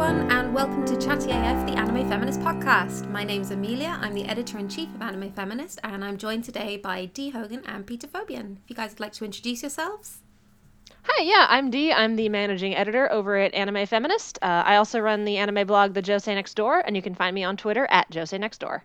everyone, 0.00 0.30
and 0.30 0.54
welcome 0.54 0.84
to 0.84 0.96
Chatty 0.96 1.32
AF, 1.32 1.66
the 1.66 1.72
Anime 1.72 2.08
Feminist 2.08 2.38
podcast. 2.38 3.10
My 3.10 3.24
name's 3.24 3.50
Amelia, 3.50 3.98
I'm 4.00 4.14
the 4.14 4.26
editor 4.26 4.56
in 4.56 4.68
chief 4.68 4.88
of 4.94 5.02
Anime 5.02 5.32
Feminist, 5.32 5.80
and 5.82 6.04
I'm 6.04 6.16
joined 6.16 6.44
today 6.44 6.76
by 6.76 7.06
Dee 7.06 7.30
Hogan 7.30 7.64
and 7.66 7.84
Peter 7.84 8.06
Fobian. 8.06 8.58
If 8.62 8.70
you 8.70 8.76
guys 8.76 8.90
would 8.92 9.00
like 9.00 9.12
to 9.14 9.24
introduce 9.24 9.60
yourselves. 9.62 10.18
Hi, 11.02 11.24
yeah, 11.24 11.46
I'm 11.48 11.68
Dee. 11.72 11.92
I'm 11.92 12.14
the 12.14 12.28
managing 12.28 12.76
editor 12.76 13.10
over 13.10 13.38
at 13.38 13.52
Anime 13.54 13.86
Feminist. 13.86 14.38
Uh, 14.40 14.62
I 14.64 14.76
also 14.76 15.00
run 15.00 15.24
the 15.24 15.36
anime 15.36 15.66
blog, 15.66 15.94
The 15.94 16.02
Josei 16.02 16.36
Next 16.36 16.54
Door, 16.54 16.84
and 16.86 16.94
you 16.94 17.02
can 17.02 17.16
find 17.16 17.34
me 17.34 17.42
on 17.42 17.56
Twitter 17.56 17.88
at 17.90 18.08
Josei 18.12 18.38
Next 18.38 18.58
Door. 18.58 18.84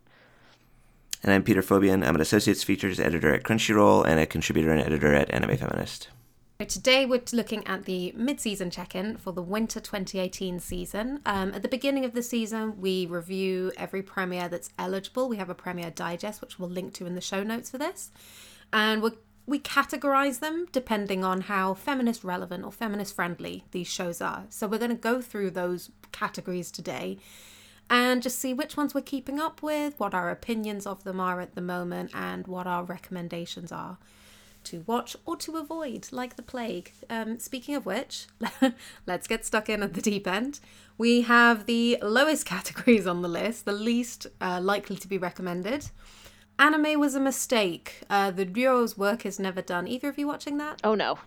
And 1.22 1.32
I'm 1.32 1.44
Peter 1.44 1.62
Fobian. 1.62 2.04
I'm 2.04 2.16
an 2.16 2.22
associates 2.22 2.64
features 2.64 3.00
editor 3.00 3.32
at 3.36 3.44
Crunchyroll 3.44 4.04
and 4.08 4.20
a 4.20 4.26
contributor 4.26 4.72
and 4.72 4.82
editor 4.82 5.14
at 5.14 5.30
Anime 5.30 5.58
Feminist. 5.58 6.08
Today 6.60 7.06
we're 7.06 7.22
looking 7.34 7.68
at 7.68 7.84
the 7.84 8.14
mid-season 8.16 8.70
check-in 8.70 9.18
for 9.18 9.34
the 9.34 9.42
winter 9.42 9.82
2018 9.82 10.60
season. 10.60 11.20
Um, 11.26 11.54
at 11.54 11.62
the 11.62 11.68
beginning 11.68 12.06
of 12.06 12.14
the 12.14 12.24
season, 12.24 12.80
we 12.80 13.06
review 13.06 13.74
every 13.76 14.02
premiere 14.02 14.48
that's 14.48 14.70
eligible. 14.80 15.28
We 15.28 15.38
have 15.38 15.50
a 15.50 15.56
premiere 15.56 15.92
digest, 15.92 16.40
which 16.40 16.58
we'll 16.58 16.70
link 16.70 16.94
to 16.94 17.06
in 17.06 17.16
the 17.16 17.22
show 17.22 17.44
notes 17.44 17.70
for 17.70 17.78
this, 17.78 18.12
and 18.72 19.02
we 19.02 19.12
we 19.46 19.60
categorize 19.60 20.40
them 20.40 20.68
depending 20.72 21.26
on 21.26 21.42
how 21.42 21.74
feminist 21.74 22.24
relevant 22.24 22.64
or 22.64 22.72
feminist 22.72 23.14
friendly 23.14 23.66
these 23.72 23.88
shows 23.88 24.22
are. 24.22 24.46
So 24.48 24.68
we're 24.68 24.78
going 24.78 24.92
to 24.92 24.96
go 24.96 25.22
through 25.22 25.52
those 25.52 25.92
categories 26.14 26.72
today 26.72 27.18
and 27.90 28.24
just 28.24 28.40
see 28.40 28.54
which 28.54 28.78
ones 28.78 28.94
we're 28.94 29.02
keeping 29.02 29.42
up 29.42 29.62
with, 29.62 30.00
what 30.00 30.14
our 30.14 30.30
opinions 30.30 30.88
of 30.88 31.04
them 31.04 31.20
are 31.20 31.42
at 31.42 31.56
the 31.56 31.62
moment, 31.62 32.12
and 32.14 32.48
what 32.48 32.68
our 32.68 32.86
recommendations 32.86 33.70
are 33.70 33.98
to 34.66 34.84
watch 34.88 35.16
or 35.26 35.36
to 35.38 35.58
avoid, 35.58 36.08
like 36.12 36.36
the 36.36 36.42
plague. 36.42 36.92
Um, 37.10 37.40
speaking 37.40 37.76
of 37.76 37.86
which, 37.86 38.28
let's 39.06 39.28
get 39.28 39.46
stuck 39.46 39.70
in 39.70 39.84
at 39.84 39.94
the 39.94 40.02
deep 40.02 40.28
end. 40.28 40.60
We 40.98 41.22
have 41.22 41.66
the 41.66 41.98
lowest 42.02 42.46
categories 42.56 43.08
on 43.08 43.22
the 43.22 43.28
list, 43.28 43.66
the 43.66 43.74
least 43.74 44.28
uh, 44.42 44.60
likely 44.62 44.96
to 44.98 45.08
be 45.08 45.18
recommended. 45.18 45.90
Anime 46.60 47.00
was 47.00 47.16
a 47.16 47.20
mistake. 47.20 48.02
Uh, 48.10 48.32
the 48.32 48.46
duo's 48.46 48.98
work 48.98 49.26
is 49.26 49.40
never 49.40 49.62
done. 49.62 49.88
Either 49.88 50.10
of 50.10 50.18
you 50.18 50.28
watching 50.28 50.58
that? 50.58 50.82
Oh 50.84 50.96
no. 50.96 51.20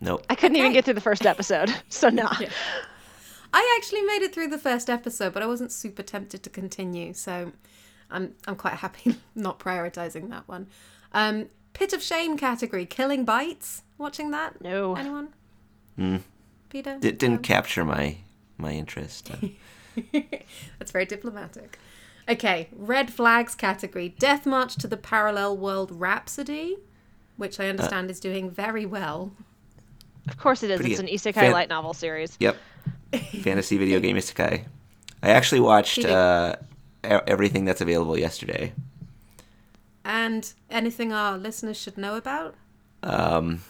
Nope. 0.00 0.24
I 0.28 0.34
couldn't 0.34 0.56
even 0.56 0.72
get 0.72 0.84
through 0.84 0.94
the 0.94 1.00
first 1.00 1.26
episode, 1.26 1.72
so 1.88 2.08
nah. 2.08 2.34
Yeah. 2.40 2.50
I 3.52 3.78
actually 3.78 4.02
made 4.02 4.22
it 4.22 4.34
through 4.34 4.48
the 4.48 4.58
first 4.58 4.90
episode, 4.90 5.32
but 5.32 5.42
I 5.42 5.46
wasn't 5.46 5.72
super 5.72 6.02
tempted 6.02 6.42
to 6.42 6.50
continue, 6.50 7.14
so 7.14 7.52
I'm 8.10 8.34
I'm 8.46 8.56
quite 8.56 8.74
happy 8.74 9.16
not 9.34 9.58
prioritizing 9.58 10.28
that 10.30 10.46
one. 10.48 10.66
Um, 11.12 11.48
Pit 11.78 11.92
of 11.92 12.02
Shame 12.02 12.36
category, 12.36 12.84
Killing 12.86 13.24
Bites. 13.24 13.82
Watching 13.98 14.32
that? 14.32 14.60
No. 14.60 14.96
Anyone? 14.96 15.28
Mm. 15.96 16.22
Peter? 16.70 16.98
D- 16.98 17.12
didn't 17.12 17.36
No? 17.36 17.54
capture 17.54 17.84
my 17.84 18.16
my 18.58 18.72
interest. 18.72 19.30
Uh, 20.14 20.20
That's 20.78 20.92
very 20.92 21.06
diplomatic. 21.06 21.76
Okay, 22.28 22.68
red 22.76 23.12
flags 23.12 23.56
category, 23.56 24.08
Death 24.10 24.46
March 24.46 24.76
to 24.76 24.86
the 24.86 24.96
Parallel 24.96 25.56
World 25.56 25.90
Rhapsody, 25.90 26.76
which 27.36 27.58
I 27.58 27.68
understand 27.68 28.08
is 28.08 28.20
doing 28.20 28.48
very 28.48 28.86
well. 28.86 29.32
Of 30.28 30.36
course 30.36 30.62
it 30.62 30.70
is. 30.70 30.76
Pretty 30.78 30.92
It's 30.92 31.00
an 31.00 31.06
good. 31.06 31.14
isekai 31.16 31.34
Fan- 31.34 31.52
light 31.52 31.68
novel 31.68 31.94
series. 31.94 32.36
yep. 32.38 32.56
Fantasy 33.42 33.76
video 33.76 33.98
game 34.04 34.16
isekai. 34.16 34.64
I 35.20 35.30
actually 35.30 35.62
watched 35.62 36.04
uh, 36.04 36.54
everything 37.02 37.64
that's 37.64 37.80
available 37.80 38.16
yesterday. 38.16 38.72
And 40.08 40.50
anything 40.70 41.12
our 41.12 41.36
listeners 41.36 41.76
should 41.76 41.98
know 41.98 42.16
about? 42.16 42.54
Um, 43.02 43.60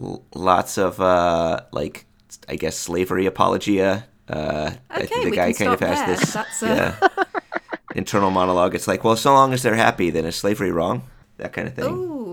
l- 0.00 0.22
lots 0.34 0.76
of 0.76 1.00
uh, 1.00 1.62
like 1.72 2.04
I 2.48 2.56
guess 2.56 2.76
slavery 2.76 3.24
apologia. 3.24 4.06
Uh, 4.28 4.72
I 4.90 5.06
think 5.06 5.24
the 5.24 5.30
we 5.30 5.36
guy 5.36 5.52
can 5.54 5.68
kind 5.68 5.74
of 5.74 5.80
has 5.80 5.98
there. 6.00 6.16
this 6.16 6.32
That's, 6.34 6.62
uh, 6.62 6.94
yeah, 7.00 7.24
internal 7.94 8.30
monologue. 8.30 8.74
It's 8.74 8.86
like, 8.86 9.04
well, 9.04 9.16
so 9.16 9.32
long 9.32 9.54
as 9.54 9.62
they're 9.62 9.74
happy, 9.74 10.10
then 10.10 10.26
is 10.26 10.36
slavery 10.36 10.70
wrong? 10.70 11.02
That 11.38 11.54
kind 11.54 11.66
of 11.66 11.74
thing. 11.74 11.84
Ooh, 11.86 12.25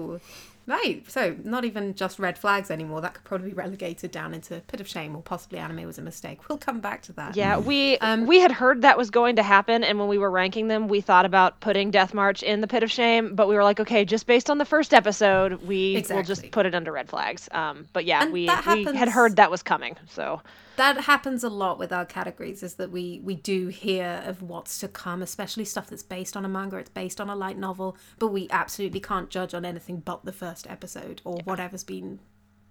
right. 0.66 1.04
So 1.10 1.36
not 1.44 1.66
even 1.66 1.96
just 1.96 2.20
red 2.20 2.38
flags 2.38 2.72
anymore. 2.72 3.02
That 3.02 3.16
could 3.16 3.24
probably 3.24 3.50
be 3.50 3.54
relegated 3.54 4.12
down 4.12 4.34
into 4.34 4.62
Pit 4.68 4.82
of 4.82 4.88
Shame 4.88 5.16
or 5.16 5.22
possibly 5.22 5.60
anime 5.60 5.86
was 5.86 5.98
a 5.98 6.02
mistake. 6.02 6.48
We'll 6.50 6.58
come 6.58 6.80
back 6.80 7.02
to 7.04 7.14
that. 7.14 7.36
Yeah, 7.36 7.58
we 7.58 7.98
Um, 8.00 8.26
we 8.26 8.40
had 8.40 8.52
heard 8.52 8.82
that 8.82 8.98
was 8.98 9.10
going 9.10 9.36
to 9.38 9.44
happen, 9.44 9.84
and 9.84 10.00
when 10.00 10.08
we 10.08 10.18
were 10.18 10.32
ranking 10.32 10.68
them, 10.68 10.88
we 10.88 11.02
thought 11.02 11.26
about 11.26 11.60
putting 11.60 11.92
Death 11.92 12.14
March 12.14 12.44
in 12.44 12.62
the 12.62 12.68
Pit 12.68 12.84
of 12.84 12.92
Shame, 12.92 13.36
but 13.36 13.48
we 13.48 13.56
were 13.56 13.64
like, 13.64 13.80
okay, 13.80 14.06
just 14.06 14.28
based 14.28 14.50
on 14.50 14.58
the 14.58 14.66
first 14.66 14.94
episode, 14.94 15.64
we 15.64 16.04
will 16.10 16.24
just 16.24 16.52
put 16.52 16.66
it 16.66 16.76
under 16.76 16.92
red 16.92 17.10
flags. 17.10 17.50
Um, 17.52 17.88
but 17.94 18.06
yeah, 18.06 18.24
And 18.24 18.34
we 18.34 18.46
that 18.48 18.66
we 18.68 18.84
had 18.84 19.10
heard 19.10 19.36
that 19.38 19.52
was 19.52 19.64
coming, 19.64 19.96
so 20.10 20.42
that 20.76 21.02
happens 21.02 21.44
a 21.44 21.50
lot 21.50 21.78
with 21.78 21.92
our 21.92 22.06
categories 22.06 22.64
is 22.64 22.76
that 22.76 22.92
we 22.92 23.22
we 23.24 23.36
do 23.36 23.68
hear 23.68 24.24
of 24.26 24.42
what's 24.42 24.80
to 24.80 24.88
come 24.88 25.22
especially 25.22 25.66
stuff 25.66 25.90
that's 25.90 26.04
based 26.04 26.36
on 26.36 26.46
a 26.46 26.50
manga 26.50 26.78
it's 26.78 26.90
based 26.90 27.22
on 27.22 27.30
a 27.30 27.36
light 27.36 27.58
novel 27.58 27.96
but 28.20 28.30
we 28.30 28.48
absolutely 28.50 29.00
can't 29.00 29.30
judge 29.30 29.54
on 29.54 29.66
anything 29.66 30.00
but 30.00 30.26
the 30.26 30.32
first 30.32 30.53
episode 30.70 31.22
or 31.26 31.38
whatever's 31.46 31.84
been 31.84 32.20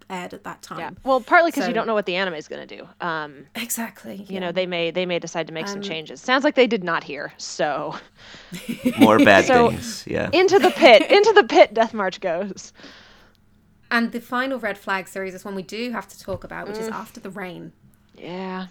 aired 0.09 0.33
at 0.33 0.43
that 0.43 0.61
time 0.61 0.79
yeah. 0.79 0.89
Well, 1.05 1.21
partly 1.21 1.49
because 1.51 1.63
So- 1.63 1.67
you 1.69 1.73
don't 1.73 1.87
know 1.87 1.93
what 1.93 2.05
the 2.05 2.15
anime 2.17 2.33
is 2.33 2.47
going 2.49 2.67
to 2.67 2.77
do. 2.77 2.87
Um, 2.99 3.45
exactly 3.55 4.25
you 4.27 4.39
know, 4.39 4.51
they 4.51 4.65
may 4.65 4.91
they 4.91 5.05
may 5.05 5.17
decide 5.19 5.47
to 5.47 5.53
make 5.53 5.67
some 5.67 5.77
Um, 5.77 5.83
changes. 5.83 6.19
Sounds 6.21 6.43
like 6.43 6.55
they 6.55 6.67
did 6.67 6.83
not 6.83 7.03
here. 7.05 7.31
So 7.37 7.95
More 8.99 9.17
bad 9.19 9.45
So- 9.45 9.69
things. 9.69 10.03
Yeah. 10.05 10.29
into 10.33 10.59
the 10.59 10.71
pit, 10.71 11.09
into 11.09 11.31
the 11.33 11.43
pit, 11.45 11.73
Death 11.73 11.93
March 11.93 12.19
goes. 12.19 12.73
and 13.91 14.11
the 14.11 14.19
final 14.19 14.59
red 14.59 14.77
flag 14.77 15.07
series 15.07 15.33
is 15.35 15.45
one 15.45 15.55
we 15.55 15.63
do 15.63 15.91
have 15.91 16.07
to 16.07 16.19
talk 16.19 16.43
about 16.43 16.67
which 16.67 16.77
is 16.77 16.89
Mm. 16.89 16.93
after 16.93 17.19
the 17.19 17.29
rain 17.29 17.71
Yeah, 18.17 18.67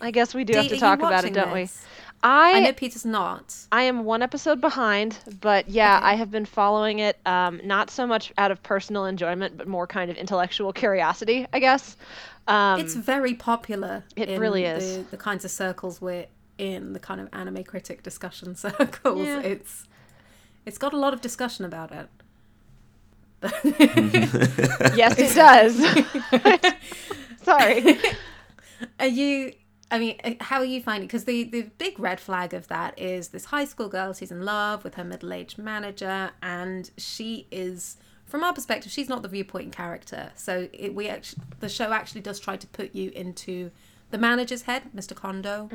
I 0.00 0.10
guess 0.12 0.34
we 0.34 0.44
do 0.44 0.52
Dee, 0.54 0.58
have 0.60 0.68
to 0.68 0.78
talk 0.78 0.98
about 1.00 1.24
it, 1.24 1.32
don't 1.34 1.52
we? 1.52 1.68
This? 2.22 2.28
i 2.30 2.60
know 2.60 2.72
peter's 2.72 3.04
not 3.04 3.54
I 3.70 3.82
am 3.84 4.04
one 4.04 4.22
episode 4.22 4.60
behind, 4.60 5.18
but 5.40 5.68
yeah, 5.68 5.98
Okay. 5.98 6.06
I 6.06 6.14
have 6.14 6.30
been 6.30 6.46
following 6.46 6.98
it 7.00 7.16
um, 7.26 7.60
not 7.64 7.90
so 7.90 8.06
much 8.06 8.32
out 8.38 8.50
of 8.50 8.62
personal 8.62 9.04
enjoyment, 9.04 9.56
but 9.56 9.68
more 9.68 9.86
kind 9.86 10.10
of 10.10 10.16
intellectual 10.16 10.72
curiosity, 10.72 11.46
I 11.52 11.58
guess. 11.60 11.96
Um, 12.48 12.80
it's 12.80 12.94
very 12.94 13.34
popular 13.34 14.04
it 14.16 14.28
in 14.30 14.40
really 14.40 14.62
the, 14.62 14.68
is. 14.76 15.06
the 15.10 15.16
kinds 15.18 15.44
of 15.44 15.50
circles 15.50 16.00
we're 16.00 16.26
in 16.56 16.92
the 16.94 16.98
kind 16.98 17.20
of 17.20 17.28
anime 17.32 17.62
critic 17.62 18.02
discussion 18.02 18.54
circles 18.64 19.18
Yeah. 19.26 19.40
it's 19.40 19.84
it's 20.66 20.78
got 20.78 20.92
a 20.92 20.96
lot 20.96 21.12
of 21.14 21.20
discussion 21.20 21.64
about 21.66 21.92
it 21.92 22.08
yes, 24.96 25.14
it 25.16 25.34
does. 25.34 25.76
Sorry. 27.42 27.98
are 28.98 29.06
you 29.06 29.52
i 29.90 29.98
mean 29.98 30.16
uh, 30.24 30.32
how 30.40 30.58
are 30.58 30.64
you 30.64 30.80
finding 30.82 31.06
because 31.06 31.24
the 31.24 31.44
the 31.44 31.62
big 31.78 31.98
red 31.98 32.20
flag 32.20 32.52
of 32.54 32.68
that 32.68 32.98
is 32.98 33.28
this 33.28 33.46
high 33.46 33.64
school 33.64 33.88
girl 33.88 34.12
she's 34.12 34.30
in 34.30 34.44
love 34.44 34.84
with 34.84 34.94
her 34.94 35.04
middle-aged 35.04 35.58
manager 35.58 36.30
and 36.42 36.90
she 36.96 37.46
is 37.50 37.96
from 38.24 38.44
our 38.44 38.52
perspective 38.52 38.92
she's 38.92 39.08
not 39.08 39.22
the 39.22 39.28
viewpoint 39.28 39.72
character. 39.72 40.30
So 40.34 40.68
it, 40.72 40.94
we 40.94 41.08
actually 41.08 41.42
the 41.60 41.68
show 41.68 41.92
actually 41.92 42.20
does 42.20 42.38
try 42.38 42.56
to 42.56 42.66
put 42.66 42.94
you 42.94 43.10
into 43.10 43.70
the 44.10 44.18
manager's 44.18 44.62
head 44.62 44.82
mr 44.94 45.14
kondo 45.14 45.68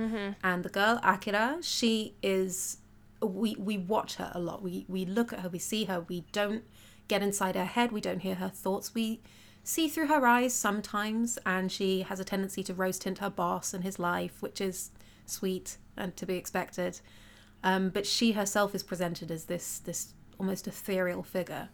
and 0.44 0.63
the 0.63 0.69
girl 0.69 1.00
akira. 1.03 1.57
She 1.62 2.13
is 2.22 2.78
we 3.22 3.56
we 3.57 3.78
watch 3.79 4.16
her 4.16 4.31
a 4.35 4.40
lot. 4.40 4.62
We 4.62 4.85
we 4.88 5.03
look 5.06 5.34
at 5.34 5.40
her 5.40 5.50
we 5.50 5.57
see 5.59 5.85
her 5.85 6.02
we 6.02 6.25
don't 6.31 6.63
get 7.07 7.23
inside 7.23 7.56
her 7.56 7.66
head 7.66 7.91
we 7.91 8.02
don't 8.02 8.19
hear 8.19 8.35
her 8.35 8.50
thoughts. 8.50 8.94
We 8.94 9.22
see 9.63 9.88
through 9.88 10.07
her 10.07 10.25
eyes 10.25 10.53
sometimes 10.53 11.40
and 11.46 11.72
she 11.72 12.01
has 12.01 12.19
a 12.19 12.25
tendency 12.25 12.63
to 12.63 12.74
rose 12.74 13.00
tint 13.00 13.19
her 13.19 13.29
boss 13.29 13.74
and 13.74 13.84
his 13.84 13.97
life 13.97 14.41
which 14.41 14.59
is 14.59 14.91
sweet 15.25 15.78
and 15.96 16.16
to 16.18 16.25
be 16.25 16.35
expected. 16.35 16.99
Um, 17.64 17.90
but 17.90 18.05
she 18.05 18.34
herself 18.34 18.76
is 18.76 18.84
presented 18.84 19.32
as 19.32 19.46
this 19.46 19.79
this 19.79 20.14
almost 20.38 20.67
ethereal 20.67 21.23
figure 21.23 21.70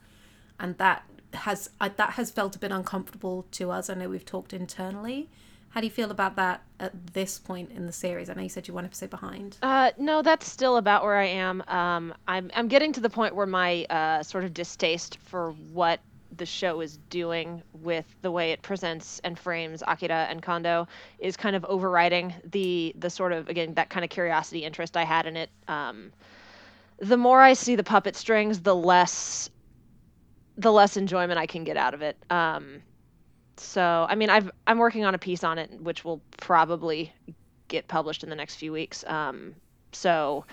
and 0.60 0.78
that 0.78 1.04
has 1.34 1.70
I, 1.80 1.90
that 1.90 2.12
has 2.12 2.32
felt 2.32 2.56
a 2.56 2.60
bit 2.60 2.72
uncomfortable 2.72 3.48
to 3.52 3.72
us. 3.72 3.90
I 3.90 3.96
know 3.96 4.10
we've 4.10 4.26
talked 4.26 4.54
internally. 4.54 5.30
How 5.70 5.82
do 5.82 5.88
you 5.88 5.92
feel 5.92 6.10
about 6.10 6.36
that 6.36 6.64
at 6.80 7.14
this 7.14 7.38
point 7.38 7.72
in 7.72 7.86
the 7.86 7.92
series? 7.92 8.30
I 8.30 8.34
know 8.34 8.42
you 8.42 8.50
said 8.50 8.68
you're 8.68 8.74
one 8.74 8.86
episode 8.86 9.12
behind. 9.12 9.58
Uh, 9.62 9.92
no, 10.00 10.24
that's 10.24 10.52
still 10.52 10.78
about 10.78 11.04
where 11.04 11.18
I 11.18 11.28
am. 11.28 11.64
Um, 11.68 12.14
I'm 12.28 12.50
I'm 12.56 12.68
getting 12.68 12.92
to 12.94 13.00
the 13.00 13.10
point 13.10 13.36
where 13.36 13.46
my 13.46 13.86
uh, 13.86 14.24
sort 14.24 14.46
of 14.46 14.54
distaste 14.54 15.20
for 15.26 15.52
what 15.72 16.00
the 16.38 16.46
show 16.46 16.82
is 16.82 16.98
doing 17.10 17.62
with 17.74 18.06
the 18.22 18.32
way 18.32 18.52
it 18.52 18.62
presents 18.62 19.20
and 19.24 19.38
frames 19.38 19.84
Akira 19.88 20.28
and 20.30 20.42
Kondo 20.42 20.88
is 21.20 21.36
kind 21.36 21.56
of 21.56 21.66
overriding 21.66 22.34
the 22.52 22.96
the 22.98 23.10
sort 23.10 23.32
of 23.32 23.50
again 23.50 23.74
that 23.76 23.90
kind 23.90 24.04
of 24.04 24.10
curiosity 24.10 24.64
interest 24.64 24.96
I 24.96 25.04
had 25.04 25.26
in 25.26 25.36
it. 25.36 25.50
Um, 25.68 26.12
the 27.00 27.18
more 27.18 27.42
I 27.42 27.54
see 27.54 27.76
the 27.76 27.84
puppet 27.84 28.16
strings, 28.16 28.60
the 28.60 28.76
less 28.76 29.50
the 30.58 30.72
less 30.72 30.98
enjoyment 30.98 31.40
I 31.40 31.46
can 31.46 31.64
get 31.64 31.78
out 31.78 31.94
of 31.94 32.02
it. 32.02 32.18
Um, 32.30 32.82
so 33.58 34.06
I 34.10 34.16
mean, 34.16 34.30
I've 34.30 34.52
I'm 34.68 34.78
working 34.78 35.06
on 35.06 35.16
a 35.16 35.20
piece 35.20 35.44
on 35.44 35.58
it, 35.58 35.82
which 35.82 36.04
will 36.04 36.22
probably 36.38 37.14
get 37.68 37.88
published 37.88 38.24
in 38.24 38.30
the 38.30 38.36
next 38.36 38.56
few 38.56 38.72
weeks. 38.72 39.04
Um, 39.08 39.56
so 39.92 40.46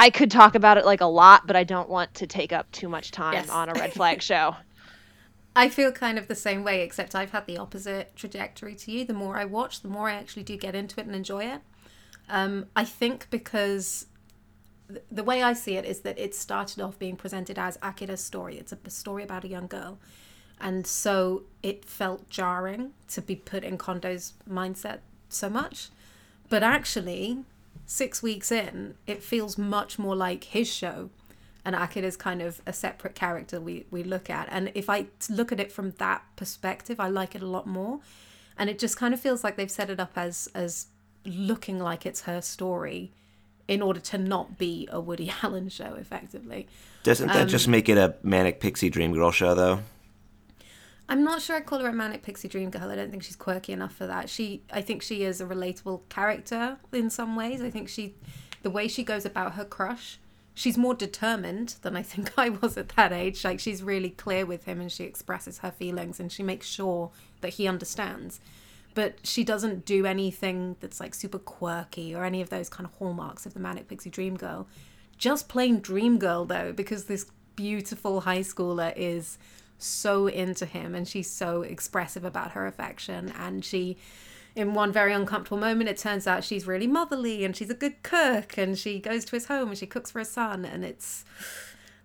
I 0.00 0.08
could 0.10 0.30
talk 0.30 0.54
about 0.54 0.78
it 0.78 0.86
like 0.86 1.00
a 1.02 1.06
lot, 1.06 1.46
but 1.46 1.56
I 1.56 1.62
don't 1.64 1.88
want 1.88 2.14
to 2.14 2.26
take 2.26 2.52
up 2.52 2.70
too 2.72 2.88
much 2.88 3.10
time 3.10 3.34
Yes. 3.34 3.50
on 3.50 3.68
a 3.68 3.74
red 3.74 3.92
flag 3.98 4.22
show. 4.22 4.56
I 5.54 5.68
feel 5.68 5.92
kind 5.92 6.18
of 6.18 6.26
the 6.26 6.34
same 6.34 6.64
way, 6.64 6.80
except 6.82 7.14
I've 7.14 7.32
had 7.32 7.46
the 7.46 7.58
opposite 7.58 8.16
trajectory 8.16 8.74
to 8.76 8.90
you. 8.92 9.04
The 9.04 9.12
more 9.12 9.36
I 9.36 9.44
watch, 9.44 9.82
the 9.82 9.88
more 9.88 10.08
I 10.08 10.14
actually 10.14 10.44
do 10.44 10.56
get 10.56 10.74
into 10.74 11.00
it 11.00 11.06
and 11.06 11.14
enjoy 11.14 11.44
it. 11.44 11.60
Um, 12.28 12.66
I 12.74 12.84
think 12.84 13.26
because 13.30 14.06
th- 14.88 15.02
the 15.10 15.24
way 15.24 15.42
I 15.42 15.52
see 15.52 15.76
it 15.76 15.84
is 15.84 16.00
that 16.00 16.18
it 16.18 16.34
started 16.34 16.80
off 16.80 16.98
being 16.98 17.16
presented 17.16 17.58
as 17.58 17.76
Akira's 17.82 18.22
story. 18.24 18.56
It's 18.58 18.72
a 18.72 18.90
story 18.90 19.22
about 19.22 19.44
a 19.44 19.48
young 19.48 19.66
girl. 19.66 19.98
And 20.60 20.86
so 20.86 21.42
it 21.62 21.84
felt 21.84 22.30
jarring 22.30 22.92
to 23.08 23.20
be 23.20 23.34
put 23.36 23.64
in 23.64 23.76
Kondo's 23.76 24.34
mindset 24.48 25.00
so 25.28 25.50
much. 25.50 25.88
But 26.48 26.62
actually, 26.62 27.44
six 27.90 28.22
weeks 28.22 28.52
in, 28.52 28.94
it 29.08 29.20
feels 29.20 29.58
much 29.58 29.98
more 29.98 30.14
like 30.14 30.44
his 30.44 30.72
show. 30.72 31.10
And 31.64 31.74
Akira's 31.74 32.16
kind 32.16 32.40
of 32.40 32.62
a 32.66 32.72
separate 32.72 33.14
character 33.16 33.60
we, 33.60 33.84
we 33.90 34.04
look 34.04 34.30
at. 34.30 34.46
And 34.50 34.70
if 34.74 34.88
I 34.88 35.06
look 35.28 35.50
at 35.50 35.58
it 35.58 35.72
from 35.72 35.90
that 35.98 36.22
perspective, 36.36 37.00
I 37.00 37.08
like 37.08 37.34
it 37.34 37.42
a 37.42 37.46
lot 37.46 37.66
more. 37.66 37.98
And 38.56 38.70
it 38.70 38.78
just 38.78 38.96
kind 38.96 39.12
of 39.12 39.20
feels 39.20 39.42
like 39.42 39.56
they've 39.56 39.70
set 39.70 39.90
it 39.90 39.98
up 39.98 40.12
as 40.16 40.48
as 40.54 40.86
looking 41.26 41.78
like 41.78 42.06
it's 42.06 42.22
her 42.22 42.40
story 42.40 43.10
in 43.68 43.82
order 43.82 44.00
to 44.00 44.18
not 44.18 44.56
be 44.56 44.88
a 44.90 45.00
Woody 45.00 45.30
Allen 45.42 45.68
show, 45.68 45.94
effectively. 45.94 46.66
Doesn't 47.02 47.28
that 47.28 47.42
Um, 47.42 47.48
just 47.48 47.68
make 47.68 47.88
it 47.88 47.98
a 47.98 48.14
manic 48.22 48.60
pixie 48.60 48.88
dream 48.88 49.12
girl 49.12 49.30
show, 49.32 49.54
though? 49.54 49.80
I'm 51.10 51.24
not 51.24 51.42
sure 51.42 51.56
I'd 51.56 51.66
call 51.66 51.80
her 51.80 51.88
a 51.88 51.92
manic 51.92 52.22
pixie 52.22 52.46
dream 52.46 52.70
girl. 52.70 52.88
I 52.88 52.94
don't 52.94 53.10
think 53.10 53.24
she's 53.24 53.34
quirky 53.34 53.72
enough 53.72 53.92
for 53.92 54.06
that. 54.06 54.30
She, 54.30 54.62
I 54.72 54.80
think 54.80 55.02
she 55.02 55.24
is 55.24 55.40
a 55.40 55.44
relatable 55.44 56.02
character 56.08 56.78
in 56.92 57.10
some 57.10 57.34
ways. 57.34 57.60
I 57.60 57.68
think 57.68 57.88
she, 57.88 58.14
the 58.62 58.70
way 58.70 58.86
she 58.86 59.02
goes 59.02 59.26
about 59.26 59.54
her 59.54 59.64
crush, 59.64 60.20
she's 60.54 60.78
more 60.78 60.94
determined 60.94 61.74
than 61.82 61.96
I 61.96 62.02
think 62.02 62.38
I 62.38 62.50
was 62.50 62.76
at 62.76 62.90
that 62.90 63.12
age. 63.12 63.44
Like 63.44 63.58
she's 63.58 63.82
really 63.82 64.10
clear 64.10 64.46
with 64.46 64.66
him 64.66 64.80
and 64.80 64.90
she 64.90 65.02
expresses 65.02 65.58
her 65.58 65.72
feelings 65.72 66.20
and 66.20 66.30
she 66.30 66.44
makes 66.44 66.68
sure 66.68 67.10
that 67.40 67.54
he 67.54 67.66
understands. 67.66 68.38
But 68.94 69.18
she 69.24 69.42
doesn't 69.42 69.84
do 69.84 70.06
anything 70.06 70.76
that's 70.78 71.00
like 71.00 71.16
super 71.16 71.40
quirky 71.40 72.14
or 72.14 72.24
any 72.24 72.40
of 72.40 72.50
those 72.50 72.68
kind 72.68 72.86
of 72.86 72.94
hallmarks 72.98 73.46
of 73.46 73.54
the 73.54 73.60
manic 73.60 73.88
pixie 73.88 74.10
dream 74.10 74.36
girl. 74.36 74.68
Just 75.18 75.48
plain 75.48 75.80
dream 75.80 76.18
girl 76.18 76.44
though, 76.44 76.72
because 76.72 77.06
this 77.06 77.26
beautiful 77.56 78.20
high 78.20 78.40
schooler 78.40 78.92
is 78.96 79.38
so 79.82 80.26
into 80.26 80.66
him 80.66 80.94
and 80.94 81.06
she's 81.06 81.30
so 81.30 81.62
expressive 81.62 82.24
about 82.24 82.52
her 82.52 82.66
affection. 82.66 83.32
And 83.38 83.64
she 83.64 83.96
in 84.56 84.74
one 84.74 84.92
very 84.92 85.12
uncomfortable 85.12 85.58
moment 85.58 85.88
it 85.88 85.96
turns 85.96 86.26
out 86.26 86.42
she's 86.42 86.66
really 86.66 86.88
motherly 86.88 87.44
and 87.44 87.56
she's 87.56 87.70
a 87.70 87.74
good 87.74 88.02
cook 88.02 88.58
and 88.58 88.76
she 88.76 88.98
goes 88.98 89.24
to 89.24 89.32
his 89.32 89.46
home 89.46 89.68
and 89.68 89.78
she 89.78 89.86
cooks 89.86 90.10
for 90.10 90.18
his 90.18 90.30
son. 90.30 90.64
And 90.64 90.84
it's 90.84 91.24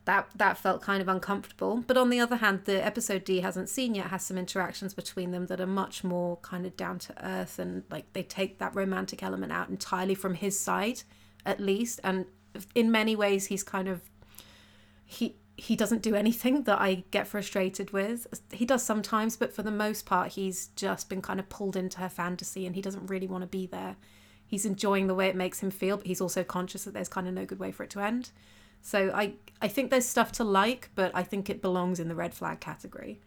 that 0.05 0.29
that 0.35 0.57
felt 0.57 0.81
kind 0.81 1.01
of 1.01 1.07
uncomfortable. 1.07 1.83
But 1.87 1.97
on 1.97 2.09
the 2.09 2.19
other 2.19 2.37
hand 2.37 2.61
the 2.65 2.85
episode 2.85 3.23
Dee 3.23 3.39
hasn't 3.39 3.69
seen 3.69 3.95
yet 3.95 4.07
has 4.07 4.25
some 4.25 4.37
interactions 4.37 4.93
between 4.93 5.31
them 5.31 5.47
that 5.47 5.59
are 5.59 5.67
much 5.67 6.03
more 6.03 6.37
kind 6.37 6.65
of 6.65 6.77
down 6.77 6.99
to 6.99 7.25
earth 7.25 7.59
and 7.59 7.83
like 7.89 8.11
they 8.13 8.23
take 8.23 8.59
that 8.59 8.75
romantic 8.75 9.23
element 9.23 9.51
out 9.51 9.69
entirely 9.69 10.15
from 10.15 10.35
his 10.35 10.59
side 10.59 11.03
at 11.45 11.59
least. 11.59 11.99
And 12.03 12.25
in 12.73 12.91
many 12.91 13.15
ways 13.15 13.47
he's 13.47 13.63
kind 13.63 13.87
of 13.87 14.01
he 15.05 15.35
he 15.57 15.75
doesn't 15.75 16.01
do 16.01 16.15
anything 16.15 16.63
that 16.63 16.79
I 16.79 17.05
get 17.11 17.27
frustrated 17.27 17.91
with. 17.91 18.27
He 18.51 18.65
does 18.65 18.83
sometimes, 18.83 19.37
but 19.37 19.53
for 19.53 19.63
the 19.63 19.71
most 19.71 20.05
part, 20.05 20.33
he's 20.33 20.67
just 20.75 21.07
been 21.07 21.21
kind 21.21 21.39
of 21.39 21.47
pulled 21.49 21.75
into 21.75 21.99
her 21.99 22.09
fantasy 22.09 22.65
and 22.65 22.75
he 22.75 22.81
doesn't 22.81 23.07
really 23.07 23.27
want 23.27 23.43
to 23.43 23.47
be 23.47 23.65
there. 23.65 23.95
He's 24.45 24.65
enjoying 24.65 25.07
the 25.07 25.15
way 25.15 25.27
it 25.27 25.35
makes 25.35 25.61
him 25.61 25.71
feel, 25.71 25.97
but 25.97 26.07
he's 26.07 26.21
also 26.21 26.43
conscious 26.43 26.83
that 26.83 26.93
there's 26.93 27.09
kind 27.09 27.27
of 27.27 27.33
no 27.33 27.45
good 27.45 27.59
way 27.59 27.71
for 27.71 27.83
it 27.83 27.89
to 27.91 28.01
end. 28.01 28.31
So 28.81 29.11
I, 29.15 29.33
I 29.61 29.67
think 29.67 29.89
there's 29.89 30.05
stuff 30.05 30.31
to 30.33 30.43
like, 30.43 30.89
but 30.93 31.11
I 31.15 31.23
think 31.23 31.49
it 31.49 31.61
belongs 31.61 31.99
in 31.99 32.09
the 32.09 32.15
red 32.15 32.33
flag 32.33 32.59
category. 32.59 33.21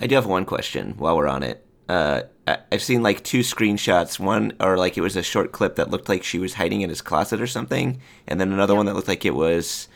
I 0.00 0.06
do 0.06 0.16
have 0.16 0.26
one 0.26 0.44
question 0.44 0.94
while 0.98 1.16
we're 1.16 1.28
on 1.28 1.42
it. 1.42 1.64
Uh, 1.88 2.22
I've 2.46 2.82
seen 2.82 3.02
like 3.02 3.24
two 3.24 3.40
screenshots. 3.40 4.20
One, 4.20 4.52
or 4.60 4.76
like 4.76 4.98
it 4.98 5.00
was 5.00 5.16
a 5.16 5.22
short 5.22 5.52
clip 5.52 5.76
that 5.76 5.90
looked 5.90 6.08
like 6.08 6.22
she 6.22 6.38
was 6.38 6.54
hiding 6.54 6.82
in 6.82 6.90
his 6.90 7.00
closet 7.00 7.40
or 7.40 7.46
something, 7.46 8.00
and 8.26 8.38
then 8.38 8.52
another 8.52 8.74
one 8.74 8.84
that 8.86 8.94
looked 8.94 9.08
like 9.08 9.24
it 9.24 9.34
was 9.34 9.88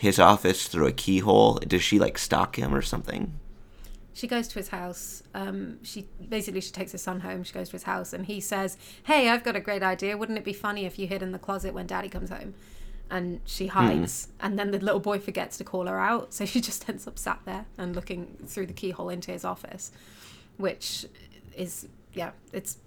his 0.00 0.18
office 0.18 0.66
through 0.66 0.86
a 0.86 0.92
keyhole. 0.92 1.56
Does 1.56 1.82
she 1.82 1.98
like 1.98 2.16
stalk 2.16 2.58
him 2.58 2.74
or 2.74 2.80
something? 2.80 3.38
She 4.14 4.26
goes 4.26 4.48
to 4.48 4.54
his 4.54 4.68
house. 4.68 5.22
Um, 5.34 5.76
she 5.82 6.08
basically 6.26 6.62
she 6.62 6.72
takes 6.72 6.92
her 6.92 6.98
son 6.98 7.20
home. 7.20 7.44
She 7.44 7.52
goes 7.52 7.68
to 7.68 7.72
his 7.72 7.82
house, 7.82 8.14
and 8.14 8.24
he 8.24 8.40
says, 8.40 8.78
"Hey, 9.02 9.28
I've 9.28 9.44
got 9.44 9.56
a 9.56 9.60
great 9.60 9.82
idea. 9.82 10.16
Wouldn't 10.16 10.38
it 10.38 10.44
be 10.44 10.54
funny 10.54 10.86
if 10.86 10.98
you 10.98 11.06
hid 11.06 11.22
in 11.22 11.32
the 11.32 11.38
closet 11.38 11.74
when 11.74 11.86
Daddy 11.86 12.08
comes 12.08 12.30
home?" 12.30 12.54
And 13.10 13.40
she 13.44 13.66
hides, 13.66 14.28
and 14.40 14.58
then 14.58 14.70
the 14.70 14.78
little 14.78 15.00
boy 15.00 15.18
forgets 15.18 15.58
to 15.58 15.64
call 15.64 15.86
her 15.86 16.00
out, 16.00 16.32
so 16.32 16.46
she 16.46 16.60
just 16.70 16.88
ends 16.88 17.06
up 17.06 17.18
sat 17.18 17.40
there 17.44 17.66
and 17.76 17.94
looking 17.94 18.38
through 18.46 18.68
the 18.68 18.72
keyhole 18.72 19.10
into 19.10 19.32
his 19.32 19.44
office, 19.44 19.92
which 20.56 21.04
is 21.54 21.88
yeah, 22.14 22.30
it's 22.54 22.78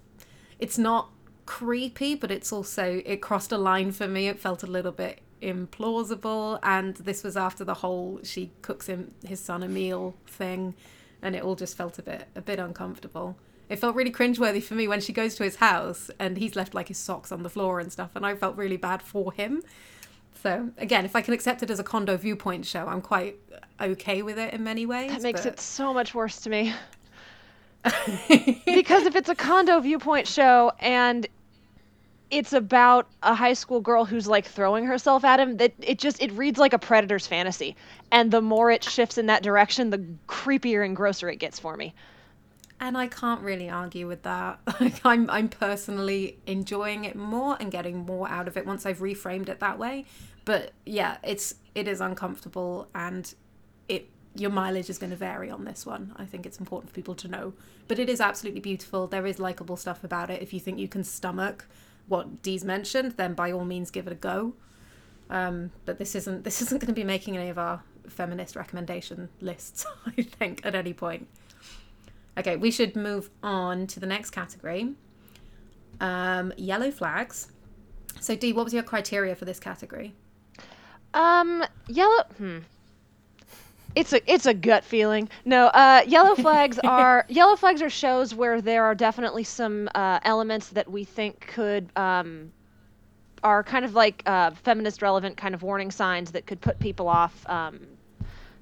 it's 0.58 0.78
not 0.78 1.10
creepy, 1.46 2.16
but 2.16 2.32
it's 2.32 2.52
also 2.52 3.02
it 3.06 3.22
crossed 3.22 3.52
a 3.52 3.58
line 3.58 3.92
for 3.92 4.08
me. 4.08 4.26
It 4.26 4.40
felt 4.40 4.64
a 4.64 4.66
little 4.66 4.90
bit 4.90 5.20
implausible, 5.44 6.58
and 6.62 6.96
this 6.96 7.22
was 7.22 7.36
after 7.36 7.64
the 7.64 7.74
whole 7.74 8.20
she 8.22 8.50
cooks 8.62 8.86
him 8.86 9.12
his 9.24 9.40
son 9.40 9.62
a 9.62 9.68
meal 9.68 10.14
thing, 10.26 10.74
and 11.22 11.36
it 11.36 11.42
all 11.42 11.54
just 11.54 11.76
felt 11.76 11.98
a 11.98 12.02
bit 12.02 12.28
a 12.34 12.40
bit 12.40 12.58
uncomfortable. 12.58 13.36
It 13.68 13.76
felt 13.76 13.96
really 13.96 14.12
cringeworthy 14.12 14.62
for 14.62 14.74
me 14.74 14.88
when 14.88 15.00
she 15.00 15.12
goes 15.12 15.34
to 15.36 15.42
his 15.42 15.56
house 15.56 16.10
and 16.18 16.36
he's 16.36 16.54
left 16.54 16.74
like 16.74 16.88
his 16.88 16.98
socks 16.98 17.32
on 17.32 17.42
the 17.42 17.48
floor 17.48 17.80
and 17.80 17.92
stuff, 17.92 18.10
and 18.14 18.24
I 18.26 18.34
felt 18.34 18.56
really 18.56 18.76
bad 18.76 19.02
for 19.02 19.32
him. 19.32 19.62
So 20.42 20.70
again, 20.76 21.06
if 21.06 21.16
I 21.16 21.22
can 21.22 21.32
accept 21.32 21.62
it 21.62 21.70
as 21.70 21.78
a 21.78 21.84
Kondo 21.84 22.16
viewpoint 22.16 22.66
show, 22.66 22.86
I'm 22.86 23.00
quite 23.00 23.38
okay 23.80 24.22
with 24.22 24.38
it 24.38 24.52
in 24.52 24.62
many 24.62 24.84
ways. 24.84 25.10
That 25.10 25.22
makes 25.22 25.42
but- 25.42 25.54
it 25.54 25.60
so 25.60 25.94
much 25.94 26.14
worse 26.14 26.40
to 26.42 26.50
me. 26.50 26.74
because 28.64 29.04
if 29.04 29.14
it's 29.14 29.28
a 29.28 29.34
Kondo 29.34 29.80
viewpoint 29.80 30.26
show 30.26 30.72
and 30.80 31.26
it's 32.30 32.52
about 32.52 33.08
a 33.22 33.34
high 33.34 33.52
school 33.52 33.80
girl 33.80 34.04
who's 34.04 34.26
like 34.26 34.46
throwing 34.46 34.84
herself 34.86 35.24
at 35.24 35.38
him 35.40 35.56
that 35.58 35.72
it 35.80 35.98
just 35.98 36.20
it 36.22 36.32
reads 36.32 36.58
like 36.58 36.72
a 36.72 36.78
predator's 36.78 37.26
fantasy 37.26 37.76
and 38.10 38.30
the 38.30 38.40
more 38.42 38.70
it 38.70 38.82
shifts 38.84 39.18
in 39.18 39.26
that 39.26 39.42
direction 39.42 39.90
the 39.90 40.04
creepier 40.28 40.84
and 40.84 40.96
grosser 40.96 41.28
it 41.28 41.36
gets 41.36 41.58
for 41.58 41.76
me 41.76 41.94
And 42.80 42.98
I 42.98 43.06
can't 43.06 43.40
really 43.42 43.70
argue 43.70 44.06
with 44.08 44.22
that. 44.22 44.58
Like, 44.80 45.00
I'm 45.04 45.30
I'm 45.30 45.48
personally 45.48 46.38
enjoying 46.46 47.04
it 47.04 47.16
more 47.16 47.56
and 47.60 47.70
getting 47.70 47.98
more 47.98 48.28
out 48.28 48.48
of 48.48 48.56
it 48.56 48.66
once 48.66 48.84
I've 48.84 48.98
reframed 48.98 49.48
it 49.48 49.60
that 49.60 49.78
way. 49.78 50.06
But 50.44 50.72
yeah, 50.84 51.18
it's 51.22 51.54
it 51.74 51.88
is 51.88 52.00
uncomfortable 52.00 52.88
and 52.94 53.32
it 53.88 54.10
your 54.34 54.50
mileage 54.50 54.90
is 54.90 54.98
going 54.98 55.10
to 55.10 55.16
vary 55.16 55.50
on 55.50 55.64
this 55.64 55.86
one. 55.86 56.12
I 56.16 56.26
think 56.26 56.44
it's 56.46 56.58
important 56.58 56.90
for 56.90 56.94
people 56.94 57.14
to 57.16 57.28
know. 57.28 57.54
But 57.88 57.98
it 57.98 58.08
is 58.08 58.20
absolutely 58.20 58.60
beautiful. 58.60 59.06
There 59.06 59.26
is 59.26 59.38
likable 59.38 59.76
stuff 59.76 60.02
about 60.04 60.30
it. 60.30 60.42
If 60.42 60.52
you 60.52 60.60
think 60.60 60.78
you 60.78 60.88
can 60.88 61.04
stomach 61.04 61.66
what 62.08 62.42
Dee's 62.42 62.64
mentioned, 62.64 63.12
then 63.12 63.34
by 63.34 63.52
all 63.52 63.64
means 63.64 63.90
give 63.90 64.06
it 64.06 64.12
a 64.12 64.16
go. 64.16 64.54
Um, 65.30 65.70
but 65.84 65.98
this 65.98 66.14
isn't 66.14 66.44
this 66.44 66.60
isn't 66.62 66.80
going 66.80 66.88
to 66.88 66.92
be 66.92 67.04
making 67.04 67.36
any 67.36 67.48
of 67.48 67.58
our 67.58 67.82
feminist 68.08 68.56
recommendation 68.56 69.28
lists. 69.40 69.86
I 70.06 70.22
think 70.22 70.60
at 70.64 70.74
any 70.74 70.92
point. 70.92 71.28
Okay, 72.36 72.56
we 72.56 72.70
should 72.70 72.96
move 72.96 73.30
on 73.42 73.86
to 73.88 74.00
the 74.00 74.06
next 74.06 74.30
category. 74.30 74.94
Um, 76.00 76.52
yellow 76.56 76.90
flags. 76.90 77.52
So, 78.20 78.34
Dee, 78.34 78.52
what 78.52 78.64
was 78.64 78.74
your 78.74 78.82
criteria 78.82 79.34
for 79.34 79.44
this 79.44 79.60
category? 79.60 80.14
Um, 81.12 81.64
yellow. 81.88 82.24
Hmm. 82.38 82.58
It's 83.94 84.12
a 84.12 84.32
it's 84.32 84.46
a 84.46 84.54
gut 84.54 84.84
feeling. 84.84 85.28
No, 85.44 85.66
uh, 85.66 86.02
yellow 86.06 86.34
flags 86.44 86.78
are 86.80 87.24
yellow 87.28 87.56
flags 87.56 87.80
are 87.82 87.90
shows 87.90 88.34
where 88.34 88.60
there 88.60 88.84
are 88.84 88.94
definitely 88.94 89.44
some 89.44 89.88
uh, 89.94 90.20
elements 90.24 90.68
that 90.70 90.90
we 90.90 91.04
think 91.04 91.46
could 91.46 91.90
um, 91.96 92.52
are 93.42 93.62
kind 93.62 93.84
of 93.84 93.94
like 93.94 94.22
uh, 94.26 94.50
feminist 94.50 95.02
relevant 95.02 95.36
kind 95.36 95.54
of 95.54 95.62
warning 95.62 95.90
signs 95.90 96.32
that 96.32 96.46
could 96.46 96.60
put 96.60 96.78
people 96.80 97.08
off. 97.08 97.48
Um, 97.48 97.80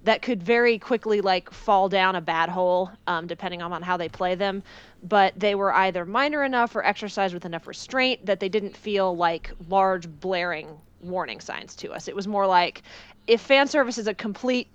that 0.04 0.20
could 0.20 0.42
very 0.42 0.78
quickly 0.78 1.20
like 1.20 1.50
fall 1.52 1.88
down 1.88 2.16
a 2.16 2.20
bad 2.20 2.48
hole 2.48 2.90
um, 3.06 3.26
depending 3.26 3.62
on, 3.62 3.72
on 3.72 3.82
how 3.82 3.96
they 3.96 4.08
play 4.08 4.34
them 4.34 4.62
but 5.04 5.32
they 5.38 5.54
were 5.54 5.72
either 5.74 6.04
minor 6.04 6.42
enough 6.42 6.74
or 6.74 6.84
exercised 6.84 7.32
with 7.32 7.44
enough 7.44 7.68
restraint 7.68 8.24
that 8.26 8.40
they 8.40 8.48
didn't 8.48 8.76
feel 8.76 9.16
like 9.16 9.52
large 9.68 10.08
blaring 10.20 10.68
warning 11.00 11.40
signs 11.40 11.76
to 11.76 11.92
us 11.92 12.08
it 12.08 12.16
was 12.16 12.26
more 12.26 12.46
like 12.48 12.82
if 13.28 13.40
fan 13.40 13.68
service 13.68 13.96
is 13.96 14.08
a 14.08 14.14
complete 14.14 14.66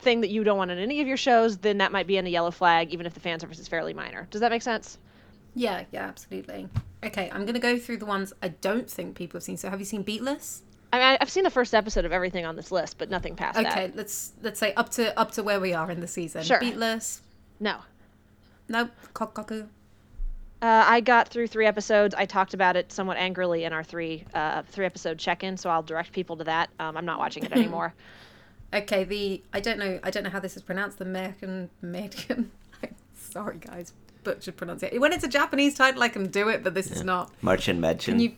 thing 0.00 0.20
that 0.22 0.30
you 0.30 0.42
don't 0.44 0.58
want 0.58 0.70
in 0.70 0.78
any 0.78 1.00
of 1.00 1.06
your 1.08 1.16
shows 1.16 1.58
then 1.58 1.78
that 1.78 1.92
might 1.92 2.06
be 2.06 2.16
in 2.16 2.26
a 2.26 2.30
yellow 2.30 2.50
flag 2.50 2.92
even 2.92 3.06
if 3.06 3.14
the 3.14 3.20
fan 3.20 3.38
service 3.40 3.58
is 3.58 3.68
fairly 3.68 3.92
minor 3.94 4.26
does 4.30 4.40
that 4.40 4.50
make 4.50 4.62
sense 4.62 4.98
Yeah, 5.54 5.84
yeah, 5.92 6.04
absolutely. 6.06 6.68
Okay, 7.04 7.28
I'm 7.32 7.42
going 7.42 7.54
to 7.54 7.60
go 7.60 7.76
through 7.78 7.96
the 7.96 8.06
ones 8.06 8.32
I 8.42 8.48
don't 8.48 8.88
think 8.88 9.16
people 9.16 9.38
have 9.38 9.42
seen. 9.42 9.56
So, 9.56 9.68
have 9.70 9.80
you 9.80 9.84
seen 9.86 10.04
Beatless? 10.04 10.60
I 10.92 10.98
mean, 10.98 11.18
I've 11.20 11.30
seen 11.30 11.44
the 11.44 11.50
first 11.50 11.74
episode 11.74 12.04
of 12.04 12.12
everything 12.12 12.44
on 12.46 12.54
this 12.56 12.70
list, 12.70 12.98
but 12.98 13.10
nothing 13.10 13.34
past 13.36 13.58
Okay, 13.58 13.86
that. 13.88 13.96
let's 13.96 14.32
let's 14.42 14.60
say 14.60 14.72
up 14.74 14.90
to 14.90 15.18
up 15.18 15.32
to 15.32 15.42
where 15.42 15.58
we 15.58 15.72
are 15.74 15.90
in 15.90 16.00
the 16.00 16.06
season. 16.06 16.42
Sure. 16.44 16.60
Beatless. 16.60 17.20
No. 17.58 17.78
Nope. 18.68 18.90
Kokkoku. 19.14 19.62
Uh, 20.62 20.84
I 20.86 21.00
got 21.00 21.28
through 21.28 21.46
three 21.48 21.66
episodes. 21.66 22.14
I 22.14 22.26
talked 22.26 22.52
about 22.54 22.76
it 22.76 22.92
somewhat 22.92 23.16
angrily 23.16 23.64
in 23.64 23.72
our 23.72 23.82
three 23.82 24.24
uh, 24.34 24.62
three 24.68 24.84
episode 24.86 25.18
check 25.18 25.42
in, 25.42 25.56
so 25.56 25.70
I'll 25.70 25.82
direct 25.82 26.12
people 26.12 26.36
to 26.36 26.44
that. 26.44 26.68
Um, 26.78 26.96
I'm 26.96 27.06
not 27.06 27.18
watching 27.18 27.44
it 27.44 27.52
anymore. 27.60 27.92
Okay, 28.72 29.04
the 29.04 29.42
I 29.52 29.60
don't 29.60 29.78
know 29.78 29.98
I 30.02 30.10
don't 30.10 30.22
know 30.22 30.30
how 30.30 30.40
this 30.40 30.56
is 30.56 30.62
pronounced. 30.62 30.98
The 30.98 31.04
American 31.04 31.70
American 31.82 32.50
Sorry, 33.14 33.58
guys. 33.58 33.92
Butchered 34.22 34.56
pronunciation. 34.56 35.00
When 35.00 35.12
it's 35.12 35.24
a 35.24 35.28
Japanese 35.28 35.74
title, 35.74 36.02
I 36.02 36.08
can 36.08 36.26
do 36.30 36.48
it, 36.48 36.62
but 36.62 36.74
this 36.74 36.90
is 36.90 37.02
not. 37.02 37.32
Märchen 37.42 37.78
Mädchen. 37.78 38.20
You? 38.20 38.32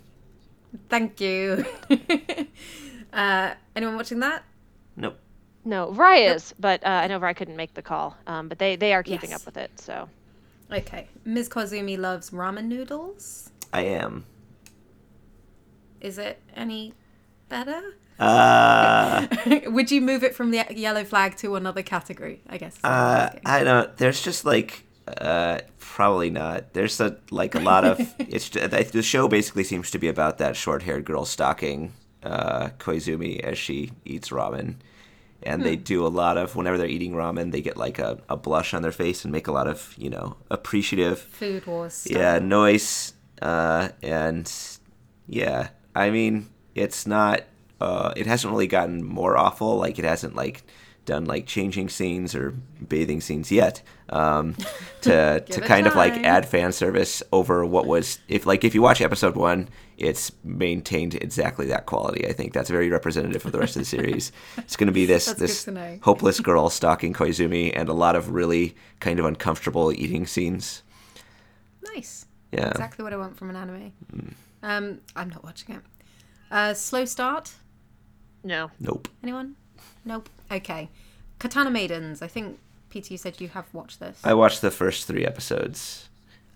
Thank 0.88 1.20
you. 1.20 1.64
uh, 3.12 3.54
anyone 3.74 3.96
watching 3.96 4.20
that? 4.20 4.44
Nope. 4.96 5.18
No, 5.64 5.90
Rye 5.92 6.18
is, 6.18 6.54
but 6.58 6.84
uh, 6.84 6.88
I 6.88 7.06
know 7.08 7.18
Rye 7.18 7.34
couldn't 7.34 7.56
make 7.56 7.74
the 7.74 7.82
call. 7.82 8.16
Um, 8.26 8.48
but 8.48 8.58
they 8.58 8.76
they 8.76 8.92
are 8.94 9.02
keeping 9.02 9.30
Yes. 9.30 9.40
up 9.40 9.46
with 9.46 9.56
it. 9.56 9.70
So 9.80 10.08
Okay. 10.72 11.08
Ms. 11.24 11.48
Koizumi 11.48 11.98
loves 11.98 12.30
ramen 12.30 12.64
noodles. 12.64 13.50
I 13.72 13.82
am. 13.82 14.24
Is 16.00 16.18
it 16.18 16.40
any 16.56 16.94
better? 17.48 17.96
Uh, 18.22 19.26
Would 19.66 19.90
you 19.90 20.00
move 20.00 20.22
it 20.22 20.34
from 20.34 20.50
the 20.50 20.64
yellow 20.70 21.04
flag 21.04 21.36
to 21.38 21.56
another 21.56 21.82
category? 21.82 22.42
I 22.48 22.58
guess. 22.58 22.78
Uh. 22.84 23.30
I 23.44 23.64
don't. 23.64 23.96
There's 23.96 24.22
just 24.22 24.44
like, 24.44 24.84
uh, 25.08 25.60
probably 25.78 26.30
not. 26.30 26.72
There's 26.74 27.00
a 27.00 27.18
like 27.30 27.54
a 27.54 27.60
lot 27.60 27.84
of. 27.84 27.98
It's 28.18 28.48
the 28.48 29.02
show 29.02 29.28
basically 29.28 29.64
seems 29.64 29.90
to 29.90 29.98
be 29.98 30.08
about 30.08 30.38
that 30.38 30.56
short-haired 30.56 31.04
girl 31.04 31.24
stalking 31.24 31.92
uh, 32.22 32.68
Koizumi 32.78 33.40
as 33.40 33.58
she 33.58 33.92
eats 34.04 34.30
ramen, 34.30 34.76
and 35.42 35.62
they 35.62 35.76
do 35.76 36.06
a 36.06 36.08
lot 36.08 36.38
of 36.38 36.56
whenever 36.56 36.78
they're 36.78 36.86
eating 36.86 37.12
ramen, 37.12 37.52
they 37.52 37.60
get 37.60 37.76
like 37.76 37.98
a, 37.98 38.18
a 38.28 38.36
blush 38.36 38.72
on 38.74 38.82
their 38.82 38.92
face 38.92 39.24
and 39.24 39.32
make 39.32 39.48
a 39.48 39.52
lot 39.52 39.66
of 39.66 39.94
you 39.98 40.08
know 40.08 40.36
appreciative 40.50 41.18
Food 41.20 41.66
wars. 41.66 41.94
Stuff. 41.94 42.16
yeah 42.16 42.38
noise 42.38 43.14
uh 43.42 43.88
and 44.02 44.50
yeah 45.26 45.70
i 45.96 46.10
mean 46.10 46.48
it's 46.76 47.06
not 47.08 47.40
uh 47.82 48.12
it 48.16 48.26
hasn't 48.26 48.50
really 48.52 48.66
gotten 48.78 48.96
more 49.04 49.34
awful 49.36 49.70
like 49.84 49.98
it 49.98 50.04
hasn't 50.04 50.34
like 50.36 50.58
done 51.04 51.24
like 51.24 51.46
changing 51.46 51.88
scenes 51.88 52.32
or 52.38 52.52
bathing 52.92 53.20
scenes 53.20 53.50
yet 53.50 53.82
um 54.10 54.54
to 55.00 55.40
to 55.54 55.60
kind 55.72 55.86
of 55.88 55.94
like 55.96 56.14
add 56.34 56.44
fan 56.46 56.70
service 56.72 57.22
over 57.32 57.64
what 57.74 57.86
was 57.86 58.20
if 58.28 58.46
like 58.46 58.62
if 58.68 58.72
you 58.76 58.82
watch 58.82 59.00
episode 59.00 59.34
one 59.36 59.68
it's 59.98 60.30
maintained 60.44 61.14
exactly 61.16 61.66
that 61.66 61.86
quality 61.86 62.22
i 62.30 62.32
think 62.32 62.52
that's 62.52 62.70
very 62.70 62.88
representative 62.88 63.44
of 63.46 63.50
the 63.52 63.58
rest 63.58 63.74
of 63.76 63.82
the 63.82 63.90
series 63.96 64.30
it's 64.58 64.76
going 64.76 64.86
to 64.94 64.98
be 65.02 65.06
this 65.06 65.26
this 65.34 65.68
hopeless 66.02 66.38
girl 66.40 66.70
stalking 66.70 67.12
koizumi 67.12 67.72
and 67.74 67.88
a 67.88 67.96
lot 68.04 68.14
of 68.14 68.30
really 68.30 68.74
kind 69.00 69.18
of 69.18 69.24
uncomfortable 69.24 69.92
eating 69.92 70.24
scenes 70.26 70.82
Nice. 71.94 72.26
yeah 72.52 72.68
Exactly 72.70 73.02
what 73.02 73.12
I 73.12 73.16
want 73.16 73.36
from 73.36 73.50
an 73.50 73.56
anime. 73.56 73.92
Um, 74.62 75.00
I'm 75.16 75.30
not 75.34 75.42
watching 75.42 75.74
it. 75.76 75.82
Uh, 76.50 76.74
slow 76.74 77.04
start. 77.04 77.52
No. 78.44 78.70
nope 78.80 79.08
Anyone? 79.22 79.56
Nope. 80.04 80.28
Okay. 80.50 80.88
Katana 81.38 81.70
Maidens. 81.70 82.22
I 82.22 82.28
think 82.28 82.58
Peter, 82.90 83.14
you 83.14 83.18
said 83.18 83.40
you 83.40 83.48
have 83.48 83.72
watched 83.72 84.00
this. 84.00 84.20
I 84.24 84.34
watched 84.34 84.60
the 84.60 84.70
first 84.70 85.06
three 85.06 85.24
episodes. 85.24 86.08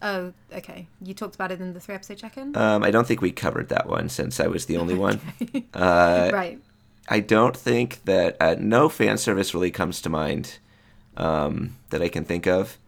Oh, 0.03 0.33
okay. 0.53 0.87
You 1.01 1.15
talked 1.15 1.35
about 1.35 1.51
it 1.53 1.61
in 1.61 1.73
the 1.73 1.81
three 1.81 1.95
episode 1.95 2.19
check-in. 2.19 2.57
Um, 2.57 2.83
I 2.83 2.91
don't 2.91 3.07
think 3.07 3.23
we 3.23 3.33
covered 3.33 3.71
that 3.71 3.89
one 3.89 4.09
since 4.09 4.39
I 4.41 4.47
was 4.47 4.67
the 4.67 4.77
only 4.77 4.95
one. 4.95 5.21
Uh, 5.75 6.31
right. 6.33 6.59
I 7.09 7.21
don't 7.21 7.57
think 7.57 8.05
that 8.05 8.37
uh, 8.41 8.57
no 8.59 8.89
fan 8.89 9.19
service 9.19 9.55
really 9.55 9.71
comes 9.71 10.01
to 10.03 10.09
mind 10.09 10.59
um, 11.17 11.77
that 11.91 12.03
I 12.03 12.09
can 12.09 12.25
think 12.25 12.47
of. 12.47 12.79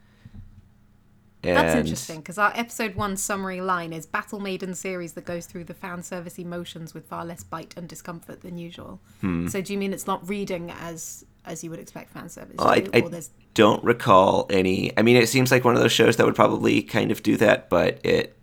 And 1.42 1.56
That's 1.56 1.76
interesting 1.76 2.16
because 2.18 2.36
our 2.36 2.52
episode 2.56 2.96
one 2.96 3.16
summary 3.16 3.60
line 3.60 3.92
is 3.92 4.06
Battle 4.06 4.40
Maiden 4.40 4.74
series 4.74 5.12
that 5.12 5.24
goes 5.24 5.46
through 5.46 5.64
the 5.64 5.74
fan 5.74 6.02
service 6.02 6.38
emotions 6.38 6.94
with 6.94 7.06
far 7.06 7.24
less 7.24 7.44
bite 7.44 7.74
and 7.76 7.88
discomfort 7.88 8.40
than 8.40 8.58
usual. 8.58 9.00
Hmm. 9.20 9.46
So 9.46 9.60
do 9.60 9.72
you 9.72 9.78
mean 9.78 9.92
it's 9.92 10.06
not 10.06 10.28
reading 10.28 10.72
as 10.80 11.24
as 11.44 11.62
you 11.62 11.70
would 11.70 11.78
expect 11.78 12.12
fan 12.12 12.28
service? 12.28 12.56
Well, 12.58 12.68
I, 12.68 12.86
I 12.92 13.00
there's 13.02 13.30
don't 13.54 13.82
recall 13.84 14.46
any. 14.50 14.96
I 14.96 15.02
mean, 15.02 15.16
it 15.16 15.28
seems 15.28 15.50
like 15.50 15.64
one 15.64 15.74
of 15.74 15.80
those 15.80 15.92
shows 15.92 16.16
that 16.16 16.26
would 16.26 16.36
probably 16.36 16.82
kind 16.82 17.10
of 17.10 17.22
do 17.22 17.36
that, 17.38 17.68
but 17.68 18.04
it. 18.04 18.36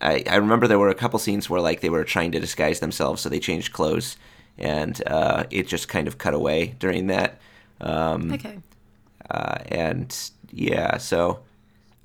I, 0.00 0.24
I 0.28 0.36
remember 0.36 0.66
there 0.66 0.78
were 0.78 0.88
a 0.88 0.94
couple 0.94 1.18
scenes 1.18 1.48
where 1.48 1.60
like 1.60 1.80
they 1.80 1.90
were 1.90 2.04
trying 2.04 2.32
to 2.32 2.40
disguise 2.40 2.80
themselves, 2.80 3.22
so 3.22 3.28
they 3.28 3.38
changed 3.38 3.72
clothes, 3.72 4.16
and 4.58 5.00
uh, 5.06 5.44
it 5.50 5.68
just 5.68 5.88
kind 5.88 6.08
of 6.08 6.18
cut 6.18 6.34
away 6.34 6.74
during 6.78 7.06
that. 7.08 7.40
Um, 7.80 8.32
okay. 8.32 8.58
Uh, 9.30 9.58
and 9.66 10.30
yeah, 10.50 10.96
so 10.98 11.40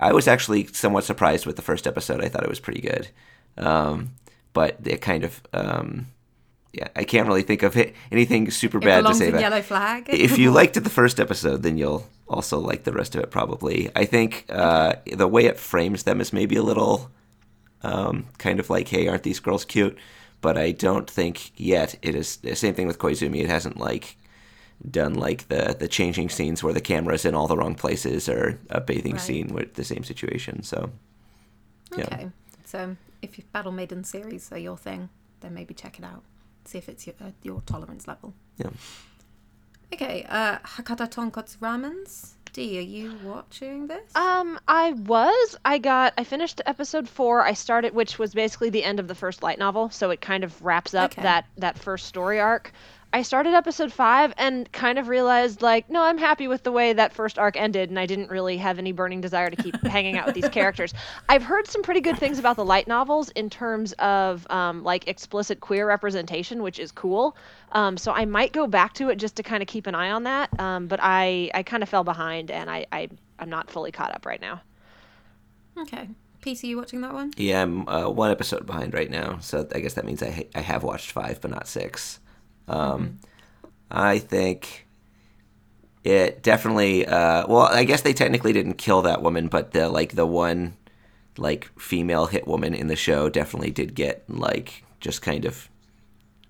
I 0.00 0.12
was 0.12 0.28
actually 0.28 0.66
somewhat 0.66 1.04
surprised 1.04 1.46
with 1.46 1.56
the 1.56 1.62
first 1.62 1.86
episode. 1.86 2.22
I 2.24 2.28
thought 2.28 2.44
it 2.44 2.48
was 2.48 2.60
pretty 2.60 2.80
good, 2.80 3.08
um, 3.56 4.12
but 4.52 4.76
it 4.84 5.00
kind 5.00 5.24
of 5.24 5.42
um, 5.52 6.06
yeah, 6.72 6.88
I 6.94 7.04
can't 7.04 7.26
really 7.26 7.42
think 7.42 7.62
of 7.62 7.76
it, 7.76 7.94
anything 8.12 8.50
super 8.50 8.78
It 8.78 8.84
bad 8.84 9.06
to 9.06 9.14
say 9.14 9.28
about. 9.30 9.40
Yellow 9.40 9.62
Flag. 9.62 10.06
If 10.08 10.38
you 10.38 10.50
liked 10.50 10.76
it 10.76 10.80
the 10.80 10.90
first 10.90 11.18
episode, 11.18 11.62
then 11.62 11.78
you'll 11.78 12.06
also 12.28 12.58
like 12.58 12.84
the 12.84 12.92
rest 12.92 13.14
of 13.14 13.22
it 13.22 13.30
probably. 13.30 13.90
I 13.96 14.04
think 14.04 14.44
uh, 14.50 14.94
the 15.10 15.26
way 15.26 15.46
it 15.46 15.58
frames 15.58 16.02
them 16.02 16.20
is 16.20 16.32
maybe 16.32 16.56
a 16.56 16.62
little 16.62 17.10
um, 17.82 18.26
kind 18.36 18.60
of 18.60 18.68
like, 18.68 18.88
hey, 18.88 19.08
aren't 19.08 19.22
these 19.22 19.40
girls 19.40 19.64
cute? 19.64 19.96
But 20.40 20.58
I 20.58 20.72
don't 20.72 21.08
think 21.10 21.58
yet 21.58 21.96
it 22.02 22.14
is 22.14 22.36
the 22.36 22.54
same 22.54 22.74
thing 22.74 22.86
with 22.86 22.98
Koizumi. 22.98 23.42
It 23.42 23.48
hasn't 23.48 23.78
like 23.78 24.16
done 24.90 25.14
like 25.14 25.48
the 25.48 25.76
the 25.78 25.88
changing 25.88 26.28
scenes 26.28 26.62
where 26.62 26.72
the 26.72 26.80
camera's 26.80 27.24
in 27.24 27.34
all 27.34 27.48
the 27.48 27.56
wrong 27.56 27.74
places 27.74 28.28
or 28.28 28.58
a 28.70 28.80
bathing 28.80 29.12
Right. 29.12 29.20
scene 29.20 29.48
with 29.48 29.74
the 29.74 29.84
same 29.84 30.04
situation. 30.04 30.62
So 30.62 30.90
yeah. 31.96 32.04
Okay. 32.04 32.30
So 32.64 32.96
if 33.22 33.38
you 33.38 33.44
Battle 33.52 33.72
Maiden 33.72 34.04
series 34.04 34.52
are 34.52 34.58
your 34.58 34.76
thing, 34.76 35.08
then 35.40 35.54
maybe 35.54 35.74
check 35.74 35.98
it 35.98 36.04
out. 36.04 36.22
See 36.64 36.78
if 36.78 36.88
it's 36.88 37.06
your, 37.06 37.16
uh, 37.20 37.30
your 37.42 37.62
tolerance 37.66 38.06
level. 38.06 38.34
Yeah. 38.58 38.70
Okay. 39.92 40.24
Uh, 40.28 40.58
Hakata 40.58 41.08
Tonkotsu 41.10 41.58
Ramens. 41.58 42.32
Dee, 42.52 42.78
are 42.78 42.82
you 42.82 43.14
watching 43.24 43.86
this? 43.88 44.14
Um, 44.16 44.58
I 44.66 44.92
was. 44.92 45.56
I 45.64 45.78
got. 45.78 46.14
I 46.18 46.24
finished 46.24 46.60
episode 46.66 47.08
four. 47.08 47.42
I 47.44 47.52
started, 47.52 47.94
which 47.94 48.18
was 48.18 48.32
basically 48.34 48.70
the 48.70 48.84
end 48.84 49.00
of 49.00 49.06
the 49.08 49.14
first 49.14 49.42
light 49.42 49.58
novel, 49.58 49.90
so 49.90 50.10
it 50.10 50.20
kind 50.20 50.44
of 50.44 50.60
wraps 50.62 50.94
up 50.94 51.12
Okay. 51.12 51.22
that 51.22 51.44
that 51.58 51.78
first 51.78 52.06
story 52.06 52.40
arc. 52.40 52.72
I 53.10 53.22
started 53.22 53.54
episode 53.54 53.90
five 53.90 54.34
and 54.36 54.70
kind 54.70 54.98
of 54.98 55.08
realized, 55.08 55.62
like, 55.62 55.88
no, 55.88 56.02
I'm 56.02 56.18
happy 56.18 56.46
with 56.46 56.62
the 56.62 56.70
way 56.70 56.92
that 56.92 57.14
first 57.14 57.38
arc 57.38 57.56
ended, 57.56 57.88
and 57.88 57.98
I 57.98 58.04
didn't 58.04 58.30
really 58.30 58.58
have 58.58 58.78
any 58.78 58.92
burning 58.92 59.22
desire 59.22 59.48
to 59.48 59.56
keep 59.56 59.74
hanging 59.86 60.18
out 60.18 60.26
with 60.26 60.34
these 60.34 60.48
characters. 60.50 60.92
I've 61.26 61.42
heard 61.42 61.66
some 61.66 61.82
pretty 61.82 62.02
good 62.02 62.18
things 62.18 62.38
about 62.38 62.56
the 62.56 62.66
light 62.66 62.86
novels 62.86 63.30
in 63.30 63.48
terms 63.48 63.94
of 63.94 64.46
um, 64.50 64.84
like 64.84 65.08
explicit 65.08 65.60
queer 65.60 65.88
representation, 65.88 66.62
which 66.62 66.78
is 66.78 66.92
cool. 66.92 67.34
Um, 67.72 67.96
so 67.96 68.12
I 68.12 68.26
might 68.26 68.52
go 68.52 68.66
back 68.66 68.92
to 68.94 69.08
it 69.08 69.16
just 69.16 69.36
to 69.36 69.42
kind 69.42 69.62
of 69.62 69.68
keep 69.68 69.86
an 69.86 69.94
eye 69.94 70.10
on 70.10 70.24
that. 70.24 70.60
Um, 70.60 70.86
but 70.86 71.00
I 71.02 71.50
I 71.54 71.62
kind 71.62 71.82
of 71.82 71.88
fell 71.88 72.04
behind, 72.04 72.50
and 72.50 72.70
I, 72.70 72.84
I 72.92 73.08
I'm 73.38 73.48
not 73.48 73.70
fully 73.70 73.90
caught 73.90 74.14
up 74.14 74.26
right 74.26 74.40
now. 74.40 74.60
okay. 75.78 76.08
Pete, 76.40 76.62
are 76.62 76.66
you 76.66 76.76
watching 76.76 77.00
that 77.00 77.14
one? 77.14 77.32
Yeah, 77.36 77.62
I'm 77.62 77.88
uh, 77.88 78.08
one 78.10 78.30
episode 78.30 78.64
behind 78.66 78.94
right 78.94 79.10
now, 79.10 79.38
so 79.40 79.66
I 79.74 79.80
guess 79.80 79.94
that 79.94 80.04
means 80.04 80.22
I 80.22 80.30
ha- 80.30 80.48
I 80.54 80.60
have 80.60 80.82
watched 80.84 81.10
five, 81.10 81.40
but 81.40 81.50
not 81.50 81.66
six. 81.66 82.20
Um, 82.68 83.18
I 83.90 84.18
think 84.18 84.86
it 86.04 86.42
definitely. 86.42 87.06
Uh, 87.06 87.46
well, 87.48 87.62
I 87.62 87.84
guess 87.84 88.02
they 88.02 88.12
technically 88.12 88.52
didn't 88.52 88.74
kill 88.74 89.02
that 89.02 89.22
woman, 89.22 89.48
but 89.48 89.72
the 89.72 89.88
like 89.88 90.14
the 90.14 90.26
one 90.26 90.74
like 91.36 91.70
female 91.78 92.26
hit 92.26 92.46
woman 92.46 92.74
in 92.74 92.88
the 92.88 92.96
show 92.96 93.28
definitely 93.28 93.70
did 93.70 93.94
get 93.94 94.24
like 94.28 94.84
just 95.00 95.22
kind 95.22 95.44
of 95.44 95.68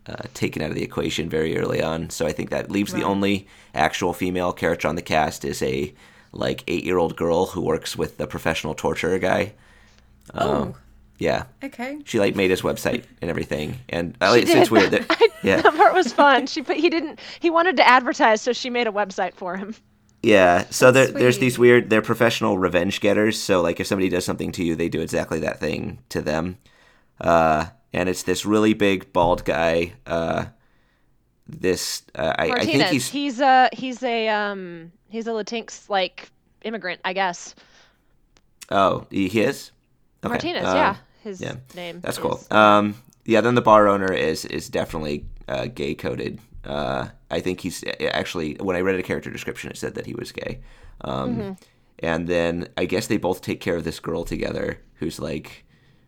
uh, 0.06 0.22
taken 0.34 0.62
out 0.62 0.70
of 0.70 0.74
the 0.74 0.82
equation 0.82 1.28
very 1.28 1.56
early 1.58 1.82
on. 1.82 2.08
So 2.10 2.26
I 2.26 2.32
think 2.32 2.50
that 2.50 2.70
leaves 2.70 2.92
the 2.92 3.02
only 3.02 3.46
actual 3.74 4.12
female 4.14 4.52
character 4.52 4.88
on 4.88 4.96
the 4.96 5.02
cast 5.02 5.44
is 5.44 5.62
a 5.62 5.92
like 6.32 6.64
eight 6.66 6.84
year 6.84 6.98
old 6.98 7.16
girl 7.16 7.46
who 7.46 7.60
works 7.60 7.96
with 7.96 8.16
the 8.18 8.26
professional 8.26 8.74
torturer 8.74 9.18
guy. 9.18 9.52
Um, 10.34 10.48
Oh. 10.48 10.76
Yeah, 11.18 11.44
Okay. 11.64 11.98
she 12.04 12.20
like 12.20 12.36
made 12.36 12.50
his 12.50 12.62
website 12.62 13.04
and 13.20 13.28
everything, 13.28 13.78
and 13.88 14.16
uh, 14.20 14.34
it's, 14.38 14.50
it's 14.50 14.70
weird 14.70 14.92
that 14.92 15.06
I- 15.10 15.28
yeah, 15.42 15.60
that 15.60 15.74
part 15.76 15.92
was 15.92 16.12
fun. 16.12 16.46
She 16.46 16.62
put 16.62 16.76
he 16.76 16.88
didn't 16.90 17.18
he 17.40 17.50
wanted 17.50 17.76
to 17.78 17.86
advertise, 17.88 18.40
so 18.40 18.52
she 18.52 18.70
made 18.70 18.86
a 18.86 18.92
website 18.92 19.34
for 19.34 19.56
him. 19.56 19.74
yeah. 20.22 20.64
So 20.70 20.92
there, 20.92 21.08
there's 21.08 21.38
these 21.38 21.58
weird. 21.58 21.90
They're 21.90 22.02
professional 22.02 22.56
revenge 22.58 23.00
getters. 23.00 23.40
So 23.40 23.60
like 23.62 23.80
if 23.80 23.86
somebody 23.88 24.08
does 24.08 24.24
something 24.24 24.52
to 24.52 24.62
you, 24.64 24.76
they 24.76 24.88
do 24.88 25.00
exactly 25.00 25.40
that 25.40 25.58
thing 25.60 25.98
to 26.10 26.20
them. 26.22 26.58
Uh, 27.20 27.66
and 27.92 28.08
it's 28.08 28.22
this 28.22 28.46
really 28.46 28.74
big 28.74 29.12
bald 29.12 29.44
guy. 29.44 29.94
Uh, 30.06 30.46
this 31.48 32.02
uh, 32.14 32.32
I, 32.38 32.50
I 32.50 32.64
think 32.64 32.84
he's 32.84 33.08
he's 33.08 33.40
a 33.40 33.70
he's 33.72 34.02
a 34.02 34.28
um 34.28 34.92
he's 35.08 35.26
a 35.26 35.30
Latinx 35.30 35.88
like 35.88 36.30
immigrant, 36.62 37.00
I 37.04 37.12
guess. 37.12 37.54
oh 38.70 39.06
he, 39.10 39.28
he 39.28 39.40
is 39.40 39.72
Okay, 40.24 40.30
Martinez, 40.30 40.64
um, 40.66 40.76
yeah, 40.76 40.96
his 41.22 41.40
yeah, 41.40 41.56
name. 41.74 42.00
That's 42.00 42.18
cool. 42.18 42.40
Um, 42.50 42.94
yeah, 43.24 43.40
then 43.40 43.54
the 43.54 43.62
bar 43.62 43.88
owner 43.88 44.12
is 44.12 44.44
is 44.44 44.68
definitely 44.68 45.26
uh, 45.46 45.66
gay 45.66 45.94
coded. 45.94 46.40
Uh, 46.64 47.08
I 47.30 47.40
think 47.40 47.60
he's 47.60 47.84
actually 48.00 48.54
when 48.54 48.76
I 48.76 48.80
read 48.80 48.98
a 48.98 49.02
character 49.02 49.30
description, 49.30 49.70
it 49.70 49.76
said 49.76 49.94
that 49.94 50.06
he 50.06 50.14
was 50.14 50.32
gay. 50.32 50.60
Um, 51.02 51.36
Mm-hmm. 51.36 51.52
And 52.00 52.28
then 52.28 52.68
I 52.76 52.84
guess 52.84 53.06
they 53.06 53.16
both 53.16 53.42
take 53.42 53.60
care 53.60 53.76
of 53.76 53.84
this 53.84 54.00
girl 54.00 54.24
together, 54.24 54.80
who's 54.94 55.18
like, 55.18 55.64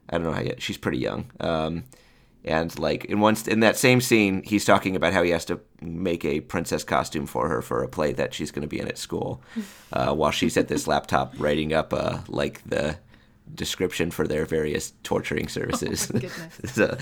I 0.09 0.17
don't 0.17 0.26
know 0.26 0.33
how 0.33 0.40
yet. 0.40 0.62
She's 0.62 0.79
pretty 0.79 0.99
young. 0.99 1.31
Um, 1.40 1.85
and 2.45 2.76
like 2.79 3.05
in 3.07 3.21
one 3.21 3.37
in 3.47 3.61
that 3.61 3.76
same 3.76 4.00
scene, 4.00 4.43
he's 4.45 4.64
talking 4.64 4.97
about 4.97 5.12
how 5.12 5.23
he 5.23 5.31
has 5.31 5.45
to 5.47 5.61
make 5.83 6.25
a 6.25 6.40
princess 6.40 6.85
costume 6.85 7.26
for 7.26 7.49
her 7.49 7.61
for 7.61 7.83
a 7.83 7.88
play 7.88 8.12
that 8.12 8.33
she's 8.33 8.50
going 8.50 8.62
to 8.62 8.69
be 8.69 8.81
in 8.81 8.88
at 8.88 8.99
school, 8.99 9.43
uh, 9.93 10.14
while 10.14 10.31
she's 10.31 10.57
at 10.57 10.69
this 10.69 10.87
laptop 10.93 11.35
writing 11.38 11.73
up 11.73 11.93
uh, 11.93 12.21
like 12.29 12.62
the 12.64 12.97
description 13.54 14.11
for 14.11 14.26
their 14.26 14.45
various 14.47 14.92
torturing 15.02 15.49
services. 15.59 16.11
Oh 16.14 16.19
goodness. 16.19 16.59
so, 16.75 16.97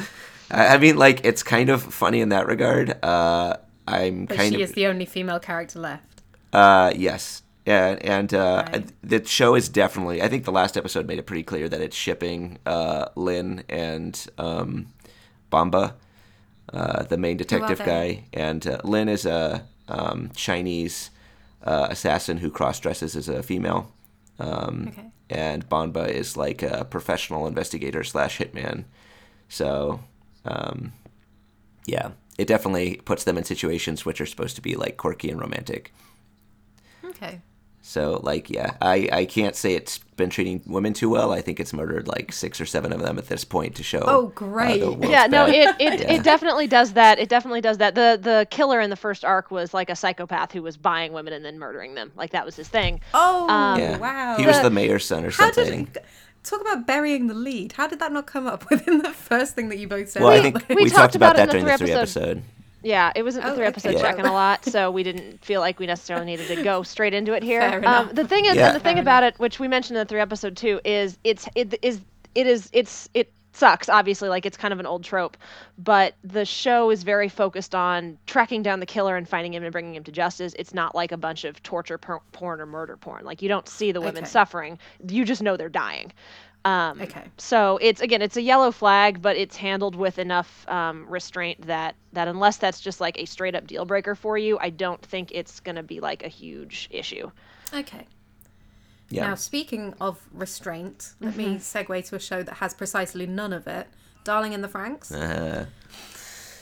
I 0.50 0.78
mean, 0.78 0.96
like 0.96 1.24
it's 1.24 1.42
kind 1.42 1.68
of 1.70 1.82
funny 1.82 2.20
in 2.20 2.28
that 2.30 2.46
regard. 2.46 3.02
Uh, 3.04 3.56
I'm 3.86 4.26
But 4.26 4.36
kind 4.36 4.54
she 4.54 4.62
of 4.62 4.68
is 4.70 4.74
the 4.74 4.86
only 4.86 5.04
female 5.06 5.38
character 5.40 5.78
left. 5.80 6.22
uh, 6.52 6.92
yes. 6.96 7.42
Yeah, 7.66 7.98
and 8.00 8.32
uh, 8.32 8.64
Right. 8.72 8.86
the 9.02 9.22
show 9.26 9.54
is 9.54 9.68
definitely. 9.68 10.22
I 10.22 10.28
think 10.28 10.44
the 10.46 10.52
last 10.52 10.78
episode 10.78 11.06
made 11.06 11.18
it 11.18 11.26
pretty 11.26 11.42
clear 11.42 11.68
that 11.68 11.82
it's 11.82 11.94
shipping 11.96 12.56
uh, 12.64 13.08
Lin 13.14 13.62
and 13.68 14.26
um, 14.38 14.86
Banba, 15.52 15.92
uh, 16.72 17.02
the 17.02 17.18
main 17.18 17.36
detective 17.36 17.78
guy, 17.84 18.24
and 18.32 18.66
uh, 18.66 18.78
Lin 18.84 19.10
is 19.10 19.26
a 19.26 19.66
um, 19.86 20.30
Chinese 20.34 21.10
uh, 21.62 21.88
assassin 21.90 22.38
who 22.38 22.50
cross 22.50 22.80
dresses 22.80 23.14
as 23.14 23.28
a 23.28 23.42
female, 23.42 23.92
um, 24.38 24.88
Okay. 24.88 25.10
And 25.30 25.68
Banba 25.68 26.08
is 26.08 26.36
like 26.36 26.62
a 26.62 26.84
professional 26.84 27.46
investigator 27.46 28.02
slash 28.02 28.38
hitman. 28.38 28.84
So, 29.48 30.00
um, 30.44 30.92
yeah, 31.86 32.10
it 32.38 32.46
definitely 32.46 32.96
puts 33.04 33.24
them 33.24 33.36
in 33.36 33.44
situations 33.44 34.04
which 34.04 34.20
are 34.20 34.26
supposed 34.26 34.56
to 34.56 34.62
be 34.62 34.74
like 34.74 34.96
quirky 34.96 35.30
and 35.30 35.40
romantic. 35.40 35.92
Okay. 37.04 37.40
So 37.88 38.20
like 38.22 38.50
yeah, 38.50 38.74
I, 38.82 39.08
I 39.10 39.24
can't 39.24 39.56
say 39.56 39.72
it's 39.72 39.96
been 40.16 40.28
treating 40.28 40.60
women 40.66 40.92
too 40.92 41.08
well. 41.08 41.32
I 41.32 41.40
think 41.40 41.58
it's 41.58 41.72
murdered 41.72 42.06
like 42.06 42.32
six 42.32 42.60
or 42.60 42.66
seven 42.66 42.92
of 42.92 43.00
them 43.00 43.16
at 43.16 43.28
this 43.28 43.44
point 43.46 43.76
to 43.76 43.82
show. 43.82 44.02
Oh, 44.06 44.26
uh, 44.26 44.28
great. 44.28 44.80
the 44.80 44.90
world's 44.92 45.08
yeah, 45.08 45.26
no, 45.26 45.46
it 45.46 45.54
it, 45.80 46.00
Yeah. 46.00 46.12
it 46.12 46.22
definitely 46.22 46.66
does 46.66 46.92
that. 46.92 47.18
It 47.18 47.30
definitely 47.30 47.62
does 47.62 47.78
that. 47.78 47.94
The 47.94 48.18
the 48.22 48.46
killer 48.50 48.82
in 48.82 48.90
the 48.90 48.96
first 48.96 49.24
arc 49.24 49.50
was 49.50 49.72
like 49.72 49.88
a 49.88 49.96
psychopath 49.96 50.52
who 50.52 50.60
was 50.62 50.76
buying 50.76 51.14
women 51.14 51.32
and 51.32 51.42
then 51.42 51.58
murdering 51.58 51.94
them. 51.94 52.12
Like 52.14 52.32
that 52.32 52.44
was 52.44 52.56
his 52.56 52.68
thing. 52.68 53.00
Oh, 53.14 53.48
Um, 53.48 53.80
yeah. 53.80 53.96
wow. 53.96 54.36
He 54.36 54.44
was 54.46 54.58
The- 54.58 54.64
the 54.64 54.70
mayor's 54.70 55.06
son 55.06 55.24
or 55.24 55.30
How 55.30 55.50
something. 55.50 55.84
did 55.86 56.02
talk 56.44 56.60
about 56.60 56.86
burying 56.86 57.26
the 57.28 57.34
lead? 57.34 57.72
How 57.72 57.86
did 57.86 58.00
that 58.00 58.12
not 58.12 58.26
come 58.26 58.46
up 58.46 58.68
within 58.70 58.98
the 58.98 59.12
first 59.14 59.54
thing 59.54 59.70
that 59.70 59.78
you 59.78 59.88
both 59.88 60.10
said? 60.10 60.20
well, 60.22 60.32
I 60.32 60.40
We- 60.40 60.50
think 60.50 60.68
we 60.68 60.74
we, 60.76 60.84
talked 60.90 60.94
talked 60.96 61.14
about, 61.14 61.36
about 61.36 61.44
it 61.44 61.52
that 61.52 61.56
in 61.56 61.64
during 61.64 61.64
the 61.64 61.70
the 61.72 61.78
three 61.78 61.86
three 61.86 61.94
episode- 61.96 62.20
episode. 62.20 62.42
Yeah, 62.82 63.12
it 63.16 63.22
was 63.22 63.36
in 63.36 63.42
the 63.42 63.50
Oh, 63.50 63.54
three 63.54 63.64
okay. 63.64 63.68
episode 63.68 63.94
Yeah. 63.94 64.00
second 64.00 64.26
a 64.26 64.32
lot, 64.32 64.64
so 64.64 64.90
we 64.90 65.02
didn't 65.02 65.44
feel 65.44 65.60
like 65.60 65.78
we 65.78 65.86
necessarily 65.86 66.26
needed 66.26 66.48
to 66.48 66.62
go 66.62 66.82
straight 66.82 67.14
into 67.14 67.32
it 67.32 67.42
here. 67.42 67.82
Um, 67.84 68.10
the 68.12 68.26
thing 68.26 68.44
is, 68.44 68.56
Yeah. 68.56 68.68
and 68.68 68.76
the 68.76 68.80
thing 68.80 68.94
Fair 68.96 69.02
about 69.02 69.22
it, 69.24 69.38
which 69.38 69.58
we 69.58 69.66
mentioned 69.68 69.96
in 69.96 70.02
the 70.02 70.08
three 70.08 70.20
episode 70.20 70.56
too, 70.56 70.80
is 70.84 71.18
it's 71.24 71.48
it 71.54 71.78
is 71.82 72.00
it 72.34 72.46
is 72.46 72.70
it's 72.72 73.08
it 73.14 73.32
sucks 73.52 73.88
obviously 73.88 74.28
like 74.28 74.46
it's 74.46 74.56
kind 74.56 74.72
of 74.72 74.78
an 74.78 74.86
old 74.86 75.02
trope 75.02 75.36
but 75.78 76.14
the 76.22 76.44
show 76.44 76.90
is 76.90 77.02
very 77.02 77.28
focused 77.28 77.74
on 77.74 78.16
tracking 78.24 78.62
down 78.62 78.78
the 78.78 78.86
killer 78.86 79.16
and 79.16 79.28
finding 79.28 79.52
him 79.52 79.64
and 79.64 79.72
bringing 79.72 79.96
him 79.96 80.04
to 80.04 80.12
justice 80.12 80.54
it's 80.56 80.72
not 80.74 80.94
like 80.94 81.10
a 81.10 81.16
bunch 81.16 81.42
of 81.44 81.60
torture 81.64 81.98
por- 81.98 82.22
porn 82.30 82.60
or 82.60 82.66
murder 82.66 82.96
porn 82.96 83.24
like 83.24 83.42
you 83.42 83.48
don't 83.48 83.66
see 83.68 83.90
the 83.90 84.00
women 84.00 84.18
Okay. 84.22 84.26
suffering 84.26 84.78
you 85.08 85.24
just 85.24 85.42
know 85.42 85.56
they're 85.56 85.68
dying 85.68 86.12
um, 86.64 87.00
Okay. 87.00 87.24
so 87.38 87.78
it's 87.80 88.00
again, 88.00 88.20
it's 88.22 88.36
a 88.36 88.42
yellow 88.42 88.70
flag, 88.72 89.22
but 89.22 89.36
it's 89.36 89.56
handled 89.56 89.94
with 89.96 90.18
enough 90.18 90.68
um, 90.68 91.06
restraint 91.08 91.66
that 91.66 91.94
that 92.12 92.28
unless 92.28 92.56
that's 92.58 92.80
just 92.80 93.00
like 93.00 93.18
a 93.18 93.24
straight 93.24 93.54
up 93.54 93.66
deal 93.66 93.84
breaker 93.84 94.14
for 94.14 94.36
you, 94.36 94.58
I 94.60 94.70
don't 94.70 95.00
think 95.02 95.30
it's 95.32 95.60
gonna 95.60 95.82
be 95.82 96.00
like 96.00 96.22
a 96.24 96.28
huge 96.28 96.88
issue. 96.90 97.30
Okay. 97.72 98.06
Yeah. 99.10 99.28
Now, 99.28 99.34
speaking 99.36 99.94
of 100.00 100.20
restraint, 100.32 101.14
let 101.20 101.34
Mm-hmm. 101.34 101.52
me 101.54 101.58
segue 101.58 102.08
to 102.08 102.16
a 102.16 102.20
show 102.20 102.42
that 102.42 102.54
has 102.56 102.74
precisely 102.74 103.26
none 103.26 103.52
of 103.54 103.66
it. 103.66 103.86
Darling 104.24 104.52
in 104.52 104.60
the 104.60 104.68
Franxx. 104.68 105.10
Uh, 105.12 105.64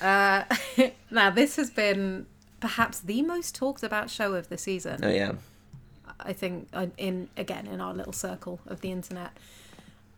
Uh, 0.01 0.45
now, 1.11 1.31
this 1.31 1.57
has 1.57 1.71
been 1.71 2.27
perhaps 2.61 3.01
the 3.01 3.23
most 3.23 3.55
talked 3.55 3.83
about 3.83 4.11
show 4.11 4.35
of 4.35 4.49
the 4.49 4.59
season. 4.59 5.01
oh 5.03 5.09
yeah. 5.11 5.33
I 6.21 6.33
think 6.33 6.69
uh, 6.73 6.87
in 6.97 7.29
again 7.37 7.67
in 7.67 7.81
our 7.81 7.93
little 7.93 8.13
circle 8.13 8.61
of 8.67 8.81
the 8.81 8.91
internet, 8.93 9.33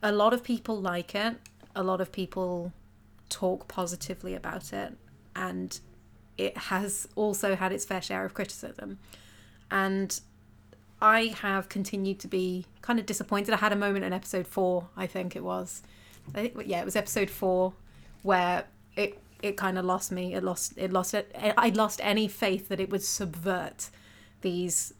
a 0.02 0.12
lot 0.12 0.32
of 0.32 0.42
people 0.42 0.80
like 0.80 1.14
it. 1.14 1.36
A 1.74 1.82
lot 1.82 2.00
of 2.00 2.10
people 2.12 2.72
talk 3.28 3.68
positively 3.68 4.34
about 4.34 4.72
it, 4.72 4.94
and 5.36 5.78
it 6.36 6.56
has 6.56 7.08
also 7.14 7.56
had 7.56 7.72
its 7.72 7.84
fair 7.84 8.00
share 8.00 8.24
of 8.24 8.34
criticism. 8.34 8.98
And 9.70 10.18
I 11.00 11.26
have 11.26 11.68
continued 11.68 12.18
to 12.20 12.28
be 12.28 12.66
kind 12.82 12.98
of 12.98 13.06
disappointed. 13.06 13.54
I 13.54 13.58
had 13.58 13.72
a 13.72 13.76
moment 13.76 14.04
in 14.04 14.12
episode 14.12 14.46
four, 14.46 14.88
I 14.96 15.06
think 15.06 15.36
it 15.36 15.44
was. 15.44 15.82
I 16.34 16.48
think, 16.48 16.54
yeah, 16.66 16.80
it 16.80 16.84
was 16.84 16.96
episode 16.96 17.30
four 17.30 17.74
where 18.22 18.64
it 18.96 19.18
it 19.40 19.56
kind 19.56 19.78
of 19.78 19.84
lost 19.84 20.10
me. 20.10 20.34
It 20.34 20.42
lost 20.42 20.74
it 20.76 20.92
lost 20.92 21.14
it. 21.14 21.34
I 21.56 21.68
lost 21.70 22.00
any 22.02 22.28
faith 22.28 22.68
that 22.68 22.80
it 22.80 22.90
would 22.90 23.02
subvert 23.02 23.90
these 24.40 24.94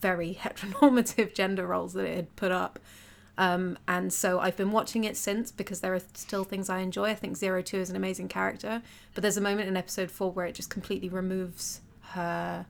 very 0.00 0.34
heteronormative 0.40 1.34
gender 1.34 1.66
roles 1.66 1.94
that 1.94 2.04
it 2.04 2.16
had 2.16 2.36
put 2.36 2.52
up. 2.52 2.78
Um, 3.38 3.78
and 3.88 4.12
so 4.12 4.40
I've 4.40 4.56
been 4.56 4.72
watching 4.72 5.04
it 5.04 5.16
since 5.16 5.50
because 5.50 5.80
there 5.80 5.94
are 5.94 6.02
still 6.14 6.44
things 6.44 6.68
I 6.68 6.80
enjoy. 6.80 7.10
I 7.10 7.14
think 7.14 7.36
Zero 7.36 7.62
Two 7.62 7.78
is 7.78 7.88
an 7.88 7.96
amazing 7.96 8.28
character, 8.28 8.82
but 9.14 9.22
there's 9.22 9.38
a 9.38 9.40
moment 9.40 9.68
in 9.68 9.76
episode 9.76 10.10
four 10.10 10.30
where 10.30 10.46
it 10.46 10.54
just 10.54 10.70
completely 10.70 11.08
removes 11.08 11.80
her. 12.10 12.66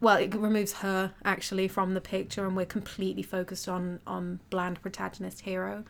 Well, 0.00 0.16
it 0.18 0.34
removes 0.34 0.74
her 0.74 1.12
actually 1.24 1.68
from 1.68 1.94
the 1.94 2.00
picture, 2.00 2.46
and 2.46 2.54
we're 2.54 2.66
completely 2.66 3.22
focused 3.22 3.68
on 3.68 4.00
on 4.06 4.40
bland 4.50 4.82
protagonist 4.82 5.40
hero. 5.40 5.84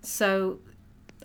So, 0.00 0.58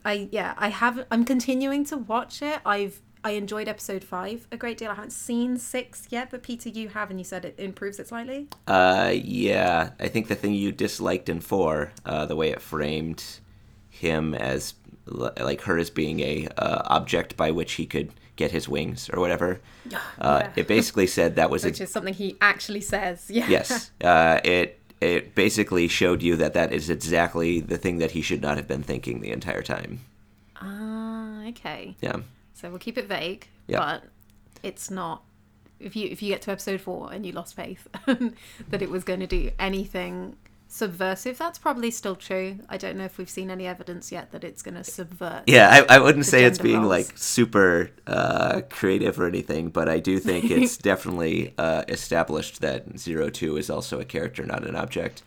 I 0.06 0.30
yeah, 0.32 0.54
I 0.58 0.70
have. 0.70 1.06
I'm 1.10 1.26
continuing 1.26 1.84
to 1.86 1.98
watch 1.98 2.44
it. 2.44 2.60
I've 2.64 3.02
I 3.24 3.32
enjoyed 3.32 3.68
episode 3.68 4.04
five 4.04 4.48
a 4.52 4.58
great 4.58 4.78
deal. 4.78 4.92
I 4.92 4.96
haven't 4.96 5.12
seen 5.12 5.58
six 5.58 6.08
yet, 6.10 6.30
but 6.32 6.42
Peter, 6.44 6.70
you 6.70 6.90
have, 6.90 7.10
and 7.10 7.20
you 7.20 7.26
said 7.26 7.44
it 7.46 7.56
improves 7.58 8.00
it 8.00 8.08
slightly. 8.08 8.48
Uh, 8.68 9.12
yeah. 9.14 9.92
I 10.00 10.08
think 10.08 10.28
the 10.28 10.36
thing 10.36 10.54
you 10.54 10.72
disliked 10.72 11.28
in 11.28 11.42
four, 11.42 11.92
uh, 12.06 12.26
the 12.26 12.36
way 12.36 12.50
it 12.50 12.62
framed 12.62 13.24
him 13.90 14.34
as 14.34 14.74
like 15.06 15.62
her 15.62 15.78
as 15.78 15.90
being 15.90 16.20
a 16.20 16.48
uh, 16.58 16.84
object 16.86 17.36
by 17.36 17.52
which 17.52 17.74
he 17.74 17.86
could 17.86 18.12
get 18.36 18.52
his 18.52 18.70
wings 18.70 19.10
or 19.12 19.20
whatever. 19.20 19.60
Uh, 20.20 20.44
Yeah. 20.44 20.52
It 20.56 20.68
basically 20.68 21.08
said 21.08 21.36
that 21.36 21.50
was 21.50 21.66
a 21.66 21.70
Which 21.70 21.82
is 21.82 21.92
something 21.92 22.14
he 22.14 22.38
actually 22.40 22.82
says. 22.82 23.30
Yeah. 23.30 23.48
yes. 23.50 23.92
Uh, 24.02 24.40
it 24.44 24.80
it 25.02 25.34
basically 25.36 25.88
showed 25.88 26.22
you 26.22 26.36
that 26.38 26.54
that 26.54 26.72
is 26.72 26.90
exactly 26.90 27.60
the 27.60 27.78
thing 27.78 27.98
that 27.98 28.12
he 28.12 28.22
should 28.22 28.42
not 28.42 28.58
have 28.58 28.68
been 28.68 28.84
thinking 28.84 29.22
the 29.22 29.32
entire 29.32 29.62
time. 29.62 30.02
Ah, 30.62 31.46
okay. 31.48 31.96
Yeah. 32.02 32.18
So 32.60 32.69
we'll 32.69 32.80
keep 32.80 32.98
it 32.98 33.08
vague, 33.08 33.48
Yeah. 33.67 33.80
but 33.80 34.04
it's 34.63 34.91
not. 34.91 35.24
If 35.80 35.95
you 35.95 36.10
if 36.10 36.22
you 36.22 36.30
get 36.34 36.41
to 36.43 36.52
episode 36.52 36.82
four 36.82 37.13
and 37.13 37.26
you 37.26 37.32
lost 37.32 37.56
faith 37.56 37.88
that 38.06 38.82
it 38.82 38.89
was 38.89 39.04
going 39.06 39.22
to 39.22 39.28
do 39.28 39.52
anything 39.58 40.36
subversive, 40.67 41.38
that's 41.38 41.58
probably 41.58 41.89
still 41.89 42.15
true. 42.17 42.60
I 42.67 42.76
don't 42.78 42.98
know 42.98 43.06
if 43.06 43.17
we've 43.17 43.30
seen 43.30 43.50
any 43.50 43.65
evidence 43.65 44.12
yet 44.12 44.32
that 44.34 44.43
it's 44.43 44.62
going 44.62 44.76
to 44.76 44.84
subvert. 44.84 45.43
Yeah, 45.48 45.86
I, 45.89 45.95
I 45.95 46.00
wouldn't 46.00 46.26
say 46.26 46.43
it's 46.43 46.60
being 46.60 46.82
roles. 46.82 46.89
like 46.89 47.17
super 47.17 47.91
uh, 48.06 48.62
creative 48.69 49.19
or 49.22 49.26
anything, 49.26 49.69
but 49.69 49.88
I 49.88 50.00
do 50.00 50.19
think 50.19 50.45
it's 50.52 50.76
definitely 50.78 51.54
uh, 51.58 51.84
established 51.88 52.60
that 52.60 53.00
Zero 53.00 53.30
Two 53.30 53.56
is 53.56 53.69
also 53.69 54.02
a 54.02 54.06
character, 54.06 54.45
not 54.45 54.67
an 54.67 54.76
object, 54.76 55.24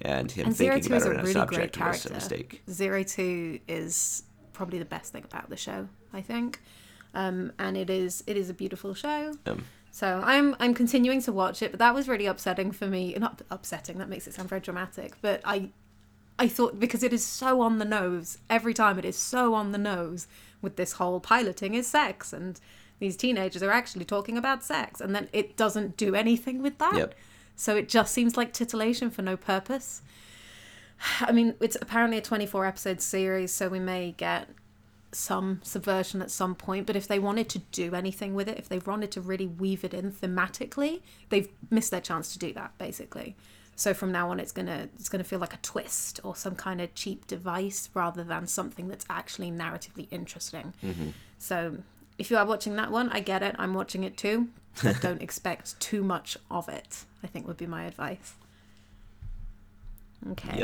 and 0.00 0.30
him 0.30 0.46
And 0.46 0.56
thinking 0.56 0.86
about 0.86 0.92
a 0.92 0.96
as 0.96 1.04
really 1.08 1.18
an 1.18 1.24
great 1.24 1.36
object 1.36 1.76
was 1.78 2.04
a 2.06 2.08
character. 2.08 2.14
mistake. 2.14 2.62
Zero 2.70 3.02
Two 3.02 3.58
is 3.66 4.22
probably 4.56 4.78
the 4.78 4.90
best 4.96 5.12
thing 5.12 5.24
about 5.30 5.48
the 5.50 5.56
show, 5.56 5.88
I 6.12 6.22
think, 6.22 6.60
um, 7.14 7.52
and 7.58 7.76
it 7.76 7.90
is 7.90 8.24
it 8.26 8.36
is 8.36 8.48
a 8.50 8.54
beautiful 8.54 8.94
show. 8.94 9.34
Um, 9.46 9.64
So 9.90 10.08
I'm 10.32 10.54
I'm 10.62 10.74
continuing 10.74 11.22
to 11.22 11.32
watch 11.32 11.62
it, 11.64 11.70
but 11.72 11.78
that 11.78 11.94
was 11.94 12.08
really 12.08 12.26
upsetting 12.26 12.70
for 12.72 12.86
me. 12.86 13.02
Not 13.18 13.42
upsetting, 13.50 13.96
that 13.98 14.08
makes 14.08 14.26
it 14.28 14.34
sound 14.34 14.48
very 14.48 14.60
dramatic, 14.60 15.10
but 15.22 15.40
I 15.44 15.70
I 16.38 16.48
thought 16.48 16.78
because 16.78 17.02
it 17.02 17.12
is 17.12 17.24
so 17.24 17.60
on 17.60 17.78
the 17.78 17.84
nose 17.84 18.38
every 18.50 18.74
time 18.74 18.98
it 18.98 19.04
is 19.04 19.16
so 19.16 19.54
on 19.54 19.72
the 19.72 19.78
nose 19.78 20.26
with 20.60 20.76
this 20.76 20.92
whole 20.92 21.20
piloting 21.20 21.74
is 21.74 21.86
sex 21.86 22.32
and 22.32 22.60
these 22.98 23.16
teenagers 23.16 23.62
are 23.62 23.70
actually 23.80 24.04
talking 24.04 24.36
about 24.38 24.64
sex 24.64 25.00
and 25.00 25.14
then 25.14 25.28
it 25.32 25.56
doesn't 25.56 25.96
do 25.96 26.14
anything 26.14 26.62
with 26.62 26.76
that. 26.78 26.96
Yep. 26.96 27.14
So 27.56 27.76
it 27.76 27.88
just 27.88 28.12
seems 28.12 28.36
like 28.36 28.52
titillation 28.52 29.10
for 29.10 29.22
no 29.22 29.36
purpose. 29.36 30.02
I 31.20 31.32
mean, 31.32 31.54
it's 31.60 31.76
apparently 31.80 32.18
a 32.18 32.22
24 32.22 32.66
episode 32.66 33.00
series, 33.00 33.52
so 33.52 33.68
we 33.68 33.80
may 33.80 34.12
get 34.16 34.48
some 35.12 35.60
subversion 35.62 36.20
at 36.20 36.30
some 36.30 36.54
point. 36.54 36.86
But 36.86 36.96
if 36.96 37.08
they 37.08 37.18
wanted 37.18 37.48
to 37.50 37.58
do 37.72 37.94
anything 37.94 38.34
with 38.34 38.48
it, 38.48 38.58
if 38.58 38.68
they 38.68 38.78
wanted 38.78 39.10
to 39.12 39.20
really 39.20 39.46
weave 39.46 39.84
it 39.84 39.94
in 39.94 40.12
thematically, 40.12 41.00
they've 41.28 41.48
missed 41.70 41.90
their 41.90 42.00
chance 42.00 42.32
to 42.32 42.38
do 42.38 42.52
that, 42.52 42.76
basically. 42.78 43.36
So 43.76 43.92
from 43.92 44.10
now 44.10 44.30
on, 44.30 44.40
it's 44.40 44.52
gonna 44.52 44.88
it's 44.98 45.10
gonna 45.10 45.24
feel 45.24 45.38
like 45.38 45.52
a 45.52 45.58
twist 45.58 46.18
or 46.24 46.34
some 46.34 46.56
kind 46.56 46.80
of 46.80 46.94
cheap 46.94 47.26
device 47.26 47.90
rather 47.92 48.24
than 48.24 48.46
something 48.46 48.88
that's 48.88 49.04
actually 49.10 49.50
narratively 49.50 50.08
interesting. 50.10 50.72
Mm-hmm. 50.82 51.08
So 51.38 51.76
if 52.18 52.30
you 52.30 52.38
are 52.38 52.46
watching 52.46 52.76
that 52.76 52.90
one, 52.90 53.10
I 53.10 53.20
get 53.20 53.42
it. 53.42 53.54
I'm 53.58 53.74
watching 53.74 54.02
it 54.02 54.16
too. 54.16 54.48
But 54.82 55.00
don't 55.02 55.20
expect 55.20 55.78
too 55.78 56.02
much 56.02 56.38
of 56.50 56.70
it. 56.70 57.04
I 57.22 57.26
think 57.26 57.46
would 57.46 57.58
be 57.58 57.66
my 57.66 57.84
advice. 57.84 58.34
Okay. 60.32 60.58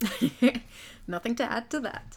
Nothing 1.06 1.34
to 1.36 1.44
add 1.50 1.70
to 1.70 1.80
that. 1.80 2.16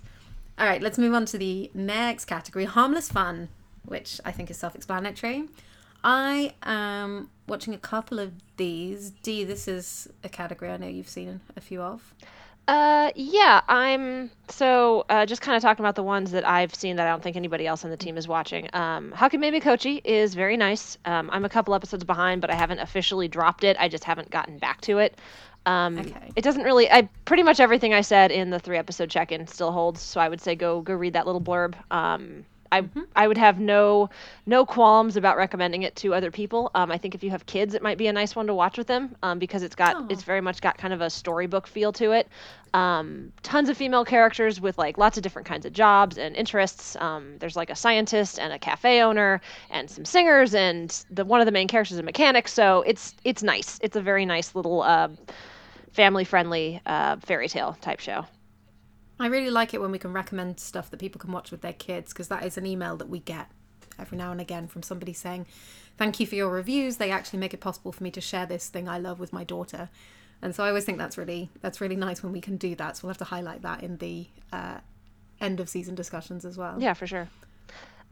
All 0.57 0.65
right, 0.65 0.81
let's 0.81 0.97
move 0.97 1.13
on 1.13 1.25
to 1.27 1.37
the 1.37 1.69
next 1.73 2.25
category 2.25 2.65
harmless 2.65 3.09
fun, 3.09 3.49
which 3.85 4.19
I 4.25 4.31
think 4.31 4.49
is 4.49 4.57
self 4.57 4.75
explanatory. 4.75 5.47
I 6.03 6.53
am 6.63 7.29
watching 7.47 7.73
a 7.73 7.77
couple 7.77 8.19
of 8.19 8.33
these. 8.57 9.11
Dee, 9.21 9.43
this 9.43 9.67
is 9.67 10.07
a 10.23 10.29
category 10.29 10.71
I 10.71 10.77
know 10.77 10.87
you've 10.87 11.09
seen 11.09 11.41
a 11.55 11.61
few 11.61 11.81
of. 11.81 12.13
Uh, 12.67 13.11
yeah, 13.15 13.61
I'm 13.69 14.29
so 14.49 15.05
uh, 15.09 15.25
just 15.25 15.41
kind 15.41 15.55
of 15.55 15.61
talking 15.61 15.85
about 15.85 15.95
the 15.95 16.03
ones 16.03 16.31
that 16.31 16.45
I've 16.45 16.75
seen 16.75 16.97
that 16.97 17.07
I 17.07 17.11
don't 17.11 17.23
think 17.23 17.37
anybody 17.37 17.65
else 17.65 17.85
on 17.85 17.91
the 17.91 17.97
team 17.97 18.17
is 18.17 18.27
watching. 18.27 18.69
Um, 18.73 19.13
Hakumei 19.15 19.57
Mikochi 19.57 20.01
is 20.03 20.33
very 20.33 20.57
nice. 20.57 20.97
Um, 21.05 21.29
I'm 21.31 21.45
a 21.45 21.49
couple 21.49 21.73
episodes 21.73 22.03
behind, 22.03 22.41
but 22.41 22.49
I 22.49 22.55
haven't 22.55 22.79
officially 22.79 23.29
dropped 23.29 23.63
it. 23.63 23.77
I 23.79 23.87
just 23.87 24.03
haven't 24.03 24.31
gotten 24.31 24.57
back 24.57 24.81
to 24.81 24.97
it. 24.97 25.17
Um, 25.67 25.97
Okay. 25.99 26.31
It 26.35 26.43
doesn't 26.43 26.63
really. 26.63 26.89
I 26.91 27.09
pretty 27.25 27.43
much 27.43 27.59
everything 27.59 27.93
I 27.93 28.01
said 28.01 28.31
in 28.31 28.49
the 28.51 28.59
three 28.59 28.77
episode 28.77 29.09
check 29.09 29.31
in 29.31 29.47
still 29.47 29.71
holds. 29.71 30.01
So 30.01 30.19
I 30.21 30.29
would 30.29 30.41
say 30.41 30.55
go 30.55 30.81
go 30.81 30.93
read 30.93 31.13
that 31.13 31.25
little 31.25 31.41
blurb. 31.41 31.75
Um, 31.91 32.45
I 32.71 32.83
I 33.15 33.27
would 33.27 33.37
have 33.37 33.59
no 33.59 34.09
no 34.45 34.65
qualms 34.65 35.15
about 35.17 35.37
recommending 35.37 35.83
it 35.83 35.95
to 35.97 36.13
other 36.13 36.31
people. 36.31 36.69
Um, 36.75 36.91
I 36.91 36.97
think 36.97 37.15
if 37.15 37.23
you 37.23 37.29
have 37.31 37.45
kids, 37.45 37.73
it 37.73 37.81
might 37.81 37.97
be 37.97 38.07
a 38.07 38.13
nice 38.13 38.35
one 38.35 38.47
to 38.47 38.53
watch 38.53 38.77
with 38.77 38.87
them 38.87 39.15
um, 39.23 39.39
because 39.39 39.63
it's 39.63 39.75
got 39.75 39.95
Aw. 39.95 40.05
it's 40.09 40.23
very 40.23 40.41
much 40.41 40.61
got 40.61 40.77
kind 40.77 40.93
of 40.93 41.01
a 41.01 41.09
storybook 41.09 41.67
feel 41.67 41.91
to 41.93 42.11
it. 42.11 42.27
Um, 42.73 43.31
tons 43.41 43.69
of 43.69 43.77
female 43.77 44.05
characters 44.05 44.59
with 44.61 44.77
like 44.77 44.97
lots 44.97 45.17
of 45.17 45.23
different 45.23 45.47
kinds 45.47 45.65
of 45.65 45.73
jobs 45.73 46.17
and 46.17 46.35
interests. 46.35 46.95
Um, 46.97 47.37
there's 47.39 47.55
like 47.55 47.69
a 47.69 47.75
scientist 47.75 48.39
and 48.39 48.53
a 48.53 48.59
cafe 48.59 49.01
owner 49.01 49.41
and 49.71 49.89
some 49.89 50.05
singers 50.05 50.53
and 50.53 51.03
the 51.09 51.25
one 51.25 51.39
of 51.39 51.45
the 51.45 51.51
main 51.51 51.67
characters 51.67 51.93
is 51.93 51.99
a 51.99 52.03
mechanic. 52.03 52.47
So 52.47 52.83
it's 52.85 53.15
it's 53.23 53.43
nice. 53.43 53.79
It's 53.81 53.95
a 53.95 54.01
very 54.01 54.25
nice 54.25 54.53
little 54.55 54.83
uh, 54.83 55.07
family 55.97 56.23
friendly 56.23 56.79
uh, 56.85 57.15
fairy 57.17 57.49
tale 57.49 57.75
type 57.81 57.99
show. 57.99 58.27
I 59.19 59.25
really 59.27 59.49
like 59.49 59.73
it 59.73 59.81
when 59.81 59.91
we 59.91 59.97
can 59.97 60.13
recommend 60.13 60.59
stuff 60.59 60.91
that 60.91 60.99
people 60.99 61.19
can 61.19 61.31
watch 61.31 61.49
with 61.49 61.61
their 61.61 61.73
kids 61.73 62.13
because 62.13 62.27
that 62.27 62.45
is 62.45 62.55
an 62.55 62.67
email 62.67 62.95
that 62.97 63.09
we 63.09 63.17
get 63.19 63.49
every 63.97 64.15
now 64.15 64.31
and 64.31 64.39
again 64.39 64.67
from 64.67 64.83
somebody 64.83 65.11
saying, 65.11 65.47
Thank 65.97 66.19
you 66.19 66.27
for 66.27 66.35
your 66.35 66.51
reviews. 66.51 66.97
They 66.97 67.09
actually 67.09 67.39
make 67.39 67.55
it 67.55 67.59
possible 67.59 67.91
for 67.91 68.03
me 68.03 68.11
to 68.11 68.21
share 68.21 68.45
this 68.45 68.69
thing 68.69 68.87
I 68.87 68.99
love 68.99 69.19
with 69.19 69.33
my 69.33 69.43
daughter. 69.43 69.89
And 70.39 70.53
so 70.53 70.63
I 70.63 70.67
always 70.67 70.85
think 70.85 70.99
that's 70.99 71.17
really 71.17 71.49
that's 71.61 71.81
really 71.81 71.95
nice 71.95 72.21
when 72.21 72.31
we 72.31 72.41
can 72.41 72.57
do 72.57 72.75
that. 72.75 72.95
So 72.95 73.07
we'll 73.07 73.09
have 73.09 73.17
to 73.17 73.23
highlight 73.23 73.63
that 73.63 73.81
in 73.81 73.97
the 73.97 74.27
uh, 74.53 74.77
end 75.41 75.59
of 75.59 75.67
season 75.67 75.95
discussions 75.95 76.45
as 76.45 76.59
well. 76.59 76.75
Yeah, 76.79 76.93
for 76.93 77.07
sure. 77.07 77.27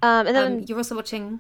Um, 0.02 0.26
and 0.26 0.36
then 0.36 0.52
Um, 0.54 0.66
you're 0.68 0.80
also 0.80 0.96
watching 0.96 1.40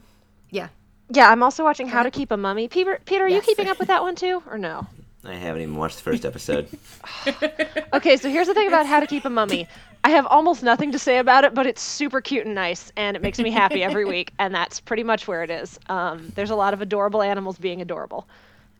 yeah. 0.51 0.67
yeah, 1.09 1.31
I'm 1.31 1.41
also 1.41 1.63
watching 1.63 1.87
How 1.87 2.03
to 2.03 2.11
Keep 2.11 2.29
a 2.29 2.37
Mummy. 2.37 2.67
Peter, 2.67 3.01
Peter, 3.05 3.23
are 3.23 3.27
you 3.27 3.41
keeping 3.41 3.67
up 3.67 3.79
with 3.79 3.87
that 3.87 4.03
one 4.03 4.15
too, 4.15 4.43
or 4.47 4.59
no? 4.59 4.85
I 5.25 5.33
haven't 5.35 5.61
even 5.63 5.75
watched 5.75 5.97
the 5.97 6.03
first 6.03 6.25
episode. 6.25 6.67
Okay, 7.93 8.17
so 8.17 8.29
here's 8.29 8.47
the 8.47 8.53
thing 8.53 8.67
about 8.67 8.85
How 8.85 8.99
to 8.99 9.07
Keep 9.07 9.23
a 9.25 9.29
Mummy. 9.29 9.67
I 10.03 10.09
have 10.09 10.25
almost 10.27 10.61
nothing 10.63 10.91
to 10.91 10.99
say 10.99 11.17
about 11.17 11.45
it, 11.45 11.53
but 11.53 11.65
it's 11.65 11.81
super 11.81 12.19
cute 12.19 12.45
and 12.45 12.53
nice, 12.53 12.91
and 12.97 13.15
it 13.15 13.21
makes 13.23 13.39
me 13.39 13.49
happy 13.51 13.83
every 13.83 14.03
week, 14.15 14.31
and 14.37 14.53
that's 14.53 14.81
pretty 14.81 15.03
much 15.03 15.27
where 15.27 15.43
it 15.43 15.49
is. 15.49 15.79
Um, 15.87 16.31
there's 16.35 16.49
a 16.49 16.55
lot 16.55 16.73
of 16.73 16.81
adorable 16.81 17.21
animals 17.21 17.57
being 17.57 17.81
adorable. 17.81 18.27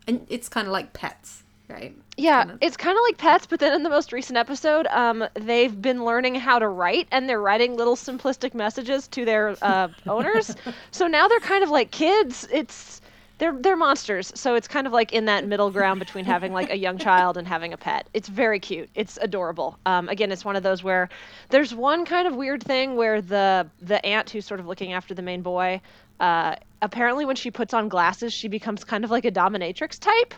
And 0.06 0.24
it's 0.28 0.48
kind 0.50 0.66
of 0.66 0.72
like 0.72 0.92
pets, 0.92 1.42
right? 1.68 1.96
Yeah, 2.18 2.40
Kinda- 2.44 2.58
it's 2.60 2.76
kind 2.76 2.96
of 2.96 3.02
like 3.08 3.16
pets, 3.16 3.46
but 3.46 3.58
then 3.58 3.72
in 3.72 3.82
the 3.82 3.90
most 3.90 4.12
recent 4.12 4.36
episode, 4.36 4.86
um, 4.88 5.24
they've 5.34 5.80
been 5.80 6.04
learning 6.04 6.34
how 6.34 6.58
to 6.58 6.68
write, 6.68 7.08
and 7.10 7.26
they're 7.28 7.40
writing 7.40 7.74
little 7.76 7.96
simplistic 7.96 8.52
messages 8.54 9.08
to 9.08 9.24
their 9.24 9.56
uh, 9.62 9.88
owners. 10.06 10.54
so 10.90 11.06
now 11.06 11.26
they're 11.26 11.40
kind 11.40 11.64
of 11.64 11.70
like 11.70 11.90
kids. 11.90 12.46
It's 12.52 13.00
they're 13.38 13.52
they're 13.60 13.76
monsters. 13.76 14.32
So 14.34 14.54
it's 14.54 14.66
kind 14.68 14.86
of 14.86 14.92
like 14.92 15.12
in 15.12 15.26
that 15.26 15.46
middle 15.46 15.70
ground 15.70 15.98
between 16.00 16.24
having 16.24 16.52
like 16.52 16.70
a 16.70 16.76
young 16.76 16.98
child 16.98 17.36
and 17.36 17.46
having 17.46 17.72
a 17.72 17.76
pet. 17.76 18.08
It's 18.14 18.28
very 18.28 18.58
cute. 18.58 18.88
It's 18.94 19.18
adorable. 19.20 19.78
Um, 19.86 20.08
again, 20.08 20.32
it's 20.32 20.44
one 20.44 20.56
of 20.56 20.62
those 20.62 20.82
where 20.82 21.08
there's 21.50 21.74
one 21.74 22.04
kind 22.04 22.26
of 22.26 22.34
weird 22.34 22.62
thing 22.62 22.96
where 22.96 23.20
the 23.20 23.68
the 23.80 24.04
aunt 24.04 24.30
who's 24.30 24.46
sort 24.46 24.60
of 24.60 24.66
looking 24.66 24.92
after 24.92 25.14
the 25.14 25.22
main 25.22 25.42
boy. 25.42 25.80
Uh, 26.18 26.56
apparently, 26.80 27.24
when 27.26 27.36
she 27.36 27.50
puts 27.50 27.74
on 27.74 27.88
glasses, 27.88 28.32
she 28.32 28.48
becomes 28.48 28.84
kind 28.84 29.04
of 29.04 29.10
like 29.10 29.24
a 29.26 29.30
dominatrix 29.30 29.98
type. 29.98 30.34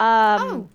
Um, 0.00 0.40
Oh, 0.40 0.68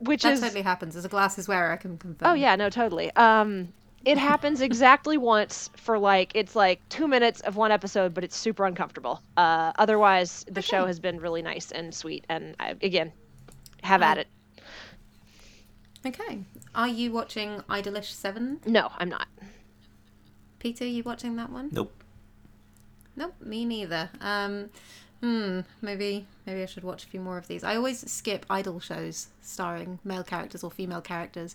which 0.00 0.22
that 0.22 0.32
is 0.32 0.40
totally 0.40 0.62
happens. 0.62 0.96
As 0.96 1.04
a 1.04 1.08
glasses 1.08 1.46
wearer, 1.46 1.70
I 1.70 1.76
can 1.76 1.96
confirm. 1.96 2.28
oh 2.28 2.34
yeah 2.34 2.56
no 2.56 2.68
totally 2.68 3.12
um 3.12 3.68
it 4.04 4.18
happens 4.18 4.60
exactly 4.60 5.16
once 5.16 5.70
for 5.76 5.98
like 5.98 6.32
it's 6.34 6.54
like 6.54 6.86
two 6.88 7.08
minutes 7.08 7.40
of 7.40 7.56
one 7.56 7.72
episode 7.72 8.14
but 8.14 8.24
it's 8.24 8.36
super 8.36 8.64
uncomfortable 8.66 9.22
uh 9.36 9.72
otherwise 9.76 10.44
the 10.50 10.62
show 10.62 10.86
has 10.86 10.98
been 11.00 11.18
really 11.18 11.42
nice 11.42 11.72
and 11.72 11.94
sweet 11.94 12.24
and 12.28 12.54
I, 12.60 12.74
again 12.82 13.12
have 13.82 14.02
at 14.02 14.18
it 14.18 14.28
Okay. 16.06 16.40
Are 16.74 16.88
you 16.88 17.12
watching 17.12 17.62
Idolish 17.70 18.12
7? 18.12 18.60
no 18.66 18.90
i'm 18.98 19.08
not 19.08 19.26
Peter, 20.64 20.86
you 20.86 21.02
watching 21.02 21.36
that 21.36 21.50
one? 21.50 21.68
Nope. 21.72 21.92
Nope, 23.16 23.34
me 23.38 23.66
neither. 23.66 24.08
Um, 24.22 24.70
hmm, 25.20 25.60
maybe 25.82 26.26
maybe 26.46 26.62
I 26.62 26.64
should 26.64 26.84
watch 26.84 27.04
a 27.04 27.06
few 27.06 27.20
more 27.20 27.36
of 27.36 27.46
these. 27.48 27.62
I 27.62 27.76
always 27.76 28.10
skip 28.10 28.46
idol 28.48 28.80
shows 28.80 29.28
starring 29.42 29.98
male 30.04 30.24
characters 30.24 30.64
or 30.64 30.70
female 30.70 31.02
characters. 31.02 31.54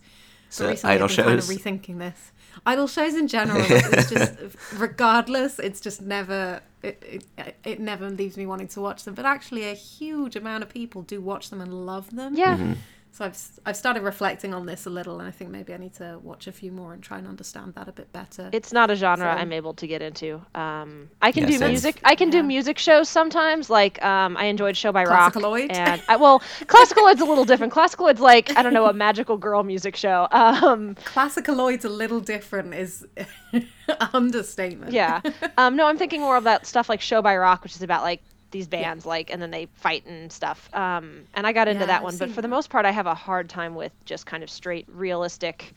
But 0.49 0.53
So 0.55 0.67
recently 0.69 0.95
idol 0.95 1.05
I've 1.09 1.15
been 1.15 1.25
kind 1.25 1.39
of 1.39 1.45
shows? 1.45 1.57
rethinking 1.57 1.99
this. 1.99 2.31
Idol 2.65 2.87
shows 2.87 3.13
in 3.15 3.27
general, 3.27 3.61
it's 3.69 4.09
just 4.09 4.33
regardless, 4.75 5.59
it's 5.59 5.79
just 5.79 6.01
never 6.01 6.61
it, 6.81 7.23
it 7.37 7.55
it 7.63 7.79
never 7.79 8.09
leaves 8.09 8.35
me 8.37 8.45
wanting 8.45 8.67
to 8.69 8.81
watch 8.81 9.03
them. 9.03 9.13
But 9.13 9.25
actually, 9.25 9.69
a 9.69 9.73
huge 9.73 10.35
amount 10.35 10.63
of 10.63 10.69
people 10.69 11.01
do 11.03 11.21
watch 11.21 11.49
them 11.49 11.61
and 11.61 11.85
love 11.85 12.15
them. 12.15 12.35
yeah 12.35 12.55
Mm-hmm. 12.57 12.73
So 13.11 13.25
I've 13.25 13.37
I've 13.65 13.75
started 13.75 14.03
reflecting 14.03 14.53
on 14.53 14.65
this 14.65 14.85
a 14.85 14.89
little, 14.89 15.19
and 15.19 15.27
I 15.27 15.31
think 15.31 15.49
maybe 15.49 15.73
I 15.73 15.77
need 15.77 15.93
to 15.95 16.19
watch 16.23 16.47
a 16.47 16.51
few 16.51 16.71
more 16.71 16.93
and 16.93 17.03
try 17.03 17.17
and 17.17 17.27
understand 17.27 17.73
that 17.73 17.87
a 17.87 17.91
bit 17.91 18.13
better. 18.13 18.49
it's 18.53 18.71
not 18.71 18.89
a 18.91 18.95
genre 18.95 19.25
So- 19.35 19.41
i'm 19.41 19.51
able 19.51 19.73
to 19.73 19.87
get 19.87 20.01
into 20.01 20.41
um 20.55 21.09
i 21.21 21.31
can 21.31 21.43
Yeah, 21.43 21.49
do 21.49 21.57
same. 21.57 21.69
music 21.69 21.99
i 22.05 22.15
can 22.15 22.27
Yeah. 22.31 22.41
do 22.41 22.43
music 22.47 22.77
shows 22.77 23.09
sometimes 23.09 23.69
like 23.69 24.01
um 24.05 24.37
i 24.37 24.45
enjoyed 24.45 24.77
show 24.77 24.91
by 24.91 25.03
rock 25.03 25.33
Classicaloid? 25.33 25.71
and 25.71 26.01
I, 26.07 26.15
well 26.17 26.39
classicaloid's 26.73 27.19
a 27.21 27.25
little 27.25 27.45
different 27.45 27.73
classicaloid's 27.73 28.19
like 28.21 28.55
i 28.57 28.61
don't 28.61 28.73
know 28.73 28.85
a 28.85 28.93
magical 28.93 29.37
girl 29.37 29.63
music 29.63 29.95
show 29.95 30.27
um 30.31 30.95
Classicaloid's 31.03 31.83
a 31.85 31.89
little 31.89 32.19
different 32.21 32.73
is 32.73 33.05
understatement. 34.13 34.91
Yeah. 34.93 35.21
Um, 35.57 35.75
no, 35.75 35.87
I'm 35.87 35.97
thinking 35.97 36.21
more 36.21 36.37
of 36.37 36.43
that 36.43 36.65
stuff 36.67 36.89
like 36.89 37.01
Show 37.01 37.21
by 37.21 37.35
Rock, 37.37 37.63
which 37.63 37.75
is 37.75 37.81
about 37.81 38.03
like 38.03 38.21
these 38.51 38.67
bands, 38.67 39.05
like, 39.05 39.31
and 39.31 39.41
then 39.41 39.51
they 39.51 39.67
fight 39.75 40.05
and 40.05 40.31
stuff. 40.31 40.69
Um, 40.73 41.25
and 41.33 41.45
I 41.47 41.53
got 41.53 41.67
into 41.67 41.85
Yeah, 41.85 41.87
that 41.87 42.03
I've 42.03 42.03
one, 42.03 42.17
but 42.17 42.31
for 42.31 42.41
the 42.41 42.47
most 42.47 42.69
part, 42.69 42.85
I 42.85 42.91
have 42.91 43.07
a 43.07 43.15
hard 43.15 43.49
time 43.49 43.75
with 43.75 43.93
just 44.05 44.25
kind 44.25 44.43
of 44.43 44.49
straight, 44.49 44.85
realistic 44.89 45.73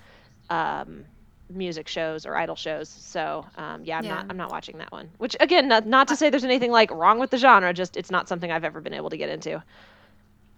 um, 0.50 1.04
music 1.50 1.88
shows 1.88 2.26
or 2.26 2.37
idol 2.37 2.56
shows. 2.56 2.88
So 2.88 3.46
um, 3.56 3.85
yeah, 3.85 3.98
I'm 3.98 4.06
Yeah. 4.06 4.08
not. 4.08 4.26
I'm 4.30 4.37
not 4.37 4.50
watching 4.50 4.78
that 4.78 4.92
one. 4.92 5.11
Which 5.18 5.37
again, 5.40 5.68
not, 5.68 5.87
not 5.87 6.08
to 6.08 6.16
say 6.16 6.30
there's 6.30 6.44
anything 6.44 6.70
like 6.72 6.90
wrong 6.90 7.18
with 7.18 7.30
the 7.30 7.38
genre, 7.38 7.72
just 7.74 7.96
it's 7.96 8.11
not 8.11 8.28
something 8.28 8.50
I've 8.50 8.64
ever 8.64 8.80
been 8.80 8.94
able 8.94 9.11
to 9.11 9.16
get 9.16 9.28
into. 9.28 9.62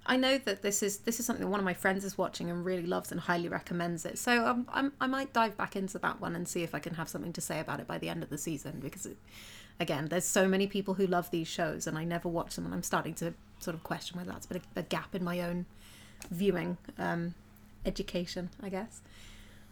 I 0.06 0.16
know 0.18 0.36
that 0.38 0.60
this 0.62 0.82
is 0.82 0.98
this 0.98 1.18
is 1.18 1.24
something 1.26 1.48
one 1.48 1.60
of 1.60 1.64
my 1.64 1.72
friends 1.72 2.04
is 2.04 2.18
watching 2.18 2.50
and 2.50 2.64
really 2.64 2.84
loves 2.86 3.10
and 3.10 3.20
highly 3.20 3.48
recommends 3.48 4.04
it. 4.04 4.18
So 4.18 4.46
um, 4.46 4.66
I'm, 4.70 4.92
I 5.00 5.06
might 5.06 5.32
dive 5.32 5.56
back 5.56 5.76
into 5.76 5.98
that 5.98 6.20
one 6.20 6.36
and 6.36 6.46
see 6.46 6.62
if 6.62 6.74
I 6.74 6.78
can 6.78 6.94
have 6.94 7.08
something 7.08 7.32
to 7.32 7.40
say 7.40 7.58
about 7.58 7.80
it 7.80 7.86
by 7.86 7.96
the 7.98 8.10
end 8.10 8.22
of 8.22 8.28
the 8.28 8.36
season 8.36 8.80
because, 8.80 9.06
it, 9.06 9.16
again, 9.80 10.08
there's 10.08 10.24
so 10.24 10.48
many 10.48 10.66
people 10.66 10.94
who 10.94 11.06
love 11.06 11.30
these 11.30 11.48
shows 11.48 11.86
and 11.86 11.98
I 11.98 12.04
never 12.04 12.28
watch 12.28 12.56
them 12.56 12.64
and 12.64 12.74
I'm 12.74 12.82
starting 12.82 13.14
to 13.14 13.34
sort 13.58 13.74
of 13.74 13.82
question 13.82 14.18
whether 14.18 14.30
that's 14.30 14.46
a 14.46 14.48
bit 14.48 14.56
of 14.58 14.64
a 14.76 14.82
gap 14.82 15.14
in 15.14 15.24
my 15.24 15.40
own 15.40 15.66
viewing 16.30 16.76
um, 16.98 17.34
education, 17.84 18.50
I 18.62 18.68
guess. 18.68 19.00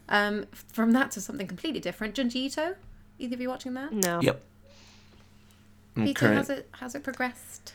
Um, 0.09 0.45
from 0.51 0.91
that 0.91 1.11
to 1.11 1.21
something 1.21 1.47
completely 1.47 1.79
different, 1.79 2.15
Junji 2.15 2.35
Ito. 2.35 2.75
Either 3.19 3.35
of 3.35 3.41
you 3.41 3.49
watching 3.49 3.73
that? 3.75 3.91
No. 3.93 4.21
Yep. 4.21 4.41
I'm 5.95 6.05
Peter, 6.05 6.33
how's 6.33 6.49
it 6.49 6.67
how's 6.71 6.95
it 6.95 7.03
progressed? 7.03 7.73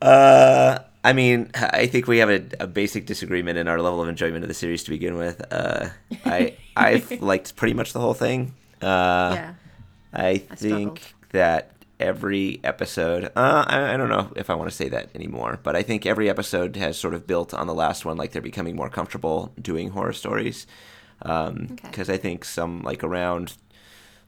Uh, 0.00 0.80
I 1.04 1.12
mean, 1.12 1.50
I 1.54 1.86
think 1.86 2.08
we 2.08 2.18
have 2.18 2.28
a, 2.28 2.42
a 2.58 2.66
basic 2.66 3.06
disagreement 3.06 3.56
in 3.56 3.68
our 3.68 3.80
level 3.80 4.02
of 4.02 4.08
enjoyment 4.08 4.42
of 4.42 4.48
the 4.48 4.54
series 4.54 4.82
to 4.84 4.90
begin 4.90 5.16
with. 5.16 5.40
Uh, 5.52 5.90
I 6.24 6.56
I've 6.76 7.22
liked 7.22 7.54
pretty 7.54 7.74
much 7.74 7.92
the 7.92 8.00
whole 8.00 8.14
thing. 8.14 8.54
Uh, 8.82 9.32
yeah. 9.34 9.54
I 10.12 10.28
I 10.50 10.54
think 10.56 10.98
struggled. 10.98 11.00
That 11.32 11.72
every 11.98 12.60
episode, 12.64 13.24
uh, 13.36 13.64
I, 13.66 13.94
I 13.94 13.96
don't 13.96 14.08
know 14.08 14.32
if 14.36 14.50
I 14.50 14.54
want 14.54 14.70
to 14.70 14.76
say 14.76 14.88
that 14.88 15.10
anymore, 15.14 15.60
but 15.62 15.76
I 15.76 15.82
think 15.82 16.06
every 16.06 16.28
episode 16.28 16.76
has 16.76 16.98
sort 16.98 17.14
of 17.14 17.26
built 17.26 17.54
on 17.54 17.66
the 17.66 17.74
last 17.74 18.04
one, 18.04 18.16
like 18.16 18.32
they're 18.32 18.42
becoming 18.42 18.76
more 18.76 18.90
comfortable 18.90 19.52
doing 19.60 19.90
horror 19.90 20.12
stories. 20.12 20.66
Okay. 21.24 21.76
Because 21.82 22.10
I 22.10 22.16
think 22.16 22.44
some, 22.44 22.82
like 22.82 23.04
around 23.04 23.54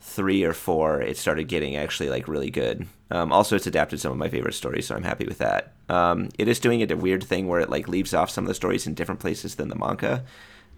three 0.00 0.44
or 0.44 0.52
four, 0.52 1.00
it 1.00 1.16
started 1.16 1.48
getting 1.48 1.76
actually 1.76 2.10
like 2.10 2.28
really 2.28 2.50
good. 2.50 2.86
Um, 3.10 3.32
also, 3.32 3.56
it's 3.56 3.66
adapted 3.66 4.00
some 4.00 4.12
of 4.12 4.18
my 4.18 4.28
favorite 4.28 4.54
stories, 4.54 4.86
so 4.86 4.94
I'm 4.94 5.02
happy 5.02 5.24
with 5.24 5.38
that. 5.38 5.72
Um, 5.88 6.28
it 6.38 6.46
is 6.46 6.60
doing 6.60 6.88
a 6.88 6.96
weird 6.96 7.24
thing 7.24 7.48
where 7.48 7.60
it 7.60 7.70
like 7.70 7.88
leaves 7.88 8.14
off 8.14 8.30
some 8.30 8.44
of 8.44 8.48
the 8.48 8.54
stories 8.54 8.86
in 8.86 8.94
different 8.94 9.20
places 9.20 9.56
than 9.56 9.68
the 9.68 9.76
manga, 9.76 10.24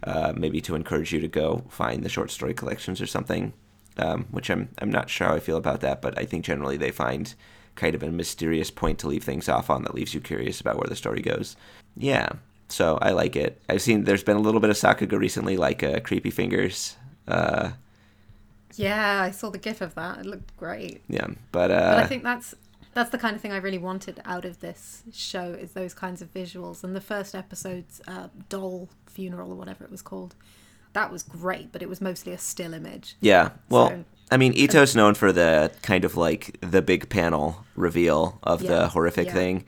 uh, 0.05 0.33
maybe 0.37 0.61
to 0.63 0.75
encourage 0.75 1.13
you 1.13 1.21
to 1.21 1.29
go 1.29 1.65
find 1.69 2.03
the 2.03 2.09
short 2.09 2.31
story 2.31 2.55
collections 2.55 3.01
or 3.01 3.07
something. 3.07 3.53
Um, 3.99 4.27
which 4.31 4.51
I'm 4.51 4.69
I'm 4.79 4.91
not 4.91 5.09
sure 5.09 5.29
how 5.29 5.35
I 5.35 5.41
feel 5.41 5.57
about 5.57 5.81
that, 5.81 6.03
but 6.03 6.19
I 6.19 6.25
think 6.27 6.45
generally 6.45 6.77
they 6.77 6.91
find 6.91 7.35
kind 7.77 7.95
of 7.95 8.03
a 8.03 8.11
mysterious 8.11 8.71
point 8.71 8.99
to 9.01 9.09
leave 9.09 9.25
things 9.25 9.49
off 9.49 9.71
on 9.71 9.83
that 9.85 9.95
leaves 9.95 10.15
you 10.15 10.21
curious 10.21 10.61
about 10.61 10.77
where 10.77 10.89
the 10.89 10.97
story 10.97 11.21
goes. 11.23 11.57
Yeah, 11.97 12.29
so 12.69 12.99
I 13.01 13.11
like 13.11 13.37
it. 13.37 13.61
I've 13.69 13.83
seen 13.83 14.05
there's 14.05 14.25
been 14.25 14.37
a 14.37 14.41
little 14.41 14.61
bit 14.61 14.71
of 14.71 14.77
Sakuga 14.77 15.19
recently, 15.19 15.57
like 15.57 15.83
uh, 15.83 16.01
Creepy 16.01 16.31
Fingers. 16.31 16.97
Uh, 17.29 17.71
Yeah, 18.75 19.23
I 19.23 19.31
saw 19.31 19.51
the 19.51 19.59
gif 19.59 19.81
of 19.81 19.95
that. 19.95 20.19
It 20.19 20.27
looked 20.27 20.57
great. 20.57 21.03
Yeah, 21.09 21.29
but 21.53 21.71
uh, 21.71 21.91
But 21.91 21.99
I 21.99 22.05
think 22.05 22.23
that's 22.23 22.55
that's 22.95 23.11
the 23.11 23.19
kind 23.19 23.37
of 23.37 23.43
thing 23.43 23.53
I 23.53 23.59
really 23.59 23.79
wanted 23.79 24.21
out 24.25 24.45
of 24.45 24.61
this 24.61 25.03
show 25.13 25.53
is 25.53 25.73
those 25.73 25.95
kinds 25.95 26.23
of 26.23 26.33
visuals. 26.33 26.83
And 26.85 26.97
the 26.97 27.01
first 27.01 27.35
episode's 27.35 28.01
uh, 28.07 28.29
doll 28.49 28.89
funeral 29.07 29.53
or 29.53 29.55
whatever 29.57 29.85
it 29.85 29.91
was 29.91 30.03
called, 30.03 30.35
that 30.97 31.13
was 31.13 31.23
great, 31.23 31.73
but 31.73 31.83
it 31.83 31.89
was 31.91 32.01
mostly 32.01 32.33
a 32.33 32.39
still 32.39 32.73
image. 32.73 33.17
yeah. 33.21 33.51
Well, 33.69 33.91
So- 33.91 34.05
I 34.31 34.39
mean, 34.39 34.55
Ito's 34.57 34.97
known 34.97 35.15
for 35.15 35.31
the 35.31 35.71
kind 35.83 36.05
of 36.05 36.17
like 36.17 36.57
the 36.61 36.83
big 36.83 37.09
panel 37.09 37.65
reveal 37.77 38.41
of 38.43 38.61
the 38.67 38.89
horrific 38.89 39.29
yeah. 39.29 39.35
thing. 39.35 39.65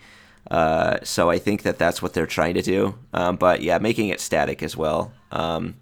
Uh, 0.51 0.97
so 1.05 1.31
I 1.31 1.39
think 1.39 1.63
that 1.63 1.79
that's 1.79 2.03
what 2.03 2.13
they're 2.15 2.27
trying 2.27 2.55
to 2.55 2.63
do. 2.63 2.99
Um, 3.13 3.37
but 3.37 3.63
yeah, 3.63 3.79
making 3.79 4.09
it 4.09 4.21
static 4.21 4.63
as 4.63 4.77
well. 4.77 5.13
Um, 5.31 5.77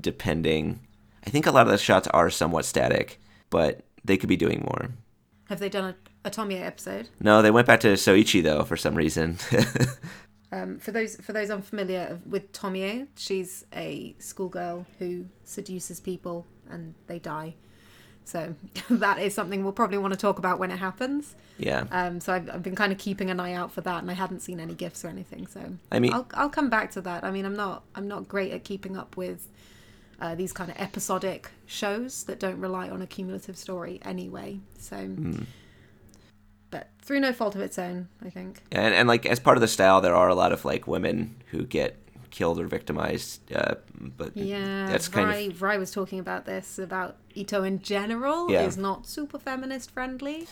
depending, 0.00 0.80
I 1.26 1.30
think 1.30 1.44
a 1.46 1.50
lot 1.50 1.66
of 1.66 1.72
the 1.72 1.78
shots 1.78 2.08
are 2.08 2.30
somewhat 2.30 2.64
static, 2.64 3.20
but 3.50 3.82
they 4.04 4.16
could 4.16 4.28
be 4.30 4.36
doing 4.36 4.60
more. 4.64 4.92
Have 5.50 5.58
they 5.58 5.68
done 5.68 5.94
a, 6.24 6.28
a 6.28 6.30
Tomie 6.30 6.62
episode? 6.62 7.10
No, 7.20 7.42
they 7.42 7.50
went 7.50 7.66
back 7.66 7.80
to 7.80 7.88
Soichi 7.94 8.42
though 8.42 8.64
for 8.64 8.76
some 8.78 8.94
reason. 8.94 9.38
Um, 10.52 10.78
for 10.78 10.92
those 10.92 11.16
for 11.16 11.32
those 11.32 11.50
unfamiliar 11.50 12.20
with 12.28 12.52
Tomie, 12.52 13.08
she's 13.16 13.64
a 13.74 14.14
schoolgirl 14.18 14.86
who 14.98 15.26
seduces 15.44 15.98
people 16.00 16.46
and 16.70 16.94
they 17.08 17.18
die. 17.18 17.54
So 18.24 18.54
that 18.90 19.18
is 19.20 19.34
something 19.34 19.62
we'll 19.64 19.72
probably 19.72 19.98
want 19.98 20.12
to 20.14 20.18
talk 20.18 20.38
about 20.38 20.58
when 20.58 20.70
it 20.70 20.78
happens. 20.78 21.34
yeah. 21.58 21.84
Um, 21.90 22.20
so 22.20 22.32
I've, 22.32 22.48
I've 22.50 22.62
been 22.62 22.74
kind 22.76 22.92
of 22.92 22.98
keeping 22.98 23.30
an 23.30 23.38
eye 23.40 23.52
out 23.54 23.70
for 23.72 23.80
that, 23.82 24.02
and 24.02 24.10
I 24.10 24.14
hadn't 24.14 24.40
seen 24.40 24.58
any 24.60 24.74
gifts 24.74 25.04
or 25.04 25.08
anything. 25.08 25.46
So 25.46 25.60
I 25.92 25.98
mean- 25.98 26.12
I'll 26.12 26.26
I'll 26.34 26.50
come 26.50 26.70
back 26.70 26.90
to 26.92 27.00
that. 27.02 27.24
I 27.24 27.30
mean, 27.30 27.44
I'm 27.44 27.56
not 27.56 27.82
I'm 27.94 28.06
not 28.08 28.28
great 28.28 28.52
at 28.52 28.62
keeping 28.64 28.96
up 28.96 29.16
with 29.16 29.48
uh, 30.20 30.34
these 30.34 30.52
kind 30.52 30.70
of 30.70 30.76
episodic 30.78 31.50
shows 31.66 32.24
that 32.24 32.38
don't 32.40 32.58
rely 32.60 32.88
on 32.88 33.02
a 33.02 33.06
cumulative 33.06 33.56
story 33.58 34.00
anyway. 34.04 34.60
So, 34.78 34.96
Hmm. 34.96 35.42
Through 37.06 37.20
no 37.20 37.32
fault 37.32 37.54
of 37.54 37.60
its 37.62 37.78
own, 37.78 38.08
I 38.22 38.28
think. 38.30 38.62
and, 38.70 38.92
and 38.94 39.08
like 39.08 39.24
as 39.24 39.40
part 39.40 39.56
of 39.56 39.60
the 39.62 39.68
style 39.68 40.00
there 40.02 40.14
are 40.14 40.28
a 40.28 40.34
lot 40.34 40.52
of 40.52 40.64
like 40.64 40.86
women 40.86 41.36
who 41.52 41.64
get 41.64 41.96
killed 42.30 42.60
or 42.60 42.66
victimized 42.66 43.40
uh, 43.54 43.76
but 44.18 44.36
Yeah, 44.36 44.88
that's 44.90 45.08
kind 45.08 45.28
Rai, 45.28 45.46
of 45.48 45.62
Rai 45.62 45.78
was 45.78 45.90
talking 45.90 46.18
about 46.18 46.44
this 46.44 46.78
about 46.78 47.16
Ito 47.34 47.62
in 47.64 47.80
general 47.80 48.50
Yeah. 48.50 48.66
is 48.66 48.76
not 48.76 49.06
super 49.06 49.38
feminist 49.38 49.90
friendly, 49.90 50.46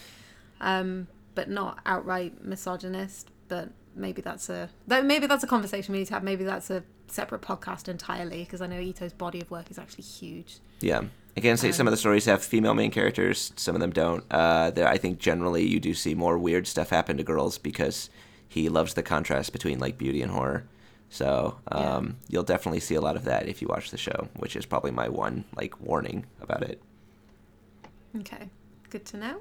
um, 0.61 1.09
but 1.35 1.51
not 1.51 1.81
outright 1.85 2.43
misogynist. 2.45 3.31
But 3.49 3.69
maybe 3.95 4.23
that's 4.23 4.49
a 4.49 4.71
that 4.87 5.05
maybe 5.05 5.27
that's 5.27 5.45
a 5.45 5.47
conversation 5.47 5.93
we 5.93 5.99
need 5.99 6.07
to 6.07 6.15
have. 6.15 6.23
Maybe 6.25 6.45
that's 6.45 6.71
a 6.71 6.83
separate 7.09 7.43
podcast 7.43 7.89
entirely 7.89 8.45
because 8.45 8.61
I 8.63 8.67
know 8.67 8.79
Ito's 8.81 9.13
body 9.13 9.41
of 9.41 9.51
work 9.51 9.71
is 9.71 9.79
actually 9.79 10.05
huge. 10.05 10.59
yeah 10.81 11.03
i 11.37 11.41
can 11.41 11.57
say 11.57 11.73
some 11.73 11.87
of 11.87 11.91
the 11.91 11.97
stories 11.97 12.25
have 12.27 12.43
female 12.45 12.75
main 12.75 12.91
characters 12.91 13.53
some 13.57 13.75
of 13.75 13.81
them 13.81 13.91
don't 13.93 14.25
uh, 14.31 14.71
there 14.71 14.89
i 14.89 14.97
think 14.99 15.19
generally 15.19 15.65
you 15.67 15.81
do 15.81 15.95
see 15.95 16.15
more 16.15 16.39
weird 16.39 16.67
stuff 16.67 16.91
happen 16.91 17.17
to 17.17 17.23
girls 17.23 17.59
because 17.59 18.11
he 18.49 18.69
loves 18.69 18.95
the 18.95 19.03
contrast 19.03 19.53
between 19.53 19.79
like 19.79 19.99
beauty 19.99 20.23
and 20.23 20.31
horror 20.33 20.65
so 21.11 21.57
um, 21.71 22.17
you'll 22.29 22.43
definitely 22.43 22.81
see 22.81 22.95
a 22.97 23.01
lot 23.01 23.15
of 23.17 23.25
that 23.25 23.47
if 23.49 23.61
you 23.63 23.69
watch 23.69 23.91
the 23.91 23.97
show 23.99 24.29
which 24.37 24.57
is 24.57 24.67
probably 24.67 24.91
my 24.91 25.09
one 25.09 25.45
like 25.57 25.81
warning 25.81 26.25
about 26.41 26.63
it 26.63 26.81
Okay, 28.21 28.49
good 28.91 29.05
to 29.07 29.17
know. 29.17 29.41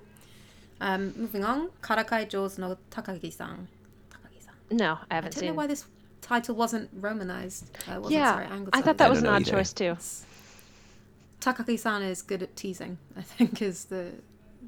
Um, 0.81 1.13
moving 1.15 1.43
on, 1.43 1.69
Karakai 1.81 2.27
Jouzu 2.27 2.57
no 2.57 2.75
Takagi-san. 2.89 3.67
Takagi-san. 4.09 4.55
No, 4.71 4.97
I 5.11 5.11
I 5.11 5.15
haven't 5.15 5.35
don't 5.35 5.43
know 5.43 5.49
seen. 5.49 5.55
why 5.55 5.67
this 5.67 5.85
title 6.21 6.55
wasn't 6.55 6.89
romanized. 6.99 7.69
Uh, 7.87 7.99
wasn't, 7.99 8.13
yeah, 8.13 8.33
sorry, 8.33 8.47
I 8.73 8.81
thought 8.81 8.97
that 8.97 9.05
I 9.07 9.09
was 9.11 9.19
an 9.19 9.27
odd 9.27 9.41
either. 9.41 9.51
choice 9.51 9.73
too. 9.73 9.95
Takagi-san 11.43 12.01
is 12.01 12.21
good 12.21 12.41
at 12.41 12.55
teasing. 12.55 12.97
I 13.17 13.21
think 13.21 13.61
is 13.61 13.85
the 13.85 14.11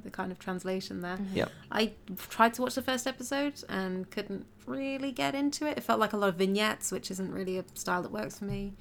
the 0.03 0.11
kind 0.11 0.31
of 0.31 0.37
translation 0.37 1.01
there. 1.01 1.17
Yep. 1.33 1.51
I 1.71 1.93
tried 2.29 2.53
to 2.55 2.61
watch 2.61 2.75
the 2.75 2.81
first 2.81 3.07
episode 3.07 3.63
and 3.69 4.09
couldn't 4.11 4.45
really 4.67 5.11
get 5.11 5.33
into 5.33 5.65
it. 5.65 5.77
It 5.77 5.81
felt 5.81 5.99
like 5.99 6.13
a 6.13 6.17
lot 6.17 6.29
of 6.29 6.35
vignettes, 6.35 6.91
which 6.91 7.09
isn't 7.09 7.31
really 7.31 7.57
a 7.57 7.65
style 7.73 8.01
that 8.03 8.11
works 8.11 8.39
for 8.39 8.45
me. 8.45 8.73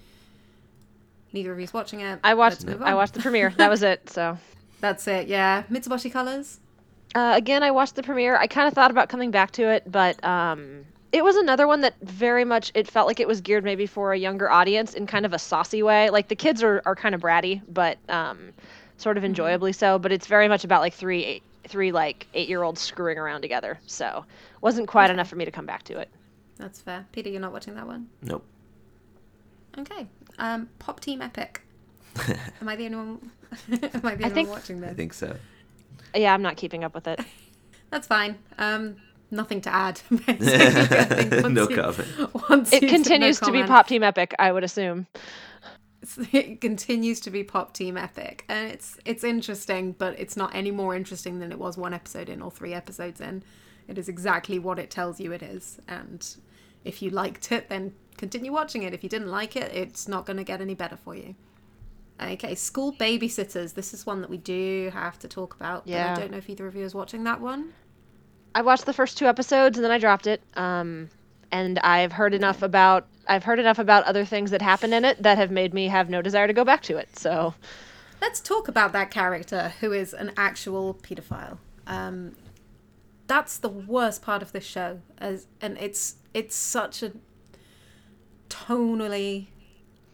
Neither 1.32 1.52
of 1.52 1.60
you's 1.60 1.72
watching 1.72 2.00
it. 2.00 2.20
I 2.22 2.34
watched. 2.34 2.68
I 2.68 2.94
watched 2.94 3.14
the 3.14 3.20
premiere. 3.20 3.54
That 3.56 3.70
was 3.70 3.82
it. 3.82 4.10
So. 4.10 4.36
That's 4.80 5.06
it. 5.08 5.28
Yeah, 5.28 5.62
Mitsuboshi 5.70 6.12
Colors. 6.12 6.60
Uh, 7.14 7.32
again, 7.36 7.62
I 7.62 7.70
watched 7.70 7.94
the 7.94 8.02
premiere. 8.02 8.36
I 8.36 8.46
kind 8.46 8.68
of 8.68 8.74
thought 8.74 8.90
about 8.90 9.08
coming 9.08 9.30
back 9.30 9.52
to 9.52 9.62
it, 9.62 9.90
but 9.90 10.22
um, 10.24 10.84
it 11.14 11.22
was 11.22 11.36
another 11.36 11.68
one 11.68 11.80
that 11.82 11.94
very 12.02 12.44
much 12.44 12.72
it 12.74 12.90
felt 12.90 13.06
like 13.06 13.20
it 13.20 13.28
was 13.28 13.40
geared 13.40 13.62
maybe 13.62 13.86
for 13.86 14.12
a 14.12 14.18
younger 14.18 14.50
audience 14.50 14.94
in 14.94 15.06
kind 15.06 15.24
of 15.24 15.32
a 15.32 15.38
saucy 15.38 15.80
way. 15.80 16.10
Like 16.10 16.26
the 16.26 16.34
kids 16.34 16.60
are, 16.60 16.82
are 16.84 16.96
kind 16.96 17.14
of 17.14 17.20
bratty, 17.20 17.62
but 17.68 17.98
um, 18.08 18.52
sort 18.96 19.16
of 19.16 19.22
enjoyably 19.22 19.72
so. 19.72 19.96
But 19.96 20.10
it's 20.10 20.26
very 20.26 20.48
much 20.48 20.64
about 20.64 20.80
like 20.80 20.92
three 20.92 21.24
eight, 21.24 21.42
three 21.68 21.92
like 21.92 22.26
eight 22.34 22.48
year 22.48 22.64
olds 22.64 22.80
screwing 22.80 23.16
around 23.16 23.42
together. 23.42 23.78
So 23.86 24.24
wasn't 24.60 24.88
quite 24.88 25.08
enough 25.08 25.28
for 25.28 25.36
me 25.36 25.44
to 25.44 25.52
come 25.52 25.66
back 25.66 25.84
to 25.84 25.98
it. 25.98 26.08
That's 26.56 26.80
fair. 26.80 27.06
Peter, 27.12 27.30
you're 27.30 27.40
not 27.40 27.52
watching 27.52 27.76
that 27.76 27.86
one. 27.86 28.08
nope 28.22 28.44
Okay. 29.78 30.08
Um, 30.38 30.68
Pop 30.80 30.98
Team 30.98 31.22
Epic. 31.22 31.60
Am 32.60 32.68
I 32.68 32.74
the 32.74 32.86
only 32.86 32.96
one? 32.96 33.30
Am 33.72 34.00
I 34.04 34.14
the 34.16 34.24
only 34.24 34.30
think- 34.30 34.48
one 34.48 34.58
watching 34.58 34.80
this? 34.80 34.90
i 34.90 34.94
think 34.94 35.12
so 35.14 35.36
Yeah, 36.14 36.34
I'm 36.34 36.42
not 36.42 36.56
keeping 36.56 36.82
up 36.82 36.92
with 36.92 37.06
it. 37.06 37.20
That's 37.90 38.08
fine. 38.08 38.36
Um, 38.58 38.96
nothing 39.34 39.60
to 39.62 39.74
add. 39.74 40.00
basically, 40.10 40.56
I 41.44 41.48
no 41.48 41.68
you- 41.68 41.76
comment 41.76 42.34
once 42.48 42.72
It 42.72 42.82
you 42.82 42.88
said 42.88 42.96
no 42.98 43.02
continues 43.04 43.40
to 43.40 43.52
be. 43.52 43.62
Pop 43.64 43.86
Team 43.86 44.02
Epic, 44.02 44.34
I 44.38 44.52
would 44.52 44.64
assume. 44.64 45.06
it 46.32 46.60
continues 46.60 47.18
to 47.20 47.30
be 47.30 47.42
pop 47.42 47.72
team 47.72 47.96
epic 47.96 48.44
and 48.50 48.70
it's 48.70 48.98
it's 49.06 49.24
interesting 49.24 49.92
but 49.92 50.18
it's 50.20 50.36
not 50.36 50.54
any 50.54 50.70
more 50.70 50.94
interesting 50.94 51.38
than 51.38 51.50
it 51.50 51.58
was 51.58 51.78
one 51.78 51.94
episode 51.94 52.28
in 52.28 52.42
or 52.42 52.50
three 52.50 52.74
episodes 52.74 53.22
in 53.22 53.42
it 53.88 53.96
is 53.96 54.06
exactly 54.06 54.58
what 54.58 54.78
it 54.78 54.90
tells 54.90 55.18
you 55.18 55.32
it 55.32 55.42
is 55.42 55.78
and 55.88 56.36
if 56.84 57.00
you 57.00 57.08
liked 57.08 57.50
it 57.52 57.70
then 57.70 57.94
continue 58.18 58.52
watching 58.52 58.82
it 58.82 58.92
if 58.92 59.02
you 59.02 59.08
didn't 59.08 59.30
like 59.30 59.56
it 59.56 59.72
it's 59.74 60.06
not 60.06 60.26
going 60.26 60.36
to 60.36 60.44
get 60.44 60.60
any 60.60 60.74
better 60.74 60.96
for 60.96 61.14
you 61.16 61.34
okay 62.20 62.54
school 62.54 62.92
babysitters 62.92 63.72
this 63.72 63.94
is 63.94 64.04
one 64.04 64.20
that 64.20 64.28
we 64.28 64.36
do 64.36 64.90
have 64.92 65.18
to 65.18 65.26
talk 65.26 65.54
about 65.54 65.84
but 65.86 65.90
Yeah. 65.90 66.12
i 66.14 66.20
don't 66.20 66.30
know 66.32 66.36
if 66.36 66.50
either 66.50 66.66
of 66.66 66.76
you 66.76 66.84
is 66.84 66.94
watching 66.94 67.24
that 67.24 67.40
one 67.40 67.72
I 68.54 68.62
watched 68.62 68.86
the 68.86 68.92
first 68.92 69.18
two 69.18 69.26
episodes 69.26 69.76
and 69.76 69.84
then 69.84 69.90
I 69.90 69.98
dropped 69.98 70.26
it. 70.26 70.42
Um, 70.54 71.10
and 71.50 71.78
I've 71.78 72.12
heard 72.12 72.34
enough 72.34 72.62
about 72.62 73.06
I've 73.26 73.44
heard 73.44 73.58
enough 73.58 73.78
about 73.78 74.04
other 74.04 74.24
things 74.24 74.50
that 74.50 74.60
happen 74.60 74.92
in 74.92 75.04
it 75.04 75.22
that 75.22 75.38
have 75.38 75.50
made 75.50 75.72
me 75.72 75.88
have 75.88 76.10
no 76.10 76.20
desire 76.20 76.46
to 76.46 76.52
go 76.52 76.64
back 76.64 76.82
to 76.82 76.96
it. 76.96 77.16
So 77.18 77.54
let's 78.20 78.40
talk 78.40 78.68
about 78.68 78.92
that 78.92 79.10
character 79.10 79.72
who 79.80 79.92
is 79.92 80.12
an 80.12 80.32
actual 80.36 80.94
pedophile. 80.94 81.58
Um, 81.86 82.34
that's 83.26 83.56
the 83.56 83.68
worst 83.68 84.20
part 84.20 84.42
of 84.42 84.52
this 84.52 84.64
show, 84.64 85.00
as 85.18 85.46
and 85.60 85.78
it's 85.78 86.16
it's 86.34 86.56
such 86.56 87.02
a 87.02 87.12
tonally 88.50 89.46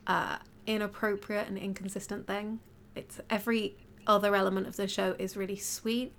uh, 0.07 0.37
inappropriate 0.67 1.49
and 1.49 1.59
inconsistent 1.59 2.27
thing. 2.27 2.61
It's 2.95 3.21
every 3.29 3.77
other 4.07 4.35
element 4.35 4.67
of 4.67 4.77
the 4.77 4.87
show 4.87 5.17
is 5.19 5.37
really 5.37 5.57
sweet. 5.57 6.13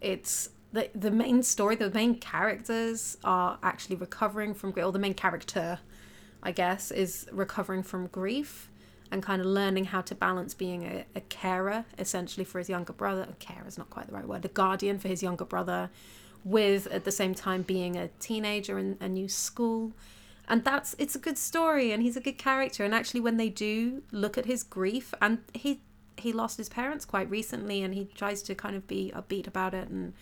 It's 0.00 0.50
the 0.72 0.90
the 0.94 1.10
main 1.10 1.42
story, 1.42 1.76
the 1.76 1.90
main 1.90 2.16
characters 2.16 3.16
are 3.24 3.58
actually 3.62 3.96
recovering 3.96 4.54
from 4.54 4.70
grief, 4.70 4.86
or 4.86 4.92
the 4.92 4.98
main 4.98 5.14
character, 5.14 5.78
I 6.42 6.52
guess, 6.52 6.90
is 6.90 7.26
recovering 7.32 7.82
from 7.82 8.06
grief 8.08 8.70
and 9.10 9.22
kind 9.22 9.40
of 9.40 9.46
learning 9.46 9.86
how 9.86 10.02
to 10.02 10.14
balance 10.14 10.52
being 10.52 10.84
a, 10.84 11.04
a 11.14 11.20
carer 11.22 11.84
essentially 11.98 12.44
for 12.44 12.58
his 12.58 12.68
younger 12.68 12.92
brother. 12.92 13.26
A 13.30 13.34
carer 13.34 13.66
is 13.66 13.78
not 13.78 13.88
quite 13.90 14.06
the 14.06 14.12
right 14.12 14.26
word, 14.26 14.44
a 14.44 14.48
guardian 14.48 14.98
for 14.98 15.08
his 15.08 15.22
younger 15.22 15.46
brother, 15.46 15.90
with 16.44 16.86
at 16.88 17.04
the 17.04 17.12
same 17.12 17.34
time 17.34 17.62
being 17.62 17.96
a 17.96 18.08
teenager 18.20 18.78
in 18.78 18.96
a 19.00 19.08
new 19.08 19.28
school. 19.28 19.92
And 20.46 20.64
that's 20.64 20.94
it's 20.98 21.14
a 21.14 21.18
good 21.18 21.38
story 21.38 21.92
and 21.92 22.02
he's 22.02 22.16
a 22.16 22.20
good 22.20 22.38
character. 22.38 22.84
And 22.84 22.94
actually 22.94 23.20
when 23.20 23.36
they 23.36 23.48
do 23.48 24.02
look 24.12 24.38
at 24.38 24.46
his 24.46 24.62
grief 24.62 25.14
and 25.20 25.38
he 25.54 25.82
he 26.16 26.32
lost 26.32 26.58
his 26.58 26.68
parents 26.68 27.04
quite 27.04 27.30
recently 27.30 27.82
and 27.82 27.94
he 27.94 28.06
tries 28.14 28.42
to 28.42 28.54
kind 28.54 28.74
of 28.74 28.86
be 28.88 29.12
upbeat 29.14 29.46
about 29.46 29.72
it 29.72 29.88
and 29.88 30.12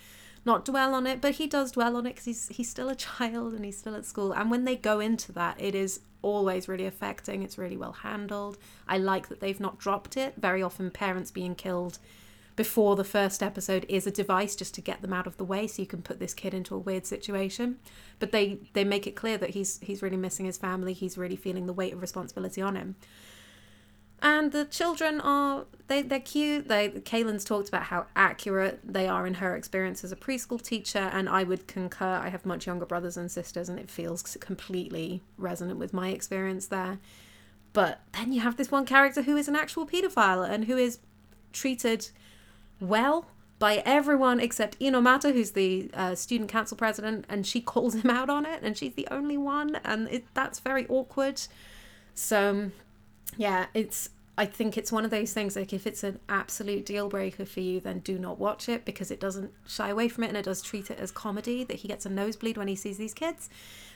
not 0.47 0.65
dwell 0.65 0.95
on 0.95 1.07
it, 1.07 1.21
but 1.21 1.35
he 1.35 1.47
does 1.47 1.73
dwell 1.73 1.97
on 1.97 2.07
it 2.07 2.11
because 2.11 2.25
he's 2.25 2.49
he's 2.49 2.71
still 2.71 2.89
a 2.89 2.95
child 2.95 3.53
and 3.53 3.65
he's 3.65 3.77
still 3.77 3.95
at 3.95 4.07
school. 4.07 4.33
And 4.33 4.51
when 4.51 4.65
they 4.65 4.77
go 4.77 5.01
into 5.01 5.33
that, 5.33 5.61
it 5.61 5.75
is 5.75 6.01
always 6.23 6.69
really 6.69 6.87
affecting. 6.87 7.43
It's 7.43 7.59
really 7.59 7.77
well 7.77 7.93
handled. 7.93 8.57
I 8.89 8.99
like 8.99 9.29
that 9.29 9.41
they've 9.41 9.61
not 9.61 9.79
dropped 9.79 10.17
it. 10.17 10.35
Very 10.37 10.63
often, 10.63 10.91
parents 10.91 11.31
being 11.31 11.55
killed 11.55 11.99
before 12.55 12.97
the 12.97 13.05
first 13.05 13.43
episode 13.43 13.85
is 13.87 14.07
a 14.07 14.11
device 14.11 14.57
just 14.57 14.75
to 14.75 14.81
get 14.81 15.03
them 15.03 15.13
out 15.13 15.27
of 15.27 15.37
the 15.37 15.45
way, 15.45 15.67
so 15.67 15.83
you 15.83 15.87
can 15.87 16.01
put 16.01 16.19
this 16.19 16.33
kid 16.33 16.55
into 16.55 16.75
a 16.75 16.79
weird 16.79 17.07
situation. 17.07 17.79
But 18.19 18.33
they 18.33 18.59
they 18.73 18.85
make 18.85 19.07
it 19.07 19.17
clear 19.17 19.37
that 19.39 19.51
he's 19.51 19.79
he's 19.81 20.03
really 20.03 20.17
missing 20.17 20.47
his 20.47 20.59
family. 20.59 20.93
He's 20.93 21.19
really 21.19 21.37
feeling 21.37 21.67
the 21.67 21.73
weight 21.73 21.93
of 21.93 22.01
responsibility 22.01 22.63
on 22.63 22.77
him. 22.77 22.97
And 24.27 24.51
the 24.51 24.65
children 24.65 25.21
are 25.21 25.67
they 25.87 26.03
they're 26.03 26.19
cute. 26.19 26.67
They 26.67 26.89
Caitlin's 26.89 27.45
talked 27.45 27.69
about 27.69 27.85
how 27.85 28.07
accurate 28.17 28.81
they 28.83 29.07
are 29.07 29.25
in 29.25 29.35
her 29.35 29.55
experience 29.55 30.03
as 30.03 30.11
a 30.11 30.17
preschool 30.17 30.61
teacher, 30.61 30.99
and 31.13 31.29
I 31.29 31.45
would 31.45 31.69
concur. 31.69 32.19
I 32.25 32.31
have 32.31 32.45
much 32.45 32.67
younger 32.67 32.87
brothers 32.87 33.17
and 33.17 33.31
sisters, 33.31 33.69
and 33.69 33.79
it 33.79 33.89
feels 33.89 34.37
completely 34.41 35.23
resonant 35.39 35.79
with 35.79 35.93
my 35.93 36.09
experience 36.09 36.67
there. 36.67 36.99
But 37.73 38.01
then 38.15 38.33
you 38.33 38.41
have 38.41 38.57
this 38.57 38.69
one 38.69 38.85
character 38.85 39.23
who 39.23 39.37
is 39.37 39.47
an 39.47 39.55
actual 39.55 39.87
paedophile 39.87 40.49
and 40.49 40.65
who 40.65 40.77
is 40.77 40.99
treated 41.53 42.11
well 42.81 43.27
by 43.61 43.77
everyone 43.87 44.41
except 44.41 44.77
Inomata, 44.81 45.33
who's 45.33 45.53
the 45.53 45.89
uh, 45.95 46.17
student 46.17 46.51
council 46.51 46.77
president, 46.77 47.27
and 47.29 47.47
she 47.47 47.61
calls 47.73 47.95
him 47.95 48.11
out 48.11 48.29
on 48.29 48.45
it, 48.45 48.59
and 48.65 48.77
she's 48.77 48.95
the 48.95 49.07
only 49.09 49.37
one, 49.37 49.77
and 49.85 50.09
it, 50.09 50.25
that's 50.35 50.59
very 50.59 50.85
awkward. 50.89 51.41
So, 52.13 52.73
yeah, 53.37 53.67
it's. 53.73 54.11
I 54.39 54.45
think 54.45 54.77
it's 54.77 54.93
one 54.93 55.05
of 55.05 55.11
those 55.11 55.33
things 55.33 55.57
like 55.57 55.73
if 55.73 55.87
it's 55.87 56.05
an 56.05 56.19
absolute 56.29 56.85
deal 56.85 57.09
breaker 57.09 57.47
for 57.47 57.61
you, 57.61 57.81
then 57.81 58.01
do 58.01 58.19
not 58.19 58.39
watch 58.39 58.69
it 58.69 58.85
because 58.85 59.11
it 59.11 59.19
doesn't 59.19 59.51
shy 59.67 59.89
away 59.89 60.09
from 60.09 60.25
it 60.25 60.29
and 60.29 60.37
it 60.37 60.45
does 60.45 60.61
treat 60.61 60.91
it 60.91 60.99
as 60.99 61.11
comedy 61.11 61.65
that 61.65 61.79
he 61.79 61.89
gets 61.89 62.05
a 62.05 62.11
nosebleed 62.11 62.59
when 62.59 62.69
he 62.69 62.77
sees 62.77 62.99
these 62.99 63.15
kids. 63.15 63.49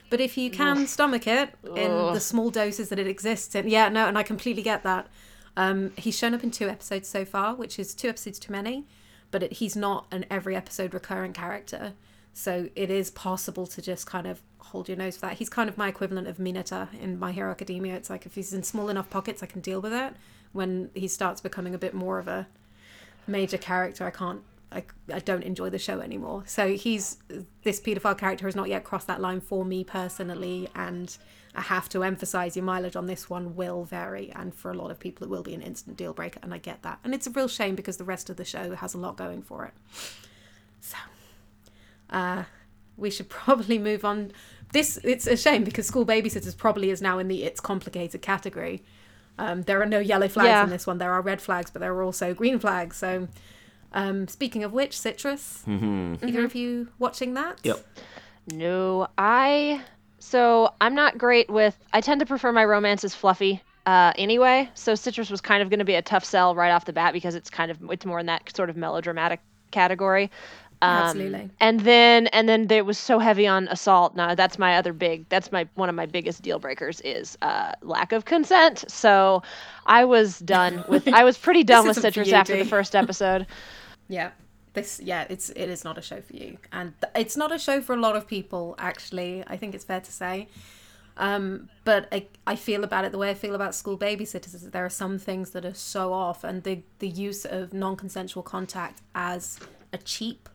But 0.08 0.20
if 0.20 0.38
you 0.38 0.50
can 0.50 0.86
stomach 0.86 1.26
it 1.26 1.50
in 1.76 1.90
Ugh. 1.90 2.14
the 2.14 2.20
small 2.20 2.50
doses 2.50 2.88
that 2.88 2.98
it 2.98 3.06
exists 3.06 3.54
in, 3.54 3.68
yeah, 3.68 3.88
no, 3.88 4.06
and 4.06 4.16
I 4.16 4.22
completely 4.22 4.62
get 4.62 4.82
that. 4.82 5.08
Um, 5.56 5.92
he's 5.96 6.16
shown 6.16 6.34
up 6.34 6.42
in 6.42 6.50
two 6.50 6.68
episodes 6.68 7.06
so 7.06 7.24
far, 7.24 7.54
which 7.54 7.78
is 7.78 7.94
two 7.94 8.08
episodes 8.08 8.38
too 8.38 8.52
many, 8.52 8.86
but 9.30 9.42
it, 9.42 9.52
he's 9.54 9.76
not 9.76 10.06
an 10.10 10.24
every 10.30 10.56
episode 10.56 10.94
recurring 10.94 11.32
character. 11.32 11.92
So 12.32 12.70
it 12.74 12.90
is 12.90 13.10
possible 13.10 13.66
to 13.66 13.82
just 13.82 14.06
kind 14.06 14.26
of 14.26 14.42
hold 14.60 14.88
your 14.88 14.96
nose 14.96 15.16
for 15.16 15.22
that. 15.22 15.38
He's 15.38 15.48
kind 15.48 15.68
of 15.68 15.76
my 15.76 15.88
equivalent 15.88 16.28
of 16.28 16.38
Mineta 16.38 16.88
in 17.00 17.18
My 17.18 17.32
Hero 17.32 17.50
Academia. 17.50 17.96
It's 17.96 18.10
like 18.10 18.26
if 18.26 18.34
he's 18.34 18.52
in 18.52 18.62
small 18.62 18.88
enough 18.88 19.10
pockets, 19.10 19.42
I 19.42 19.46
can 19.46 19.60
deal 19.60 19.80
with 19.80 19.92
it. 19.92 20.14
When 20.52 20.90
he 20.94 21.08
starts 21.08 21.40
becoming 21.40 21.74
a 21.74 21.78
bit 21.78 21.94
more 21.94 22.18
of 22.18 22.28
a 22.28 22.46
major 23.26 23.58
character, 23.58 24.06
I 24.06 24.10
can't. 24.10 24.42
I, 24.72 24.84
I 25.12 25.18
don't 25.18 25.42
enjoy 25.42 25.70
the 25.70 25.80
show 25.80 25.98
anymore. 25.98 26.44
So 26.46 26.74
he's 26.74 27.18
this 27.64 27.80
paedophile 27.80 28.16
character 28.16 28.46
has 28.46 28.54
not 28.54 28.68
yet 28.68 28.84
crossed 28.84 29.08
that 29.08 29.20
line 29.20 29.40
for 29.40 29.64
me 29.64 29.82
personally, 29.82 30.68
and 30.76 31.16
I 31.56 31.62
have 31.62 31.88
to 31.88 32.04
emphasize 32.04 32.54
your 32.54 32.64
mileage 32.64 32.94
on 32.94 33.06
this 33.06 33.28
one 33.28 33.56
will 33.56 33.82
vary, 33.82 34.30
and 34.30 34.54
for 34.54 34.70
a 34.70 34.74
lot 34.74 34.92
of 34.92 35.00
people 35.00 35.24
it 35.26 35.30
will 35.30 35.42
be 35.42 35.54
an 35.54 35.62
instant 35.62 35.96
deal 35.96 36.12
breaker, 36.12 36.38
and 36.42 36.54
I 36.54 36.58
get 36.58 36.82
that, 36.82 37.00
and 37.02 37.14
it's 37.14 37.26
a 37.26 37.30
real 37.30 37.48
shame 37.48 37.74
because 37.74 37.96
the 37.96 38.04
rest 38.04 38.30
of 38.30 38.36
the 38.36 38.44
show 38.44 38.76
has 38.76 38.94
a 38.94 38.98
lot 38.98 39.16
going 39.16 39.42
for 39.42 39.64
it. 39.64 39.74
So, 40.80 40.96
uh, 42.10 42.44
we 43.00 43.10
should 43.10 43.28
probably 43.40 43.78
move 43.78 44.04
on. 44.04 44.32
This 44.72 44.98
it's 45.02 45.26
a 45.26 45.36
shame 45.36 45.64
because 45.64 45.86
School 45.86 46.06
Babysitters 46.06 46.56
probably 46.56 46.90
is 46.90 47.02
now 47.02 47.18
in 47.18 47.26
the 47.28 47.42
it's 47.42 47.60
complicated 47.60 48.22
category. 48.22 48.82
Um, 49.38 49.62
there 49.62 49.80
are 49.82 49.86
no 49.86 49.98
yellow 49.98 50.28
flags 50.28 50.48
Yeah. 50.48 50.64
in 50.64 50.70
this 50.70 50.86
one. 50.86 50.98
There 50.98 51.10
are 51.12 51.22
red 51.22 51.40
flags, 51.40 51.70
but 51.70 51.80
there 51.80 51.92
are 51.94 52.02
also 52.02 52.34
green 52.34 52.58
flags. 52.58 52.96
So, 52.98 53.26
um, 53.92 54.28
speaking 54.28 54.62
of 54.64 54.72
which, 54.72 54.96
Citrus, 54.98 55.64
Mm-hmm. 55.66 56.26
either 56.28 56.44
of 56.44 56.54
you 56.54 56.88
watching 56.98 57.34
that? 57.34 57.58
Yep. 57.64 57.84
No, 58.52 59.08
I. 59.18 59.82
So 60.18 60.72
I'm 60.80 60.94
not 60.94 61.16
great 61.18 61.48
with. 61.50 61.76
I 61.92 62.00
tend 62.00 62.20
to 62.20 62.26
prefer 62.26 62.52
my 62.52 62.64
romances 62.64 63.14
fluffy. 63.14 63.62
Uh, 63.86 64.12
anyway, 64.16 64.68
so 64.74 64.94
Citrus 64.94 65.30
was 65.30 65.40
kind 65.40 65.62
of 65.62 65.70
going 65.70 65.78
to 65.78 65.84
be 65.86 65.94
a 65.94 66.02
tough 66.02 66.24
sell 66.24 66.54
right 66.54 66.70
off 66.70 66.84
the 66.84 66.92
bat 66.92 67.12
because 67.14 67.34
it's 67.34 67.48
kind 67.50 67.70
of 67.70 67.78
it's 67.90 68.04
more 68.04 68.20
in 68.20 68.26
that 68.26 68.54
sort 68.54 68.68
of 68.70 68.76
melodramatic 68.76 69.40
category. 69.70 70.30
Um, 70.82 70.90
Absolutely. 70.90 71.50
And 71.60 71.80
then 71.80 72.26
and 72.28 72.48
then 72.48 72.66
it 72.70 72.86
was 72.86 72.98
so 72.98 73.18
heavy 73.18 73.46
on 73.46 73.68
assault. 73.68 74.16
Now 74.16 74.34
that's 74.34 74.58
my 74.58 74.76
other 74.76 74.92
big. 74.92 75.28
That's 75.28 75.52
my 75.52 75.68
one 75.74 75.88
of 75.88 75.94
my 75.94 76.06
biggest 76.06 76.42
deal 76.42 76.58
breakers 76.58 77.00
is 77.02 77.36
uh, 77.42 77.72
lack 77.82 78.12
of 78.12 78.24
consent. 78.24 78.84
So 78.88 79.42
I 79.86 80.04
was 80.04 80.38
done 80.38 80.84
with. 80.88 81.06
I 81.08 81.24
was 81.24 81.36
pretty 81.36 81.64
done 81.64 81.86
with 81.86 82.00
Citrus 82.00 82.32
after 82.32 82.56
the 82.56 82.64
first 82.64 82.96
episode. 82.96 83.46
Yeah. 84.08 84.30
This 84.72 85.00
yeah, 85.02 85.26
it's 85.28 85.50
it 85.50 85.68
is 85.68 85.84
not 85.84 85.98
a 85.98 86.02
show 86.02 86.20
for 86.22 86.34
you. 86.34 86.56
And 86.72 86.94
th- 87.02 87.12
it's 87.14 87.36
not 87.36 87.52
a 87.52 87.58
show 87.58 87.80
for 87.82 87.94
a 87.94 88.00
lot 88.00 88.16
of 88.16 88.26
people 88.26 88.74
actually. 88.78 89.44
I 89.46 89.56
think 89.56 89.74
it's 89.74 89.84
fair 89.84 90.00
to 90.00 90.12
say. 90.12 90.48
Um, 91.16 91.68
but 91.84 92.08
I, 92.12 92.26
I 92.46 92.56
feel 92.56 92.82
about 92.84 93.04
it 93.04 93.12
the 93.12 93.18
way 93.18 93.28
I 93.28 93.34
feel 93.34 93.54
about 93.54 93.74
school 93.74 93.98
babysitters 93.98 94.54
is 94.54 94.62
that 94.62 94.72
there 94.72 94.86
are 94.86 94.90
some 94.90 95.18
things 95.18 95.50
that 95.50 95.66
are 95.66 95.74
so 95.74 96.14
off 96.14 96.44
and 96.44 96.62
the 96.62 96.82
the 97.00 97.08
use 97.08 97.44
of 97.44 97.74
non-consensual 97.74 98.42
contact 98.42 99.02
as 99.14 99.58
a 99.92 99.98
cheap 99.98 100.48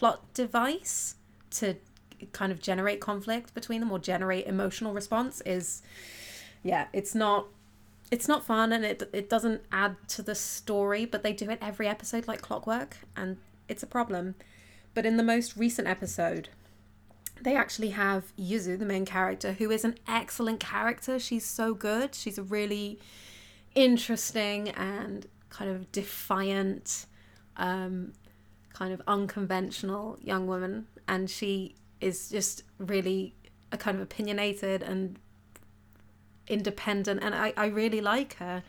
plot 0.00 0.32
device 0.32 1.16
to 1.50 1.76
kind 2.32 2.50
of 2.50 2.58
generate 2.58 3.00
conflict 3.00 3.52
between 3.52 3.80
them 3.80 3.92
or 3.92 3.98
generate 3.98 4.46
emotional 4.46 4.94
response 4.94 5.42
is 5.44 5.82
yeah, 6.62 6.86
it's 6.94 7.14
not 7.14 7.48
it's 8.10 8.26
not 8.26 8.42
fun 8.42 8.72
and 8.72 8.82
it 8.82 9.02
it 9.12 9.28
doesn't 9.28 9.60
add 9.70 9.96
to 10.08 10.22
the 10.22 10.34
story, 10.34 11.04
but 11.04 11.22
they 11.22 11.34
do 11.34 11.50
it 11.50 11.58
every 11.60 11.86
episode 11.86 12.26
like 12.26 12.40
clockwork, 12.40 12.96
and 13.14 13.36
it's 13.68 13.82
a 13.82 13.86
problem. 13.86 14.36
But 14.94 15.04
in 15.04 15.18
the 15.18 15.22
most 15.22 15.58
recent 15.58 15.86
episode, 15.86 16.48
they 17.42 17.54
actually 17.54 17.90
have 17.90 18.32
Yuzu, 18.38 18.78
the 18.78 18.86
main 18.86 19.04
character, 19.04 19.52
who 19.52 19.70
is 19.70 19.84
an 19.84 19.96
excellent 20.08 20.60
character. 20.60 21.18
She's 21.18 21.44
so 21.44 21.74
good. 21.74 22.14
She's 22.14 22.38
a 22.38 22.42
really 22.42 22.98
interesting 23.74 24.70
and 24.70 25.26
kind 25.50 25.70
of 25.70 25.92
defiant, 25.92 27.04
um, 27.58 28.14
kind 28.80 28.92
of 28.94 29.02
unconventional 29.06 30.18
young 30.22 30.46
woman, 30.46 30.86
and 31.06 31.28
she 31.28 31.74
is 32.00 32.30
just 32.30 32.62
really 32.78 33.34
a 33.70 33.76
kind 33.76 33.94
of 33.98 34.02
opinionated 34.02 34.82
and 34.82 35.18
independent 36.48 37.22
and 37.22 37.34
I, 37.34 37.52
I 37.56 37.66
really 37.66 38.00
like 38.00 38.34
her 38.36 38.62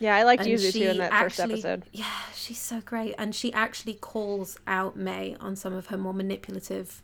Yeah, 0.00 0.16
I 0.16 0.24
liked 0.24 0.42
and 0.42 0.50
Yuzu 0.50 0.72
too 0.72 0.82
in 0.92 0.96
that 0.98 1.12
first 1.12 1.38
actually- 1.38 1.54
episode. 1.60 1.84
Yeah, 1.92 2.06
she's 2.34 2.58
so 2.58 2.80
great, 2.80 3.14
and 3.18 3.34
she 3.34 3.52
actually 3.52 3.94
calls 3.94 4.58
out 4.66 4.96
Mei 4.96 5.36
on 5.40 5.54
some 5.56 5.74
of 5.74 5.86
her 5.88 5.98
more 5.98 6.14
manipulative, 6.14 7.02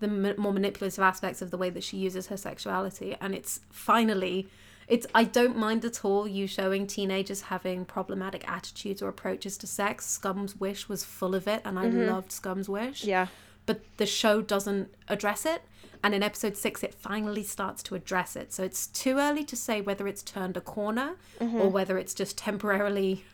the 0.00 0.08
more 0.36 0.52
manipulative 0.52 0.98
aspects 1.02 1.40
of 1.40 1.50
the 1.52 1.56
way 1.56 1.70
that 1.70 1.84
she 1.84 1.96
uses 1.96 2.26
her 2.26 2.36
sexuality, 2.36 3.16
and 3.20 3.34
it's 3.34 3.60
finally. 3.70 4.48
It's 4.88 5.06
I 5.14 5.24
don't 5.24 5.56
mind 5.56 5.84
at 5.84 6.04
all 6.04 6.28
you 6.28 6.46
showing 6.46 6.86
teenagers 6.86 7.42
having 7.42 7.84
problematic 7.84 8.48
attitudes 8.48 9.02
or 9.02 9.08
approaches 9.08 9.56
to 9.58 9.66
sex. 9.66 10.06
Scum's 10.06 10.56
Wish 10.56 10.88
was 10.88 11.04
full 11.04 11.34
of 11.34 11.48
it, 11.48 11.62
and 11.64 11.78
I 11.78 11.86
mm-hmm. 11.86 12.10
loved 12.10 12.32
Scum's 12.32 12.68
Wish 12.68 13.04
Yeah. 13.04 13.28
but 13.66 13.80
the 13.96 14.06
show 14.06 14.42
doesn't 14.42 14.94
address 15.08 15.46
it. 15.46 15.62
And 16.02 16.14
in 16.14 16.22
episode 16.22 16.58
six, 16.58 16.82
it 16.82 16.92
finally 16.92 17.42
starts 17.42 17.82
to 17.84 17.94
address 17.94 18.36
it. 18.36 18.52
So 18.52 18.62
it's 18.62 18.86
too 18.88 19.16
early 19.16 19.42
to 19.44 19.56
say 19.56 19.80
whether 19.80 20.06
it's 20.06 20.22
turned 20.22 20.54
a 20.54 20.60
corner 20.60 21.14
mm-hmm. 21.40 21.56
or 21.56 21.70
whether 21.70 21.96
it's 21.96 22.12
just 22.12 22.36
temporarily 22.36 23.24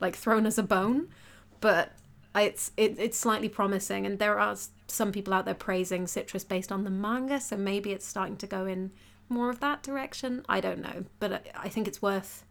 like 0.00 0.16
thrown 0.16 0.44
as 0.44 0.58
a 0.58 0.64
bone. 0.64 1.08
But 1.60 1.92
it's 2.34 2.72
it, 2.76 2.96
it's 2.98 3.16
slightly 3.16 3.48
promising, 3.48 4.04
and 4.04 4.18
there 4.18 4.38
are 4.38 4.56
some 4.88 5.12
people 5.12 5.32
out 5.32 5.44
there 5.44 5.54
praising 5.54 6.06
Citrus 6.08 6.42
based 6.42 6.72
on 6.72 6.82
the 6.82 6.90
manga. 6.90 7.40
So 7.40 7.56
maybe 7.56 7.92
it's 7.92 8.06
starting 8.06 8.36
to 8.38 8.46
go 8.48 8.66
in 8.66 8.90
more 9.28 9.50
of 9.50 9.60
that 9.60 9.82
direction. 9.82 10.44
I 10.48 10.60
don't 10.60 10.80
know, 10.80 11.04
but 11.18 11.32
I, 11.32 11.40
I 11.64 11.68
think 11.68 11.86
it's 11.88 12.02
worth 12.02 12.44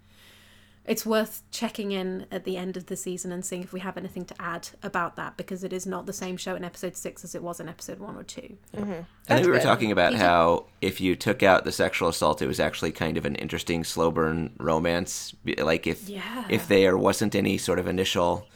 it's 0.86 1.06
worth 1.06 1.44
checking 1.52 1.92
in 1.92 2.26
at 2.32 2.46
the 2.46 2.56
end 2.56 2.78
of 2.78 2.86
the 2.86 2.96
season 2.96 3.30
and 3.34 3.44
seeing 3.46 3.62
if 3.62 3.74
we 3.74 3.82
have 3.82 3.98
anything 3.98 4.24
to 4.24 4.34
add 4.42 4.70
about 4.82 5.18
that 5.18 5.36
because 5.36 5.62
it 5.66 5.74
is 5.74 5.86
not 5.86 6.06
the 6.06 6.14
same 6.14 6.38
show 6.38 6.56
in 6.56 6.64
episode 6.64 6.96
six 6.96 7.26
as 7.26 7.36
it 7.36 7.44
was 7.44 7.60
in 7.60 7.68
episode 7.68 8.00
one 8.00 8.16
or 8.16 8.24
two. 8.24 8.56
Mm-hmm. 8.74 8.92
I 8.92 8.96
think 8.96 9.06
That's 9.26 9.42
we 9.46 9.52
were 9.52 9.58
good. 9.58 9.64
talking 9.64 9.92
about 9.92 10.14
You 10.14 10.20
how 10.20 10.68
if 10.80 11.02
you 11.02 11.18
took 11.18 11.44
out 11.44 11.66
the 11.66 11.74
sexual 11.74 12.08
assault, 12.08 12.42
it 12.42 12.48
was 12.48 12.62
actually 12.62 12.94
kind 12.94 13.18
of 13.18 13.26
an 13.26 13.36
interesting 13.36 13.84
slow 13.84 14.12
burn 14.12 14.54
romance. 14.60 15.36
Like 15.58 15.88
if 15.88 16.08
Yeah. 16.08 16.46
if 16.50 16.70
there 16.70 16.98
wasn't 16.98 17.36
any 17.36 17.58
sort 17.58 17.80
of 17.80 17.88
initial 17.88 18.48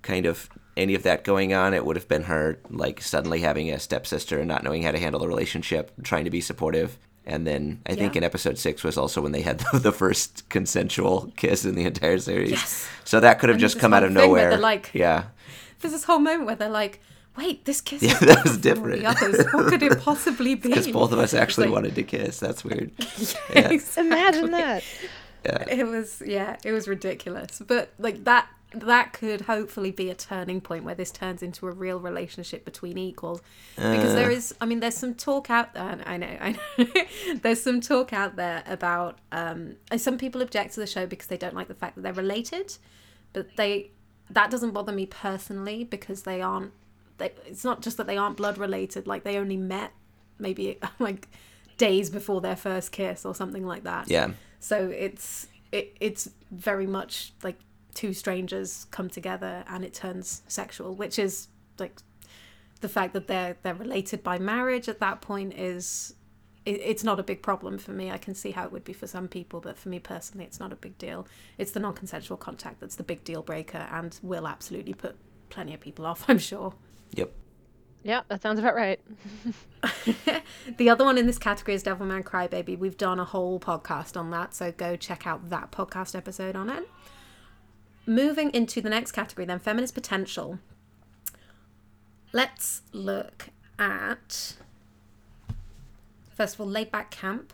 kind 0.00 0.24
of 0.24 0.48
any 0.78 0.94
of 0.94 1.02
that 1.02 1.24
going 1.24 1.52
on, 1.52 1.74
it 1.74 1.84
would 1.84 1.96
have 1.96 2.08
been 2.08 2.22
her 2.22 2.58
like 2.70 3.02
suddenly 3.02 3.40
having 3.40 3.70
a 3.70 3.78
stepsister 3.78 4.38
and 4.38 4.48
not 4.48 4.64
knowing 4.64 4.82
how 4.82 4.92
to 4.92 4.98
handle 4.98 5.20
the 5.20 5.28
relationship, 5.28 5.92
trying 6.02 6.24
to 6.24 6.30
be 6.30 6.40
supportive. 6.40 6.96
And 7.26 7.44
then 7.46 7.80
I 7.86 7.96
think 7.96 8.14
in 8.14 8.22
episode 8.22 8.56
six 8.56 8.84
was 8.84 8.96
also 8.96 9.20
when 9.20 9.32
they 9.32 9.42
had 9.42 9.58
the, 9.72 9.78
the 9.80 9.92
first 9.92 10.48
consensual 10.48 11.32
kiss 11.36 11.64
in 11.64 11.74
the 11.74 11.84
entire 11.84 12.18
series. 12.18 12.52
Yes. 12.52 12.88
So 13.04 13.18
that 13.20 13.38
could 13.40 13.48
have 13.48 13.56
And 13.56 13.60
just 13.60 13.78
come 13.80 13.92
out 13.92 14.04
of 14.04 14.12
nowhere. 14.12 14.56
like- 14.56 14.90
yeah. 14.94 15.24
There's 15.80 15.92
this 15.92 16.04
whole 16.04 16.20
moment 16.20 16.46
where 16.46 16.56
they're 16.56 16.68
like, 16.70 17.00
"Wait, 17.36 17.64
this 17.66 17.80
kiss 17.82 18.02
Yeah, 18.02 18.12
is 18.14 18.20
that 18.30 18.44
was 18.44 18.56
different. 18.58 19.00
The 19.02 19.06
others. 19.06 19.44
What 19.52 19.66
could 19.68 19.82
it 19.82 20.00
possibly 20.00 20.54
be?" 20.54 20.68
Because 20.70 20.88
both 20.88 21.12
of 21.12 21.18
us 21.18 21.34
actually 21.34 21.66
like- 21.66 21.74
wanted 21.74 21.94
to 21.96 22.02
kiss. 22.02 22.38
That's 22.38 22.64
weird. 22.64 22.92
Yeah, 23.54 23.72
Imagine 23.98 24.44
exactly. 24.46 24.50
that. 25.44 25.68
It 25.70 25.86
was 25.86 26.22
yeah, 26.24 26.56
it 26.64 26.72
was 26.72 26.88
ridiculous. 26.88 27.60
But 27.64 27.90
like 27.98 28.24
that 28.24 28.48
that 28.72 29.12
could 29.12 29.42
hopefully 29.42 29.90
be 29.90 30.10
a 30.10 30.14
turning 30.14 30.60
point 30.60 30.84
where 30.84 30.94
this 30.94 31.10
turns 31.10 31.42
into 31.42 31.66
a 31.66 31.70
real 31.70 32.00
relationship 32.00 32.64
between 32.64 32.98
equals. 32.98 33.40
Because 33.76 34.14
there 34.14 34.30
is 34.30 34.54
I 34.60 34.66
mean 34.66 34.80
there's 34.80 34.96
some 34.96 35.14
talk 35.14 35.50
out 35.50 35.74
there 35.74 35.98
I 36.04 36.16
know, 36.16 36.36
I 36.40 36.52
know. 36.52 36.86
there's 37.42 37.62
some 37.62 37.80
talk 37.80 38.12
out 38.12 38.36
there 38.36 38.62
about 38.66 39.18
um 39.32 39.76
some 39.96 40.18
people 40.18 40.42
object 40.42 40.74
to 40.74 40.80
the 40.80 40.86
show 40.86 41.06
because 41.06 41.28
they 41.28 41.36
don't 41.36 41.54
like 41.54 41.68
the 41.68 41.74
fact 41.74 41.94
that 41.96 42.02
they're 42.02 42.12
related. 42.12 42.76
But 43.32 43.56
they 43.56 43.90
that 44.30 44.50
doesn't 44.50 44.72
bother 44.72 44.92
me 44.92 45.06
personally 45.06 45.84
because 45.84 46.22
they 46.22 46.42
aren't 46.42 46.72
they, 47.18 47.32
it's 47.46 47.64
not 47.64 47.80
just 47.80 47.96
that 47.96 48.06
they 48.06 48.16
aren't 48.16 48.36
blood 48.36 48.58
related, 48.58 49.06
like 49.06 49.24
they 49.24 49.38
only 49.38 49.56
met 49.56 49.92
maybe 50.38 50.78
like 50.98 51.28
days 51.78 52.10
before 52.10 52.40
their 52.40 52.56
first 52.56 52.92
kiss 52.92 53.24
or 53.24 53.34
something 53.34 53.66
like 53.66 53.84
that. 53.84 54.10
Yeah. 54.10 54.30
So 54.60 54.88
it's 54.88 55.46
it, 55.72 55.96
it's 56.00 56.30
very 56.50 56.86
much 56.86 57.32
like 57.42 57.58
two 57.96 58.12
strangers 58.12 58.86
come 58.90 59.08
together 59.08 59.64
and 59.68 59.84
it 59.84 59.94
turns 59.94 60.42
sexual, 60.46 60.94
which 60.94 61.18
is 61.18 61.48
like 61.78 61.98
the 62.82 62.88
fact 62.88 63.14
that 63.14 63.26
they're 63.26 63.56
they're 63.62 63.74
related 63.74 64.22
by 64.22 64.38
marriage 64.38 64.88
at 64.88 65.00
that 65.00 65.20
point 65.22 65.54
is 65.54 66.14
it, 66.66 66.80
it's 66.82 67.02
not 67.02 67.18
a 67.18 67.22
big 67.22 67.42
problem 67.42 67.78
for 67.78 67.92
me. 67.92 68.10
I 68.10 68.18
can 68.18 68.34
see 68.34 68.50
how 68.50 68.64
it 68.64 68.72
would 68.72 68.84
be 68.84 68.92
for 68.92 69.06
some 69.06 69.28
people, 69.28 69.60
but 69.60 69.78
for 69.78 69.88
me 69.88 69.98
personally, 69.98 70.44
it's 70.44 70.60
not 70.60 70.72
a 70.72 70.76
big 70.76 70.98
deal. 70.98 71.26
It's 71.56 71.72
the 71.72 71.80
non-consensual 71.80 72.36
contact 72.36 72.80
that's 72.80 72.96
the 72.96 73.02
big 73.02 73.24
deal 73.24 73.42
breaker, 73.42 73.88
and 73.90 74.18
will 74.22 74.46
absolutely 74.46 74.94
put 74.94 75.16
plenty 75.48 75.72
of 75.72 75.80
people 75.80 76.04
off. 76.04 76.24
I'm 76.28 76.38
sure. 76.38 76.74
Yep. 77.12 77.32
Yeah, 78.02 78.20
that 78.28 78.42
sounds 78.42 78.60
about 78.60 78.76
right. 78.76 79.00
the 80.76 80.90
other 80.90 81.04
one 81.04 81.18
in 81.18 81.26
this 81.26 81.38
category 81.38 81.74
is 81.74 81.82
Devilman 81.82 82.22
Crybaby. 82.22 82.78
We've 82.78 82.96
done 82.96 83.18
a 83.18 83.24
whole 83.24 83.58
podcast 83.58 84.16
on 84.16 84.30
that, 84.30 84.54
so 84.54 84.70
go 84.70 84.94
check 84.94 85.26
out 85.26 85.50
that 85.50 85.72
podcast 85.72 86.14
episode 86.14 86.54
on 86.54 86.70
it. 86.70 86.88
Moving 88.06 88.50
into 88.50 88.80
the 88.80 88.88
next 88.90 89.12
category, 89.12 89.46
then 89.46 89.58
feminist 89.58 89.94
potential. 89.94 90.58
Let's 92.32 92.82
look 92.92 93.48
at 93.78 94.54
first 96.34 96.54
of 96.54 96.60
all 96.60 96.66
laid 96.66 96.90
back 96.92 97.10
camp. 97.10 97.52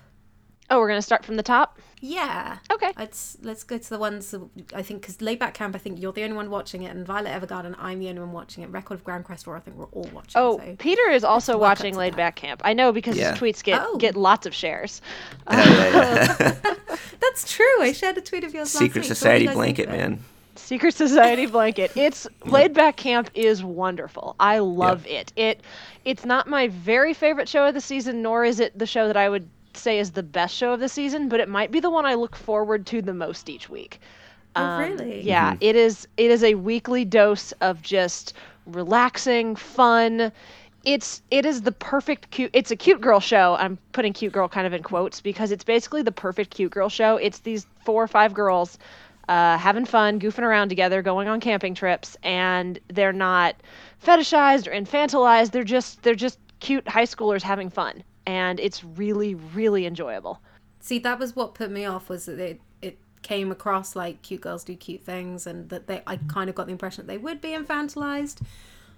Oh, 0.70 0.78
we're 0.78 0.88
gonna 0.88 1.02
start 1.02 1.24
from 1.24 1.36
the 1.36 1.42
top. 1.42 1.78
Yeah. 2.00 2.58
Okay. 2.70 2.92
Let's 2.98 3.36
let's 3.42 3.62
go 3.62 3.78
to 3.78 3.88
the 3.90 3.98
ones 3.98 4.30
that 4.30 4.40
I 4.74 4.82
think 4.82 5.02
because 5.02 5.20
laid 5.20 5.38
back 5.38 5.54
camp. 5.54 5.74
I 5.74 5.78
think 5.78 6.00
you're 6.00 6.12
the 6.12 6.24
only 6.24 6.34
one 6.36 6.50
watching 6.50 6.82
it, 6.82 6.88
and 6.94 7.06
Violet 7.06 7.30
Evergarden. 7.30 7.74
I'm 7.78 7.98
the 8.00 8.08
only 8.08 8.20
one 8.22 8.32
watching 8.32 8.64
it. 8.64 8.70
Record 8.70 8.94
of 8.94 9.04
Grancrest 9.04 9.46
War. 9.46 9.56
I 9.56 9.60
think 9.60 9.76
we're 9.76 9.84
all 9.86 10.08
watching. 10.12 10.32
Oh, 10.40 10.58
so. 10.58 10.76
Peter 10.78 11.10
is 11.10 11.24
also 11.24 11.52
welcome 11.58 11.84
watching 11.84 11.94
Laid. 11.96 12.16
Back 12.16 12.36
Camp. 12.36 12.60
I 12.64 12.72
know 12.72 12.90
because 12.92 13.16
Yeah. 13.16 13.32
his 13.32 13.40
tweets 13.40 13.62
get 13.62 13.80
Oh. 13.84 13.96
get 13.98 14.16
lots 14.16 14.46
of 14.46 14.54
shares. 14.54 15.00
Yeah, 15.50 15.64
yeah, 15.64 16.36
yeah. 16.40 16.74
That's 17.20 17.52
true. 17.52 17.80
I 17.82 17.92
shared 17.92 18.16
a 18.18 18.20
tweet 18.20 18.44
of 18.44 18.52
yours. 18.54 18.74
last 18.74 18.78
Secret 18.78 19.02
week. 19.02 19.08
Society 19.08 19.46
do 19.46 19.52
you 19.52 19.56
guys 19.56 19.64
think 19.66 19.76
blanket, 19.76 19.88
of 19.88 19.94
it? 19.94 19.98
man. 19.98 20.24
Secret 20.56 20.94
Society 20.94 21.46
blanket. 21.46 21.92
It's 21.94 22.26
Laid 22.44 22.74
Back 22.74 22.96
Camp 22.96 23.30
is 23.34 23.62
wonderful. 23.64 24.36
I 24.38 24.58
love 24.58 25.06
it. 25.06 25.32
It 25.36 25.62
it's 26.04 26.24
not 26.24 26.46
my 26.48 26.68
very 26.68 27.14
favorite 27.14 27.48
show 27.48 27.66
of 27.66 27.74
the 27.74 27.80
season, 27.80 28.22
nor 28.22 28.44
is 28.44 28.60
it 28.60 28.78
the 28.78 28.86
show 28.86 29.06
that 29.06 29.16
I 29.16 29.28
would 29.28 29.48
say 29.74 29.98
is 29.98 30.10
the 30.12 30.22
best 30.22 30.54
show 30.54 30.72
of 30.72 30.80
the 30.80 30.88
season, 30.88 31.28
but 31.28 31.40
it 31.40 31.48
might 31.48 31.70
be 31.70 31.80
the 31.80 31.90
one 31.90 32.04
I 32.06 32.14
look 32.14 32.36
forward 32.36 32.86
to 32.86 33.00
the 33.02 33.14
most 33.14 33.48
each 33.48 33.68
week. 33.68 34.00
Oh, 34.56 34.62
Um, 34.62 34.80
really? 34.80 35.22
Yeah, 35.22 35.54
it 35.60 35.76
is. 35.76 36.06
It 36.16 36.30
is 36.30 36.42
a 36.44 36.54
weekly 36.54 37.04
dose 37.04 37.52
of 37.60 37.82
just 37.82 38.34
relaxing, 38.66 39.56
fun. 39.56 40.32
It's 40.84 41.22
it 41.30 41.46
is 41.46 41.62
the 41.62 41.72
perfect 41.72 42.30
cute. 42.30 42.50
It's 42.52 42.70
a 42.70 42.76
cute 42.76 43.00
girl 43.00 43.20
show. 43.20 43.56
I'm 43.58 43.78
putting 43.92 44.12
cute 44.12 44.32
girl 44.32 44.48
kind 44.48 44.66
of 44.66 44.72
in 44.72 44.82
quotes 44.82 45.20
because 45.20 45.50
it's 45.52 45.64
basically 45.64 46.02
the 46.02 46.12
perfect 46.12 46.50
cute 46.50 46.72
girl 46.72 46.88
show. 46.88 47.16
It's 47.16 47.38
these 47.40 47.66
four 47.84 48.02
or 48.02 48.08
five 48.08 48.34
girls 48.34 48.78
uh, 49.28 49.56
having 49.58 49.84
fun, 49.84 50.18
goofing 50.18 50.42
around 50.42 50.68
together, 50.68 51.02
going 51.02 51.28
on 51.28 51.40
camping 51.40 51.74
trips, 51.74 52.16
and 52.22 52.78
they're 52.88 53.12
not 53.12 53.56
fetishized 54.04 54.66
or 54.66 54.72
infantilized. 54.72 55.52
They're 55.52 55.64
just 55.64 56.02
they're 56.02 56.14
just 56.14 56.38
cute 56.60 56.86
high 56.88 57.04
schoolers 57.04 57.42
having 57.42 57.70
fun, 57.70 58.02
and 58.26 58.58
it's 58.60 58.82
really 58.84 59.34
really 59.34 59.86
enjoyable. 59.86 60.40
See, 60.80 60.98
that 61.00 61.18
was 61.18 61.36
what 61.36 61.54
put 61.54 61.70
me 61.70 61.84
off 61.84 62.08
was 62.08 62.26
that 62.26 62.38
it 62.38 62.60
it 62.80 62.98
came 63.22 63.52
across 63.52 63.94
like 63.94 64.22
cute 64.22 64.40
girls 64.40 64.64
do 64.64 64.74
cute 64.74 65.02
things, 65.02 65.46
and 65.46 65.68
that 65.68 65.86
they 65.86 66.02
I 66.06 66.16
kind 66.16 66.50
of 66.50 66.56
got 66.56 66.66
the 66.66 66.72
impression 66.72 67.06
that 67.06 67.12
they 67.12 67.18
would 67.18 67.40
be 67.40 67.50
infantilized. 67.50 68.42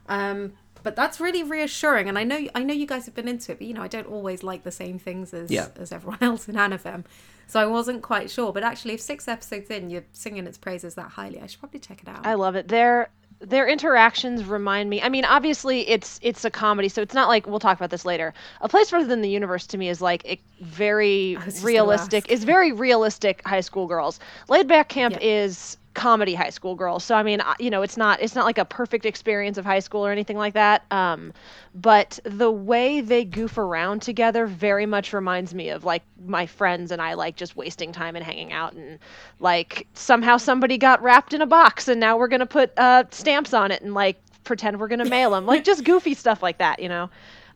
Um, 0.09 0.53
but 0.85 0.95
that's 0.95 1.19
really 1.19 1.43
reassuring, 1.43 2.09
and 2.09 2.17
I 2.17 2.23
know 2.23 2.47
I 2.55 2.63
know 2.63 2.73
you 2.75 2.87
guys 2.87 3.07
have 3.07 3.15
been 3.17 3.27
into 3.27 3.51
it, 3.51 3.59
but 3.59 3.67
you 3.67 3.75
know 3.75 3.83
I 3.83 3.89
don't 3.89 4.07
always 4.07 4.45
like 4.45 4.63
the 4.63 4.71
same 4.71 4.99
things 5.01 5.35
as 5.35 5.51
Yeah. 5.51 5.69
as 5.77 5.91
everyone 5.91 6.19
else 6.23 6.49
in 6.49 6.55
AniFem, 6.55 7.05
so 7.49 7.59
I 7.59 7.67
wasn't 7.67 8.03
quite 8.03 8.31
sure. 8.31 8.53
But 8.53 8.63
actually, 8.63 8.95
if 8.95 9.01
six 9.01 9.27
episodes 9.27 9.69
in 9.71 9.91
you're 9.91 10.05
singing 10.13 10.47
its 10.47 10.59
praises 10.59 10.95
that 10.95 11.09
highly, 11.11 11.41
I 11.41 11.47
should 11.47 11.59
probably 11.59 11.81
check 11.81 12.01
it 12.03 12.09
out. 12.09 12.25
I 12.25 12.35
love 12.35 12.55
it. 12.55 12.69
Their 12.69 13.09
their 13.41 13.67
interactions 13.69 14.45
remind 14.45 14.89
me. 14.89 15.03
I 15.03 15.09
mean, 15.09 15.25
obviously 15.25 15.87
it's 15.89 16.21
it's 16.23 16.45
a 16.45 16.51
comedy, 16.51 16.89
so 16.89 17.03
it's 17.03 17.15
not 17.15 17.29
like 17.29 17.47
we'll 17.47 17.59
talk 17.59 17.77
about 17.77 17.91
this 17.91 18.05
later. 18.05 18.33
A 18.61 18.69
place 18.69 18.89
further 18.91 19.07
than 19.07 19.23
the 19.23 19.29
universe 19.29 19.67
to 19.69 19.77
me 19.79 19.89
is 19.89 20.01
like 20.01 20.25
a 20.25 20.41
very 20.63 21.35
was 21.37 21.45
just 21.47 21.57
gonna 21.59 21.67
realistic. 21.67 22.31
Is 22.31 22.45
very 22.45 22.73
realistic 22.73 23.43
high 23.47 23.61
school 23.61 23.87
girls. 23.87 24.21
Laid 24.49 24.69
back 24.69 24.89
camp 24.89 25.15
Yeah. 25.21 25.27
is 25.45 25.77
comedy 25.95 26.35
high 26.35 26.51
school 26.51 26.75
girls. 26.75 27.05
So 27.05 27.15
I 27.15 27.23
mean, 27.23 27.41
you 27.59 27.71
know, 27.71 27.83
it's 27.83 27.97
not 27.97 28.21
it's 28.21 28.35
not 28.35 28.45
like 28.45 28.59
a 28.59 28.65
perfect 28.65 29.07
experience 29.07 29.57
of 29.59 29.65
high 29.65 29.79
school 29.79 30.05
or 30.07 30.11
anything 30.11 30.37
like 30.37 30.55
that. 30.55 30.85
Um, 30.91 31.33
but 31.75 32.19
the 32.25 32.51
way 32.51 33.01
they 33.01 33.25
goof 33.25 33.57
around 33.57 34.03
together 34.03 34.47
very 34.47 34.87
much 34.87 35.13
reminds 35.13 35.55
me 35.55 35.71
of 35.71 35.85
like 35.85 36.03
my 36.27 36.47
friends 36.47 36.91
and 36.91 37.01
I 37.01 37.15
like 37.15 37.37
just 37.37 37.57
wasting 37.57 37.93
time 37.93 38.17
and 38.17 38.25
hanging 38.25 38.53
out 38.53 38.75
and 38.75 38.99
like 39.41 39.87
somehow 39.95 40.37
somebody 40.37 40.79
got 40.79 41.03
wrapped 41.03 41.33
in 41.33 41.41
a 41.41 41.47
box 41.47 41.89
and 41.89 42.01
now 42.01 42.17
we're 42.17 42.29
gonna 42.29 42.47
put 42.47 42.73
uh, 42.77 43.05
stamps 43.11 43.55
on 43.55 43.71
it 43.71 43.83
and 43.83 43.95
like 43.95 44.21
pretend 44.45 44.79
we're 44.79 44.89
gonna 44.89 45.05
mail 45.07 45.31
them 45.31 45.47
like 45.47 45.65
just 45.65 45.85
goofy 45.85 46.13
stuff 46.13 46.43
like 46.43 46.59
that 46.59 46.81
you 46.81 46.89
know 46.89 47.09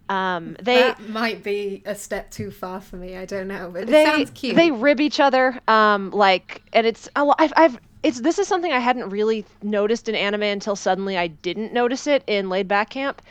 um, 0.09 0.57
they 0.63 0.77
that 0.77 1.07
might 1.09 1.43
be 1.43 1.83
a 1.85 1.95
step 1.95 2.31
too 2.31 2.51
far 2.51 2.81
for 2.81 2.97
me. 2.97 3.17
I 3.17 3.27
don't 3.27 3.47
know, 3.47 3.71
but 3.71 3.83
it 3.83 3.89
they 3.89 4.05
sounds 4.05 4.31
cute. 4.31 4.57
they 4.57 4.71
rib 4.71 5.01
each 5.01 5.21
other 5.21 5.61
um 5.69 6.11
like 6.13 6.63
and 6.73 6.87
it's 6.87 7.09
I've, 7.15 7.53
I've 7.57 7.79
it's 8.03 8.21
this 8.21 8.39
is 8.39 8.47
something 8.49 8.73
i 8.73 8.79
hadn't 8.79 9.09
really 9.11 9.45
noticed 9.63 10.09
in 10.09 10.15
anime 10.15 10.43
until 10.43 10.77
suddenly 10.77 11.17
i 11.19 11.27
didn't 11.27 11.73
notice 11.73 12.07
it 12.07 12.23
in 12.27 12.49
laid 12.49 12.69
back 12.69 12.91
camp 12.91 13.23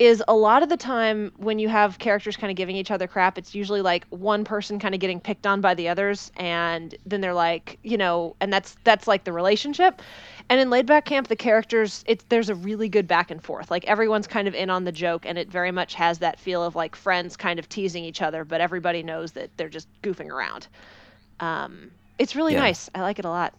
is 0.00 0.22
a 0.26 0.34
lot 0.34 0.62
of 0.62 0.68
the 0.68 0.76
time 0.76 1.30
when 1.36 1.60
you 1.60 1.68
have 1.68 1.98
characters 2.00 2.36
kind 2.36 2.50
of 2.50 2.56
giving 2.56 2.74
each 2.74 2.90
other 2.90 3.06
crap 3.06 3.38
it's 3.38 3.54
usually 3.54 3.80
like 3.80 4.04
one 4.08 4.44
person 4.44 4.78
kind 4.78 4.92
of 4.94 5.00
getting 5.00 5.20
picked 5.20 5.46
on 5.46 5.60
by 5.60 5.72
the 5.74 5.88
others 5.88 6.32
and 6.36 6.96
then 7.06 7.20
they're 7.20 7.32
like 7.34 7.78
you 7.84 7.96
know 7.96 8.34
and 8.40 8.52
that's 8.52 8.76
that's 8.82 9.06
like 9.06 9.22
the 9.24 9.32
relationship. 9.32 10.02
And 10.50 10.60
in 10.60 10.68
laid 10.68 10.86
back 10.86 11.04
camp 11.04 11.28
the 11.28 11.36
characters 11.36 12.02
it's 12.08 12.24
there's 12.28 12.48
a 12.48 12.56
really 12.56 12.88
good 12.88 13.06
back 13.06 13.30
and 13.30 13.42
forth. 13.42 13.70
Like 13.70 13.84
everyone's 13.84 14.26
kind 14.26 14.48
of 14.48 14.54
in 14.54 14.68
on 14.68 14.82
the 14.84 14.92
joke 14.92 15.24
and 15.26 15.38
it 15.38 15.48
very 15.48 15.70
much 15.70 15.94
has 15.94 16.18
that 16.18 16.40
feel 16.40 16.62
of 16.64 16.74
like 16.74 16.96
friends 16.96 17.36
kind 17.36 17.58
of 17.60 17.68
teasing 17.68 18.04
each 18.04 18.20
other 18.20 18.44
but 18.44 18.60
everybody 18.60 19.02
knows 19.04 19.32
that 19.32 19.56
they're 19.56 19.68
just 19.68 19.86
goofing 20.02 20.28
around. 20.28 20.66
Um, 21.38 21.92
it's 22.18 22.34
really 22.34 22.54
Yeah. 22.54 22.60
nice. 22.62 22.90
I 22.96 23.02
like 23.02 23.20
it 23.20 23.24
a 23.24 23.30
lot 23.30 23.54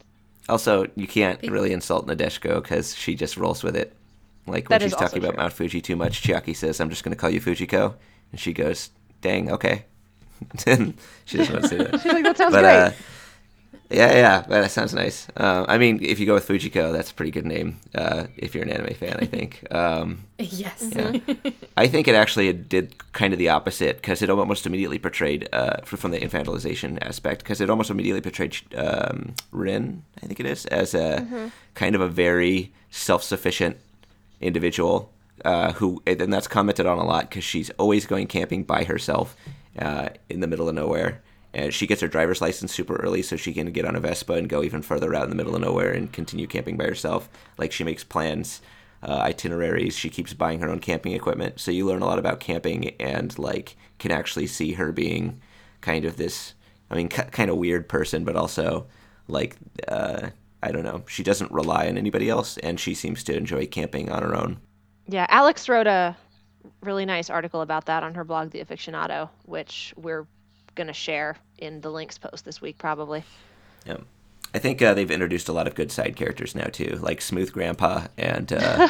Also, 0.47 0.87
you 0.95 1.07
can't 1.07 1.41
really 1.43 1.73
insult 1.73 2.05
Nadeshiko 2.07 2.61
because 2.61 2.95
she 2.95 3.15
just 3.15 3.35
rolls 3.37 3.63
with 3.63 3.75
it. 3.75 3.95
Like 4.47 4.69
when 4.69 4.79
That 4.79 4.85
she's 4.85 4.93
talking 4.95 5.19
about 5.19 5.33
true. 5.33 5.37
Mount 5.41 5.53
Fuji 5.53 5.81
too 5.81 5.95
much, 5.95 6.21
Chiaki 6.21 6.55
says, 6.55 6.79
"I'm 6.79 6.89
just 6.91 7.03
going 7.03 7.15
to 7.15 7.19
call 7.19 7.31
you 7.31 7.41
Fujiko," 7.41 7.95
and 8.31 8.39
she 8.39 8.53
goes, 8.53 8.91
"Dang, 9.21 9.51
okay." 9.51 9.85
and 10.67 10.93
she 11.25 11.37
doesn't 11.37 11.53
want 11.53 11.63
to 11.63 11.69
say 11.69 11.77
that. 11.77 12.01
she's 12.01 12.11
like 12.13 12.23
that 12.25 12.37
sounds 12.37 12.53
but 12.53 12.61
great 12.61 12.75
uh, 12.75 12.91
yeah, 13.89 14.13
yeah, 14.13 14.41
but 14.41 14.61
that 14.61 14.71
sounds 14.71 14.93
nice. 14.93 15.27
Uh, 15.37 15.65
I 15.67 15.77
mean, 15.77 15.99
if 16.01 16.19
you 16.19 16.25
go 16.25 16.33
with 16.33 16.47
Fujiko, 16.47 16.91
that's 16.91 17.11
a 17.11 17.13
pretty 17.13 17.31
good 17.31 17.45
name. 17.45 17.79
Uh, 17.93 18.27
if 18.37 18.53
you're 18.53 18.63
an 18.63 18.69
anime 18.69 18.93
fan, 18.93 19.17
I 19.19 19.25
think. 19.25 19.65
Um, 19.75 20.23
yes. 20.39 20.91
yeah. 20.95 21.17
I 21.75 21.87
think 21.87 22.07
it 22.07 22.15
actually 22.15 22.51
did 22.53 22.95
kind 23.11 23.33
of 23.33 23.39
the 23.39 23.49
opposite 23.49 23.97
because 23.97 24.21
it 24.21 24.29
almost 24.29 24.65
immediately 24.65 24.99
portrayed, 24.99 25.49
uh, 25.51 25.81
from 25.81 26.11
the 26.11 26.19
infantilization 26.19 26.97
aspect, 27.01 27.43
because 27.43 27.59
it 27.59 27.69
almost 27.69 27.89
immediately 27.89 28.21
portrayed 28.21 28.57
um, 28.75 29.35
Rin, 29.51 30.03
I 30.23 30.27
think 30.27 30.39
it 30.39 30.45
is, 30.45 30.65
as 30.67 30.93
a 30.93 31.51
kind 31.73 31.93
of 31.93 32.01
a 32.01 32.07
very 32.07 32.71
self-sufficient 32.89 33.77
individual 34.39 35.11
uh, 35.43 35.73
who, 35.73 36.01
and 36.07 36.31
that's 36.31 36.47
commented 36.47 36.85
on 36.85 36.97
a 36.97 37.03
lot 37.03 37.29
because 37.29 37.43
she's 37.43 37.69
always 37.71 38.05
going 38.05 38.27
camping 38.27 38.63
by 38.63 38.83
herself 38.85 39.35
uh, 39.79 40.09
in 40.29 40.39
the 40.39 40.47
middle 40.47 40.69
of 40.69 40.75
nowhere. 40.75 41.21
And 41.55 41.73
she 41.73 41.87
gets 41.87 42.01
her 42.01 42.07
driver's 42.07 42.41
license 42.41 42.73
super 42.73 42.97
early 42.97 43.21
so 43.23 43.35
she 43.37 43.53
can 43.53 43.71
get 43.71 43.85
on 43.85 43.95
a 43.95 43.99
Vespa 43.99 44.33
and 44.33 44.47
go 44.49 44.61
even 44.61 44.81
further 44.83 45.15
out 45.15 45.23
in 45.23 45.29
the 45.29 45.35
middle 45.35 45.55
of 45.55 45.61
nowhere 45.61 45.91
and 45.91 46.11
continue 46.11 46.45
camping 46.47 46.77
by 46.77 46.83
herself. 46.83 47.29
Like 47.57 47.71
she 47.71 47.83
makes 47.85 48.03
plans, 48.03 48.61
uh, 49.01 49.19
itineraries. 49.21 49.95
She 49.95 50.09
keeps 50.09 50.33
buying 50.33 50.59
her 50.59 50.69
own 50.69 50.79
camping 50.79 51.13
equipment. 51.13 51.59
So 51.59 51.71
you 51.71 51.85
learn 51.85 52.01
a 52.01 52.05
lot 52.05 52.19
about 52.19 52.39
camping 52.41 52.89
and 52.99 53.37
like 53.39 53.77
can 53.99 54.11
actually 54.11 54.47
see 54.47 54.73
her 54.73 54.91
being 54.91 55.41
kind 55.81 56.03
of 56.05 56.17
this, 56.17 56.53
I 56.91 56.95
mean, 56.95 57.07
k- 57.09 57.29
kind 57.31 57.49
of 57.49 57.57
weird 57.57 57.87
person, 57.87 58.25
but 58.25 58.35
also 58.35 58.85
like, 59.27 59.55
uh, 59.87 60.29
I 60.61 60.71
don't 60.71 60.83
know. 60.83 61.03
She 61.07 61.23
doesn't 61.23 61.51
rely 61.51 61.87
on 61.87 61.97
anybody 61.97 62.29
else 62.29 62.57
and 62.57 62.79
she 62.79 62.93
seems 62.95 63.23
to 63.25 63.35
enjoy 63.37 63.65
camping 63.67 64.11
on 64.11 64.23
her 64.23 64.35
own. 64.35 64.59
yeah 65.07 65.27
alex 65.29 65.69
wrote 65.69 65.87
a 65.87 66.15
really 66.81 67.05
nice 67.05 67.29
article 67.29 67.61
about 67.61 67.85
that 67.85 68.01
on 68.03 68.13
her 68.15 68.23
blog 68.23 68.49
the 68.51 68.63
Afictionado 68.63 69.29
which 69.45 69.93
we're 69.95 70.25
going 70.75 70.87
to 70.87 70.93
share 70.93 71.37
in 71.57 71.81
the 71.81 71.89
links 71.89 72.17
post 72.17 72.45
this 72.45 72.61
week 72.61 72.77
probably 72.77 73.23
Yeah. 73.85 73.97
I 74.53 74.59
think 74.59 74.81
uh, 74.81 74.93
they've 74.93 75.11
introduced 75.11 75.49
a 75.49 75.53
lot 75.53 75.67
of 75.67 75.75
good 75.75 75.91
side 75.91 76.15
characters 76.15 76.55
now 76.55 76.67
too, 76.67 76.97
like 77.01 77.19
Smooth 77.21 77.51
Grandpa, 77.51 78.07
and 78.17 78.53
uh, 78.53 78.87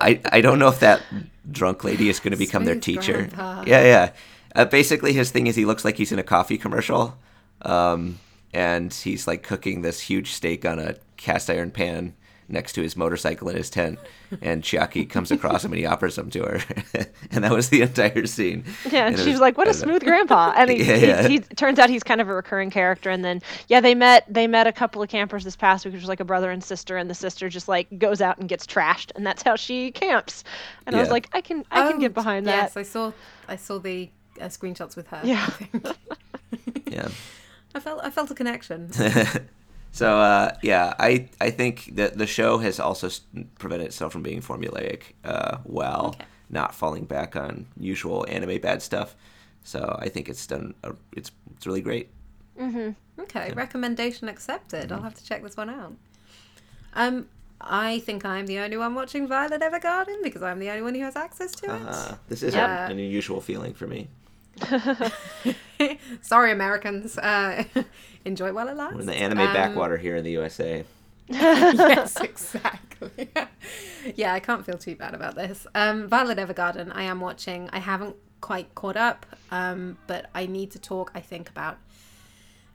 I 0.00 0.20
I 0.32 0.40
don't 0.40 0.58
know 0.58 0.68
if 0.68 0.80
that 0.80 1.02
drunk 1.50 1.84
lady 1.84 2.08
is 2.08 2.20
going 2.20 2.30
to 2.30 2.38
become 2.38 2.64
their 2.64 2.78
teacher. 2.80 3.14
Grandpa. 3.14 3.64
Yeah, 3.66 3.82
yeah. 3.84 4.12
Uh, 4.54 4.64
basically, 4.64 5.12
his 5.12 5.30
thing 5.30 5.46
is 5.46 5.56
he 5.56 5.66
looks 5.66 5.84
like 5.84 5.96
he's 5.98 6.10
in 6.10 6.18
a 6.18 6.22
coffee 6.22 6.56
commercial, 6.56 7.18
um, 7.62 8.18
and 8.54 8.94
he's 8.94 9.26
like 9.26 9.42
cooking 9.42 9.82
this 9.82 10.00
huge 10.00 10.32
steak 10.32 10.64
on 10.64 10.78
a 10.78 10.94
cast 11.18 11.50
iron 11.50 11.70
pan 11.70 12.14
next 12.48 12.72
to 12.72 12.82
his 12.82 12.96
motorcycle 12.96 13.48
in 13.48 13.56
his 13.56 13.68
tent, 13.70 13.98
and 14.40 14.62
Chiaki 14.62 15.08
comes 15.08 15.30
across 15.30 15.64
him 15.64 15.72
and 15.72 15.78
he 15.78 15.86
offers 15.86 16.16
them 16.16 16.30
to 16.30 16.42
her, 16.42 16.60
and 17.30 17.44
that 17.44 17.52
was 17.52 17.68
the 17.68 17.82
entire 17.82 18.26
scene. 18.26 18.64
Yeah, 18.90 19.06
and 19.06 19.14
it 19.14 19.18
she 19.18 19.26
was 19.26 19.34
was- 19.34 19.40
like, 19.40 19.58
"What 19.58 19.68
a 19.68 19.74
smooth 19.74 20.02
grandpa!" 20.02 20.52
And 20.56 20.70
he, 20.70 20.82
Yeah, 20.82 20.96
yeah. 20.96 21.28
he, 21.28 21.40
turns 21.40 21.78
out 21.78 21.90
he's 21.90 22.02
kind 22.02 22.20
of 22.20 22.28
a 22.28 22.34
recurring 22.34 22.70
character. 22.70 23.10
And 23.10 23.24
then, 23.24 23.42
yeah, 23.68 23.80
they 23.80 23.94
met 23.94 24.24
they 24.32 24.46
met 24.46 24.66
a 24.66 24.72
couple 24.72 25.02
of 25.02 25.08
campers 25.08 25.44
this 25.44 25.56
past 25.56 25.84
week, 25.84 25.92
which 25.94 26.02
was 26.02 26.08
like 26.08 26.20
a 26.20 26.24
brother 26.24 26.50
and 26.50 26.62
sister, 26.64 26.96
and 26.96 27.10
the 27.10 27.14
sister 27.14 27.48
just 27.48 27.68
like 27.68 27.86
goes 27.98 28.20
out 28.20 28.38
and 28.38 28.48
gets 28.48 28.66
trashed, 28.66 29.12
and 29.14 29.26
that's 29.26 29.42
how 29.42 29.54
she 29.56 29.90
camps. 29.90 30.44
And 30.86 30.96
I 30.96 31.00
was 31.00 31.10
like, 31.10 31.28
I 31.32 31.40
can 31.40 31.64
I 31.70 31.86
can 31.88 31.96
Oh, 31.96 32.00
get 32.00 32.14
behind 32.14 32.46
that. 32.46 32.56
Yes. 32.62 32.76
I 32.76 32.82
saw 32.82 33.12
I 33.46 33.56
saw 33.56 33.78
the 33.78 34.08
uh, 34.40 34.44
screenshots 34.46 34.96
with 34.96 35.06
her. 35.08 35.20
Yeah. 35.24 35.44
I, 35.46 35.50
think. 35.50 35.96
Yeah. 36.90 37.08
I 37.74 37.80
felt 37.80 38.00
I 38.02 38.08
felt 38.10 38.30
a 38.30 38.34
connection. 38.34 38.90
So 39.98 40.08
uh, 40.18 40.54
yeah, 40.62 40.94
I 40.98 41.28
I 41.40 41.50
think 41.50 41.74
that 41.96 42.16
the 42.18 42.26
show 42.26 42.58
has 42.58 42.78
also 42.80 43.08
prevented 43.58 43.86
itself 43.88 44.12
from 44.12 44.22
being 44.22 44.40
formulaic 44.42 45.00
uh, 45.24 45.58
while 45.64 46.06
Okay. 46.14 46.24
not 46.50 46.74
falling 46.74 47.04
back 47.04 47.34
on 47.36 47.66
usual 47.92 48.24
anime 48.28 48.60
bad 48.60 48.80
stuff. 48.82 49.16
So 49.64 49.80
I 50.04 50.08
think 50.08 50.28
it's 50.28 50.46
done. 50.46 50.74
A, 50.84 50.92
it's 51.18 51.30
it's 51.56 51.66
really 51.66 51.82
great. 51.82 52.06
Okay, 53.24 53.52
recommendation 53.54 54.28
accepted. 54.28 54.92
I'll 54.92 55.02
have 55.02 55.14
to 55.14 55.24
check 55.24 55.42
this 55.42 55.56
one 55.56 55.70
out. 55.70 55.92
Um, 56.94 57.26
I 57.60 57.98
think 58.06 58.24
I'm 58.24 58.46
the 58.46 58.58
only 58.64 58.76
one 58.76 58.94
watching 58.94 59.26
Violet 59.28 59.60
Evergarden 59.60 60.22
because 60.22 60.42
I'm 60.42 60.58
the 60.60 60.70
only 60.70 60.82
one 60.82 60.94
who 60.94 61.02
has 61.02 61.16
access 61.16 61.52
to 61.60 61.66
it. 61.74 61.82
Uh, 61.88 62.14
this 62.28 62.42
is 62.42 62.54
Yeah. 62.54 62.86
an 62.86 62.92
unusual 62.98 63.40
feeling 63.40 63.74
for 63.74 63.86
me. 63.88 64.08
Sorry, 66.22 66.52
Americans. 66.52 67.18
Uh, 67.18 67.64
enjoy 68.24 68.52
while 68.52 68.68
it 68.68 68.76
lasts. 68.76 68.94
We're 68.94 69.00
in 69.02 69.06
the 69.06 69.14
anime 69.14 69.40
Um, 69.40 69.52
backwater 69.52 69.96
here 69.96 70.16
in 70.16 70.24
the 70.24 70.32
USA. 70.32 70.84
yes, 71.28 72.18
exactly. 72.20 73.28
yeah, 74.16 74.32
I 74.32 74.40
can't 74.40 74.64
feel 74.64 74.78
too 74.78 74.96
bad 74.96 75.14
about 75.14 75.34
this. 75.34 75.66
Um, 75.74 76.08
Violet 76.08 76.38
Evergarden, 76.38 76.90
I 76.94 77.02
am 77.02 77.20
watching. 77.20 77.68
I 77.70 77.80
haven't 77.80 78.16
quite 78.40 78.74
caught 78.74 78.96
up, 78.96 79.26
um, 79.50 79.98
but 80.06 80.30
I 80.34 80.46
need 80.46 80.70
to 80.72 80.78
talk. 80.78 81.10
I 81.14 81.20
think 81.20 81.50
about 81.50 81.78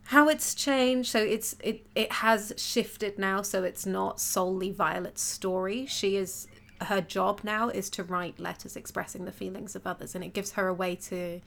how 0.07 0.29
it's 0.29 0.53
changed. 0.53 1.09
So 1.09 1.19
it's 1.19 1.55
it 1.63 1.87
it 1.95 2.11
has 2.11 2.53
shifted 2.57 3.17
now. 3.17 3.41
So 3.41 3.63
it's 3.63 3.85
not 3.85 4.19
solely 4.19 4.69
Violet's 4.71 5.23
story. 5.23 5.85
She 5.87 6.15
is 6.15 6.47
her 6.81 7.01
job 7.01 7.41
now 7.43 7.69
is 7.69 7.89
to 7.91 8.03
write 8.03 8.39
letters 8.39 8.75
expressing 8.75 9.25
the 9.25 9.31
feelings 9.31 9.75
of 9.75 9.87
others, 9.87 10.13
and 10.15 10.23
it 10.23 10.33
gives 10.33 10.51
her 10.53 10.67
a 10.67 10.73
way 10.73 10.95
to 10.95 11.41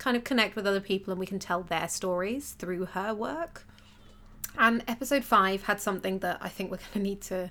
kind 0.00 0.16
of 0.16 0.24
connect 0.24 0.56
with 0.56 0.66
other 0.66 0.80
people, 0.80 1.12
and 1.12 1.20
we 1.20 1.26
can 1.26 1.38
tell 1.38 1.62
their 1.62 1.86
stories 1.86 2.52
through 2.58 2.86
her 2.86 3.14
work. 3.14 3.66
And 4.58 4.82
episode 4.88 5.22
five 5.22 5.64
had 5.64 5.80
something 5.80 6.18
that 6.20 6.38
I 6.40 6.48
think 6.48 6.72
we're 6.72 6.78
going 6.92 6.92
to 6.94 6.98
need 6.98 7.20
to 7.22 7.50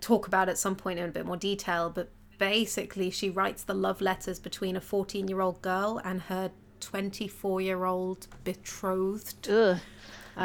talk 0.00 0.28
about 0.28 0.48
at 0.48 0.58
some 0.58 0.76
point 0.76 1.00
in 1.00 1.06
a 1.06 1.12
bit 1.12 1.26
more 1.26 1.36
detail. 1.36 1.90
But 1.90 2.10
basically, 2.38 3.10
she 3.10 3.30
writes 3.30 3.64
the 3.64 3.74
love 3.74 4.00
letters 4.00 4.38
between 4.38 4.76
a 4.76 4.80
14 4.80 5.26
year 5.26 5.40
old 5.40 5.60
girl 5.62 6.00
and 6.04 6.20
her 6.22 6.52
24 6.80 7.60
year 7.62 7.84
old 7.84 8.28
betrothed. 8.44 9.48
Ugh. 9.50 9.78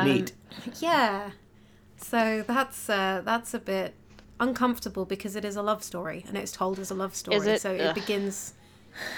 Neat. 0.03 0.34
Yeah. 0.80 1.32
So 1.97 2.43
that's 2.45 2.89
uh, 2.89 3.21
that's 3.25 3.53
a 3.53 3.59
bit 3.59 3.95
uncomfortable 4.39 5.05
because 5.05 5.36
it 5.36 5.43
is 5.43 5.55
a 5.55 5.61
love 5.63 5.84
story 5.84 6.23
and 6.28 6.38
it's 6.38 6.51
told 6.51 6.80
as 6.80 6.91
a 6.91 6.95
love 6.95 7.15
story. 7.15 7.38
Is 7.38 7.47
it? 7.47 7.61
So 7.61 7.73
it 7.73 7.82
Ugh. 7.82 7.95
begins 7.95 8.53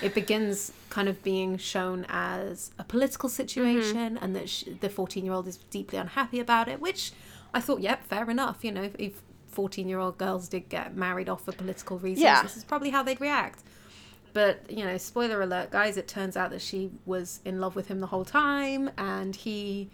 it 0.01 0.13
begins 0.13 0.71
kind 0.89 1.07
of 1.07 1.21
being 1.23 1.57
shown 1.57 2.05
as 2.09 2.71
a 2.79 2.83
political 2.83 3.29
situation 3.29 4.17
and 4.17 4.35
that 4.35 4.49
sh 4.49 4.63
the 4.81 4.89
14 4.89 5.23
year 5.23 5.33
old 5.33 5.47
is 5.47 5.57
deeply 5.69 5.97
unhappy 5.97 6.39
about 6.39 6.67
it, 6.67 6.79
which 6.81 7.11
I 7.53 7.59
thought, 7.61 7.79
yep, 7.81 8.03
fair 8.05 8.29
enough. 8.29 8.63
You 8.63 8.71
know, 8.71 8.83
if- 8.83 8.95
if 8.99 9.21
14 9.47 9.87
year 9.87 9.99
old 9.99 10.17
girls 10.17 10.47
did 10.47 10.69
get 10.69 10.95
married 10.95 11.27
off 11.29 11.43
for 11.45 11.51
political 11.51 11.97
reasons, 11.99 12.23
Yeah. 12.23 12.43
this 12.43 12.55
is 12.57 12.63
probably 12.63 12.89
how 12.91 13.03
they'd 13.03 13.19
react. 13.21 13.63
But, 14.31 14.69
you 14.69 14.83
know, 14.85 14.97
spoiler 14.97 15.41
alert, 15.41 15.71
guys, 15.71 15.97
it 15.97 16.07
turns 16.07 16.37
out 16.37 16.51
that 16.51 16.61
she 16.61 16.91
was 17.05 17.39
in 17.43 17.59
love 17.59 17.75
with 17.75 17.87
him 17.87 17.99
the 17.99 18.07
whole 18.07 18.25
time 18.25 18.91
and 18.97 19.35
he 19.35 19.89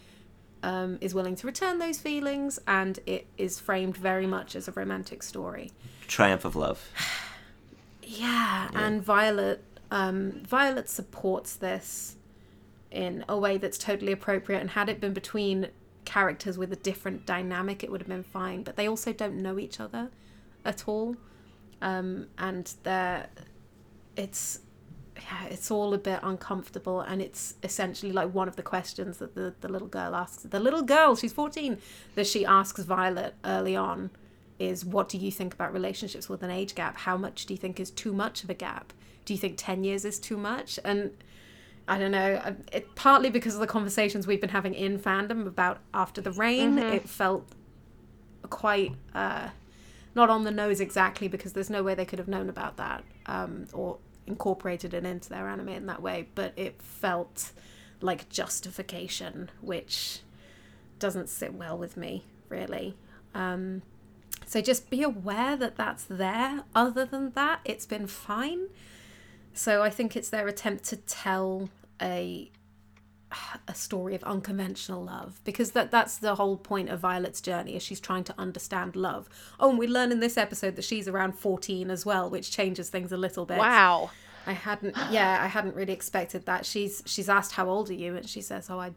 um, 0.64 0.98
is 1.00 1.14
willing 1.14 1.36
to 1.38 1.46
return 1.48 1.78
those 1.80 2.00
feelings 2.00 2.60
and 2.68 3.00
it 3.06 3.28
is 3.38 3.60
framed 3.60 3.96
very 3.96 4.26
much 4.28 4.56
as 4.56 4.68
a 4.68 4.72
romantic 4.72 5.22
story. 5.24 5.72
Triumph 6.08 6.44
of 6.44 6.56
love. 6.56 6.90
Yeah, 8.08 8.70
and 8.76 9.02
Violet 9.04 9.64
um, 9.96 10.44
Violet 10.46 10.90
supports 10.90 11.56
this 11.56 12.18
in 12.92 13.24
a 13.30 13.38
way 13.38 13.58
that's 13.58 13.78
totally 13.78 14.12
appropriate. 14.12 14.60
And 14.60 14.72
had 14.72 14.90
it 14.90 15.00
been 15.00 15.14
between 15.14 15.70
characters 16.04 16.58
with 16.58 16.74
a 16.74 16.76
different 16.76 17.26
dynamic, 17.26 17.82
it 17.82 17.90
would 17.90 18.02
have 18.02 18.10
been 18.10 18.22
fine. 18.22 18.64
But 18.64 18.76
they 18.76 18.90
also 18.90 19.14
don't 19.14 19.42
know 19.42 19.58
each 19.58 19.80
other 19.80 20.12
at 20.66 20.90
all, 20.90 21.16
um, 21.82 22.28
and 22.38 22.74
they're 22.84 23.28
it's 24.18 24.60
yeah, 25.16 25.46
it's 25.46 25.72
all 25.72 25.94
a 25.94 25.98
bit 25.98 26.20
uncomfortable, 26.24 27.00
and 27.00 27.22
it's 27.22 27.54
essentially 27.64 28.12
like 28.12 28.34
one 28.34 28.50
of 28.50 28.58
the 28.58 28.64
questions 28.64 29.18
that 29.20 29.34
the 29.34 29.56
the 29.62 29.70
little 29.70 29.88
girl 29.88 30.14
asks. 30.14 30.44
The 30.44 30.60
little 30.60 30.82
girl, 30.82 31.16
she's 31.16 31.32
fourteen, 31.32 31.78
that 32.16 32.28
she 32.28 32.46
asks 32.46 32.84
Violet 32.84 33.34
early 33.46 33.78
on 33.78 34.10
is 34.60 34.84
what 34.84 35.08
do 35.08 35.18
you 35.18 35.32
think 35.32 35.54
about 35.54 35.74
relationships 35.74 36.28
with 36.28 36.44
an 36.44 36.50
age 36.50 36.76
gap? 36.76 36.98
How 36.98 37.16
much 37.16 37.46
do 37.46 37.54
you 37.54 37.58
think 37.58 37.80
is 37.80 37.92
too 37.92 38.12
much 38.12 38.44
of 38.44 38.50
a 38.50 38.54
gap? 38.54 38.92
Do 39.26 39.34
you 39.34 39.40
think 39.40 39.56
10 39.58 39.84
years 39.84 40.06
is 40.06 40.20
too 40.20 40.38
much? 40.38 40.80
And 40.86 41.12
I 41.88 41.98
don't 41.98 42.12
know, 42.12 42.56
it 42.72 42.96
partly 42.96 43.30
because 43.30 43.54
of 43.56 43.60
the 43.60 43.68
conversations 43.68 44.26
we've 44.26 44.42
been 44.42 44.50
having 44.50 44.74
in 44.74 45.00
fandom 45.00 45.46
about 45.48 45.80
After 45.94 46.22
the 46.22 46.32
Rain, 46.32 46.78
it 46.96 47.10
felt 47.10 47.46
quite 48.50 48.94
uh, 49.14 49.50
not 50.16 50.30
on 50.30 50.44
the 50.44 50.52
nose 50.52 50.80
exactly 50.80 51.28
because 51.28 51.54
there's 51.54 51.70
no 51.70 51.84
way 51.84 51.94
they 51.96 52.06
could 52.06 52.20
have 52.20 52.28
known 52.28 52.50
about 52.50 52.78
that 52.78 53.04
um, 53.26 53.66
or 53.74 53.98
incorporated 54.28 54.94
it 54.94 55.06
into 55.06 55.30
their 55.30 55.48
anime 55.48 55.70
in 55.70 55.86
that 55.88 56.02
way, 56.02 56.28
but 56.36 56.54
it 56.56 56.82
felt 56.82 57.52
like 58.02 58.30
justification, 58.30 59.50
which 59.62 60.22
doesn't 61.00 61.30
sit 61.30 61.54
well 61.54 61.78
with 61.78 61.98
me, 61.98 62.24
really. 62.50 62.96
Um, 63.34 63.82
so 64.46 64.62
just 64.62 64.90
be 64.90 65.04
aware 65.04 65.56
that 65.58 65.76
that's 65.76 66.04
there. 66.04 66.64
Other 66.74 67.06
than 67.06 67.32
that, 67.32 67.60
it's 67.66 67.86
been 67.86 68.08
fine. 68.08 68.68
So 69.56 69.82
I 69.82 69.90
think 69.90 70.16
it's 70.16 70.30
their 70.30 70.48
attempt 70.48 70.84
to 70.86 70.98
tell 70.98 71.70
a 72.02 72.52
a 73.68 73.74
story 73.74 74.16
of 74.16 74.24
unconventional 74.24 75.04
love 75.04 75.42
because 75.44 75.72
that 75.72 75.92
that's 75.92 76.18
the 76.18 76.36
whole 76.36 76.58
point 76.58 76.90
of 76.90 77.00
Violet's 77.00 77.42
journey 77.42 77.76
is 77.76 77.84
she's 77.84 78.00
trying 78.00 78.24
to 78.24 78.36
understand 78.38 78.96
love. 78.96 79.28
Oh, 79.60 79.70
and 79.70 79.80
we 79.80 79.88
learn 79.88 80.12
in 80.12 80.20
this 80.20 80.38
episode 80.38 80.76
that 80.76 80.84
she's 80.84 81.08
around 81.08 81.34
14 81.34 81.90
as 81.90 82.06
well, 82.06 82.30
which 82.30 82.52
changes 82.52 82.90
things 82.90 83.12
a 83.12 83.18
little 83.18 83.46
bit. 83.46 83.58
Wow. 83.58 84.12
I 84.46 84.54
hadn't 84.54 84.96
yeah, 85.10 85.40
I 85.42 85.48
hadn't 85.48 85.76
really 85.76 85.94
expected 85.94 86.46
that. 86.46 86.66
She's 86.66 87.02
she's 87.06 87.30
asked 87.30 87.54
how 87.54 87.68
old 87.68 87.90
are 87.90 87.94
you 87.94 88.16
and 88.16 88.28
she 88.30 88.42
says, 88.42 88.70
"Oh, 88.70 88.80
I 88.80 88.92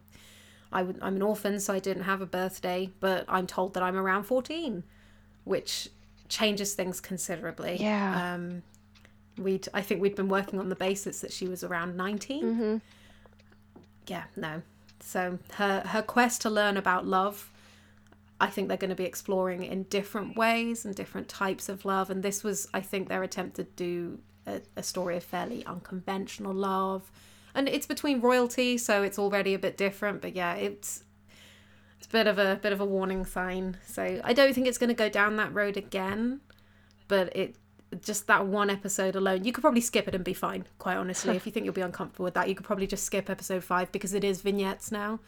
I 0.71 0.83
would, 0.83 0.99
I'm 1.01 1.15
an 1.15 1.21
orphan, 1.23 1.59
so 1.59 1.73
I 1.73 1.79
didn't 1.79 2.03
have 2.03 2.21
a 2.21 2.27
birthday, 2.27 2.91
but 2.99 3.25
I'm 3.27 3.47
told 3.47 3.73
that 3.73 3.83
I'm 3.83 3.95
around 3.95 4.23
14." 4.23 4.83
Which 5.45 5.89
changes 6.27 6.75
things 6.75 7.01
considerably. 7.01 7.77
Yeah. 7.79 8.33
Um 8.35 8.61
we'd 9.39 9.67
I 9.73 9.81
think 9.81 10.01
we'd 10.01 10.15
been 10.15 10.29
working 10.29 10.59
on 10.59 10.69
the 10.69 10.75
basis 10.75 11.21
that 11.21 11.31
she 11.31 11.47
was 11.47 11.63
around 11.63 11.95
19. 11.95 12.43
Mm-hmm. 12.43 12.77
Yeah, 14.07 14.23
no. 14.35 14.61
So 14.99 15.39
her 15.53 15.81
her 15.81 16.01
quest 16.01 16.41
to 16.41 16.49
learn 16.49 16.77
about 16.77 17.05
love 17.05 17.51
I 18.41 18.47
think 18.47 18.67
they're 18.67 18.77
going 18.77 18.89
to 18.89 18.95
be 18.95 19.05
exploring 19.05 19.63
in 19.63 19.83
different 19.83 20.37
ways 20.37 20.85
and 20.85 20.95
different 20.95 21.27
types 21.27 21.67
of 21.67 21.83
love. 21.83 22.09
And 22.09 22.23
this 22.23 22.43
was, 22.43 22.69
I 22.73 22.79
think, 22.79 23.09
their 23.09 23.21
attempt 23.21 23.57
to 23.57 23.63
do 23.63 24.19
a, 24.47 24.61
a 24.77 24.83
story 24.83 25.17
of 25.17 25.23
fairly 25.23 25.65
unconventional 25.65 26.53
love. 26.53 27.11
And 27.53 27.67
it's 27.67 27.85
between 27.85 28.21
royalty, 28.21 28.77
so 28.77 29.03
it's 29.03 29.19
already 29.19 29.53
a 29.53 29.59
bit 29.59 29.75
different. 29.75 30.21
But 30.21 30.35
yeah, 30.35 30.53
it's 30.53 31.03
it's 31.97 32.07
a 32.07 32.09
bit 32.09 32.27
of 32.27 32.37
a 32.37 32.57
bit 32.61 32.71
of 32.71 32.79
a 32.79 32.85
warning 32.85 33.25
sign. 33.25 33.77
So 33.85 34.21
I 34.23 34.31
don't 34.31 34.53
think 34.53 34.67
it's 34.67 34.77
going 34.77 34.89
to 34.89 34.93
go 34.93 35.09
down 35.09 35.35
that 35.35 35.53
road 35.53 35.75
again. 35.75 36.39
But 37.09 37.35
it 37.35 37.55
just 38.01 38.27
that 38.27 38.45
one 38.45 38.69
episode 38.69 39.15
alone, 39.15 39.43
you 39.43 39.51
could 39.51 39.61
probably 39.61 39.81
skip 39.81 40.07
it 40.07 40.15
and 40.15 40.23
be 40.23 40.33
fine. 40.33 40.65
Quite 40.77 40.97
honestly, 40.97 41.35
if 41.37 41.45
you 41.45 41.51
think 41.51 41.65
you'll 41.65 41.73
be 41.73 41.81
uncomfortable 41.81 42.25
with 42.25 42.33
that, 42.35 42.49
you 42.49 42.55
could 42.55 42.65
probably 42.65 42.87
just 42.87 43.03
skip 43.03 43.29
episode 43.29 43.63
five 43.63 43.91
because 43.91 44.13
it 44.13 44.23
is 44.23 44.41
vignettes 44.41 44.91
now. 44.91 45.19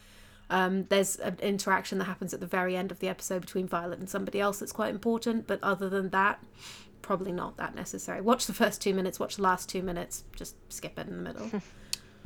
Um, 0.49 0.85
there's 0.89 1.15
an 1.15 1.37
interaction 1.41 1.97
that 1.99 2.05
happens 2.05 2.33
at 2.33 2.41
the 2.41 2.45
very 2.45 2.75
end 2.75 2.91
of 2.91 2.99
the 2.99 3.07
episode 3.07 3.41
between 3.41 3.67
Violet 3.67 3.99
and 3.99 4.09
somebody 4.09 4.41
else 4.41 4.59
that's 4.59 4.73
quite 4.73 4.93
important, 4.93 5.47
but 5.47 5.63
other 5.63 5.89
than 5.89 6.09
that, 6.09 6.43
probably 7.01 7.31
not 7.31 7.55
that 7.57 7.73
necessary. 7.73 8.19
Watch 8.19 8.47
the 8.47 8.53
first 8.53 8.81
two 8.81 8.93
minutes, 8.93 9.17
watch 9.17 9.37
the 9.37 9.43
last 9.43 9.69
two 9.69 9.81
minutes, 9.81 10.25
just 10.35 10.55
skip 10.71 10.99
it 10.99 11.07
in 11.07 11.23
the 11.23 11.23
middle. 11.23 11.49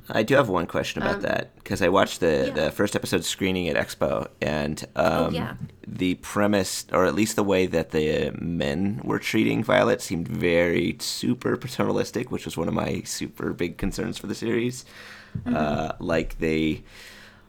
I 0.09 0.23
do 0.23 0.35
have 0.35 0.49
one 0.49 0.67
question 0.67 1.01
about 1.01 1.21
that 1.21 1.55
because 1.55 1.81
I 1.81 1.89
watched 1.89 2.19
the, 2.19 2.51
Um, 2.51 2.55
yeah. 2.57 2.65
the 2.65 2.71
first 2.71 2.95
episode 2.95 3.25
screening 3.25 3.67
at 3.69 3.75
Expo, 3.75 4.27
and 4.41 4.83
um, 4.95 5.11
Oh, 5.25 5.29
yeah. 5.31 5.53
the 5.87 6.15
premise, 6.15 6.85
or 6.91 7.05
at 7.05 7.15
least 7.15 7.35
the 7.35 7.43
way 7.43 7.65
that 7.65 7.91
the 7.91 8.31
men 8.39 9.01
were 9.03 9.19
treating 9.19 9.63
Violet, 9.63 10.01
seemed 10.01 10.27
very 10.27 10.95
super 10.99 11.57
paternalistic, 11.57 12.29
which 12.31 12.45
was 12.45 12.55
one 12.57 12.67
of 12.67 12.73
my 12.73 13.01
super 13.03 13.51
big 13.53 13.77
concerns 13.77 14.17
for 14.17 14.27
the 14.27 14.35
series. 14.35 14.85
Mm-hmm. 15.39 15.55
Uh, 15.55 15.91
like 15.99 16.37
they, 16.39 16.83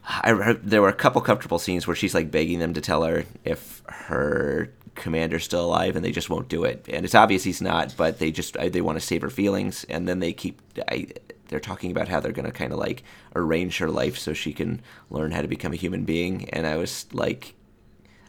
I 0.05 0.57
there 0.63 0.81
were 0.81 0.89
a 0.89 0.93
couple 0.93 1.21
comfortable 1.21 1.59
scenes 1.59 1.85
where 1.85 1.95
she's 1.95 2.15
like 2.15 2.31
begging 2.31 2.59
them 2.59 2.73
to 2.73 2.81
tell 2.81 3.03
her 3.03 3.25
if 3.45 3.81
her 3.87 4.71
commander's 4.95 5.43
still 5.43 5.63
alive, 5.65 5.95
and 5.95 6.03
they 6.03 6.11
just 6.11 6.29
won't 6.29 6.49
do 6.49 6.63
it. 6.63 6.85
And 6.89 7.05
it's 7.05 7.13
obvious 7.15 7.43
he's 7.43 7.61
not, 7.61 7.93
but 7.95 8.17
they 8.19 8.31
just 8.31 8.53
they 8.59 8.81
want 8.81 8.99
to 8.99 9.05
save 9.05 9.21
her 9.21 9.29
feelings, 9.29 9.85
and 9.89 10.07
then 10.07 10.19
they 10.19 10.33
keep. 10.33 10.59
I, 10.87 11.07
they're 11.47 11.59
talking 11.59 11.91
about 11.91 12.07
how 12.07 12.19
they're 12.19 12.31
going 12.31 12.45
to 12.45 12.51
kind 12.51 12.71
of 12.71 12.79
like 12.79 13.03
arrange 13.35 13.77
her 13.77 13.89
life 13.89 14.17
so 14.17 14.33
she 14.33 14.53
can 14.53 14.81
learn 15.09 15.31
how 15.31 15.41
to 15.41 15.47
become 15.47 15.73
a 15.73 15.77
human 15.77 16.03
being 16.03 16.49
and 16.49 16.65
i 16.67 16.75
was 16.75 17.05
like 17.13 17.55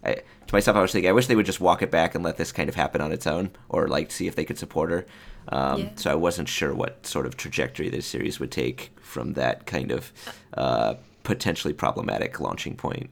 I, 0.05 0.14
to 0.14 0.55
myself, 0.55 0.77
I 0.77 0.81
was 0.81 0.93
thinking, 0.93 1.09
I 1.09 1.12
wish 1.12 1.27
they 1.27 1.37
would 1.37 1.47
just 1.47 1.61
walk 1.61 1.83
it 1.83 1.91
back 1.91 2.14
and 2.14 2.25
let 2.25 2.37
this 2.37 2.53
kind 2.53 2.69
of 2.69 2.75
happen 2.75 3.01
on 3.01 3.12
its 3.12 3.27
own, 3.27 3.51
or 3.69 3.89
like 3.89 4.11
see 4.11 4.27
if 4.27 4.35
they 4.35 4.45
could 4.45 4.59
support 4.59 4.91
her. 4.91 5.07
Um, 5.49 5.81
Yeah. 5.81 5.89
So 5.97 6.11
I 6.11 6.14
wasn't 6.14 6.49
sure 6.49 6.75
what 6.75 7.07
sort 7.07 7.27
of 7.27 7.37
trajectory 7.37 7.89
this 7.89 8.07
series 8.07 8.41
would 8.41 8.51
take 8.51 8.93
from 9.01 9.35
that 9.35 9.66
kind 9.66 9.91
of 9.91 10.12
uh, 10.55 10.95
potentially 11.23 11.75
problematic 11.75 12.41
launching 12.41 12.77
point. 12.77 13.11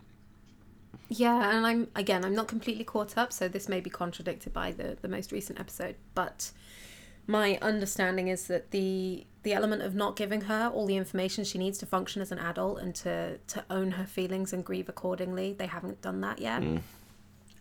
Yeah, 1.09 1.57
and 1.57 1.67
I'm 1.67 1.89
again, 1.95 2.25
I'm 2.25 2.35
not 2.35 2.49
completely 2.49 2.85
caught 2.85 3.17
up, 3.17 3.33
so 3.33 3.49
this 3.49 3.69
may 3.69 3.81
be 3.81 3.91
contradicted 3.91 4.53
by 4.53 4.73
the 4.73 4.97
the 5.01 5.09
most 5.09 5.31
recent 5.31 5.61
episode, 5.61 5.97
but 6.15 6.51
my 7.29 7.59
understanding 7.63 8.29
is 8.29 8.47
that 8.49 8.71
the 8.71 9.25
the 9.47 9.53
element 9.55 9.81
of 9.81 9.95
not 9.95 10.17
giving 10.17 10.43
her 10.43 10.69
all 10.75 10.87
the 10.87 10.97
information 10.97 11.45
she 11.45 11.57
needs 11.57 11.79
to 11.79 11.87
function 11.87 12.21
as 12.21 12.33
an 12.33 12.39
adult 12.41 12.81
and 12.81 12.95
to 12.97 13.39
to 13.47 13.65
own 13.71 13.93
her 13.93 14.05
feelings 14.05 14.53
and 14.53 14.65
grieve 14.65 14.89
accordingly, 14.89 15.53
they 15.53 15.67
haven't 15.69 16.03
done 16.03 16.21
that 16.21 16.39
yet. 16.41 16.63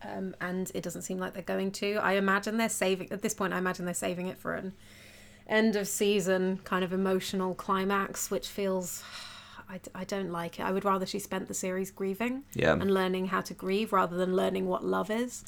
Um, 0.04 0.36
and 0.42 0.72
it 0.76 0.84
doesn't 0.84 1.04
seem 1.04 1.18
like 1.20 1.34
they're 1.34 1.42
going 1.56 1.72
to. 1.74 1.96
I 1.96 2.14
imagine 2.14 2.58
they're 2.58 2.70
saving 2.70 3.12
at 3.12 3.22
this 3.22 3.34
point. 3.34 3.54
I 3.54 3.58
imagine 3.58 3.86
they're 3.86 3.94
saving 3.94 4.28
it 4.28 4.38
for 4.38 4.54
an 4.54 4.74
end 5.48 5.76
of 5.76 5.88
season 5.88 6.60
kind 6.64 6.84
of 6.84 6.92
emotional 6.92 7.56
climax, 7.56 8.30
which 8.32 8.48
feels 8.48 9.04
I, 9.70 9.80
I 9.96 10.04
don't 10.04 10.32
like 10.32 10.60
it. 10.60 10.64
I 10.64 10.72
would 10.72 10.86
rather 10.86 11.06
she 11.08 11.20
spent 11.20 11.48
the 11.48 11.54
series 11.56 11.90
grieving 11.92 12.44
Yeah. 12.54 12.74
and 12.74 12.94
learning 12.94 13.28
how 13.28 13.42
to 13.42 13.54
grieve 13.54 13.94
rather 13.94 14.16
than 14.18 14.36
learning 14.36 14.68
what 14.68 14.84
love 14.84 15.10
is. 15.10 15.44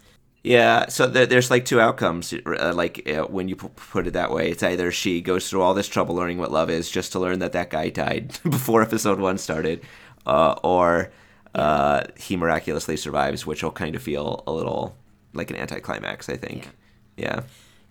Yeah, 0.48 0.88
so 0.88 1.08
there, 1.08 1.26
there's 1.26 1.52
like 1.52 1.66
two 1.66 1.80
outcomes. 1.82 2.34
Uh, 2.34 2.72
like 2.74 3.08
uh, 3.10 3.24
when 3.26 3.48
you 3.50 3.56
p- 3.56 3.68
put 3.76 4.08
it 4.08 4.14
that 4.14 4.32
way, 4.32 4.50
it's 4.50 4.64
either 4.64 4.92
she 4.92 5.22
goes 5.22 5.50
through 5.50 5.62
all 5.62 5.74
this 5.74 5.88
trouble 5.88 6.16
learning 6.16 6.38
what 6.38 6.52
love 6.52 6.70
is 6.70 6.90
just 6.90 7.12
to 7.12 7.20
learn 7.20 7.40
that 7.40 7.52
that 7.52 7.70
guy 7.70 7.90
died 7.90 8.38
before 8.44 8.82
episode 8.82 9.20
one 9.20 9.38
started, 9.38 9.82
uh, 10.26 10.56
or 10.64 11.12
uh, 11.54 12.04
he 12.18 12.38
miraculously 12.38 12.98
survives, 12.98 13.46
which 13.46 13.64
will 13.64 13.72
kind 13.72 13.96
of 13.96 14.02
feel 14.02 14.44
a 14.48 14.52
little 14.52 14.96
like 15.34 15.50
an 15.52 15.58
anticlimax. 15.58 16.30
I 16.30 16.38
think. 16.38 16.70
Yeah. 17.18 17.42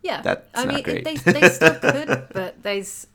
Yeah, 0.03 0.23
That's 0.23 0.49
I 0.55 0.67
mean 0.67 0.83
great. 0.85 1.05
they 1.05 1.17
they 1.17 1.49
still 1.49 1.75
could, 1.81 2.29
but 2.33 2.63
there's 2.63 3.09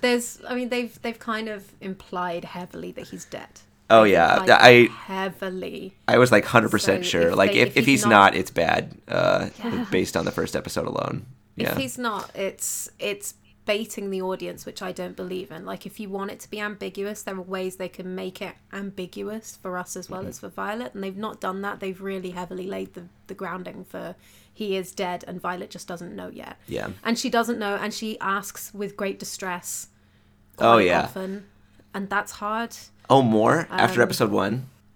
there's 0.00 0.40
I 0.48 0.54
mean 0.54 0.68
they've 0.68 1.00
they've 1.02 1.18
kind 1.18 1.48
of 1.48 1.72
implied 1.80 2.44
heavily 2.44 2.92
that 2.92 3.08
he's 3.08 3.24
dead. 3.24 3.48
Oh 3.90 4.04
yeah, 4.04 4.40
implied 4.40 4.58
I 4.60 4.86
heavily. 4.86 5.94
I 6.06 6.18
was 6.18 6.30
like 6.30 6.44
hundred 6.44 6.70
percent 6.70 7.04
So 7.04 7.10
sure. 7.10 7.28
if 7.30 7.36
like 7.36 7.52
they- 7.52 7.60
if, 7.60 7.68
if 7.68 7.76
if 7.78 7.86
he's 7.86 8.00
he's 8.00 8.04
not, 8.04 8.10
not- 8.32 8.36
it's 8.36 8.50
bad. 8.50 8.94
Uh, 9.08 9.48
based 9.90 10.16
on 10.16 10.24
the 10.24 10.30
first 10.32 10.54
episode 10.56 10.86
alone. 10.86 11.26
Yeah. 11.56 11.72
If 11.72 11.78
he's 11.78 11.98
not, 11.98 12.30
it's 12.36 12.90
it's 12.98 13.34
baiting 13.64 14.10
the 14.10 14.22
audience, 14.22 14.64
which 14.64 14.80
I 14.80 14.92
don't 14.92 15.16
believe 15.16 15.50
in. 15.50 15.64
Like 15.66 15.84
if 15.86 15.98
you 16.00 16.08
want 16.08 16.30
it 16.30 16.40
to 16.40 16.50
be 16.50 16.60
ambiguous, 16.60 17.22
there 17.22 17.34
are 17.36 17.40
ways 17.42 17.76
they 17.76 17.88
can 17.88 18.14
make 18.14 18.40
it 18.40 18.54
ambiguous 18.72 19.56
for 19.60 19.76
us 19.76 19.96
as 19.96 20.08
well 20.08 20.20
Mm-hmm. 20.20 20.28
as 20.30 20.38
for 20.40 20.48
Violet, 20.48 20.94
and 20.94 21.02
they've 21.02 21.16
not 21.16 21.40
done 21.40 21.62
that. 21.62 21.80
They've 21.80 22.00
really 22.00 22.30
heavily 22.30 22.66
laid 22.66 22.94
the 22.94 23.04
the 23.26 23.34
grounding 23.34 23.84
for 23.84 24.14
he 24.52 24.76
is 24.76 24.92
dead, 24.92 25.24
and 25.28 25.40
Violet 25.40 25.70
just 25.70 25.86
doesn't 25.88 26.14
know 26.16 26.28
yet. 26.28 26.56
Yeah. 26.66 26.88
and 27.04 27.18
she 27.18 27.30
doesn't 27.30 27.58
know, 27.58 27.76
and 27.76 27.94
she 27.94 28.18
asks 28.20 28.72
with 28.74 28.96
great 28.96 29.18
distress. 29.18 29.88
Oh, 30.58 30.78
yeah. 30.78 31.02
often, 31.02 31.46
and 31.98 32.08
that's 32.08 32.32
hard. 32.32 32.76
Oh, 33.10 33.22
more 33.22 33.66
after 33.70 34.00
Um, 34.00 34.06
episode 34.06 34.30
one. 34.30 34.54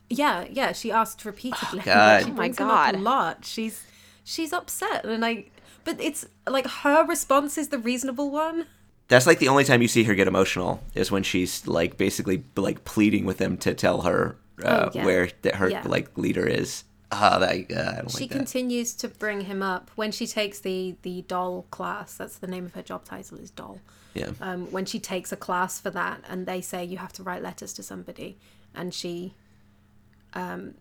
Yeah, 0.09 0.44
yeah. 0.50 0.72
She 0.72 0.92
asked 0.92 1.24
repeatedly. 1.24 1.80
Oh, 1.80 1.84
God. 1.84 2.22
She 2.24 2.30
Oh, 2.30 2.34
my 2.34 2.36
brings 2.36 2.59
him 2.59 2.68
up 2.68 2.76
God. 2.86 2.94
a 2.94 2.98
lot. 2.98 3.44
She's 3.44 3.82
she's 4.24 4.53
upset, 4.53 5.05
and 5.05 5.24
I. 5.24 5.46
But 5.84 5.96
it's 6.00 6.24
like 6.46 6.66
her 6.84 7.05
response 7.07 7.59
is 7.59 7.68
the 7.68 7.78
reasonable 7.78 8.30
one. 8.30 8.66
That's 9.09 9.26
like 9.26 9.40
the 9.40 9.48
only 9.48 9.64
time 9.64 9.82
you 9.82 9.88
see 9.88 10.05
her 10.05 10.14
get 10.14 10.28
emotional 10.28 10.80
is 10.94 11.11
when 11.11 11.22
she's 11.24 11.66
like 11.66 11.96
basically 11.96 12.44
like 12.57 12.84
pleading 12.84 13.24
with 13.26 13.38
them 13.38 13.57
to 13.59 13.74
tell 13.74 14.03
her 14.03 14.36
uh, 14.64 14.86
Oh, 14.86 14.90
yeah. 14.94 15.05
where 15.05 15.28
that 15.42 15.57
her 15.57 15.68
Yeah. 15.70 15.82
like 15.86 16.16
leader 16.16 16.46
is. 16.46 16.84
Ah, 17.14 17.38
that 17.38 17.50
uh, 17.50 17.52
I 17.52 17.94
don't 17.96 18.10
She 18.10 18.20
like 18.20 18.30
that. 18.30 18.36
continues 18.36 18.94
to 18.94 19.08
bring 19.08 19.42
him 19.42 19.62
up 19.62 19.90
when 19.96 20.10
she 20.12 20.26
takes 20.26 20.58
the 20.60 20.96
the 21.02 21.22
doll 21.28 21.66
class. 21.70 22.14
That's 22.16 22.38
the 22.38 22.46
name 22.46 22.64
of 22.64 22.74
her 22.74 22.82
job 22.82 23.04
title 23.04 23.38
is 23.38 23.50
doll. 23.50 23.80
Yeah. 24.14 24.30
Um, 24.40 24.70
when 24.72 24.84
she 24.86 24.98
takes 24.98 25.30
a 25.32 25.36
class 25.36 25.78
for 25.80 25.90
that, 25.90 26.22
and 26.28 26.46
they 26.46 26.60
say 26.60 26.84
you 26.84 26.98
have 26.98 27.12
to 27.14 27.22
write 27.22 27.42
letters 27.42 27.72
to 27.74 27.82
somebody, 27.82 28.38
and 28.74 28.92
she, 28.94 29.34
um, 30.34 30.74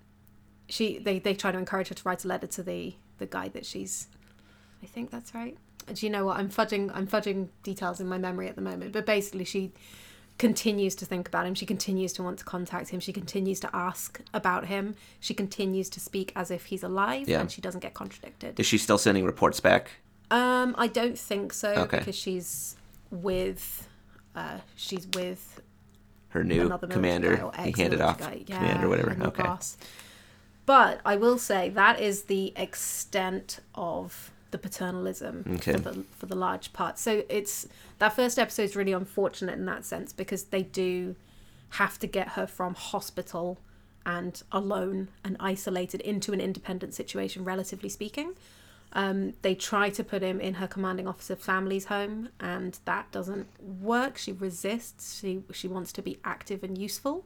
she 0.69 0.99
they 0.99 1.19
they 1.19 1.34
try 1.34 1.51
to 1.51 1.57
encourage 1.57 1.89
her 1.89 1.95
to 1.95 2.03
write 2.07 2.23
a 2.25 2.27
letter 2.27 2.47
to 2.47 2.63
the 2.63 2.95
the 3.19 3.25
guy 3.25 3.49
that 3.49 3.65
she's, 3.65 4.07
I 4.82 4.86
think 4.86 5.11
that's 5.11 5.34
right. 5.36 5.57
Do 5.93 6.05
you 6.05 6.11
know 6.11 6.25
what 6.25 6.38
I'm 6.38 6.49
fudging? 6.49 6.91
I'm 6.93 7.07
fudging 7.07 7.49
details 7.63 7.99
in 7.99 8.07
my 8.07 8.17
memory 8.17 8.47
at 8.47 8.55
the 8.55 8.61
moment, 8.61 8.93
but 8.93 9.05
basically 9.05 9.45
she 9.45 9.71
continues 10.38 10.95
to 10.95 11.05
think 11.05 11.27
about 11.27 11.45
him. 11.45 11.53
She 11.53 11.65
continues 11.65 12.13
to 12.13 12.23
want 12.23 12.39
to 12.39 12.45
contact 12.45 12.89
him. 12.89 12.99
She 12.99 13.13
continues 13.13 13.59
to 13.59 13.69
ask 13.75 14.21
about 14.34 14.65
him. 14.65 14.95
She 15.19 15.34
continues 15.34 15.89
to 15.91 15.99
speak 15.99 16.32
as 16.36 16.49
if 16.49 16.65
he's 16.67 16.84
alive, 16.84 17.29
Yeah. 17.29 17.41
and 17.41 17.51
she 17.51 17.61
doesn't 17.61 17.82
get 17.82 17.93
contradicted. 17.93 18.59
Is 18.59 18.65
she 18.65 18.77
still 18.79 18.97
sending 18.97 19.25
reports 19.25 19.59
back? 19.59 19.91
Um, 20.32 20.73
I 20.77 20.88
don't 20.88 21.17
think 21.19 21.53
so 21.53 21.73
Okay. 21.73 21.99
because 21.99 22.15
she's 22.15 22.75
with, 23.11 23.88
uh, 24.36 24.59
she's 24.75 25.07
with 25.13 25.61
Her 26.29 26.43
new 26.43 26.69
commander. 26.89 27.51
he 27.63 27.73
handed 27.77 28.01
off 28.01 28.17
guy. 28.19 28.43
Yeah, 28.47 28.57
commander, 28.57 28.89
whatever. 28.89 29.11
Okay. 29.21 29.43
boss. 29.43 29.77
But 30.65 31.01
I 31.05 31.17
will 31.17 31.38
say 31.38 31.69
that 31.69 31.99
is 31.99 32.23
the 32.23 32.53
extent 32.55 33.59
of 33.75 34.30
the 34.52 34.58
paternalism 34.58 35.43
Okay. 35.56 35.74
for 35.74 35.80
the 35.80 36.04
for 36.12 36.26
the 36.28 36.36
large 36.36 36.74
part. 36.74 36.99
So 36.99 37.24
it's 37.30 37.68
that 37.99 38.14
first 38.14 38.38
episode 38.38 38.64
is 38.64 38.76
really 38.76 38.93
unfortunate 38.93 39.58
in 39.58 39.66
that 39.66 39.86
sense 39.86 40.14
because 40.14 40.45
they 40.45 40.64
do 40.64 41.16
have 41.72 41.97
to 41.99 42.08
get 42.08 42.30
her 42.30 42.45
from 42.45 42.76
hospital 42.76 43.58
and 44.06 44.41
alone 44.52 45.08
and 45.24 45.38
isolated 45.39 46.02
into 46.02 46.34
an 46.34 46.41
independent 46.41 46.93
situation, 46.93 47.43
relatively 47.45 47.88
speaking. 47.89 48.34
Um, 48.93 49.34
they 49.41 49.56
try 49.56 49.89
to 49.91 50.04
put 50.04 50.22
him 50.22 50.41
in 50.41 50.56
her 50.56 50.68
commanding 50.68 51.08
officer 51.08 51.36
family's 51.38 51.86
home, 51.86 52.28
and 52.41 52.78
that 52.86 53.10
doesn't 53.12 53.47
work. 53.62 54.18
She 54.18 54.34
resists. 54.34 55.20
She 55.20 55.43
she 55.54 55.68
wants 55.68 55.93
to 55.93 56.02
be 56.02 56.18
active 56.26 56.62
and 56.64 56.78
useful, 56.78 57.26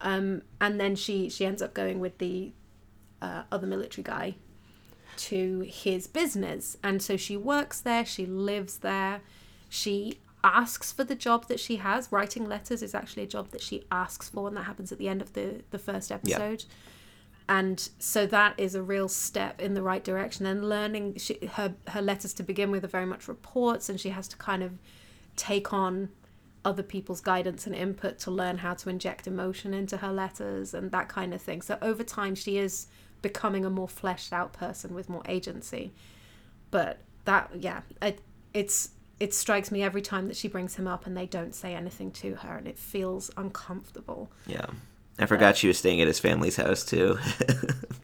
um, 0.00 0.42
and 0.60 0.78
then 0.80 0.94
she 0.94 1.28
she 1.28 1.44
ends 1.44 1.60
up 1.60 1.74
going 1.74 1.98
with 1.98 2.18
the 2.18 2.52
uh, 3.20 3.42
other 3.50 3.66
military 3.66 4.04
guy 4.04 4.36
to 5.16 5.60
his 5.60 6.06
business, 6.06 6.76
and 6.82 7.02
so 7.02 7.16
she 7.16 7.36
works 7.36 7.80
there. 7.80 8.04
She 8.04 8.26
lives 8.26 8.78
there. 8.78 9.20
She 9.68 10.18
asks 10.44 10.92
for 10.92 11.04
the 11.04 11.14
job 11.14 11.48
that 11.48 11.58
she 11.58 11.76
has. 11.76 12.12
Writing 12.12 12.48
letters 12.48 12.82
is 12.82 12.94
actually 12.94 13.24
a 13.24 13.28
job 13.28 13.50
that 13.50 13.62
she 13.62 13.84
asks 13.90 14.28
for, 14.28 14.48
and 14.48 14.56
that 14.56 14.64
happens 14.64 14.92
at 14.92 14.98
the 14.98 15.08
end 15.08 15.22
of 15.22 15.32
the 15.32 15.62
the 15.70 15.78
first 15.78 16.12
episode 16.12 16.64
and 17.48 17.90
so 17.98 18.26
that 18.26 18.54
is 18.58 18.74
a 18.74 18.82
real 18.82 19.08
step 19.08 19.60
in 19.60 19.74
the 19.74 19.82
right 19.82 20.02
direction 20.02 20.46
and 20.46 20.68
learning 20.68 21.14
she, 21.16 21.38
her 21.52 21.74
her 21.88 22.02
letters 22.02 22.32
to 22.34 22.42
begin 22.42 22.70
with 22.70 22.84
are 22.84 22.88
very 22.88 23.06
much 23.06 23.28
reports 23.28 23.88
and 23.88 24.00
she 24.00 24.10
has 24.10 24.26
to 24.26 24.36
kind 24.36 24.62
of 24.62 24.72
take 25.36 25.72
on 25.72 26.08
other 26.64 26.82
people's 26.82 27.20
guidance 27.20 27.66
and 27.66 27.76
input 27.76 28.18
to 28.18 28.30
learn 28.30 28.58
how 28.58 28.74
to 28.74 28.90
inject 28.90 29.26
emotion 29.28 29.72
into 29.72 29.98
her 29.98 30.12
letters 30.12 30.74
and 30.74 30.90
that 30.90 31.08
kind 31.08 31.32
of 31.32 31.40
thing 31.40 31.62
so 31.62 31.78
over 31.80 32.02
time 32.02 32.34
she 32.34 32.58
is 32.58 32.88
becoming 33.22 33.64
a 33.64 33.70
more 33.70 33.88
fleshed 33.88 34.32
out 34.32 34.52
person 34.52 34.94
with 34.94 35.08
more 35.08 35.22
agency 35.28 35.92
but 36.70 36.98
that 37.24 37.50
yeah 37.54 37.80
it, 38.02 38.20
it's 38.54 38.90
it 39.18 39.32
strikes 39.32 39.70
me 39.70 39.82
every 39.82 40.02
time 40.02 40.28
that 40.28 40.36
she 40.36 40.46
brings 40.48 40.76
him 40.76 40.86
up 40.86 41.06
and 41.06 41.16
they 41.16 41.26
don't 41.26 41.54
say 41.54 41.74
anything 41.74 42.10
to 42.10 42.34
her 42.36 42.56
and 42.56 42.68
it 42.68 42.78
feels 42.78 43.30
uncomfortable 43.36 44.30
Yeah. 44.46 44.66
I 45.18 45.24
forgot 45.24 45.56
she 45.56 45.66
was 45.66 45.78
staying 45.78 46.02
at 46.02 46.06
his 46.06 46.18
family's 46.20 46.56
house 46.56 46.84
too. 46.84 47.18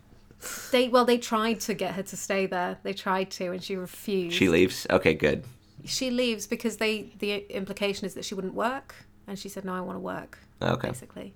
They 0.73 0.89
well, 0.89 1.05
they 1.05 1.19
tried 1.19 1.61
to 1.61 1.75
get 1.75 1.95
her 1.95 2.03
to 2.03 2.17
stay 2.17 2.47
there. 2.47 2.79
They 2.83 2.93
tried 2.93 3.31
to, 3.33 3.53
and 3.53 3.63
she 3.63 3.77
refused. 3.77 4.35
she 4.35 4.49
leaves. 4.49 4.87
Okay, 4.91 5.15
good. 5.15 5.45
She 5.85 6.11
leaves 6.11 6.47
because 6.47 6.79
they 6.79 7.13
the 7.19 7.47
implication 7.55 8.07
is 8.07 8.15
that 8.15 8.25
she 8.25 8.35
wouldn't 8.35 8.55
work, 8.55 8.95
and 9.27 9.39
she 9.39 9.49
said, 9.49 9.65
"No, 9.65 9.75
I 9.75 9.81
want 9.81 9.97
to 9.97 10.01
work." 10.01 10.39
Okay. 10.61 10.89
Basically, 10.89 11.35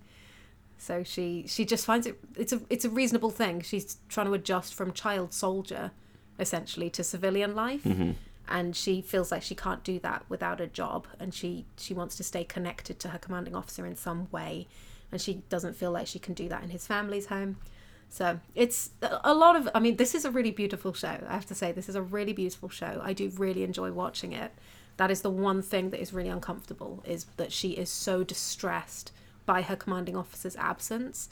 so 0.87 1.03
she 1.03 1.45
she 1.49 1.65
just 1.65 1.85
finds 1.85 2.07
it 2.07 2.17
it's 2.37 2.53
a 2.53 2.61
it's 2.71 2.85
a 2.85 2.91
reasonable 2.91 3.31
thing. 3.31 3.61
She's 3.63 3.97
trying 4.09 4.27
to 4.27 4.35
adjust 4.41 4.75
from 4.75 4.93
child 4.93 5.33
soldier, 5.35 5.91
essentially, 6.39 6.91
to 6.91 7.03
civilian 7.03 7.55
life, 7.55 7.83
Mm-hmm. 7.85 8.13
and 8.49 8.77
she 8.77 9.03
feels 9.03 9.33
like 9.33 9.43
she 9.43 9.55
can't 9.55 9.83
do 9.93 9.99
that 10.01 10.21
without 10.29 10.61
a 10.61 10.67
job, 10.67 11.07
and 11.21 11.35
she 11.35 11.51
she 11.77 11.93
wants 11.95 12.17
to 12.17 12.25
stay 12.25 12.45
connected 12.45 12.99
to 13.01 13.09
her 13.09 13.19
commanding 13.19 13.57
officer 13.57 13.85
in 13.85 13.97
some 13.97 14.29
way, 14.31 14.69
and 15.11 15.21
she 15.21 15.43
doesn't 15.49 15.75
feel 15.77 15.91
like 15.91 16.07
she 16.07 16.19
can 16.27 16.35
do 16.35 16.49
that 16.49 16.63
in 16.63 16.71
his 16.71 16.87
family's 16.87 17.27
home. 17.27 17.57
So 18.09 18.39
it's 18.55 18.91
a 19.03 19.35
lot 19.35 19.57
of. 19.57 19.69
I 19.75 19.81
mean, 19.81 19.97
this 19.97 20.15
is 20.15 20.25
a 20.25 20.31
really 20.31 20.53
beautiful 20.53 20.93
show. 20.93 21.17
I 21.29 21.33
have 21.35 21.47
to 21.47 21.55
say, 21.57 21.73
this 21.73 21.89
is 21.89 21.97
a 21.97 22.03
really 22.03 22.33
beautiful 22.33 22.69
show. 22.69 23.01
I 23.03 23.13
do 23.13 23.31
really 23.37 23.65
enjoy 23.65 23.91
watching 23.91 24.33
it. 24.33 24.53
That 24.97 25.11
is 25.11 25.23
the 25.23 25.31
one 25.31 25.61
thing 25.61 25.91
that 25.91 26.01
is 26.01 26.13
really 26.13 26.31
uncomfortable 26.31 27.03
is 27.05 27.27
that 27.37 27.53
she 27.53 27.71
is 27.71 27.91
so 27.91 28.23
distressed 28.25 29.11
by 29.47 29.63
her 29.63 29.77
commanding 29.77 30.17
officer's 30.17 30.57
absence, 30.57 31.29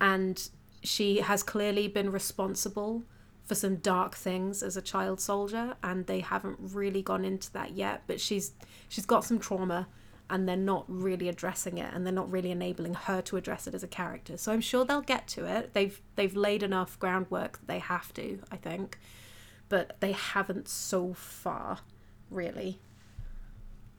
and 0.00 0.48
she 0.82 1.20
has 1.20 1.42
clearly 1.42 1.88
been 1.88 2.10
responsible 2.10 3.02
for 3.44 3.54
some 3.54 3.76
dark 3.76 4.14
things 4.14 4.62
as 4.62 4.76
a 4.76 4.82
child 4.82 5.20
soldier, 5.20 5.74
and 5.82 6.06
they 6.06 6.20
haven't 6.20 6.58
really 6.60 7.02
gone 7.02 7.24
into 7.24 7.52
that 7.52 7.72
yet. 7.72 8.02
But 8.06 8.20
she's 8.20 8.52
she's 8.88 9.06
got 9.06 9.24
some 9.24 9.38
trauma, 9.38 9.88
and 10.30 10.48
they're 10.48 10.56
not 10.56 10.84
really 10.88 11.28
addressing 11.28 11.78
it 11.78 11.92
and 11.94 12.04
they're 12.04 12.12
not 12.12 12.30
really 12.30 12.50
enabling 12.50 12.94
her 12.94 13.22
to 13.22 13.36
address 13.36 13.66
it 13.66 13.74
as 13.74 13.82
a 13.82 13.88
character. 13.88 14.36
So 14.36 14.52
I'm 14.52 14.60
sure 14.60 14.84
they'll 14.84 15.00
get 15.00 15.26
to 15.28 15.46
it. 15.46 15.72
They've 15.72 16.00
they've 16.16 16.36
laid 16.36 16.62
enough 16.62 16.98
groundwork 16.98 17.58
that 17.58 17.66
they 17.66 17.78
have 17.78 18.12
to, 18.14 18.40
I 18.50 18.56
think. 18.56 18.98
But 19.68 19.96
they 20.00 20.12
haven't 20.12 20.68
so 20.68 21.14
far, 21.14 21.78
really. 22.30 22.78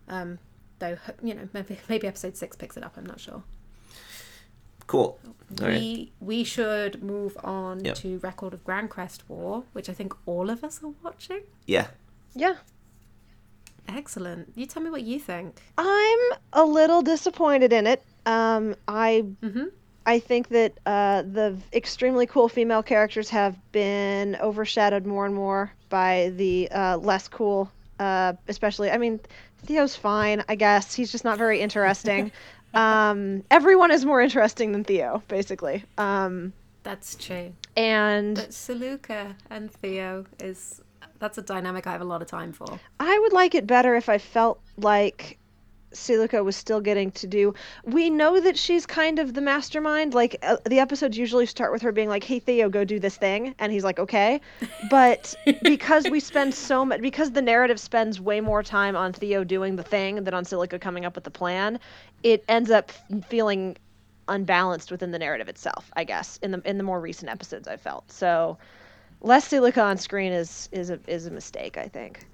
Um 0.08 0.40
though 0.80 0.98
you 1.24 1.34
know, 1.36 1.48
maybe 1.54 1.78
maybe 1.88 2.08
episode 2.08 2.36
6 2.38 2.56
picks 2.58 2.78
it 2.78 2.84
up, 2.84 2.94
I'm 2.98 3.06
not 3.06 3.20
sure. 3.20 3.44
Cool. 4.88 5.20
All 5.62 5.68
right. 5.68 5.80
we 5.80 6.12
we 6.20 6.44
should 6.44 7.04
move 7.04 7.38
on 7.44 7.84
Yep. 7.86 7.96
to 7.98 8.20
Record 8.20 8.54
of 8.54 8.64
Grancrest 8.66 9.20
War, 9.28 9.64
which 9.74 9.88
I 9.90 9.94
think 9.94 10.14
all 10.26 10.50
of 10.50 10.64
us 10.64 10.82
are 10.84 10.94
watching. 11.04 11.42
Yeah. 11.68 11.88
Yeah. 12.36 12.56
Excellent. 13.88 14.52
You 14.56 14.66
tell 14.66 14.84
me 14.84 14.90
what 14.92 15.02
you 15.02 15.20
think. 15.20 15.60
I'm 15.78 16.20
a 16.54 16.64
little 16.64 17.02
disappointed 17.02 17.74
in 17.74 17.88
it. 17.88 18.04
Um, 18.26 18.76
I 18.88 19.26
Mm-hmm. 19.42 19.66
I 20.06 20.18
think 20.20 20.48
that 20.50 20.74
uh, 20.88 21.22
the 21.22 21.56
extremely 21.72 22.26
cool 22.26 22.50
female 22.50 22.82
characters 22.82 23.30
have 23.30 23.56
been 23.72 24.36
overshadowed 24.38 25.06
more 25.06 25.26
and 25.28 25.36
more 25.36 25.72
by 25.90 26.32
the 26.36 26.68
uh, 26.72 26.98
less 26.98 27.28
cool. 27.28 27.70
Uh, 28.00 28.34
especially, 28.48 28.90
I 28.90 28.98
mean, 28.98 29.20
Theo's 29.66 29.96
fine, 29.96 30.44
I 30.48 30.56
guess. 30.56 30.94
He's 30.94 31.12
just 31.12 31.24
not 31.24 31.38
very 31.38 31.60
interesting. 31.62 32.32
um, 32.74 33.44
everyone 33.50 33.92
is 33.92 34.06
more 34.06 34.22
interesting 34.22 34.72
than 34.72 34.84
Theo, 34.84 35.24
basically. 35.28 35.84
Um, 35.98 36.54
That's 36.84 37.16
true. 37.16 37.54
and 37.76 38.36
But 38.36 38.50
Siluca 38.50 39.36
and 39.50 39.72
Theo 39.72 40.26
is 40.40 40.82
that's 41.20 41.38
a 41.38 41.42
dynamic 41.42 41.86
I 41.86 41.92
have 41.92 42.02
a 42.02 42.06
lot 42.06 42.22
of 42.22 42.28
time 42.28 42.54
for. 42.54 42.80
I 43.00 43.20
would 43.20 43.34
like 43.34 43.56
it 43.56 43.68
better 43.68 43.96
if 43.96 44.08
I 44.10 44.18
felt 44.18 44.62
like 44.78 45.39
Siluca 45.94 46.44
was 46.44 46.56
still 46.56 46.82
getting 46.82 47.12
to 47.12 47.28
do. 47.28 47.54
We 47.84 48.10
know 48.10 48.40
that 48.40 48.58
she's 48.58 48.86
kind 48.86 49.20
of 49.20 49.34
the 49.34 49.42
mastermind. 49.42 50.14
Like 50.14 50.38
uh, 50.44 50.58
the 50.66 50.80
episodes 50.80 51.18
usually 51.18 51.46
start 51.46 51.72
with 51.72 51.82
her 51.82 51.92
being 51.92 52.10
like, 52.10 52.24
"Hey 52.24 52.40
Theo, 52.40 52.70
go 52.70 52.84
do 52.84 53.00
this 53.00 53.18
thing," 53.18 53.56
and 53.60 53.72
he's 53.72 53.84
like, 53.84 54.00
"Okay." 54.00 54.42
But 54.90 55.36
because 55.64 56.10
we 56.10 56.20
spend 56.20 56.54
so 56.54 56.86
much, 56.86 57.02
because 57.02 57.32
the 57.32 57.42
narrative 57.42 57.80
spends 57.80 58.22
way 58.22 58.42
more 58.42 58.64
time 58.64 58.96
on 58.96 59.14
Theo 59.14 59.44
doing 59.44 59.76
the 59.76 59.84
thing 59.84 60.24
than 60.24 60.34
on 60.34 60.46
Siluca 60.46 60.80
coming 60.80 61.06
up 61.06 61.16
with 61.16 61.24
the 61.24 61.32
plan, 61.32 61.80
it 62.24 62.44
ends 62.48 62.70
up 62.70 62.92
feeling 63.28 63.78
unbalanced 64.28 64.92
within 64.92 65.12
the 65.12 65.20
narrative 65.20 65.50
itself. 65.50 65.92
I 65.96 66.04
guess 66.04 66.38
in 66.44 66.52
the 66.52 66.62
in 66.66 66.78
the 66.78 66.84
more 66.84 67.00
recent 67.00 67.32
episodes, 67.32 67.68
I 67.68 67.78
felt 67.78 68.12
so. 68.12 68.58
Less 69.22 69.50
Siluca 69.50 69.84
on 69.84 69.98
screen 69.98 70.32
is 70.32 70.70
is 70.72 70.90
a 70.90 71.00
is 71.08 71.26
a 71.26 71.32
mistake. 71.32 71.78
I 71.78 71.88
think. 71.88 72.26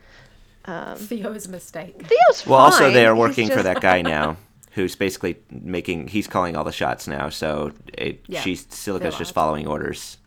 Um, 0.66 0.98
Theo 0.98 1.32
is 1.34 1.46
a 1.46 1.50
mistake. 1.50 1.96
Theo's 2.00 2.46
Well, 2.48 2.60
also 2.60 2.92
they 2.92 3.06
are 3.06 3.14
he's 3.14 3.20
working 3.20 3.50
for 3.50 3.62
that 3.64 3.82
guy 3.82 4.02
now, 4.02 4.38
who's 4.72 4.96
basically 4.96 5.38
making. 5.52 6.08
He's 6.08 6.28
calling 6.28 6.56
all 6.56 6.64
the 6.64 6.72
shots 6.72 7.08
now. 7.08 7.30
So 7.30 7.72
it, 7.98 8.24
Yeah, 8.28 8.42
she's 8.42 8.66
Siluca's 8.68 9.18
just 9.18 9.34
following 9.34 9.68
orders. 9.68 10.18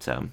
So 0.00 0.28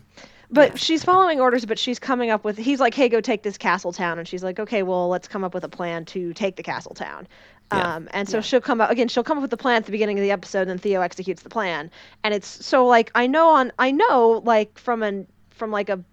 But 0.51 0.71
Yeah. 0.71 0.75
she's 0.77 1.03
following 1.03 1.39
orders, 1.39 1.65
but 1.65 1.77
she's 1.79 1.99
coming 1.99 2.31
up 2.31 2.43
with. 2.43 2.57
He's 2.57 2.79
like, 2.79 2.93
"Hey, 2.93 3.07
go 3.07 3.21
take 3.21 3.43
this 3.43 3.57
castle 3.57 3.93
town," 3.93 4.17
and 4.19 4.27
she's 4.27 4.43
like, 4.43 4.59
"Okay, 4.59 4.81
well, 4.83 5.07
let's 5.07 5.27
come 5.27 5.43
up 5.43 5.53
with 5.53 5.63
a 5.63 5.69
plan 5.69 6.05
to 6.05 6.33
take 6.33 6.55
the 6.55 6.63
castle 6.63 6.93
town." 6.95 7.27
Yeah. 7.71 7.95
Um, 7.95 8.09
and 8.13 8.27
so 8.27 8.37
Yeah. 8.37 8.41
she'll 8.41 8.61
come 8.61 8.81
up 8.81 8.89
again. 8.89 9.07
She'll 9.09 9.23
come 9.23 9.37
up 9.37 9.43
with 9.43 9.51
the 9.51 9.57
plan 9.57 9.75
at 9.77 9.85
the 9.85 9.91
beginning 9.91 10.17
of 10.17 10.23
the 10.23 10.31
episode, 10.31 10.61
and 10.61 10.71
then 10.71 10.77
Theo 10.79 11.01
executes 11.01 11.43
the 11.43 11.49
plan. 11.49 11.91
And 12.23 12.33
it's 12.33 12.65
so 12.65 12.85
like 12.87 13.11
I 13.13 13.27
know 13.27 13.47
on 13.49 13.71
I 13.77 13.91
know 13.91 14.41
like 14.43 14.77
from 14.79 15.03
an 15.03 15.27
from 15.51 15.69
like 15.71 15.87
a 15.89 16.03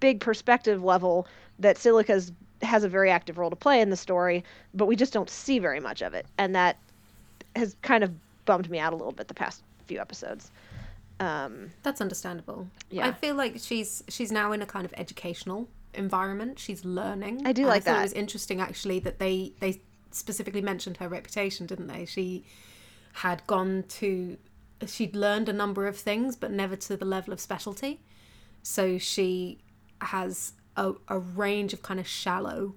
big 0.00 0.18
perspective 0.20 0.82
level 0.82 1.28
that 1.60 1.76
Siluca's 1.76 2.32
has 2.62 2.84
a 2.84 2.88
very 2.88 3.10
active 3.10 3.38
role 3.38 3.50
to 3.50 3.56
play 3.56 3.80
in 3.80 3.90
the 3.90 3.96
story, 3.96 4.44
but 4.74 4.86
we 4.86 4.96
just 4.96 5.12
don't 5.12 5.30
see 5.30 5.58
very 5.58 5.80
much 5.80 6.02
of 6.02 6.14
it, 6.14 6.26
and 6.38 6.54
that 6.54 6.78
has 7.54 7.76
kind 7.82 8.04
of 8.04 8.10
bummed 8.44 8.70
me 8.70 8.78
out 8.78 8.92
a 8.92 8.96
little 8.96 9.12
bit 9.12 9.28
the 9.28 9.34
past 9.34 9.62
few 9.86 10.00
episodes. 10.00 10.50
Um, 11.20 11.72
That's 11.82 12.00
understandable. 12.00 12.68
Yeah. 12.90 13.06
I 13.06 13.12
feel 13.12 13.34
like 13.34 13.58
she's 13.58 14.04
she's 14.08 14.30
now 14.30 14.52
in 14.52 14.62
a 14.62 14.66
kind 14.66 14.84
of 14.84 14.92
educational 14.96 15.68
environment. 15.94 16.58
She's 16.58 16.84
learning. 16.84 17.46
I 17.46 17.52
do 17.52 17.66
like 17.66 17.82
I 17.82 17.92
that. 17.92 17.98
It 17.98 18.02
was 18.02 18.12
interesting 18.12 18.60
actually 18.60 18.98
that 19.00 19.18
they 19.18 19.52
they 19.60 19.80
specifically 20.10 20.60
mentioned 20.60 20.98
her 20.98 21.08
reputation, 21.08 21.66
didn't 21.66 21.86
they? 21.86 22.04
She 22.04 22.44
had 23.14 23.46
gone 23.46 23.84
to 23.88 24.36
she'd 24.86 25.16
learned 25.16 25.48
a 25.48 25.52
number 25.52 25.86
of 25.86 25.96
things, 25.96 26.36
but 26.36 26.50
never 26.50 26.76
to 26.76 26.96
the 26.96 27.04
level 27.04 27.32
of 27.32 27.40
specialty. 27.40 28.00
So 28.62 28.98
she 28.98 29.58
has 30.02 30.52
a, 30.76 30.92
a 31.08 31.18
range 31.18 31.72
of 31.72 31.82
kind 31.82 31.98
of 31.98 32.06
shallow 32.06 32.74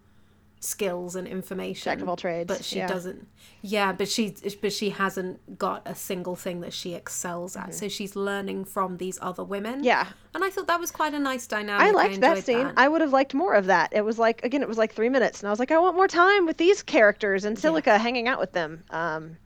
skills 0.62 1.16
and 1.16 1.26
information. 1.28 1.84
Jack 1.84 2.02
of 2.02 2.10
all 2.10 2.18
trades, 2.18 2.48
But 2.48 2.66
she 2.66 2.78
yeah. 2.80 2.88
doesn't. 2.88 3.28
Yeah, 3.62 3.94
but 3.94 4.10
she 4.10 4.36
but 4.62 4.74
she 4.74 4.90
hasn't 4.90 5.58
got 5.58 5.82
a 5.86 5.96
single 5.96 6.36
thing 6.36 6.62
that 6.62 6.74
she 6.74 6.94
excels 6.96 7.56
at. 7.56 7.74
So 7.74 7.88
she's 7.88 8.16
learning 8.16 8.66
from 8.66 8.98
these 8.98 9.18
other 9.22 9.44
women. 9.44 9.76
Mm-hmm. 9.76 9.84
yeah, 9.84 10.08
And 10.34 10.44
I 10.44 10.50
thought 10.50 10.68
that 10.68 10.80
was 10.80 10.92
quite 10.92 11.14
a 11.14 11.20
nice 11.20 11.48
dynamic. 11.48 11.88
I 11.88 11.92
liked 11.92 12.20
that 12.22 12.38
enjoyed 12.40 12.44
scene. 12.46 12.74
I 12.76 12.88
would 12.88 13.02
have 13.02 13.14
liked 13.14 13.34
more 13.34 13.54
of 13.54 13.68
that. 13.68 13.94
It 13.94 14.04
was 14.04 14.20
like 14.20 14.44
again, 14.44 14.62
it 14.62 14.68
was 14.68 14.78
like 14.78 14.94
three 14.94 15.10
minutes, 15.10 15.40
and 15.42 15.48
I 15.48 15.52
was 15.52 15.60
like, 15.60 15.72
I 15.72 15.80
want 15.80 15.96
more 15.96 16.08
time 16.08 16.46
with 16.46 16.58
these 16.58 16.84
characters 16.84 17.46
and 17.46 17.56
Siluca 17.58 17.98
hanging 17.98 18.28
out 18.28 18.40
with 18.40 18.52
them. 18.52 18.84
Um, 18.90 19.38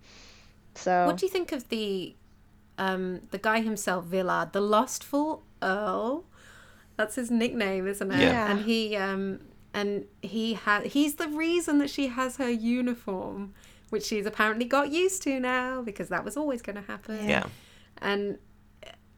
so 0.75 1.05
What 1.05 1.17
do 1.17 1.25
you 1.25 1.31
think 1.31 1.51
of 1.51 1.69
the 1.69 2.15
um 2.79 3.21
the 3.29 3.37
guy 3.37 3.61
himself, 3.61 4.05
Villard, 4.05 4.53
the 4.53 4.61
lustful 4.61 5.43
Earl? 5.61 6.25
That's 6.97 7.15
his 7.15 7.31
nickname, 7.31 7.87
isn't 7.87 8.11
it? 8.11 8.19
Yeah. 8.21 8.51
And 8.51 8.65
he 8.65 8.95
um 8.95 9.39
and 9.73 10.05
he 10.21 10.53
had 10.53 10.85
he's 10.87 11.15
the 11.15 11.27
reason 11.27 11.79
that 11.79 11.89
she 11.89 12.07
has 12.07 12.37
her 12.37 12.49
uniform, 12.49 13.53
which 13.89 14.05
she's 14.05 14.25
apparently 14.25 14.65
got 14.65 14.91
used 14.91 15.23
to 15.23 15.39
now 15.39 15.81
because 15.81 16.09
that 16.09 16.23
was 16.23 16.37
always 16.37 16.61
going 16.61 16.75
to 16.75 16.83
happen. 16.83 17.27
yeah, 17.27 17.45
and 18.01 18.37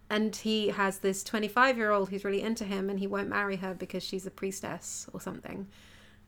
and 0.10 0.36
he 0.36 0.70
has 0.70 1.00
this 1.00 1.24
25 1.24 1.78
year 1.78 1.92
old 1.92 2.10
who's 2.10 2.24
really 2.24 2.42
into 2.42 2.64
him 2.64 2.90
and 2.90 3.00
he 3.00 3.08
won't 3.08 3.28
marry 3.28 3.56
her 3.58 3.74
because 3.74 4.04
she's 4.04 4.26
a 4.26 4.32
priestess 4.32 5.08
or 5.14 5.20
something 5.22 5.68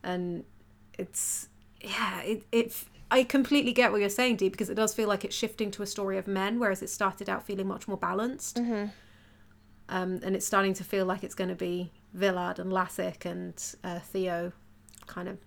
and 0.02 0.44
it's 0.98 1.48
yeah 1.80 2.20
it, 2.22 2.42
it 2.50 2.74
i 3.10 3.22
completely 3.22 3.72
get 3.72 3.92
what 3.92 4.00
you're 4.00 4.08
saying 4.10 4.36
dee 4.36 4.48
because 4.48 4.68
it 4.68 4.74
does 4.74 4.92
feel 4.94 5.08
like 5.08 5.24
it's 5.24 5.34
shifting 5.36 5.70
to 5.70 5.82
a 5.82 5.86
story 5.86 6.18
of 6.18 6.26
men 6.26 6.58
whereas 6.58 6.82
it 6.82 6.90
started 6.90 7.28
out 7.28 7.44
feeling 7.44 7.68
much 7.68 7.86
more 7.86 7.96
balanced 7.96 8.58
um, 9.88 10.20
and 10.22 10.34
it's 10.36 10.46
starting 10.46 10.74
to 10.74 10.84
feel 10.84 11.06
like 11.06 11.24
it's 11.24 11.34
going 11.34 11.48
to 11.50 11.56
be 11.56 11.90
villard 12.14 12.58
and 12.58 12.72
Lassic 12.72 13.24
and 13.24 13.54
uh, 13.84 13.98
theo 14.00 14.52
kind 15.06 15.28
of 15.28 15.38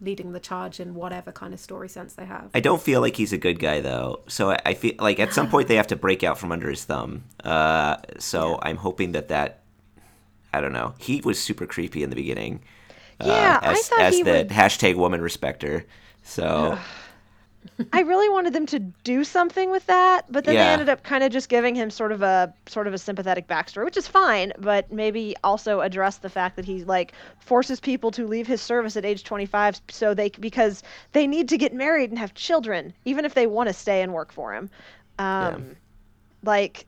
leading 0.00 0.32
the 0.32 0.38
charge 0.40 0.78
in 0.78 0.94
whatever 0.94 1.32
kind 1.32 1.52
of 1.52 1.58
story 1.58 1.88
sense 1.88 2.14
they 2.14 2.24
have 2.24 2.50
I 2.54 2.60
don't 2.60 2.80
feel 2.80 3.00
like 3.00 3.16
he's 3.16 3.32
a 3.32 3.38
good 3.38 3.58
guy 3.58 3.80
though. 3.80 4.20
So 4.28 4.52
I, 4.52 4.58
I 4.66 4.74
feel 4.74 4.94
like 5.00 5.18
at 5.18 5.32
some 5.34 5.48
point 5.50 5.66
they 5.68 5.74
have 5.76 5.88
to 5.88 5.96
break 5.96 6.22
out 6.22 6.38
from 6.38 6.52
under 6.52 6.70
his 6.70 6.84
thumb. 6.84 7.24
Uh, 7.42 7.96
so 8.18 8.58
I'm 8.62 8.76
hoping 8.76 9.12
that 9.12 9.28
that. 9.28 9.62
I 10.52 10.60
don't 10.62 10.72
know. 10.72 10.94
He 10.98 11.20
was 11.20 11.38
super 11.38 11.66
creepy 11.66 12.02
in 12.02 12.10
the 12.10 12.16
beginning. 12.16 12.62
Yeah, 13.20 13.58
uh, 13.62 13.66
I 13.66 13.72
as, 13.72 13.88
thought 13.88 14.00
as 14.00 14.14
he 14.16 14.22
the 14.22 14.32
would- 14.32 14.48
hashtag 14.48 14.94
woman 14.94 15.20
respecter. 15.20 15.84
So 16.22 16.78
I 17.92 18.00
really 18.00 18.28
wanted 18.28 18.52
them 18.52 18.66
to 18.66 18.78
do 18.78 19.24
something 19.24 19.70
with 19.70 19.86
that, 19.86 20.30
but 20.30 20.44
then 20.44 20.54
they 20.54 20.60
Yeah. 20.60 20.72
ended 20.72 20.88
up 20.88 21.02
kind 21.02 21.22
of 21.24 21.30
just 21.32 21.48
giving 21.48 21.74
him 21.74 21.90
sort 21.90 22.12
of 22.12 22.22
a 22.22 22.52
sort 22.66 22.86
of 22.86 22.94
a 22.94 22.98
sympathetic 22.98 23.46
backstory, 23.46 23.84
which 23.84 23.96
is 23.96 24.06
fine, 24.08 24.52
but 24.58 24.90
maybe 24.92 25.34
also 25.44 25.80
address 25.80 26.18
the 26.18 26.28
fact 26.30 26.56
that 26.56 26.64
he 26.64 26.84
like 26.84 27.12
forces 27.40 27.78
people 27.80 28.10
to 28.12 28.26
leave 28.26 28.46
his 28.46 28.60
service 28.60 28.96
at 28.96 29.04
age 29.04 29.24
25 29.24 29.80
so 29.90 30.14
they 30.14 30.28
because 30.30 30.82
they 31.12 31.26
need 31.26 31.48
to 31.48 31.56
get 31.58 31.72
married 31.74 32.10
and 32.10 32.18
have 32.18 32.34
children, 32.34 32.92
even 33.04 33.24
if 33.24 33.34
they 33.34 33.46
want 33.46 33.68
to 33.68 33.72
stay 33.72 34.02
and 34.02 34.12
work 34.12 34.32
for 34.32 34.54
him. 34.54 34.70
Um, 35.18 35.76
Like 36.44 36.86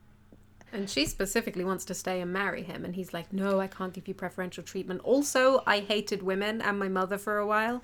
And 0.73 0.89
she 0.89 1.05
specifically 1.05 1.65
wants 1.65 1.83
to 1.85 1.93
stay 1.93 2.21
and 2.21 2.31
marry 2.31 2.63
him, 2.63 2.85
and 2.85 2.95
he's 2.95 3.13
like, 3.13 3.33
"No, 3.33 3.59
I 3.59 3.67
can't 3.67 3.91
give 3.93 4.07
you 4.07 4.13
preferential 4.13 4.63
treatment." 4.63 5.01
Also, 5.03 5.63
I 5.67 5.79
hated 5.79 6.23
women 6.23 6.61
and 6.61 6.79
my 6.79 6.87
mother 6.87 7.17
for 7.17 7.37
a 7.37 7.45
while, 7.45 7.83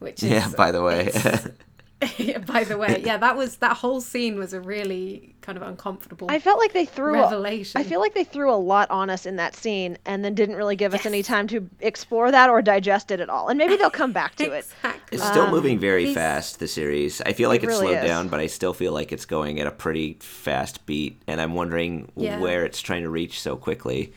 which 0.00 0.22
is, 0.24 0.30
yeah. 0.30 0.48
By 0.56 0.72
the 0.72 0.82
way, 0.82 1.06
it's- 1.06 1.48
by 2.46 2.64
the 2.64 2.78
way, 2.78 3.02
yeah, 3.04 3.18
that 3.18 3.36
was 3.36 3.56
that 3.56 3.76
whole 3.76 4.00
scene 4.00 4.38
was 4.38 4.52
a 4.54 4.60
really 4.60 5.34
kind 5.42 5.58
of 5.58 5.62
uncomfortable. 5.62 6.28
I 6.30 6.38
felt 6.38 6.58
like 6.58 6.72
they 6.72 6.86
threw 6.86 7.14
a, 7.14 7.22
Revelation. 7.22 7.78
I 7.80 7.84
feel 7.84 8.00
like 8.00 8.14
they 8.14 8.24
threw 8.24 8.50
a 8.50 8.56
lot 8.56 8.90
on 8.90 9.10
us 9.10 9.26
in 9.26 9.36
that 9.36 9.54
scene 9.54 9.98
and 10.06 10.24
then 10.24 10.34
didn't 10.34 10.56
really 10.56 10.76
give 10.76 10.94
us 10.94 11.04
any 11.04 11.22
time 11.22 11.46
to 11.48 11.68
explore 11.80 12.30
that 12.30 12.48
or 12.48 12.62
digest 12.62 13.10
it 13.10 13.20
at 13.20 13.28
all. 13.28 13.48
And 13.48 13.58
maybe 13.58 13.76
they'll 13.76 13.90
come 13.90 14.12
back 14.12 14.36
to 14.36 14.44
it. 14.52 14.64
exactly. 14.82 15.18
it's 15.18 15.26
still 15.26 15.44
Um, 15.44 15.50
moving 15.50 15.78
very 15.78 16.14
fast. 16.14 16.58
The 16.58 16.68
series. 16.68 17.20
I 17.22 17.32
feel 17.34 17.48
like 17.50 17.62
It 17.62 17.68
it's 17.68 17.78
really 17.78 17.92
slowed 17.94 18.04
is. 18.04 18.08
down, 18.10 18.28
but 18.28 18.40
I 18.40 18.46
still 18.46 18.72
feel 18.72 18.92
like 18.92 19.12
it's 19.12 19.26
going 19.26 19.60
at 19.60 19.66
a 19.66 19.70
pretty 19.72 20.16
fast 20.20 20.86
beat, 20.86 21.20
and 21.26 21.40
I'm 21.40 21.54
wondering 21.54 22.10
Yeah. 22.16 22.38
where 22.38 22.64
it's 22.64 22.80
trying 22.80 23.02
to 23.02 23.10
reach 23.10 23.40
so 23.40 23.56
quickly. 23.56 24.12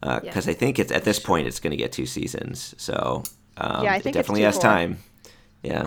Because 0.00 0.46
Yeah. 0.46 0.52
I 0.52 0.54
think 0.54 0.78
it's 0.80 0.90
at 0.92 1.04
this 1.04 1.18
point 1.20 1.46
it's 1.46 1.60
going 1.60 1.70
to 1.72 1.76
get 1.76 1.92
two 1.92 2.06
seasons. 2.06 2.74
So 2.78 3.22
um, 3.58 3.84
Yeah, 3.84 3.92
I 3.92 3.96
it 3.96 4.02
think 4.02 4.16
it's 4.16 4.26
definitely 4.26 4.40
two 4.42 4.46
has 4.46 4.54
more. 4.56 4.62
time. 4.62 4.98
Yeah. 5.62 5.86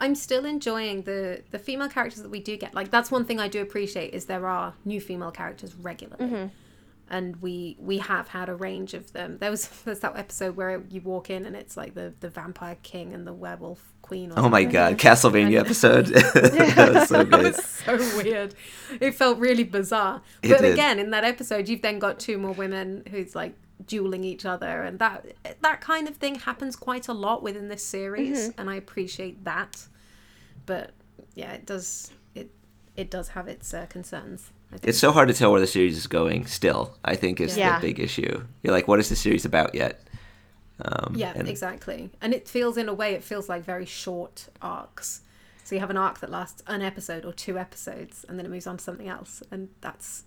I'm 0.00 0.14
still 0.14 0.44
enjoying 0.44 1.02
the 1.02 1.42
the 1.50 1.58
female 1.58 1.88
characters 1.88 2.22
that 2.22 2.30
we 2.30 2.40
do 2.40 2.56
get. 2.56 2.74
Like 2.74 2.90
that's 2.90 3.10
one 3.10 3.24
thing 3.24 3.40
I 3.40 3.48
do 3.48 3.60
appreciate 3.62 4.14
is 4.14 4.26
there 4.26 4.46
are 4.46 4.74
new 4.84 5.00
female 5.00 5.30
characters 5.32 5.74
regularly. 5.74 6.24
Mm-hmm. 6.24 6.46
and 7.10 7.36
we 7.42 7.76
we 7.80 7.98
have 7.98 8.28
had 8.28 8.48
a 8.48 8.54
range 8.54 8.94
of 8.94 9.12
them. 9.12 9.38
There 9.38 9.50
was 9.50 9.66
there's 9.84 10.00
that 10.00 10.16
episode 10.16 10.56
where 10.56 10.82
you 10.90 11.00
walk 11.00 11.30
in 11.30 11.46
and 11.46 11.56
it's 11.56 11.76
like 11.76 11.94
the 11.94 12.14
the 12.20 12.28
vampire 12.28 12.76
king 12.82 13.12
and 13.12 13.26
the 13.26 13.32
werewolf 13.32 13.82
queen. 14.02 14.30
Or 14.32 14.38
Oh 14.40 14.48
my 14.48 14.64
god, 14.64 14.98
Castlevania 14.98 15.58
episode. 15.66 16.06
that 16.06 16.92
was 16.94 17.08
so 17.08 17.24
That 17.24 17.30
good. 17.30 17.56
was 17.56 17.64
so 17.64 17.96
weird. 18.22 18.54
It 19.00 19.14
felt 19.14 19.38
really 19.38 19.64
bizarre. 19.64 20.22
It 20.42 20.50
but 20.50 20.60
did. 20.60 20.72
again, 20.74 20.98
in 20.98 21.10
that 21.10 21.24
episode, 21.24 21.68
you've 21.68 21.82
then 21.82 21.98
got 21.98 22.18
two 22.20 22.38
more 22.38 22.52
women 22.52 23.02
who's 23.10 23.34
like 23.34 23.54
dueling 23.86 24.24
each 24.24 24.44
other, 24.44 24.82
and 24.82 24.98
that 24.98 25.26
that 25.60 25.80
kind 25.80 26.08
of 26.08 26.16
thing 26.16 26.36
happens 26.36 26.76
quite 26.76 27.08
a 27.08 27.12
lot 27.12 27.42
within 27.42 27.68
this 27.68 27.84
series, 27.84 28.38
Mm-hmm. 28.50 28.60
and 28.60 28.70
I 28.70 28.76
appreciate 28.76 29.44
that. 29.44 29.86
But 30.66 30.90
yeah, 31.34 31.52
it 31.52 31.64
does 31.66 32.10
it 32.34 32.50
it 32.96 33.10
does 33.10 33.28
have 33.28 33.48
its 33.48 33.72
uh, 33.72 33.86
concerns. 33.86 34.50
It's 34.82 34.98
so 34.98 35.12
hard 35.12 35.28
to 35.28 35.34
tell 35.34 35.50
where 35.50 35.60
the 35.62 35.66
series 35.66 35.96
is 35.96 36.06
going. 36.06 36.44
Still, 36.46 36.94
I 37.04 37.16
think 37.16 37.40
is 37.40 37.56
Yeah. 37.56 37.78
the 37.80 37.86
big 37.86 37.98
issue. 38.00 38.44
You're 38.62 38.72
like, 38.74 38.86
what 38.86 38.98
is 39.00 39.08
the 39.08 39.16
series 39.16 39.46
about 39.46 39.74
yet? 39.74 40.02
Um, 40.82 41.14
Yeah, 41.16 41.32
and 41.34 41.48
exactly. 41.48 42.10
And 42.20 42.34
it 42.34 42.46
feels, 42.46 42.76
in 42.76 42.86
a 42.88 42.92
way, 42.94 43.14
it 43.14 43.24
feels 43.24 43.48
like 43.48 43.64
very 43.64 43.86
short 43.86 44.48
arcs. 44.60 45.22
So 45.64 45.74
you 45.74 45.80
have 45.80 45.88
an 45.90 45.96
arc 45.96 46.20
that 46.20 46.30
lasts 46.30 46.62
an 46.66 46.82
episode 46.82 47.24
or 47.24 47.32
two 47.32 47.58
episodes, 47.58 48.24
and 48.28 48.38
then 48.38 48.44
it 48.44 48.50
moves 48.50 48.66
on 48.66 48.76
to 48.76 48.84
something 48.84 49.08
else, 49.08 49.42
and 49.50 49.68
that's 49.80 50.24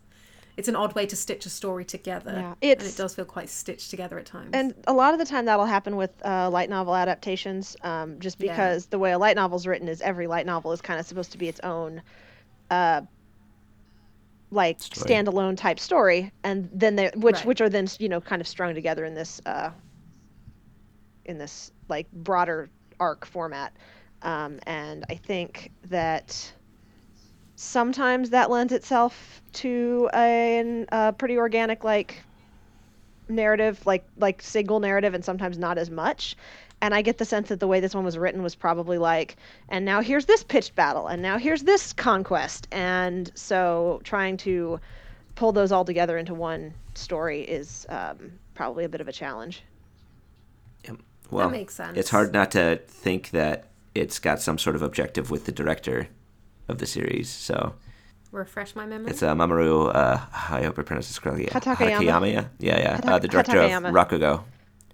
it's 0.62 0.68
an 0.68 0.76
odd 0.76 0.93
way 0.93 1.07
to 1.07 1.16
stitch 1.16 1.47
a 1.47 1.49
story 1.49 1.84
together. 1.84 2.32
Yeah, 2.62 2.70
and 2.70 2.82
it 2.84 2.95
does 2.95 3.16
feel 3.16 3.26
quite 3.26 3.49
stitched 3.49 3.89
together 3.89 4.20
at 4.20 4.28
times. 4.28 4.51
And 4.53 4.76
a 4.86 4.93
lot 4.93 5.12
of 5.14 5.20
the 5.20 5.26
time 5.26 5.45
that'll 5.45 5.66
happen 5.66 5.95
with 5.95 6.12
uh, 6.24 6.51
light 6.51 6.70
novel 6.70 6.95
adaptations, 6.95 7.76
um, 7.82 8.20
just 8.20 8.39
Yeah. 8.39 8.51
because 8.53 8.86
the 8.86 8.99
way 8.99 9.12
a 9.12 9.18
light 9.18 9.36
novel's 9.36 9.66
written 9.66 9.88
is 9.88 10.01
every 10.01 10.28
light 10.28 10.45
novel 10.45 10.72
is 10.72 10.80
kind 10.80 10.99
of 10.99 11.07
supposed 11.07 11.32
to 11.32 11.39
be 11.39 11.47
its 11.47 11.59
own, 11.62 12.03
uh, 12.70 13.01
like 14.51 14.80
Story. 14.84 15.09
standalone 15.16 15.57
type 15.57 15.80
story, 15.80 16.32
and 16.43 16.70
then 16.72 16.95
they 16.95 17.09
which 17.16 17.38
Right. 17.38 17.45
which 17.45 17.62
are 17.62 17.70
then 17.70 17.88
you 17.97 18.07
know 18.07 18.22
kind 18.22 18.39
of 18.39 18.47
strung 18.47 18.76
together 18.76 19.03
in 19.03 19.16
this 19.16 19.41
uh, 19.47 19.72
in 21.26 21.39
this 21.39 21.72
like 21.89 22.05
broader 22.12 22.70
arc 22.99 23.26
format, 23.26 23.74
um, 24.22 24.59
and 24.68 25.05
I 25.09 25.16
think 25.16 25.72
that 25.88 26.53
sometimes 27.62 28.32
that 28.32 28.49
lends 28.49 28.74
itself 28.74 29.39
to 29.53 30.09
a, 30.16 30.86
a 30.91 31.14
pretty 31.14 31.38
organic 31.38 31.84
like 31.84 32.24
narrative 33.30 33.86
like 33.86 34.03
like 34.18 34.41
single 34.41 34.80
narrative 34.80 35.14
and 35.14 35.24
sometimes 35.24 35.57
not 35.57 35.78
as 35.78 35.89
much. 35.89 36.36
And 36.84 36.95
i 36.95 37.03
get 37.03 37.20
the 37.20 37.26
sense 37.26 37.49
that 37.49 37.59
the 37.59 37.68
way 37.68 37.80
this 37.80 37.93
one 37.93 38.03
was 38.03 38.18
written 38.18 38.41
was 38.41 38.55
probably 38.55 38.97
like 38.97 39.36
and 39.70 39.86
now 39.86 40.01
here's 40.01 40.26
this 40.26 40.43
pitched 40.43 40.74
battle 40.76 41.05
and 41.05 41.22
now 41.22 41.38
here's 41.38 41.62
this 41.62 41.93
conquest. 41.93 42.68
And 42.72 43.32
so 43.36 44.01
trying 44.03 44.38
to 44.38 44.80
pull 45.36 45.51
those 45.51 45.72
all 45.72 45.86
together 45.86 46.18
into 46.18 46.34
one 46.34 46.74
story 46.95 47.41
is 47.41 47.86
um, 47.89 48.32
probably 48.55 48.86
a 48.86 48.89
bit 48.89 49.01
of 49.01 49.07
a 49.07 49.14
challenge. 49.14 49.62
Well, 51.30 51.47
that 51.47 51.55
makes 51.55 51.76
sense. 51.76 51.95
It's 51.95 52.09
hard 52.09 52.34
not 52.34 52.51
to 52.51 52.82
think 52.88 53.30
that 53.30 53.68
it's 53.93 54.18
got 54.18 54.41
some 54.41 54.57
sort 54.57 54.76
of 54.76 54.82
objective 54.82 55.30
with 55.30 55.45
the 55.45 55.51
director 55.51 56.07
of 56.72 56.78
the 56.80 56.86
series. 56.86 57.30
So 57.30 57.74
Refresh 58.32 58.76
my 58.76 58.86
memory. 58.86 59.11
it's 59.11 59.22
uh, 59.24 59.36
Mamoru. 59.36 59.93
Uh, 59.93 60.17
I 60.34 60.63
hope 60.63 60.80
I 60.80 60.84
pronounced 60.84 61.09
this 61.09 61.19
correctly. 61.19 61.47
Hatakeyama. 61.47 61.99
Hatakeyama, 61.99 62.34
Yeah, 62.34 62.45
yeah, 62.59 62.78
yeah. 62.80 62.95
Hata- 62.95 63.11
uh, 63.13 63.19
the 63.19 63.28
director 63.28 63.51
Hatakeyama. 63.57 63.89
of 63.89 63.93
Rakugo. 63.93 64.43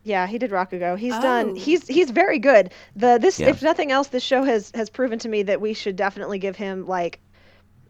Yeah, 0.04 0.26
he 0.26 0.38
did 0.38 0.52
Rakugo. 0.52 0.98
He's 0.98 1.14
Oh. 1.14 1.22
done. 1.22 1.56
He's 1.56 1.86
he's 1.88 2.12
very 2.12 2.40
good. 2.40 2.72
The 2.96 3.18
this 3.22 3.40
Yeah. 3.40 3.50
if 3.50 3.62
nothing 3.62 3.92
else, 3.92 4.08
this 4.08 4.24
show 4.24 4.44
has 4.44 4.72
has 4.74 4.90
proven 4.90 5.20
to 5.20 5.30
me 5.30 5.44
that 5.44 5.60
we 5.62 5.74
should 5.74 5.96
definitely 5.98 6.40
give 6.40 6.56
him 6.56 6.88
like 6.88 7.20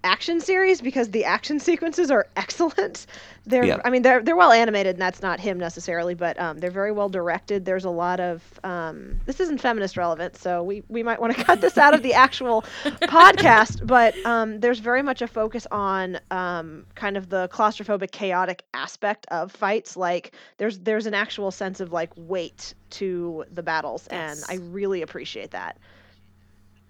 action 0.03 0.39
series 0.39 0.81
because 0.81 1.09
the 1.11 1.25
action 1.25 1.59
sequences 1.69 2.11
are 2.11 2.27
excellent. 2.35 3.05
They're 3.45 3.65
Yeah. 3.65 3.81
I 3.83 3.89
mean 3.89 4.01
they're 4.01 4.21
they're 4.21 4.35
well 4.35 4.51
animated 4.51 4.95
and 4.95 5.01
that's 5.01 5.21
not 5.21 5.39
him 5.39 5.57
necessarily, 5.57 6.13
but 6.13 6.39
um, 6.39 6.57
they're 6.57 6.71
very 6.71 6.91
well 6.91 7.09
directed. 7.09 7.65
There's 7.65 7.85
a 7.85 7.89
lot 7.89 8.19
of 8.19 8.43
um, 8.63 9.19
this 9.25 9.39
isn't 9.39 9.59
feminist 9.59 9.97
relevant, 9.97 10.35
so 10.35 10.63
we 10.63 10.83
we 10.89 11.03
might 11.03 11.21
want 11.21 11.35
to 11.35 11.43
cut 11.45 11.61
this 11.61 11.77
out 11.77 11.93
of 11.93 12.03
the 12.03 12.13
actual 12.13 12.63
podcast. 12.85 13.85
But 13.85 14.15
um, 14.25 14.59
there's 14.59 14.79
very 14.79 15.01
much 15.01 15.21
a 15.21 15.27
focus 15.27 15.65
on 15.71 16.19
um, 16.31 16.85
kind 16.95 17.17
of 17.17 17.29
the 17.29 17.47
claustrophobic, 17.49 18.11
chaotic 18.11 18.63
aspect 18.73 19.25
of 19.31 19.51
fights. 19.51 19.95
Like 19.95 20.33
there's 20.57 20.79
there's 20.79 21.05
an 21.05 21.13
actual 21.13 21.51
sense 21.51 21.79
of 21.79 21.91
like 21.91 22.11
weight 22.15 22.73
to 22.91 23.45
the 23.51 23.63
battles, 23.63 24.07
and 24.07 24.39
I 24.49 24.55
really 24.55 25.01
appreciate 25.01 25.51
that. 25.51 25.77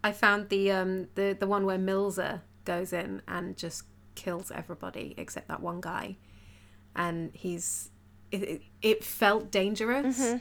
I 0.04 0.12
found 0.12 0.50
the 0.50 0.72
um 0.72 1.08
the 1.16 1.36
the 1.40 1.48
one 1.48 1.66
where 1.66 1.78
Milza 1.78 2.42
goes 2.68 2.94
in 2.94 3.22
and 3.28 3.58
just 3.58 3.84
kills 4.16 4.52
everybody 4.52 5.16
except 5.18 5.48
that 5.48 5.62
one 5.62 5.82
guy, 5.82 6.18
and 6.96 7.32
he's 7.34 7.90
it, 8.30 8.62
it, 8.82 9.04
felt 9.04 9.50
dangerous, 9.50 10.20
mm-hmm. 10.20 10.38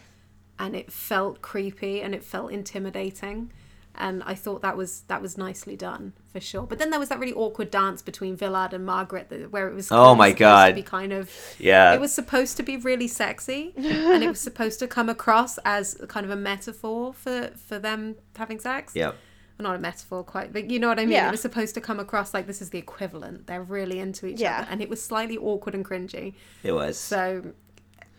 and 0.58 0.74
it 0.74 0.92
felt 0.92 1.40
creepy, 1.40 2.02
and 2.02 2.14
it 2.14 2.24
felt 2.24 2.50
intimidating, 2.50 3.52
and 3.94 4.24
I 4.24 4.34
thought 4.34 4.60
that 4.62 4.76
was 4.76 5.02
that 5.02 5.22
was 5.22 5.38
nicely 5.38 5.76
done 5.76 6.14
for 6.32 6.40
sure. 6.40 6.66
But 6.66 6.78
then 6.80 6.90
there 6.90 6.98
was 6.98 7.08
that 7.10 7.20
really 7.20 7.32
awkward 7.32 7.70
dance 7.70 8.02
between 8.02 8.36
Villard 8.36 8.72
and 8.72 8.84
Margaret, 8.84 9.28
that, 9.30 9.52
where 9.52 9.68
it 9.68 9.74
was 9.74 9.88
Oh 9.92 10.14
my 10.16 10.32
God. 10.32 10.68
to 10.68 10.74
be 10.74 10.82
kind 10.82 11.12
of 11.12 11.30
Yeah. 11.58 11.94
it 11.94 12.00
was 12.00 12.12
supposed 12.12 12.56
to 12.56 12.62
be 12.64 12.76
really 12.76 13.08
sexy 13.08 13.72
and 13.76 14.22
it 14.22 14.28
was 14.28 14.40
supposed 14.40 14.80
to 14.80 14.86
come 14.88 15.08
across 15.08 15.58
as 15.64 15.96
kind 16.08 16.26
of 16.26 16.32
a 16.32 16.36
metaphor 16.36 17.14
for 17.14 17.52
for 17.68 17.78
them 17.78 18.16
having 18.36 18.58
sex 18.58 18.94
Yep. 18.96 19.16
Not 19.58 19.74
a 19.76 19.78
metaphor 19.78 20.22
quite 20.22 20.52
but 20.52 20.70
you 20.70 20.78
know 20.78 20.88
what 20.88 20.98
i 20.98 21.02
mean 21.04 21.12
Yeah. 21.12 21.28
it 21.28 21.30
was 21.30 21.40
supposed 21.40 21.74
to 21.74 21.80
come 21.80 21.98
across 22.00 22.34
like 22.34 22.46
this 22.46 22.60
is 22.60 22.70
the 22.70 22.78
equivalent 22.78 23.46
they're 23.46 23.62
really 23.62 23.98
into 23.98 24.26
each 24.26 24.40
Yeah. 24.40 24.58
other 24.60 24.68
and 24.70 24.82
it 24.82 24.88
was 24.88 25.02
slightly 25.02 25.38
awkward 25.38 25.74
and 25.74 25.84
cringy 25.84 26.34
It 26.62 26.72
was. 26.72 26.98
so 26.98 27.52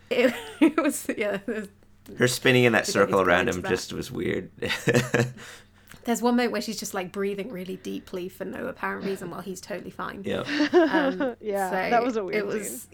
it, 0.10 0.34
it 0.62 0.78
was 0.82 1.06
yeah 1.18 1.40
it 1.46 1.48
was- 1.48 1.68
Her 2.18 2.28
spinning 2.28 2.64
in 2.64 2.72
that 2.74 2.88
circle 2.88 3.18
need 3.20 3.24
to 3.24 3.26
go 3.26 3.30
around 3.30 3.50
him 3.50 3.62
that. 3.62 3.70
just 3.70 3.94
was 3.94 4.12
weird. 4.12 4.50
there's 6.06 6.22
one 6.22 6.36
moment 6.38 6.54
where 6.54 6.62
she's 6.62 6.80
just 6.80 6.94
like 6.94 7.12
breathing 7.12 7.52
really 7.52 7.76
deeply 7.78 8.30
for 8.30 8.46
no 8.46 8.68
apparent 8.68 9.06
reason 9.06 9.30
while 9.30 9.42
he's 9.42 9.60
totally 9.60 9.90
fine 9.92 10.24
yeah. 10.26 10.40
Um, 10.74 11.36
Yeah, 11.42 11.70
so 11.70 11.90
that 11.90 12.04
was 12.04 12.16
a 12.16 12.24
weird 12.24 12.38
It 12.38 12.46
was. 12.46 12.88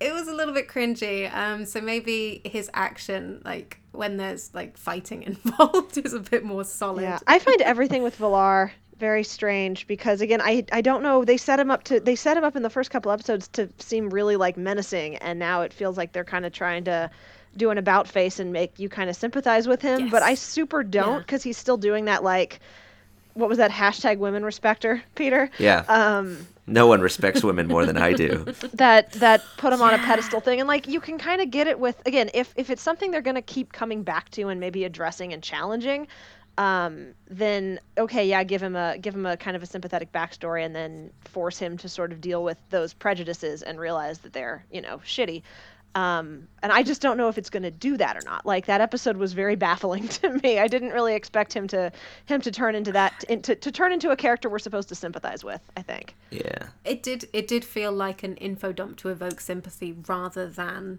It 0.00 0.12
was 0.12 0.26
a 0.26 0.34
little 0.34 0.52
bit 0.52 0.66
cringy. 0.66 1.32
Um, 1.32 1.64
so 1.64 1.80
maybe 1.80 2.42
his 2.44 2.68
action, 2.74 3.40
like 3.44 3.78
when 3.92 4.16
there's 4.16 4.52
like 4.54 4.76
fighting 4.76 5.22
involved, 5.44 5.96
is 5.98 6.12
a 6.12 6.20
bit 6.20 6.44
more 6.44 6.64
solid. 6.64 7.02
Yeah, 7.02 7.18
I 7.26 7.38
find 7.38 7.60
everything 7.62 8.02
with 8.02 8.16
Villard 8.16 8.72
very 8.98 9.24
strange 9.24 9.86
because 9.88 10.20
again, 10.20 10.40
I 10.40 10.64
I 10.70 10.80
don't 10.80 11.02
know. 11.02 11.24
They 11.24 11.36
set 11.36 11.58
him 11.58 11.70
up 11.70 11.84
to 11.84 11.98
they 12.00 12.14
set 12.16 12.36
him 12.36 12.44
up 12.44 12.54
in 12.56 12.62
the 12.62 12.70
first 12.70 12.90
couple 12.90 13.10
episodes 13.10 13.48
to 13.48 13.68
seem 13.78 14.10
really 14.10 14.36
like 14.36 14.56
menacing, 14.56 15.16
and 15.16 15.38
now 15.38 15.62
it 15.62 15.72
feels 15.72 15.96
like 15.96 16.12
they're 16.12 16.24
kind 16.24 16.44
of 16.46 16.52
trying 16.52 16.84
to 16.84 17.10
do 17.56 17.70
an 17.70 17.78
about 17.78 18.08
face 18.08 18.38
and 18.38 18.52
make 18.52 18.78
you 18.78 18.88
kind 18.88 19.10
of 19.10 19.16
sympathize 19.16 19.66
with 19.68 19.82
him. 19.82 20.08
But 20.08 20.22
I 20.22 20.34
super 20.34 20.82
don't 20.82 21.12
Yeah. 21.14 21.18
because 21.18 21.42
he's 21.42 21.58
still 21.58 21.76
doing 21.76 22.04
that 22.06 22.22
like. 22.22 22.60
What 23.34 23.48
was 23.48 23.56
that 23.58 23.70
hashtag 23.70 24.18
women 24.18 24.44
respecter, 24.44 25.02
Peter? 25.14 25.48
Yeah. 25.58 25.84
Um, 25.88 26.46
no 26.66 26.86
one 26.86 27.00
respects 27.00 27.42
women 27.42 27.66
more 27.66 27.84
than 27.86 27.96
I 27.96 28.12
do. 28.12 28.44
that 28.74 29.12
that 29.12 29.42
put 29.56 29.72
him 29.72 29.82
on 29.82 29.94
a 29.94 29.98
pedestal 29.98 30.40
thing 30.40 30.60
and 30.60 30.68
like 30.68 30.86
you 30.86 31.00
can 31.00 31.18
kind 31.18 31.40
of 31.40 31.50
get 31.50 31.66
it 31.66 31.78
with 31.78 32.00
again 32.06 32.30
if 32.34 32.52
if 32.56 32.70
it's 32.70 32.82
something 32.82 33.10
they're 33.10 33.22
to 33.22 33.42
keep 33.42 33.72
coming 33.72 34.02
back 34.02 34.30
to 34.30 34.48
and 34.48 34.60
maybe 34.60 34.84
addressing 34.84 35.32
and 35.32 35.42
challenging 35.42 36.06
um 36.58 37.14
then 37.28 37.80
okay 37.96 38.26
yeah 38.26 38.44
give 38.44 38.62
him 38.62 38.76
a 38.76 38.98
give 38.98 39.14
him 39.14 39.24
a 39.24 39.36
kind 39.36 39.56
of 39.56 39.62
a 39.62 39.66
sympathetic 39.66 40.12
backstory 40.12 40.64
and 40.64 40.76
then 40.76 41.10
force 41.24 41.58
him 41.58 41.78
to 41.78 41.88
sort 41.88 42.12
of 42.12 42.20
deal 42.20 42.44
with 42.44 42.58
those 42.70 42.92
prejudices 42.92 43.62
and 43.62 43.80
realize 43.80 44.18
that 44.18 44.32
they're 44.32 44.64
you 44.70 44.80
know 44.80 44.98
shitty 44.98 45.42
um 45.94 46.48
and 46.62 46.72
i 46.72 46.82
just 46.82 47.02
don't 47.02 47.16
know 47.18 47.28
if 47.28 47.36
it's 47.36 47.50
going 47.50 47.62
to 47.62 47.70
do 47.70 47.96
that 47.98 48.16
or 48.16 48.20
not 48.24 48.46
like 48.46 48.64
that 48.66 48.80
episode 48.80 49.16
was 49.18 49.34
very 49.34 49.56
baffling 49.56 50.08
to 50.20 50.30
me 50.42 50.58
i 50.58 50.66
didn't 50.66 50.90
really 50.90 51.14
expect 51.14 51.52
him 51.52 51.66
to 51.68 51.92
him 52.26 52.40
to 52.40 52.50
turn 52.50 52.74
into 52.74 52.90
that 52.92 53.24
into 53.28 53.54
to 53.54 53.70
turn 53.70 53.92
into 53.92 54.10
a 54.10 54.16
character 54.16 54.48
we're 54.48 54.58
supposed 54.58 54.88
to 54.88 54.94
sympathize 54.94 55.44
with 55.44 55.60
i 55.76 55.82
think 55.82 56.14
Yeah. 56.30 56.68
It 56.84 57.02
did. 57.02 57.28
It 57.34 57.46
did 57.46 57.64
feel 57.64 57.92
like 57.92 58.22
an 58.22 58.36
info 58.36 58.72
dump 58.72 58.96
to 58.98 59.08
evoke 59.10 59.38
sympathy 59.40 59.94
rather 60.08 60.48
than 60.48 60.98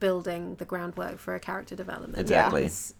building 0.00 0.54
the 0.56 0.64
groundwork 0.64 1.18
for 1.18 1.34
a 1.34 1.40
character 1.40 1.76
development. 1.76 2.18
Exactly. 2.18 2.62
It's- 2.62 2.94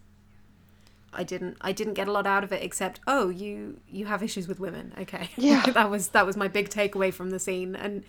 I 1.15 1.23
didn't. 1.23 1.57
I 1.61 1.71
didn't 1.73 1.93
get 1.93 2.07
a 2.07 2.11
lot 2.11 2.25
out 2.25 2.43
of 2.43 2.51
it 2.51 2.63
except, 2.63 2.99
oh, 3.05 3.29
you 3.29 3.79
you 3.87 4.05
have 4.05 4.23
issues 4.23 4.47
with 4.47 4.59
women. 4.59 4.93
Okay. 4.99 5.29
Yeah. 5.35 5.63
that 5.73 5.89
was 5.89 6.09
that 6.09 6.25
was 6.25 6.35
my 6.37 6.47
big 6.47 6.69
takeaway 6.69 7.13
from 7.13 7.29
the 7.29 7.39
scene. 7.39 7.75
And 7.75 8.03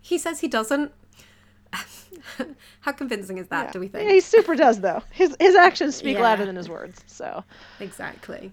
he 0.00 0.16
says 0.18 0.40
he 0.40 0.48
doesn't. 0.48 0.92
How 2.80 2.92
convincing 2.92 3.38
is 3.38 3.48
that? 3.48 3.66
Yeah. 3.66 3.72
Do 3.72 3.80
we 3.80 3.86
Yeah, 3.86 3.92
think? 3.92 4.10
he 4.10 4.20
super 4.20 4.54
does 4.56 4.80
though. 4.80 5.02
His 5.10 5.36
his 5.40 5.54
actions 5.54 5.96
speak 5.96 6.16
Yeah. 6.16 6.22
louder 6.22 6.46
than 6.46 6.56
his 6.56 6.68
words. 6.68 7.02
So 7.06 7.44
Exactly. 7.80 8.52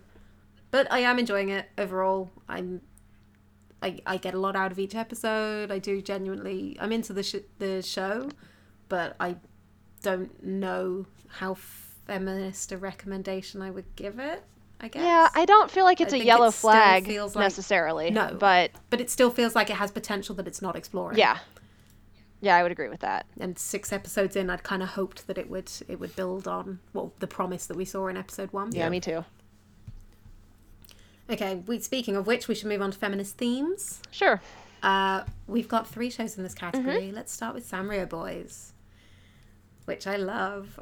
But 0.72 0.92
I 0.92 1.00
am 1.00 1.20
enjoying 1.20 1.50
it 1.50 1.70
overall. 1.78 2.30
I'm 2.50 2.82
I, 3.82 4.00
I 4.06 4.18
get 4.18 4.34
a 4.34 4.40
lot 4.40 4.56
out 4.56 4.72
of 4.72 4.80
each 4.80 4.96
episode. 4.96 5.72
I 5.72 5.80
do 5.80 6.02
genuinely 6.02 6.78
I'm 6.80 6.92
into 6.92 7.14
the 7.14 7.24
sh- 7.24 7.46
the 7.60 7.82
show, 7.82 8.30
but 8.90 9.16
I 9.20 9.36
don't 10.02 10.44
know 10.44 11.06
how 11.28 11.56
feminist 12.06 12.72
a 12.72 12.78
recommendation 12.78 13.62
I 13.62 13.72
would 13.72 13.96
give 13.96 14.20
it. 14.20 14.44
I 14.82 14.90
guess. 14.90 15.04
yeah, 15.04 15.30
I 15.34 15.46
don't 15.46 15.72
feel 15.72 15.86
like 15.86 16.02
it's 16.02 16.14
I 16.14 16.18
a 16.18 16.24
yellow 16.24 16.48
it 16.48 16.54
flag 16.54 17.06
feels 17.06 17.34
like- 17.36 17.44
necessarily. 17.46 18.12
No. 18.12 18.36
but 18.38 18.72
but 18.90 19.00
it 19.00 19.10
still 19.10 19.30
feels 19.32 19.56
like 19.56 19.70
it 19.70 19.78
has 19.78 19.90
potential 19.92 20.36
that 20.36 20.48
it's 20.48 20.62
not 20.62 20.76
exploring. 20.76 21.18
yeah, 21.18 21.38
Yeah, 22.42 22.56
I 22.56 22.64
would 22.64 22.72
agree 22.72 22.90
with 22.90 23.00
that. 23.00 23.26
And 23.40 23.58
six 23.58 23.92
episodes 23.94 24.36
in, 24.36 24.50
I'd 24.50 24.64
kind 24.64 24.84
of 24.84 24.90
hoped 24.90 25.28
that 25.28 25.38
it 25.38 25.50
would 25.50 25.72
it 25.88 26.00
would 26.00 26.16
build 26.16 26.48
on 26.48 26.80
well 26.94 27.12
the 27.20 27.28
promise 27.28 27.66
that 27.68 27.78
we 27.78 27.86
saw 27.86 28.08
in 28.08 28.18
episode 28.18 28.52
one. 28.54 28.72
Yeah, 28.74 28.90
me 28.90 29.00
too. 29.00 29.26
Okay, 31.30 31.56
we 31.66 31.80
speaking 31.80 32.16
of 32.16 32.28
which, 32.28 32.48
we 32.48 32.54
should 32.56 32.68
move 32.68 32.82
on 32.82 32.92
to 32.92 32.98
feminist 32.98 33.38
themes. 33.38 34.02
Sure. 34.12 34.42
Uh, 34.84 35.24
we've 35.48 35.68
got 35.68 35.88
three 35.88 36.12
shows 36.12 36.38
in 36.38 36.44
this 36.44 36.54
category. 36.54 37.12
Let's 37.12 37.32
start 37.32 37.56
with 37.56 37.70
Sanrio 37.70 38.08
Boys, 38.08 38.74
which 39.86 40.06
I 40.06 40.18
love. 40.18 40.80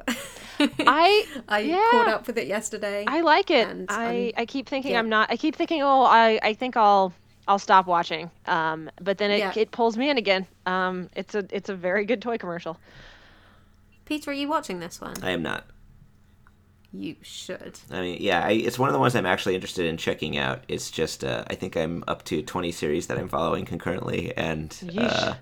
I 0.60 1.26
I 1.48 1.60
yeah. 1.60 1.88
caught 1.90 2.08
up 2.08 2.26
with 2.26 2.36
it 2.36 2.46
yesterday. 2.46 3.04
I 3.06 3.22
like 3.22 3.50
it. 3.50 3.66
And 3.68 3.86
I, 3.90 4.04
I'm- 4.04 4.32
I 4.36 4.46
keep 4.46 4.68
thinking 4.68 4.92
yeah. 4.92 4.98
I'm 4.98 5.08
not. 5.08 5.30
I 5.30 5.38
keep 5.38 5.56
thinking, 5.56 5.82
oh, 5.82 6.02
I, 6.02 6.38
I 6.42 6.52
think 6.52 6.76
I'll 6.76 7.14
I'll 7.46 7.58
stop 7.58 7.86
watching. 7.86 8.30
Um, 8.46 8.90
but 9.00 9.18
then 9.18 9.30
it, 9.30 9.38
Yeah. 9.38 9.52
it 9.56 9.70
pulls 9.70 9.96
me 9.96 10.08
in 10.10 10.18
again. 10.18 10.46
Um, 10.66 11.10
it's 11.14 11.34
a 11.34 11.44
it's 11.50 11.68
a 11.68 11.74
very 11.74 12.04
good 12.04 12.22
toy 12.22 12.38
commercial. 12.38 12.78
Peter, 14.06 14.30
are 14.30 14.34
you 14.34 14.48
watching 14.48 14.80
this 14.80 15.00
one? 15.00 15.14
I 15.22 15.30
am 15.30 15.42
not. 15.42 15.64
You 16.92 17.16
should. 17.22 17.78
I 17.90 18.00
mean, 18.00 18.18
yeah, 18.20 18.44
I, 18.46 18.52
it's 18.52 18.78
one 18.78 18.88
of 18.88 18.92
the 18.92 19.00
ones 19.00 19.16
I'm 19.16 19.26
actually 19.26 19.56
interested 19.56 19.86
in 19.86 19.96
checking 19.96 20.36
out. 20.38 20.62
It's 20.68 20.92
just, 20.92 21.24
uh, 21.24 21.42
I 21.48 21.56
think 21.56 21.76
I'm 21.76 22.04
up 22.06 22.22
to 22.26 22.40
20 22.40 22.70
series 22.70 23.08
that 23.08 23.18
I'm 23.18 23.28
following 23.28 23.64
concurrently, 23.64 24.32
and 24.36 24.72
uh, 24.96 25.34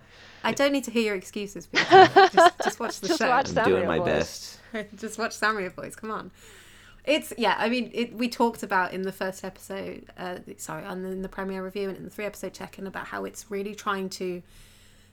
I 0.42 0.52
don't 0.52 0.72
need 0.72 0.84
to 0.84 0.90
hear 0.90 1.02
your 1.02 1.14
excuses, 1.14 1.66
Peter. 1.72 2.08
just, 2.32 2.54
just 2.64 2.80
watch 2.80 3.00
the 3.00 3.08
Just 3.08 3.20
show. 3.20 3.28
watch 3.28 3.54
I'm 3.54 3.64
doing 3.66 3.86
my 3.86 3.98
Boys. 3.98 4.06
best. 4.06 4.58
just 4.96 5.18
watch 5.18 5.32
Sanrio 5.38 5.74
Boys. 5.74 5.94
Come 5.94 6.10
on. 6.10 6.30
It's 7.04 7.32
yeah. 7.36 7.56
I 7.58 7.68
mean, 7.68 7.90
it, 7.92 8.14
we 8.14 8.28
talked 8.28 8.62
about 8.62 8.92
in 8.92 9.02
the 9.02 9.12
first 9.12 9.44
episode. 9.44 10.06
Uh, 10.16 10.38
sorry, 10.56 10.82
the, 10.82 11.08
in 11.08 11.22
the 11.22 11.28
premiere 11.28 11.64
review 11.64 11.88
and 11.88 11.98
in 11.98 12.04
the 12.04 12.10
three 12.10 12.24
episode 12.24 12.54
check 12.54 12.78
in 12.78 12.86
about 12.86 13.08
how 13.08 13.24
it's 13.24 13.50
really 13.50 13.74
trying 13.74 14.08
to 14.10 14.42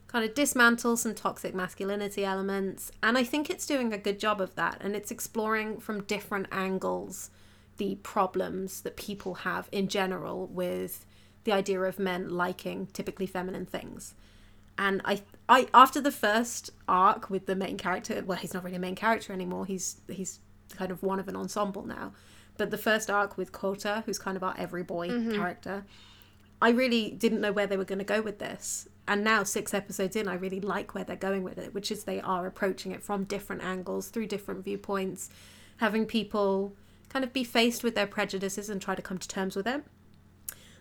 kind 0.08 0.26
of 0.26 0.34
dismantle 0.34 0.98
some 0.98 1.14
toxic 1.14 1.54
masculinity 1.54 2.26
elements, 2.26 2.92
and 3.02 3.18
I 3.18 3.24
think 3.24 3.50
it's 3.50 3.66
doing 3.66 3.92
a 3.94 3.98
good 3.98 4.20
job 4.20 4.40
of 4.40 4.54
that. 4.56 4.78
And 4.82 4.96
it's 4.96 5.12
exploring 5.12 5.80
from 5.80 6.04
different 6.04 6.48
angles 6.52 7.32
the 7.78 7.96
problems 8.04 8.82
that 8.82 8.96
people 8.98 9.36
have 9.36 9.70
in 9.72 9.88
general 9.88 10.48
with 10.48 11.06
the 11.46 11.54
idea 11.54 11.82
of 11.82 11.98
men 11.98 12.30
liking 12.30 12.88
typically 12.88 13.26
feminine 13.26 13.66
things 13.66 14.14
and 14.80 15.02
I, 15.04 15.22
I 15.50 15.68
after 15.74 16.00
the 16.00 16.12
first 16.12 16.72
arc 16.88 17.30
with 17.30 17.46
the 17.46 17.56
main 17.56 17.78
character, 17.78 18.24
well, 18.26 18.38
he's 18.38 18.54
not 18.54 18.64
really 18.64 18.78
a 18.78 18.80
main 18.80 18.96
character 18.96 19.34
anymore. 19.34 19.66
He's 19.66 19.98
he's 20.08 20.40
kind 20.76 20.92
of 20.92 21.04
one 21.04 21.20
of 21.20 21.28
an 21.28 21.36
ensemble 21.36 21.86
now. 21.86 22.14
But 22.58 22.72
the 22.72 22.78
first 22.78 23.10
arc 23.10 23.38
with 23.38 23.52
Kota, 23.52 24.04
who's 24.06 24.20
kind 24.20 24.36
of 24.36 24.44
our 24.44 24.56
every 24.58 24.84
boy 24.84 25.10
mm-hmm. 25.10 25.32
character, 25.32 25.86
I 26.62 26.70
really 26.70 27.12
didn't 27.12 27.42
know 27.42 27.54
where 27.54 27.68
they 27.68 27.78
were 27.78 27.86
going 27.86 28.00
to 28.00 28.06
go 28.06 28.22
with 28.22 28.40
this. 28.40 28.88
And 29.08 29.24
now, 29.24 29.44
six 29.44 29.74
episodes 29.74 30.16
in, 30.16 30.28
I 30.28 30.36
really 30.36 30.60
like 30.60 30.94
where 30.94 31.04
they're 31.04 31.16
going 31.16 31.44
with 31.44 31.58
it, 31.58 31.74
which 31.74 31.92
is 31.92 32.04
they 32.04 32.22
are 32.22 32.46
approaching 32.46 32.92
it 32.92 33.02
from 33.02 33.24
different 33.24 33.64
angles, 33.64 34.10
through 34.10 34.28
different 34.28 34.64
viewpoints, 34.64 35.30
having 35.78 36.06
people 36.06 36.76
kind 37.08 37.26
of 37.26 37.34
be 37.34 37.44
faced 37.44 37.84
with 37.84 37.96
their 37.96 38.06
prejudices 38.06 38.70
and 38.70 38.82
try 38.82 38.94
to 38.94 39.02
come 39.02 39.18
to 39.18 39.28
terms 39.28 39.56
with 39.56 39.66
it. 39.66 39.84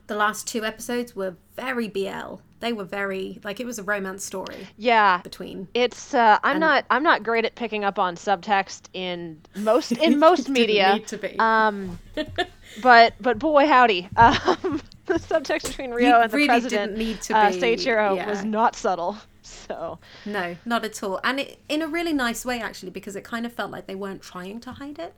The 0.09 0.16
last 0.16 0.46
two 0.46 0.64
episodes 0.64 1.14
were 1.14 1.36
very 1.54 1.86
BL. 1.88 2.36
They 2.61 2.72
were 2.72 2.84
very 2.84 3.38
like 3.44 3.61
it 3.61 3.66
was 3.66 3.78
a 3.78 3.82
romance 3.84 4.24
story 4.24 4.66
Yeah. 4.76 5.20
between. 5.22 5.68
It's 5.74 6.12
uh, 6.12 6.38
I'm 6.42 6.52
And- 6.52 6.61
not 6.61 6.84
I'm 6.90 7.02
not 7.04 7.22
great 7.22 7.44
at 7.44 7.54
picking 7.54 7.84
up 7.84 7.98
on 7.98 8.16
subtext 8.16 8.88
in 8.94 9.40
most 9.54 9.92
in 9.92 10.18
most 10.28 10.48
media. 10.48 10.94
need 10.94 11.06
to 11.09 11.18
be. 11.18 11.38
Um, 11.38 11.98
but 12.82 13.14
but 13.20 13.38
boy 13.38 13.66
howdy, 13.66 14.09
um, 14.16 14.80
the 15.06 15.14
subtext 15.14 15.68
between 15.68 15.90
Ryo 15.92 16.09
You 16.09 16.16
and 16.16 16.30
the 16.32 16.36
really 16.36 16.48
president, 16.48 16.96
didn't 16.96 17.06
need 17.06 17.20
to 17.22 17.36
uh, 17.36 17.50
be, 17.50 17.61
Seiichiro, 17.61 18.16
yeah. 18.16 18.28
was 18.28 18.44
not 18.44 18.74
subtle. 18.74 19.18
So 19.42 19.98
No, 20.26 20.56
not 20.64 20.84
at 20.84 21.02
all. 21.02 21.20
And 21.24 21.40
it, 21.40 21.59
in 21.68 21.80
a 21.82 21.86
really 21.88 22.12
nice 22.12 22.44
way, 22.44 22.61
actually, 22.61 22.90
because 22.90 23.14
it 23.16 23.24
kind 23.24 23.46
of 23.46 23.52
felt 23.52 23.70
like 23.70 23.86
they 23.86 23.94
weren't 23.94 24.20
trying 24.22 24.61
to 24.61 24.72
hide 24.72 24.98
it. 24.98 25.14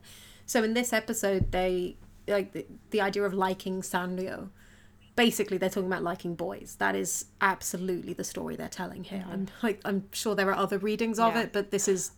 So 0.47 0.63
in 0.63 0.75
this 0.75 0.93
episode, 0.93 1.53
they 1.53 1.97
like 2.29 2.53
the, 2.53 2.67
the 2.91 3.01
idea 3.01 3.23
of 3.25 3.33
liking 3.35 3.81
Sanrio. 3.83 4.51
Basically, 5.25 5.59
they're 5.59 5.69
talking 5.71 5.87
about 5.93 6.03
liking 6.03 6.35
boys. 6.35 6.77
That 6.79 6.95
is 6.97 7.27
absolutely 7.41 8.13
the 8.15 8.25
story 8.25 8.57
they're 8.57 8.69
telling 8.69 9.05
here. 9.05 9.25
I'm 9.31 9.49
like, 9.63 9.81
I'm 9.85 10.05
sure 10.13 10.35
there 10.35 10.49
are 10.51 10.57
other 10.57 10.79
readings 10.79 11.19
of 11.19 11.35
Yeah. 11.35 11.43
it, 11.43 11.53
but 11.53 11.71
this 11.71 11.87
is. 11.89 12.13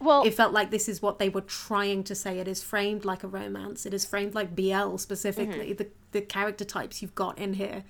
well, 0.00 0.24
It 0.24 0.34
felt 0.34 0.52
like 0.52 0.70
this 0.70 0.88
is 0.88 1.00
what 1.02 1.18
they 1.18 1.28
were 1.28 1.40
trying 1.42 2.04
to 2.04 2.14
say. 2.14 2.38
It 2.38 2.48
is 2.48 2.62
framed 2.62 3.04
like 3.04 3.22
a 3.24 3.28
romance. 3.28 3.86
It 3.86 3.94
is 3.94 4.04
framed 4.04 4.34
like 4.34 4.54
BL 4.56 4.96
specifically. 4.98 5.70
Mm-hmm. 5.70 5.76
The 5.82 5.88
the 6.12 6.20
character 6.22 6.64
types 6.64 7.02
you've 7.02 7.14
got 7.14 7.38
in 7.38 7.54
here 7.54 7.84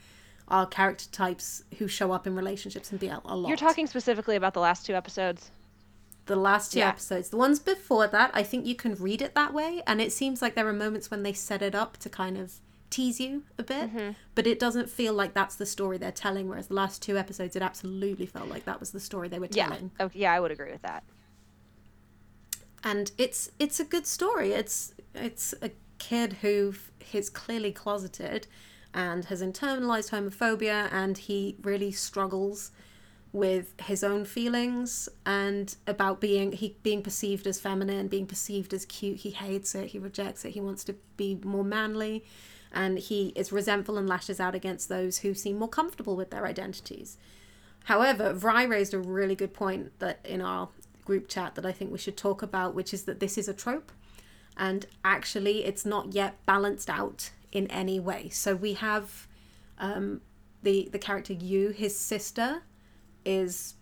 are 0.49 0.67
character 0.67 1.07
types 1.13 1.63
who 1.79 1.87
show 1.89 2.11
up 2.13 2.27
in 2.27 2.35
relationships 2.37 2.91
in 2.93 2.99
BL 2.99 3.21
a 3.25 3.37
lot 3.37 3.49
you're 3.49 3.57
talking 3.57 3.87
specifically 3.89 4.37
about 4.37 4.55
the 4.55 4.61
last 4.61 4.85
two 4.87 4.95
episodes. 4.95 5.51
the 6.27 6.35
last 6.37 6.73
two 6.73 6.81
Yeah. 6.81 6.89
episodes. 6.89 7.29
The 7.29 7.37
ones 7.37 7.59
before 7.61 8.07
that, 8.09 8.31
I 8.35 8.43
think 8.43 8.67
you 8.67 8.75
can 8.75 8.95
read 8.97 9.23
it 9.23 9.35
that 9.37 9.53
way, 9.55 9.83
and 9.87 10.01
it 10.01 10.13
seems 10.13 10.43
like 10.43 10.55
there 10.57 10.67
are 10.67 10.73
moments 10.73 11.09
when 11.11 11.23
they 11.23 11.33
set 11.33 11.63
it 11.63 11.75
up 11.75 11.97
to 11.99 12.09
kind 12.09 12.37
of 12.37 12.55
tease 12.91 13.19
you 13.21 13.43
a 13.59 13.63
bit, 13.63 13.89
Mm-hmm. 13.95 14.11
but 14.35 14.47
it 14.47 14.59
doesn't 14.59 14.89
feel 14.89 15.13
like 15.13 15.35
that's 15.35 15.57
the 15.57 15.67
story 15.67 15.99
they're 15.99 16.13
telling. 16.13 16.49
Whereas 16.49 16.69
the 16.69 16.75
last 16.75 17.03
two 17.03 17.17
episodes, 17.19 17.57
it 17.57 17.63
absolutely 17.63 18.27
felt 18.27 18.49
like 18.49 18.65
that 18.65 18.79
was 18.81 18.91
the 18.93 19.01
story 19.01 19.29
they 19.29 19.39
were 19.39 19.49
Yeah. 19.51 19.67
telling, 19.69 19.91
Oh, 20.01 20.11
yeah, 20.15 20.33
I 20.33 20.41
would 20.41 20.51
agree 20.53 20.71
with 20.73 20.83
that. 20.83 21.03
and 22.85 23.11
it's 23.19 23.51
it's 23.59 23.81
a 23.81 23.85
good 23.85 24.07
story. 24.07 24.53
It's 24.53 24.93
it's 25.15 25.55
a 25.63 25.71
kid 25.99 26.35
who 26.43 26.75
is 27.13 27.31
clearly 27.31 27.73
closeted 27.73 28.47
and 28.95 29.25
has 29.27 29.43
internalized 29.43 30.11
homophobia, 30.11 30.89
and 30.93 31.19
he 31.19 31.57
really 31.63 31.93
struggles 31.93 32.71
with 33.33 33.75
his 33.83 34.03
own 34.03 34.25
feelings 34.25 35.09
and 35.27 35.77
about 35.87 36.21
being 36.21 36.53
he 36.53 36.77
being 36.83 37.03
perceived 37.03 37.47
as 37.47 37.59
feminine, 37.61 38.09
being 38.09 38.27
perceived 38.27 38.73
as 38.73 38.85
cute. 38.87 39.19
He 39.19 39.31
hates 39.31 39.75
it. 39.75 39.89
He 39.89 39.99
rejects 39.99 40.45
it. 40.45 40.51
He 40.51 40.61
wants 40.61 40.85
to 40.85 40.95
be 41.17 41.39
more 41.45 41.65
manly, 41.65 42.25
and 42.77 42.99
he 42.99 43.29
is 43.35 43.51
resentful 43.51 43.97
and 43.97 44.07
lashes 44.07 44.39
out 44.39 44.55
against 44.55 44.91
those 44.91 45.19
who 45.19 45.33
seem 45.33 45.59
more 45.59 45.69
comfortable 45.69 46.15
with 46.15 46.31
their 46.31 46.47
identities. 46.47 47.17
However, 47.85 48.35
Vrai 48.35 48.67
raised 48.67 48.93
a 48.93 48.99
really 48.99 49.35
good 49.35 49.55
point 49.55 49.99
that 49.99 50.21
in 50.25 50.43
our 50.43 50.69
group 51.07 51.27
chat 51.27 51.55
that 51.55 51.65
I 51.65 51.73
think 51.73 51.91
we 51.91 51.99
should 51.99 52.19
talk 52.19 52.43
about, 52.43 52.75
which 52.75 52.93
is 52.93 53.05
that 53.05 53.19
this 53.19 53.39
is 53.39 53.49
a 53.49 53.55
trope, 53.55 53.93
and 54.59 54.85
actually 55.03 55.65
it's 55.65 55.87
not 55.87 56.13
yet 56.13 56.45
balanced 56.45 56.91
out 56.91 57.31
in 57.51 57.67
any 57.69 57.99
way. 57.99 58.29
So 58.29 58.55
we 58.55 58.75
have 58.75 59.27
um, 59.79 60.21
the 60.63 60.91
the 60.93 60.99
character 60.99 61.33
Yu, 61.33 61.71
his 61.71 61.99
sister, 61.99 62.63
is 63.25 63.75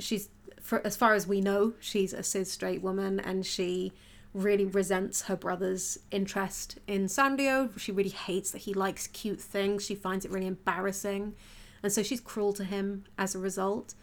she's 0.00 0.30
for 0.60 0.84
as 0.84 0.96
far 0.96 1.14
as 1.14 1.28
we 1.28 1.40
know, 1.40 1.74
she's 1.78 2.12
a 2.12 2.24
cis 2.24 2.50
straight 2.50 2.82
woman, 2.82 3.20
and 3.20 3.46
she 3.46 3.92
really 4.34 4.64
resents 4.64 5.22
her 5.22 5.36
brother's 5.36 5.98
interest 6.10 6.78
in 6.86 7.06
Sanrio. 7.06 7.78
She 7.78 7.92
really 7.92 8.10
hates 8.10 8.50
that 8.52 8.62
he 8.62 8.74
likes 8.74 9.06
cute 9.06 9.40
things. 9.40 9.84
She 9.84 9.94
finds 9.94 10.24
it 10.24 10.30
really 10.30 10.46
embarrassing, 10.46 11.34
and 11.82 11.92
so 11.92 12.02
she's 12.02 12.20
cruel 12.20 12.52
to 12.54 12.64
him 12.64 13.04
as 13.18 13.34
a 13.34 13.38
result. 13.38 13.94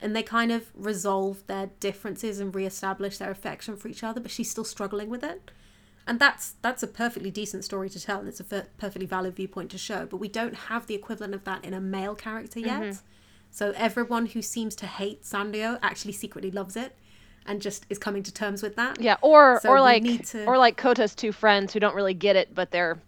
And 0.00 0.14
they 0.14 0.22
kind 0.22 0.52
of 0.52 0.70
resolve 0.74 1.44
their 1.48 1.70
differences 1.80 2.38
and 2.38 2.54
reestablish 2.54 3.18
their 3.18 3.32
affection 3.32 3.76
for 3.76 3.88
each 3.88 4.04
other, 4.04 4.20
but 4.20 4.30
she's 4.30 4.50
still 4.50 4.64
struggling 4.64 5.10
with 5.10 5.24
it 5.24 5.50
and 6.08 6.18
that's 6.18 6.54
that's 6.62 6.82
a 6.82 6.86
perfectly 6.86 7.30
decent 7.30 7.64
story 7.64 7.90
to 7.90 8.00
tell 8.00 8.18
and 8.18 8.28
it's 8.28 8.40
a 8.40 8.44
perfectly 8.44 9.06
valid 9.06 9.36
viewpoint 9.36 9.70
to 9.70 9.78
show 9.78 10.06
but 10.06 10.16
we 10.16 10.26
don't 10.26 10.54
have 10.54 10.86
the 10.86 10.94
equivalent 10.94 11.34
of 11.34 11.44
that 11.44 11.64
in 11.64 11.74
a 11.74 11.80
male 11.80 12.14
character 12.14 12.58
yet 12.58 12.80
mm-hmm. 12.80 12.98
so 13.50 13.72
everyone 13.76 14.26
who 14.26 14.42
seems 14.42 14.74
to 14.74 14.86
hate 14.86 15.22
Sanrio 15.22 15.78
actually 15.82 16.12
secretly 16.14 16.50
loves 16.50 16.76
it 16.76 16.96
and 17.48 17.60
just 17.60 17.86
is 17.90 17.98
coming 17.98 18.22
to 18.22 18.32
terms 18.32 18.62
with 18.62 18.76
that 18.76 19.00
Yeah, 19.00 19.16
or 19.22 19.58
So 19.62 19.70
or 19.70 19.80
like 19.80 20.26
to- 20.28 20.44
or 20.44 20.58
like 20.58 20.76
Kota's 20.76 21.14
two 21.14 21.32
friends 21.32 21.72
who 21.72 21.80
don't 21.80 21.94
really 21.94 22.14
get 22.14 22.36
it, 22.36 22.54
but 22.54 22.70
they're 22.70 22.98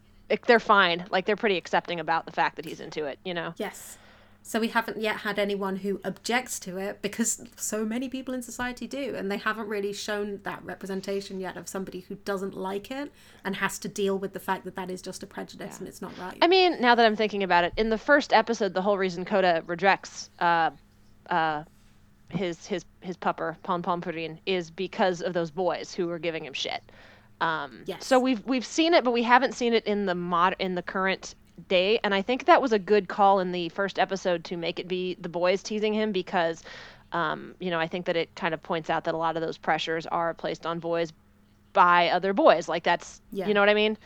they're 0.47 0.61
fine. 0.61 1.07
Like 1.11 1.26
they're 1.26 1.36
pretty 1.36 1.57
accepting 1.57 2.01
about 2.01 2.24
the 2.26 2.32
fact 2.32 2.57
that 2.57 2.64
he's 2.64 2.80
into 2.80 3.05
it. 3.05 3.18
You 3.24 3.34
know. 3.34 3.55
yes 3.57 3.99
so 4.43 4.59
we 4.59 4.68
haven't 4.68 4.99
yet 5.01 5.18
had 5.18 5.38
anyone 5.38 5.76
who 5.76 6.01
objects 6.05 6.59
to 6.59 6.78
it 6.78 7.03
because 7.03 7.43
so 7.57 7.84
many 7.84 8.09
people 8.09 8.34
in 8.34 8.43
society 8.43 8.86
do 8.86 9.14
and 9.14 9.30
they 9.30 9.36
haven't 9.36 9.68
really 9.68 9.93
shown 9.93 10.41
that 10.45 10.64
representation 10.64 11.41
yet 11.41 11.57
of 11.57 11.68
somebody 11.68 12.01
who 12.01 12.14
doesn't 12.24 12.55
like 12.55 12.91
it 12.91 13.12
and 13.45 13.57
has 13.57 13.78
to 13.78 13.88
deal 13.88 14.18
with 14.18 14.32
the 14.32 14.41
fact 14.41 14.64
that 14.64 14.74
that 14.76 14.91
is 14.91 15.03
just 15.03 15.22
a 15.22 15.26
prejudice 15.26 15.78
and 15.78 15.86
it's 15.86 16.01
not 16.01 16.16
right 16.18 16.38
I 16.43 16.47
mean, 16.47 16.80
now 16.80 16.95
that 16.95 17.05
I'm 17.05 17.16
thinking 17.16 17.43
about 17.43 17.64
it, 17.64 17.72
in 17.76 17.91
the 17.91 17.99
first 17.99 18.32
episode, 18.32 18.74
the 18.74 18.82
whole 18.82 18.99
reason 18.99 19.24
Kota 19.24 19.62
rejects 19.66 20.30
uh, 20.38 20.70
uh, 21.28 21.64
his 22.31 22.66
his 22.66 22.85
his 23.01 23.16
pupper 23.16 23.57
Pompompurin 23.64 24.39
is 24.47 24.70
because 24.70 25.20
of 25.22 25.33
those 25.33 25.51
boys 25.51 25.95
who 25.95 26.07
were 26.07 26.18
giving 26.18 26.45
him 26.45 26.53
shit. 26.53 26.83
Um, 27.41 27.83
Yes. 27.87 28.07
So 28.07 28.18
we've 28.18 28.45
we've 28.47 28.64
seen 28.64 28.95
it, 28.95 29.05
but 29.05 29.12
we 29.12 29.22
haven't 29.22 29.55
seen 29.55 29.72
it 29.74 29.85
in 29.87 30.07
the 30.07 30.14
mod 30.14 30.57
in 30.59 30.74
the 30.74 30.83
current 30.83 31.35
day, 31.68 31.99
and 32.05 32.14
I 32.14 32.22
think 32.22 32.47
that 32.47 32.61
was 32.62 32.72
a 32.72 32.78
good 32.78 33.09
call 33.09 33.41
in 33.41 33.53
the 33.53 33.68
first 33.70 33.99
episode 33.99 34.45
to 34.45 34.57
make 34.57 34.78
it 34.78 34.89
be 34.89 35.16
the 35.20 35.28
boys 35.28 35.62
teasing 35.62 35.93
him 35.95 36.12
because. 36.12 36.62
Um, 37.12 37.57
you 37.59 37.70
know, 37.70 37.81
I 37.81 37.89
think 37.89 38.07
that 38.07 38.14
it 38.16 38.33
kind 38.37 38.55
of 38.55 38.62
points 38.62 38.89
out 38.89 39.03
that 39.03 39.14
a 39.14 39.16
lot 39.16 39.35
of 39.37 39.43
those 39.43 39.59
pressures 39.59 40.07
are 40.07 40.33
placed 40.33 40.64
on 40.64 40.78
boys 40.78 41.12
by 41.72 42.09
other 42.11 42.33
boys. 42.33 42.68
Like 42.68 42.85
that's, 42.85 43.20
Yeah. 43.33 43.49
you 43.49 43.55
know 43.55 43.59
what 43.59 43.68
I 43.68 43.74
mean? 43.74 43.99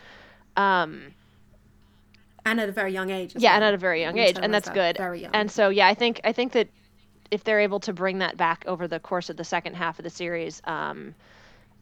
Um, 0.56 1.12
and 2.46 2.60
at 2.60 2.68
a 2.70 2.72
very 2.72 2.94
young 2.94 3.10
age 3.10 3.34
yeah, 3.36 3.50
well. 3.50 3.56
and 3.56 3.64
at 3.64 3.74
a 3.74 3.76
very 3.76 4.00
young 4.00 4.16
age, 4.16 4.38
and 4.40 4.54
that's 4.54 4.70
good. 4.70 4.96
very 4.96 5.20
young 5.20 5.34
And 5.34 5.50
so, 5.50 5.68
yeah, 5.68 5.86
I 5.86 5.92
think 5.92 6.20
I 6.24 6.32
think 6.32 6.52
that 6.52 6.68
if 7.34 7.44
they're 7.44 7.60
able 7.60 7.80
to 7.80 7.92
bring 7.92 8.18
that 8.18 8.36
back 8.36 8.64
over 8.66 8.88
the 8.88 9.00
course 9.00 9.28
of 9.28 9.36
the 9.36 9.44
second 9.44 9.74
half 9.74 9.98
of 9.98 10.04
the 10.04 10.10
series. 10.10 10.62
Um, 10.64 11.14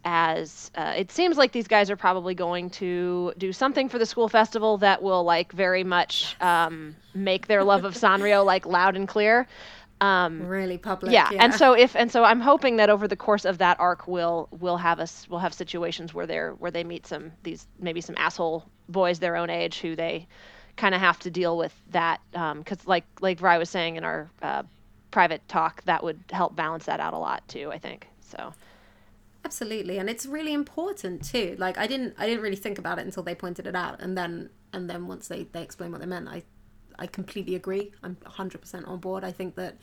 as 0.04 0.70
uh, 0.74 0.94
it 0.96 1.12
seems 1.12 1.36
like 1.36 1.52
these 1.52 1.68
guys 1.68 1.88
are 1.88 1.96
probably 1.96 2.34
going 2.34 2.70
to 2.70 3.32
do 3.38 3.52
something 3.52 3.88
for 3.88 3.98
the 3.98 4.06
school 4.06 4.28
festival 4.28 4.78
that 4.78 5.00
will 5.00 5.22
like 5.22 5.52
very 5.52 5.84
much 5.84 6.36
um, 6.40 6.96
make 7.14 7.46
their 7.46 7.62
love 7.62 7.84
of 7.84 7.94
Sanrio 7.94 8.44
like 8.44 8.66
loud 8.66 8.96
and 8.96 9.06
clear. 9.06 9.46
Um, 10.00 10.48
really 10.48 10.78
public. 10.78 11.12
yeah. 11.12 11.28
Yeah, 11.30 11.44
and 11.44 11.54
so 11.54 11.74
if 11.74 11.94
and 11.94 12.10
so 12.10 12.24
I'm 12.24 12.40
hoping 12.40 12.76
that 12.76 12.90
over 12.90 13.06
the 13.06 13.14
course 13.14 13.44
of 13.44 13.58
that 13.58 13.78
arc, 13.78 14.08
we'll 14.08 14.48
we'll 14.50 14.78
have 14.78 14.98
us 14.98 15.28
we'll 15.30 15.38
have 15.38 15.54
situations 15.54 16.12
where 16.12 16.26
they're 16.26 16.54
where 16.54 16.72
they 16.72 16.82
meet 16.82 17.06
some 17.06 17.30
these 17.44 17.68
maybe 17.78 18.00
some 18.00 18.16
asshole 18.18 18.64
boys 18.88 19.20
their 19.20 19.36
own 19.36 19.50
age 19.50 19.78
who 19.78 19.94
they 19.94 20.26
kind 20.76 20.94
of 20.96 21.00
have 21.00 21.20
to 21.20 21.30
deal 21.30 21.56
with 21.56 21.72
that 21.92 22.20
because 22.32 22.84
like 22.88 23.04
like 23.20 23.38
Vrai 23.38 23.58
was 23.58 23.70
saying 23.70 23.94
in 23.94 24.02
our 24.02 24.28
uh, 24.42 24.64
private 25.12 25.46
talk, 25.46 25.84
that 25.84 26.02
would 26.02 26.18
help 26.32 26.56
balance 26.56 26.86
that 26.86 26.98
out 26.98 27.14
a 27.14 27.18
lot 27.18 27.46
too. 27.46 27.70
I 27.70 27.78
think 27.78 28.08
so. 28.20 28.52
absolutely, 29.44 29.98
and 29.98 30.10
it's 30.10 30.26
really 30.26 30.52
important 30.52 31.24
too. 31.24 31.54
Like 31.58 31.78
I 31.78 31.86
didn't 31.86 32.14
I 32.18 32.26
didn't 32.26 32.42
really 32.42 32.56
think 32.56 32.78
about 32.78 32.98
it 32.98 33.06
until 33.06 33.22
they 33.22 33.36
pointed 33.36 33.68
it 33.68 33.76
out, 33.76 34.00
and 34.00 34.18
then 34.18 34.50
and 34.72 34.90
then 34.90 35.06
once 35.06 35.28
they 35.28 35.44
they 35.44 35.62
explained 35.62 35.92
what 35.92 36.00
they 36.00 36.08
meant, 36.08 36.28
I 36.28 36.42
I 36.98 37.06
completely 37.06 37.54
agree. 37.54 37.92
I'm 38.02 38.16
100% 38.16 38.88
on 38.88 38.98
board. 38.98 39.24
I 39.24 39.32
think 39.32 39.54
that 39.56 39.76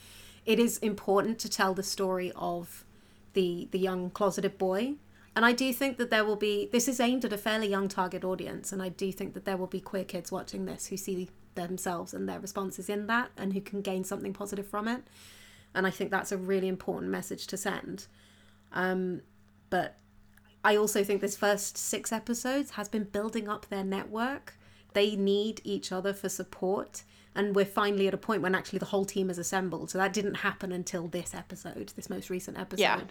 it 0.45 0.59
is 0.59 0.77
important 0.79 1.39
to 1.39 1.49
tell 1.49 1.73
the 1.73 1.83
story 1.83 2.31
of 2.35 2.83
the 3.33 3.67
the 3.71 3.79
young 3.79 4.09
closeted 4.09 4.57
boy. 4.57 4.95
And 5.35 5.45
I 5.45 5.53
do 5.53 5.71
think 5.71 5.97
that 5.97 6.09
there 6.09 6.25
will 6.25 6.35
be 6.35 6.67
this 6.71 6.87
is 6.87 6.99
aimed 6.99 7.23
at 7.23 7.31
a 7.31 7.37
fairly 7.37 7.67
young 7.67 7.87
target 7.87 8.23
audience 8.25 8.73
and 8.73 8.81
I 8.81 8.89
do 8.89 9.11
think 9.11 9.33
that 9.35 9.45
there 9.45 9.57
will 9.57 9.67
be 9.67 9.79
queer 9.79 10.03
kids 10.03 10.31
watching 10.31 10.65
this 10.65 10.87
who 10.87 10.97
see 10.97 11.29
themselves 11.67 12.13
and 12.13 12.27
their 12.27 12.39
responses 12.39 12.89
in 12.89 13.07
that 13.07 13.31
and 13.37 13.53
who 13.53 13.61
can 13.61 13.81
gain 13.81 14.03
something 14.03 14.33
positive 14.33 14.67
from 14.67 14.87
it. 14.87 15.03
And 15.73 15.85
I 15.85 15.89
think 15.89 16.11
that's 16.11 16.31
a 16.31 16.37
really 16.37 16.67
important 16.67 17.11
message 17.11 17.47
to 17.47 17.57
send. 17.57 18.07
Um, 18.71 19.21
but 19.69 19.97
I 20.63 20.75
also 20.75 21.03
think 21.03 21.21
this 21.21 21.37
first 21.37 21.77
six 21.77 22.11
episodes 22.11 22.71
has 22.71 22.89
been 22.89 23.03
building 23.03 23.47
up 23.47 23.67
their 23.69 23.83
network. 23.83 24.55
They 24.93 25.15
need 25.15 25.61
each 25.63 25.91
other 25.91 26.13
for 26.13 26.29
support. 26.29 27.03
And 27.35 27.55
we're 27.55 27.65
finally 27.65 28.07
at 28.07 28.13
a 28.13 28.17
point 28.17 28.41
when 28.41 28.55
actually 28.55 28.79
the 28.79 28.85
whole 28.85 29.05
team 29.05 29.29
is 29.29 29.37
assembled. 29.37 29.91
So 29.91 29.97
that 29.99 30.13
didn't 30.13 30.35
happen 30.35 30.71
until 30.71 31.07
this 31.07 31.35
episode, 31.35 31.93
this 31.95 32.09
most 32.09 32.29
recent 32.29 32.57
episode. 32.57 32.81
Yeah. 32.81 33.01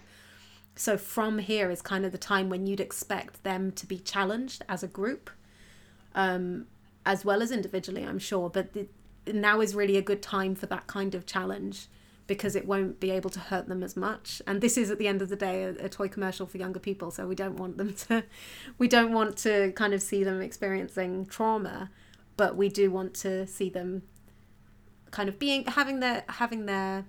So 0.75 0.97
from 0.97 1.39
here 1.39 1.71
is 1.71 1.81
kind 1.81 2.05
of 2.05 2.11
the 2.11 2.17
time 2.17 2.49
when 2.49 2.67
you'd 2.67 2.79
expect 2.79 3.43
them 3.43 3.71
to 3.73 3.85
be 3.85 3.97
challenged 3.99 4.63
as 4.69 4.83
a 4.83 4.87
group, 4.87 5.29
um, 6.15 6.67
as 7.05 7.25
well 7.25 7.41
as 7.41 7.51
individually, 7.51 8.03
I'm 8.03 8.19
sure. 8.19 8.49
But 8.49 8.73
the, 8.73 8.87
now 9.31 9.61
is 9.61 9.75
really 9.75 9.97
a 9.97 10.01
good 10.01 10.21
time 10.21 10.55
for 10.55 10.65
that 10.67 10.87
kind 10.87 11.15
of 11.15 11.25
challenge 11.25 11.87
because 12.27 12.55
it 12.55 12.67
won't 12.67 12.99
be 12.99 13.09
able 13.09 13.31
to 13.31 13.39
hurt 13.39 13.67
them 13.67 13.81
as 13.81 13.97
much. 13.97 14.41
And 14.45 14.61
this 14.61 14.77
is 14.77 14.91
at 14.91 14.99
the 14.99 15.07
end 15.07 15.21
of 15.21 15.29
the 15.29 15.35
day 15.35 15.63
a, 15.63 15.69
a 15.85 15.89
toy 15.89 16.07
commercial 16.07 16.45
for 16.45 16.57
younger 16.57 16.79
people, 16.79 17.09
so 17.09 17.25
we 17.25 17.35
don't 17.35 17.57
want 17.57 17.77
them 17.77 17.93
to, 18.07 18.23
we 18.77 18.87
don't 18.87 19.11
want 19.11 19.35
to 19.37 19.71
kind 19.71 19.93
of 19.93 20.01
see 20.01 20.23
them 20.23 20.39
experiencing 20.39 21.25
trauma, 21.25 21.89
but 22.37 22.55
we 22.55 22.69
do 22.69 22.91
want 22.91 23.15
to 23.15 23.47
see 23.47 23.69
them 23.69 24.03
kind 25.11 25.27
of 25.27 25.39
being 25.39 25.65
having 25.65 25.99
their 26.01 26.23
having 26.29 26.67
their 26.67 27.03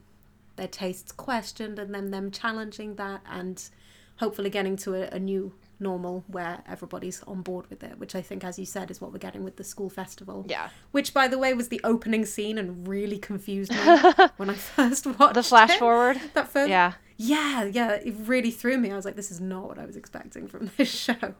their 0.56 0.66
tastes 0.68 1.12
questioned 1.12 1.78
and 1.78 1.94
then 1.94 2.10
them 2.10 2.30
challenging 2.30 2.96
that 2.96 3.20
and 3.30 3.68
hopefully 4.16 4.48
getting 4.50 4.76
to 4.76 4.94
a, 4.94 5.14
a 5.14 5.18
new 5.18 5.52
normal 5.80 6.24
where 6.26 6.62
everybody's 6.68 7.22
on 7.24 7.42
board 7.42 7.68
with 7.70 7.82
it 7.82 7.98
which 7.98 8.14
i 8.14 8.20
think 8.22 8.44
as 8.44 8.58
you 8.58 8.66
said 8.66 8.90
is 8.90 9.00
what 9.00 9.12
we're 9.12 9.18
getting 9.18 9.42
with 9.44 9.56
the 9.56 9.64
school 9.64 9.88
festival 9.90 10.44
Yeah. 10.48 10.68
which 10.90 11.14
by 11.14 11.26
the 11.28 11.38
way 11.38 11.54
was 11.54 11.68
the 11.68 11.80
opening 11.84 12.24
scene 12.26 12.58
and 12.58 12.86
really 12.86 13.18
confused 13.18 13.72
me 13.72 13.78
when 14.36 14.50
i 14.50 14.54
first 14.54 15.06
watched 15.06 15.34
The 15.34 15.42
flash 15.42 15.70
it. 15.70 15.78
forward. 15.78 16.20
that 16.34 16.48
first 16.48 16.68
Yeah. 16.70 16.92
yeah 17.16 17.64
yeah 17.64 17.92
it 17.92 18.14
really 18.18 18.50
threw 18.50 18.78
me 18.78 18.90
i 18.92 18.96
was 18.96 19.04
like 19.04 19.16
this 19.16 19.30
is 19.30 19.40
not 19.40 19.68
what 19.68 19.78
i 19.78 19.84
was 19.86 19.96
expecting 19.96 20.46
from 20.48 20.70
this 20.76 20.90
show 20.90 21.34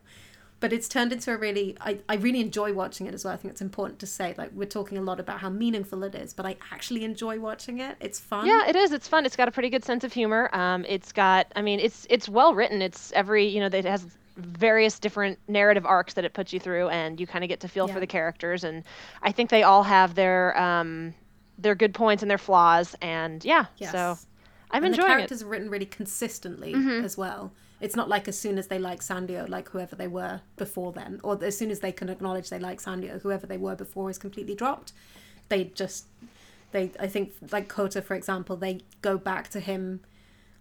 but 0.61 0.75
it's 0.75 0.89
turned 0.89 1.11
into 1.11 1.33
a 1.33 1.39
really 1.39 1.75
I, 1.81 2.01
I 2.07 2.17
really 2.17 2.41
enjoy 2.41 2.75
watching 2.75 3.07
it 3.07 3.15
as 3.15 3.25
well 3.25 3.33
i 3.33 3.37
think 3.39 3.53
it's 3.53 3.63
important 3.63 3.99
to 4.01 4.07
say 4.07 4.35
like 4.37 4.51
we're 4.53 4.67
talking 4.67 4.99
a 4.99 5.01
lot 5.01 5.19
about 5.19 5.41
how 5.41 5.49
meaningful 5.49 6.03
it 6.05 6.15
is 6.15 6.35
but 6.35 6.45
i 6.45 6.57
actually 6.71 7.03
enjoy 7.05 7.41
watching 7.41 7.81
it 7.81 7.97
it's 8.01 8.21
fun 8.21 8.45
Yeah, 8.47 8.67
it 8.69 8.77
is. 8.77 8.93
It's 8.93 9.09
fun. 9.09 9.25
It's 9.25 9.37
got 9.37 9.49
a 9.49 9.51
pretty 9.51 9.71
good 9.71 9.85
sense 9.85 10.05
of 10.05 10.13
humor. 10.13 10.51
Um, 10.55 10.85
it's 10.89 11.13
got, 11.13 11.47
I 11.57 11.63
mean, 11.63 11.81
it's 11.81 12.07
it's 12.11 12.29
well 12.29 12.55
written. 12.55 12.83
It's 12.83 13.13
every, 13.13 13.47
you 13.47 13.61
know, 13.61 13.67
it 13.67 13.85
has 13.85 14.07
various 14.37 14.99
different 14.99 15.39
narrative 15.49 15.85
arcs 15.87 16.15
that 16.15 16.25
it 16.25 16.33
puts 16.33 16.53
you 16.53 16.61
through, 16.61 16.89
and 16.89 17.19
you 17.21 17.27
kind 17.27 17.45
of 17.45 17.49
get 17.49 17.61
to 17.61 17.69
feel 17.69 17.87
Yeah. 17.89 17.95
for 17.95 18.01
the 18.01 18.07
characters. 18.07 18.65
And 18.65 18.85
I 19.23 19.33
think 19.33 19.51
they 19.51 19.63
all 19.63 19.83
have 19.83 20.15
their 20.15 20.59
um, 20.61 21.15
their 21.59 21.75
good 21.75 21.95
points 21.95 22.23
and 22.23 22.31
their 22.31 22.39
flaws. 22.39 22.95
And 23.03 23.45
yeah, 23.45 23.67
yes 23.77 23.93
so 23.93 24.19
I'm 24.71 24.85
and 24.85 24.95
the 24.95 24.97
enjoying 24.97 25.11
it. 25.13 25.15
characters 25.17 25.43
are 25.43 25.47
written 25.47 25.69
really 25.71 25.87
consistently 25.87 26.75
as 26.75 27.17
well 27.19 27.53
it's 27.81 27.97
not 27.97 28.11
like 28.11 28.29
as 28.29 28.39
soon 28.39 28.59
as 28.59 28.67
they 28.69 28.79
like 28.79 29.01
Sanrio 29.01 29.49
like 29.49 29.71
whoever 29.71 29.97
they 29.97 30.07
were 30.07 30.43
before 30.57 30.93
then 30.93 31.19
or 31.25 31.43
as 31.43 31.57
soon 31.59 31.71
as 31.71 31.81
they 31.81 31.91
can 31.91 32.09
acknowledge 32.11 32.51
they 32.51 32.59
like 32.59 32.81
Sanrio 32.81 33.21
whoever 33.23 33.47
they 33.47 33.57
were 33.57 33.75
before 33.75 34.11
is 34.11 34.19
completely 34.19 34.55
dropped 34.55 34.93
they 35.49 35.65
just 35.65 36.05
they 36.73 36.93
i 37.01 37.07
think 37.09 37.33
like 37.51 37.69
kota 37.69 38.01
for 38.03 38.15
example 38.15 38.55
they 38.57 38.81
go 39.03 39.19
back 39.19 39.49
to 39.49 39.59
him 39.61 40.01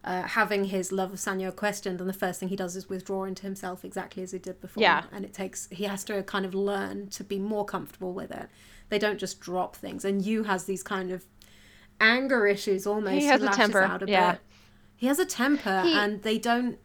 uh, 0.09 0.23
having 0.23 0.65
his 0.65 0.91
love 0.91 1.13
of 1.13 1.19
Sanrio 1.19 1.55
questioned, 1.55 1.99
and 2.01 2.09
the 2.09 2.13
first 2.13 2.39
thing 2.39 2.49
he 2.49 2.55
does 2.55 2.75
is 2.75 2.89
withdraw 2.89 3.25
into 3.25 3.43
himself 3.43 3.85
exactly 3.85 4.23
as 4.23 4.31
he 4.31 4.39
did 4.39 4.59
before. 4.59 4.81
Yeah. 4.81 5.03
And 5.11 5.23
it 5.23 5.35
takes, 5.35 5.67
he 5.71 5.83
has 5.83 6.03
to 6.05 6.23
kind 6.23 6.45
of 6.45 6.55
learn 6.55 7.09
to 7.09 7.23
be 7.23 7.37
more 7.37 7.63
comfortable 7.63 8.11
with 8.13 8.31
it. 8.31 8.49
They 8.89 8.97
don't 8.97 9.19
just 9.19 9.39
drop 9.39 9.75
things. 9.75 10.03
And 10.03 10.25
you 10.25 10.45
has 10.45 10.63
these 10.63 10.81
kind 10.81 11.11
of 11.11 11.25
anger 12.01 12.47
issues 12.47 12.87
almost. 12.87 13.13
He 13.21 13.27
has 13.27 13.43
a 13.43 13.49
temper, 13.49 13.83
Out 13.83 14.01
a 14.01 14.07
yeah. 14.09 14.31
Bit. 14.31 14.41
He 14.95 15.05
has 15.05 15.19
a 15.19 15.25
temper, 15.25 15.83
He- 15.83 15.93
and 15.93 16.23
they 16.23 16.39
don't 16.39 16.79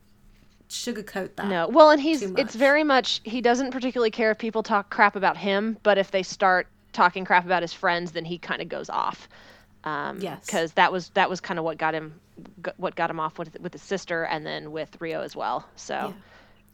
sugarcoat 0.68 1.36
that. 1.36 1.46
No, 1.46 1.68
well, 1.68 1.90
and 1.90 2.00
he's 2.02 2.20
it's 2.22 2.54
very 2.54 2.84
much 2.84 3.22
he 3.24 3.40
doesn't 3.40 3.70
particularly 3.70 4.10
care 4.10 4.32
if 4.32 4.38
people 4.38 4.62
talk 4.62 4.90
crap 4.90 5.16
about 5.16 5.38
him, 5.38 5.78
but 5.82 5.96
if 5.96 6.10
they 6.10 6.22
start 6.22 6.66
talking 6.92 7.24
crap 7.24 7.46
about 7.46 7.62
his 7.62 7.72
friends, 7.72 8.12
then 8.12 8.26
he 8.26 8.36
kind 8.36 8.60
of 8.60 8.68
goes 8.68 8.90
off. 8.90 9.30
Um, 9.84 10.18
Yes. 10.20 10.44
because 10.44 10.72
that 10.72 10.92
was 10.92 11.08
that 11.10 11.30
was 11.30 11.40
kind 11.40 11.58
of 11.58 11.64
what 11.64 11.78
got 11.78 11.94
him 11.94 12.20
g- 12.64 12.70
what 12.76 12.94
got 12.96 13.10
him 13.10 13.20
off 13.20 13.38
with 13.38 13.58
with 13.60 13.72
his 13.72 13.82
sister 13.82 14.24
and 14.24 14.44
then 14.46 14.72
with 14.72 14.96
Ryo 15.00 15.20
as 15.22 15.34
well. 15.36 15.68
So 15.76 15.94
Yeah. 15.94 16.12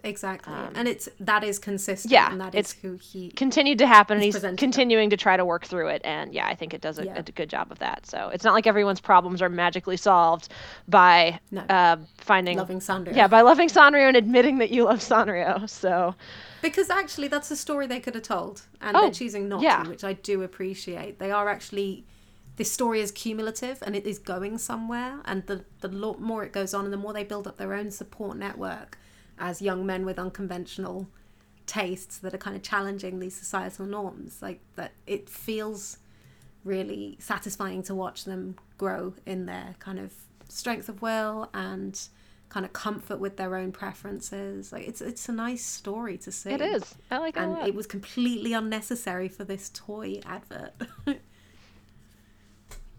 Exactly. 0.03 0.55
and 0.75 0.89
it's, 0.89 1.11
that 1.21 1.45
is 1.45 1.59
consistent. 1.59 2.11
Um, 2.11 2.15
yeah, 2.15 2.33
And 2.33 2.41
that 2.41 2.55
is 2.55 2.73
who 2.73 2.97
he, 2.97 3.31
continued 3.33 3.77
to 3.81 3.87
happen, 3.87 4.15
and 4.17 4.25
He's 4.25 4.39
continuing 4.57 5.11
to 5.11 5.17
try 5.19 5.37
to 5.37 5.45
work 5.45 5.67
through 5.67 5.89
it. 5.89 6.01
And 6.07 6.33
yeah, 6.33 6.47
I 6.47 6.55
think 6.55 6.73
it 6.73 6.81
does 6.81 6.99
a, 6.99 7.05
Yeah. 7.05 7.19
a 7.19 7.23
good 7.23 7.51
job 7.51 7.71
of 7.71 7.81
that. 7.81 8.07
So 8.07 8.31
it's 8.33 8.43
not 8.43 8.55
like 8.55 8.67
everyone's 8.67 8.99
problems 9.01 9.43
are 9.43 9.51
magically 9.51 9.99
solved 9.99 10.49
by 10.89 11.39
No. 11.51 11.61
uh, 11.69 11.97
finding 12.17 12.57
loving 12.57 12.81
Sanrio. 12.81 13.15
yeah 13.15 13.27
by 13.29 13.43
loving 13.43 13.69
Sanrio 13.69 14.09
and 14.09 14.17
admitting 14.17 14.57
that 14.59 14.71
you 14.71 14.85
love 14.85 15.01
Sanrio. 15.01 15.69
So 15.69 16.15
Because 16.63 16.89
actually, 16.89 17.29
that's 17.29 17.51
a 17.51 17.57
story 17.57 17.87
they 17.87 18.01
could 18.01 18.15
have 18.15 18.25
told, 18.25 18.63
and 18.81 18.97
Oh, 18.97 19.03
they're 19.03 19.11
choosing 19.11 19.51
not 19.51 19.61
yeah. 19.61 19.83
to, 19.83 19.91
which 19.91 20.03
I 20.05 20.15
do 20.15 20.43
appreciate. 20.43 21.19
They 21.19 21.31
are 21.31 21.47
actually, 21.47 22.05
this 22.57 22.71
story 22.71 23.01
is 23.01 23.11
cumulative 23.11 23.83
and 23.83 23.97
it 23.97 24.07
is 24.07 24.19
going 24.19 24.59
somewhere. 24.59 25.21
And 25.25 25.47
the 25.47 25.65
the 25.81 25.89
more 25.89 26.45
it 26.45 26.53
goes 26.53 26.75
on, 26.75 26.85
and 26.85 26.93
the 26.93 26.99
more 26.99 27.13
they 27.13 27.25
build 27.25 27.47
up 27.47 27.57
their 27.57 27.75
own 27.75 27.91
support 27.91 28.37
network 28.37 28.99
as 29.39 29.63
young 29.63 29.87
men 29.87 30.05
with 30.05 30.19
unconventional 30.19 31.09
tastes 31.67 32.19
that 32.19 32.35
are 32.35 32.39
kind 32.39 32.57
of 32.57 32.63
challenging 32.63 33.21
these 33.21 33.37
societal 33.37 33.87
norms, 33.87 34.43
like 34.43 34.61
that, 34.77 34.93
it 35.07 35.29
feels 35.29 35.99
really 36.65 37.17
satisfying 37.21 37.83
to 37.85 37.95
watch 37.95 38.25
them 38.25 38.57
grow 38.77 39.15
in 39.25 39.47
their 39.47 39.75
kind 39.79 39.99
of 39.99 40.13
strength 40.49 40.89
of 40.89 41.01
will 41.01 41.49
and 41.55 42.09
kind 42.51 42.67
of 42.67 42.73
comfort 42.73 43.19
with 43.21 43.37
their 43.37 43.57
own 43.57 43.73
preferences. 43.73 44.73
Like 44.73 44.87
it's 44.87 45.01
it's 45.01 45.29
a 45.29 45.33
nice 45.33 45.65
story 45.65 46.19
to 46.19 46.33
see. 46.33 46.51
it 46.51 46.61
is. 46.61 46.95
I 47.11 47.19
like 47.19 47.37
it 47.37 47.41
a 47.41 47.43
And 47.45 47.69
it 47.69 47.75
was 47.75 47.87
completely 47.87 48.53
unnecessary 48.53 49.29
for 49.29 49.45
this 49.45 49.71
toy 49.73 50.21
advert. 50.27 50.75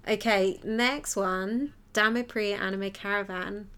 okay, 0.08 0.60
next 0.64 1.16
one. 1.16 1.74
Dame 1.94 2.24
Pri 2.24 2.54
Anime 2.54 2.92
Caravan. 2.92 3.70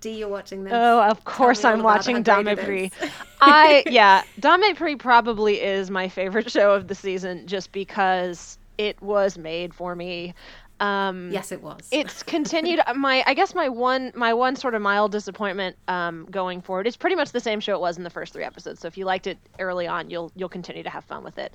D, 0.00 0.10
you're 0.10 0.28
watching 0.28 0.64
this. 0.64 0.72
Oh, 0.74 1.00
of 1.00 1.24
course 1.24 1.64
I'm 1.64 1.82
watching 1.82 2.22
Dame 2.22 2.44
great 2.56 2.58
Pri. 2.58 2.90
I 3.40 3.84
yeah, 3.86 4.22
Dame 4.40 4.74
Pri 4.74 4.96
probably 4.96 5.60
is 5.60 5.90
my 5.90 6.08
favorite 6.08 6.50
show 6.50 6.72
of 6.74 6.88
the 6.88 6.94
season 6.94 7.46
just 7.46 7.70
because 7.72 8.58
it 8.78 9.00
was 9.00 9.38
made 9.38 9.72
for 9.72 9.94
me. 9.94 10.34
Um 10.80 11.30
yes, 11.30 11.52
it 11.52 11.62
was. 11.62 11.86
it's 11.92 12.22
continued 12.34 12.80
my 12.96 13.22
i 13.24 13.34
guess 13.34 13.54
my 13.54 13.68
one 13.68 14.10
my 14.16 14.34
one 14.34 14.56
sort 14.56 14.74
of 14.74 14.82
mild 14.82 15.12
disappointment 15.12 15.76
um, 15.86 16.26
going 16.28 16.60
forward 16.60 16.88
it's 16.88 16.96
pretty 16.96 17.14
much 17.14 17.30
the 17.30 17.38
same 17.38 17.60
show 17.60 17.76
it 17.76 17.80
was 17.80 17.96
in 17.96 18.02
the 18.02 18.10
first 18.10 18.32
three 18.32 18.42
episodes 18.42 18.80
so 18.80 18.88
if 18.88 18.98
you 18.98 19.04
liked 19.04 19.28
it 19.28 19.38
early 19.60 19.86
on 19.86 20.10
you'll 20.10 20.32
you'll 20.34 20.48
continue 20.48 20.82
to 20.82 20.90
have 20.90 21.04
fun 21.04 21.22
with 21.22 21.38
it 21.38 21.54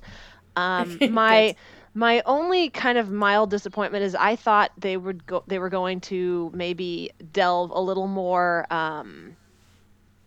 um, 0.58 0.98
my. 1.10 1.54
My 1.98 2.22
only 2.26 2.70
kind 2.70 2.96
of 2.96 3.10
mild 3.10 3.50
disappointment 3.50 4.04
is 4.04 4.14
i 4.14 4.36
thought 4.36 4.70
they 4.78 4.96
would 4.96 5.26
go 5.26 5.42
they 5.48 5.58
were 5.58 5.68
going 5.68 6.00
to 6.00 6.50
maybe 6.54 7.10
delve 7.32 7.70
a 7.72 7.80
little 7.80 8.06
more 8.06 8.66
um, 8.72 9.36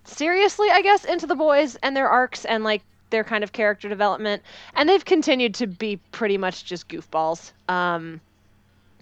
seriously 0.04 0.70
i 0.70 0.82
guess 0.82 1.06
into 1.06 1.26
the 1.26 1.36
boys 1.36 1.78
and 1.78 1.96
their 1.96 2.10
arcs 2.10 2.44
and 2.46 2.64
like 2.64 2.82
their 3.12 3.24
kind 3.24 3.44
of 3.44 3.52
character 3.52 3.88
development. 3.88 4.42
And 4.74 4.90
they've 4.90 5.06
continued 5.06 5.54
to 5.56 5.68
be 5.68 5.98
pretty 6.12 6.38
much 6.38 6.66
just 6.66 6.88
goofballs. 6.88 7.52
Um, 7.70 8.20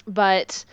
but 0.06 0.66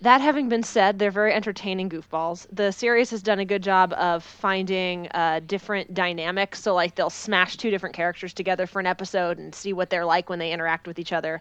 that 0.00 0.20
having 0.20 0.48
been 0.48 0.62
said, 0.62 0.98
they're 0.98 1.10
very 1.10 1.32
entertaining 1.32 1.88
goofballs. 1.90 2.46
The 2.52 2.70
series 2.70 3.10
has 3.10 3.22
done 3.22 3.40
a 3.40 3.44
good 3.44 3.62
job 3.62 3.92
of 3.94 4.22
finding 4.22 5.08
uh, 5.12 5.40
different 5.46 5.94
dynamics. 5.94 6.62
So, 6.62 6.74
like, 6.74 6.94
they'll 6.94 7.10
smash 7.10 7.56
two 7.56 7.70
different 7.70 7.96
characters 7.96 8.32
together 8.32 8.66
for 8.66 8.78
an 8.80 8.86
episode 8.86 9.38
and 9.38 9.54
see 9.54 9.72
what 9.72 9.90
they're 9.90 10.04
like 10.04 10.28
when 10.28 10.38
they 10.38 10.52
interact 10.52 10.86
with 10.86 10.98
each 10.98 11.12
other. 11.12 11.40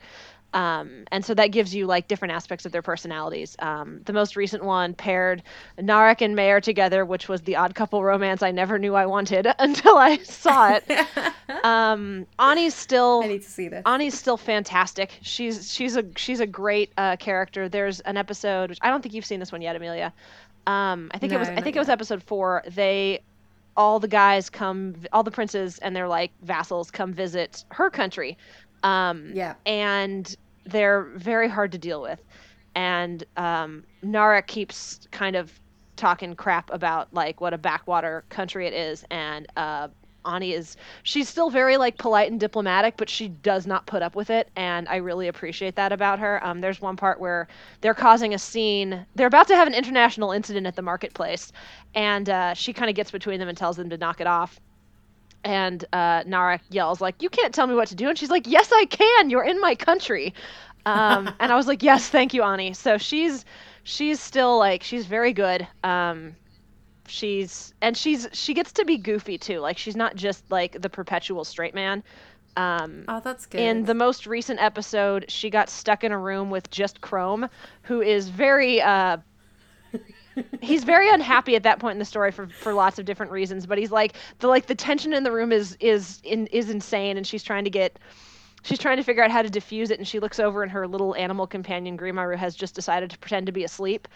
Um, 0.54 1.04
and 1.12 1.26
so 1.26 1.34
that 1.34 1.48
gives 1.48 1.76
you 1.76 1.86
like 1.86 2.08
different 2.08 2.34
aspects 2.34 2.66
of 2.66 2.72
their 2.72 2.82
personalities. 2.82 3.56
Um, 3.60 4.02
the 4.06 4.14
most 4.14 4.36
recent 4.36 4.64
one 4.64 4.94
paired 4.94 5.44
Narek 5.78 6.22
and 6.22 6.36
Mayor 6.36 6.62
together, 6.62 7.06
which 7.06 7.28
was 7.28 7.42
the 7.42 7.56
odd 7.58 7.76
couple 7.76 8.04
romance 8.04 8.42
I 8.42 8.52
never 8.52 8.80
knew 8.80 8.96
I 8.96 9.06
wanted 9.06 9.48
until 9.60 9.98
I 9.98 10.18
saw 10.18 10.74
it. 10.74 11.08
um, 11.64 12.26
Ani's 12.40 12.74
still 12.74 13.22
I 13.24 13.28
need 13.28 13.44
to 13.44 13.50
see 13.50 13.68
this. 13.68 13.84
Ani's 13.86 14.18
still 14.18 14.38
fantastic. 14.38 15.20
She's 15.22 15.72
she's 15.72 15.98
a 15.98 16.06
she's 16.16 16.40
a 16.40 16.48
great 16.48 16.92
uh, 16.98 17.18
character. 17.18 17.68
There's 17.68 18.00
an 18.02 18.18
episode 18.18 18.70
which 18.70 18.80
I 18.82 18.90
don't 18.90 19.02
think 19.02 19.14
you've 19.14 19.26
seen 19.26 19.40
this 19.40 19.52
one 19.52 19.62
yet, 19.62 19.76
Amelia. 19.76 20.14
Um, 20.66 21.12
I 21.14 21.18
think 21.18 21.34
it 21.34 21.40
was 21.40 21.50
I 21.50 21.62
think 21.62 21.76
it 21.76 21.80
was 21.80 21.90
episode 21.90 22.24
four. 22.24 22.64
They 22.68 23.22
all 23.78 24.00
the 24.00 24.08
guys 24.08 24.50
come, 24.50 24.96
all 25.14 25.22
the 25.22 25.32
princes 25.32 25.78
and 25.80 25.96
their 25.96 26.08
like 26.08 26.32
vassals 26.42 26.90
come 26.90 27.14
visit 27.14 27.64
her 27.70 27.90
country. 27.90 28.38
Um, 28.84 29.32
Yeah. 29.34 29.56
and 29.66 30.36
they're 30.66 31.04
very 31.16 31.50
hard 31.50 31.72
to 31.74 31.78
deal 31.78 32.02
with. 32.02 32.20
And 32.76 33.24
um, 33.38 33.86
Narek 34.04 34.48
keeps 34.48 35.08
kind 35.12 35.36
of 35.36 35.60
talking 35.96 36.36
crap 36.36 36.72
about 36.72 37.12
like 37.14 37.42
what 37.42 37.54
a 37.54 37.58
backwater 37.58 38.26
country 38.30 38.68
it 38.68 38.74
is, 38.74 39.04
and 39.10 39.48
uh, 39.58 39.88
Ani 40.26 40.54
is 40.54 40.76
she's 41.04 41.28
still 41.28 41.50
very 41.50 41.78
like 41.78 41.98
polite 41.98 42.30
and 42.30 42.40
diplomatic, 42.40 42.98
but 42.98 43.10
she 43.10 43.30
does 43.30 43.66
not 43.66 43.88
put 43.88 44.04
up 44.04 44.16
with 44.16 44.30
it, 44.30 44.52
and 44.56 44.88
I 44.90 44.98
really 44.98 45.28
appreciate 45.28 45.76
that 45.76 45.92
about 45.92 46.20
her. 46.20 46.46
Um, 46.46 46.62
there's 46.62 46.82
one 46.82 46.98
part 46.98 47.20
where 47.20 47.48
they're 47.82 47.96
causing 47.96 48.34
a 48.34 48.40
scene. 48.40 49.06
They're 49.16 49.28
about 49.28 49.48
to 49.48 49.56
have 49.56 49.68
an 49.68 49.74
international 49.74 50.32
incident 50.32 50.68
at 50.68 50.76
the 50.76 50.82
marketplace, 50.84 51.52
and 51.96 52.30
uh, 52.30 52.54
she 52.54 52.74
kind 52.74 52.90
of 52.90 52.96
gets 52.96 53.10
between 53.12 53.40
them 53.40 53.50
and 53.50 53.58
tells 53.58 53.78
them 53.78 53.90
to 53.90 53.98
knock 53.98 54.22
it 54.22 54.28
off 54.28 54.60
and 55.48 55.84
uh, 55.94 56.24
Narek 56.24 56.60
yells 56.70 57.00
like, 57.02 57.24
"You 57.24 57.30
can't 57.30 57.54
tell 57.56 57.66
me 57.66 57.74
what 57.74 57.88
to 57.88 57.96
do," 57.96 58.10
and 58.10 58.18
she's 58.18 58.30
like, 58.30 58.46
"Yes, 58.48 58.70
I 58.72 58.86
can. 58.86 59.30
You're 59.30 59.46
in 59.46 59.60
my 59.62 59.74
country." 59.76 60.34
Um, 60.86 61.34
and 61.40 61.52
I 61.52 61.56
was 61.56 61.68
like, 61.68 61.82
"Yes, 61.82 62.10
thank 62.10 62.34
you, 62.34 62.44
Ani." 62.44 62.74
So 62.74 62.98
she's 62.98 63.46
she's 63.84 64.20
still 64.20 64.58
like 64.60 64.84
she's 64.84 65.06
very 65.06 65.34
good. 65.34 65.66
Um, 65.84 66.36
she's 67.08 67.74
and 67.82 67.96
she's 67.96 68.28
she 68.34 68.54
gets 68.54 68.74
to 68.74 68.86
be 68.86 68.98
goofy 68.98 69.38
too. 69.38 69.60
Like 69.60 69.78
she's 69.78 69.96
not 69.96 70.16
just 70.16 70.44
like 70.52 70.82
the 70.82 70.90
perpetual 70.90 71.44
straight 71.46 71.74
man. 71.74 72.04
Um, 72.58 73.06
Oh, 73.08 73.20
that's 73.24 73.46
good. 73.46 73.62
in 73.62 73.86
the 73.86 73.94
most 73.94 74.26
recent 74.26 74.60
episode, 74.60 75.26
she 75.30 75.50
got 75.50 75.70
stuck 75.70 76.04
in 76.04 76.12
a 76.12 76.18
room 76.18 76.50
with 76.50 76.70
just 76.72 77.02
Chrome, 77.02 77.48
who 77.84 78.02
is 78.02 78.30
very 78.30 78.82
uh 78.82 79.18
he's 80.62 80.84
very 80.84 81.10
unhappy 81.10 81.56
at 81.56 81.64
that 81.64 81.80
point 81.80 81.94
in 81.94 82.00
the 82.00 82.06
story 82.06 82.32
for 82.32 82.48
for 82.48 82.74
lots 82.74 83.00
of 83.00 83.06
different 83.06 83.32
reasons, 83.32 83.66
but 83.66 83.78
he's 83.78 83.92
like 83.92 84.14
the 84.40 84.48
like 84.48 84.68
the 84.68 84.76
tension 84.76 85.14
in 85.14 85.24
the 85.24 85.32
room 85.32 85.52
is 85.52 85.78
is 85.80 86.20
in 86.24 86.48
is 86.48 86.70
insane 86.70 87.18
and 87.18 87.26
she's 87.26 87.44
trying 87.44 87.64
to 87.64 87.70
get 87.70 88.00
she's 88.64 88.80
trying 88.80 88.98
to 88.98 89.04
figure 89.04 89.24
out 89.24 89.32
how 89.32 89.42
to 89.42 89.50
diffuse 89.50 89.90
it 89.92 89.98
and 90.00 90.08
she 90.08 90.20
looks 90.20 90.40
over 90.40 90.64
and 90.64 90.72
her 90.72 90.88
little 90.88 91.16
animal 91.16 91.48
companion 91.48 91.98
Grimaru 91.98 92.36
has 92.36 92.56
just 92.56 92.76
decided 92.76 93.10
to 93.12 93.18
pretend 93.18 93.46
to 93.46 93.52
be 93.52 93.64
asleep. 93.64 94.08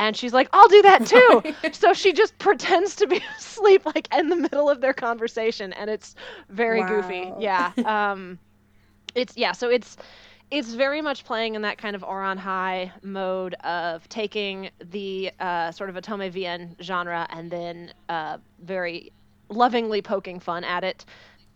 And 0.00 0.16
she's 0.16 0.32
like, 0.32 0.48
I'll 0.52 0.68
do 0.68 0.82
that 0.82 1.06
too. 1.06 1.42
so 1.72 1.92
she 1.92 2.12
just 2.12 2.38
pretends 2.38 2.94
to 2.96 3.08
be 3.08 3.20
asleep 3.38 3.84
like 3.84 4.06
in 4.16 4.28
the 4.28 4.36
middle 4.36 4.70
of 4.70 4.80
their 4.80 4.94
conversation 4.94 5.72
and 5.72 5.90
it's 5.90 6.14
very 6.48 6.82
goofy. 6.84 7.32
Yeah. 7.38 7.72
Um 7.84 8.38
it's 9.14 9.36
yeah 9.36 9.52
so 9.52 9.68
it's 9.68 9.96
it's 10.50 10.72
very 10.72 11.02
much 11.02 11.24
playing 11.24 11.54
in 11.54 11.62
that 11.62 11.78
kind 11.78 11.94
of 11.94 12.02
Ouran 12.02 12.38
High 12.38 12.92
mode 13.02 13.54
of 13.54 14.08
taking 14.08 14.70
the 14.78 15.30
uh, 15.38 15.72
sort 15.72 15.90
of 15.90 15.96
otome 15.96 16.32
VN 16.32 16.80
genre 16.82 17.26
and 17.30 17.50
then 17.50 17.92
uh, 18.08 18.38
very 18.62 19.12
lovingly 19.48 20.02
poking 20.02 20.40
fun 20.40 20.64
at 20.64 20.84
it. 20.84 21.04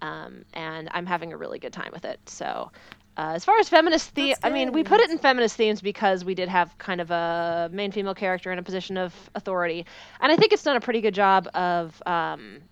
Um, 0.02 0.44
and 0.52 0.88
I'm 0.92 1.06
having 1.06 1.32
a 1.32 1.36
really 1.36 1.58
good 1.58 1.72
time 1.72 1.90
with 1.92 2.04
it. 2.04 2.20
So, 2.26 2.72
uh, 3.16 3.32
as 3.34 3.44
far 3.44 3.58
as 3.58 3.68
feminist 3.68 4.10
themes, 4.10 4.38
I 4.42 4.50
mean, 4.50 4.72
we 4.72 4.82
put 4.82 5.00
it 5.00 5.10
in 5.10 5.18
feminist 5.18 5.56
themes 5.56 5.80
because 5.80 6.24
we 6.24 6.34
did 6.34 6.48
have 6.48 6.76
kind 6.78 7.00
of 7.00 7.10
a 7.10 7.68
main 7.70 7.92
female 7.92 8.14
character 8.14 8.50
in 8.50 8.58
a 8.58 8.62
position 8.62 8.96
of 8.96 9.14
authority. 9.34 9.86
And 10.20 10.32
I 10.32 10.36
think 10.36 10.52
it's 10.52 10.62
done 10.62 10.76
a 10.76 10.80
pretty 10.80 11.02
good 11.02 11.14
job 11.14 11.48
of 11.54 12.02
um, 12.06 12.62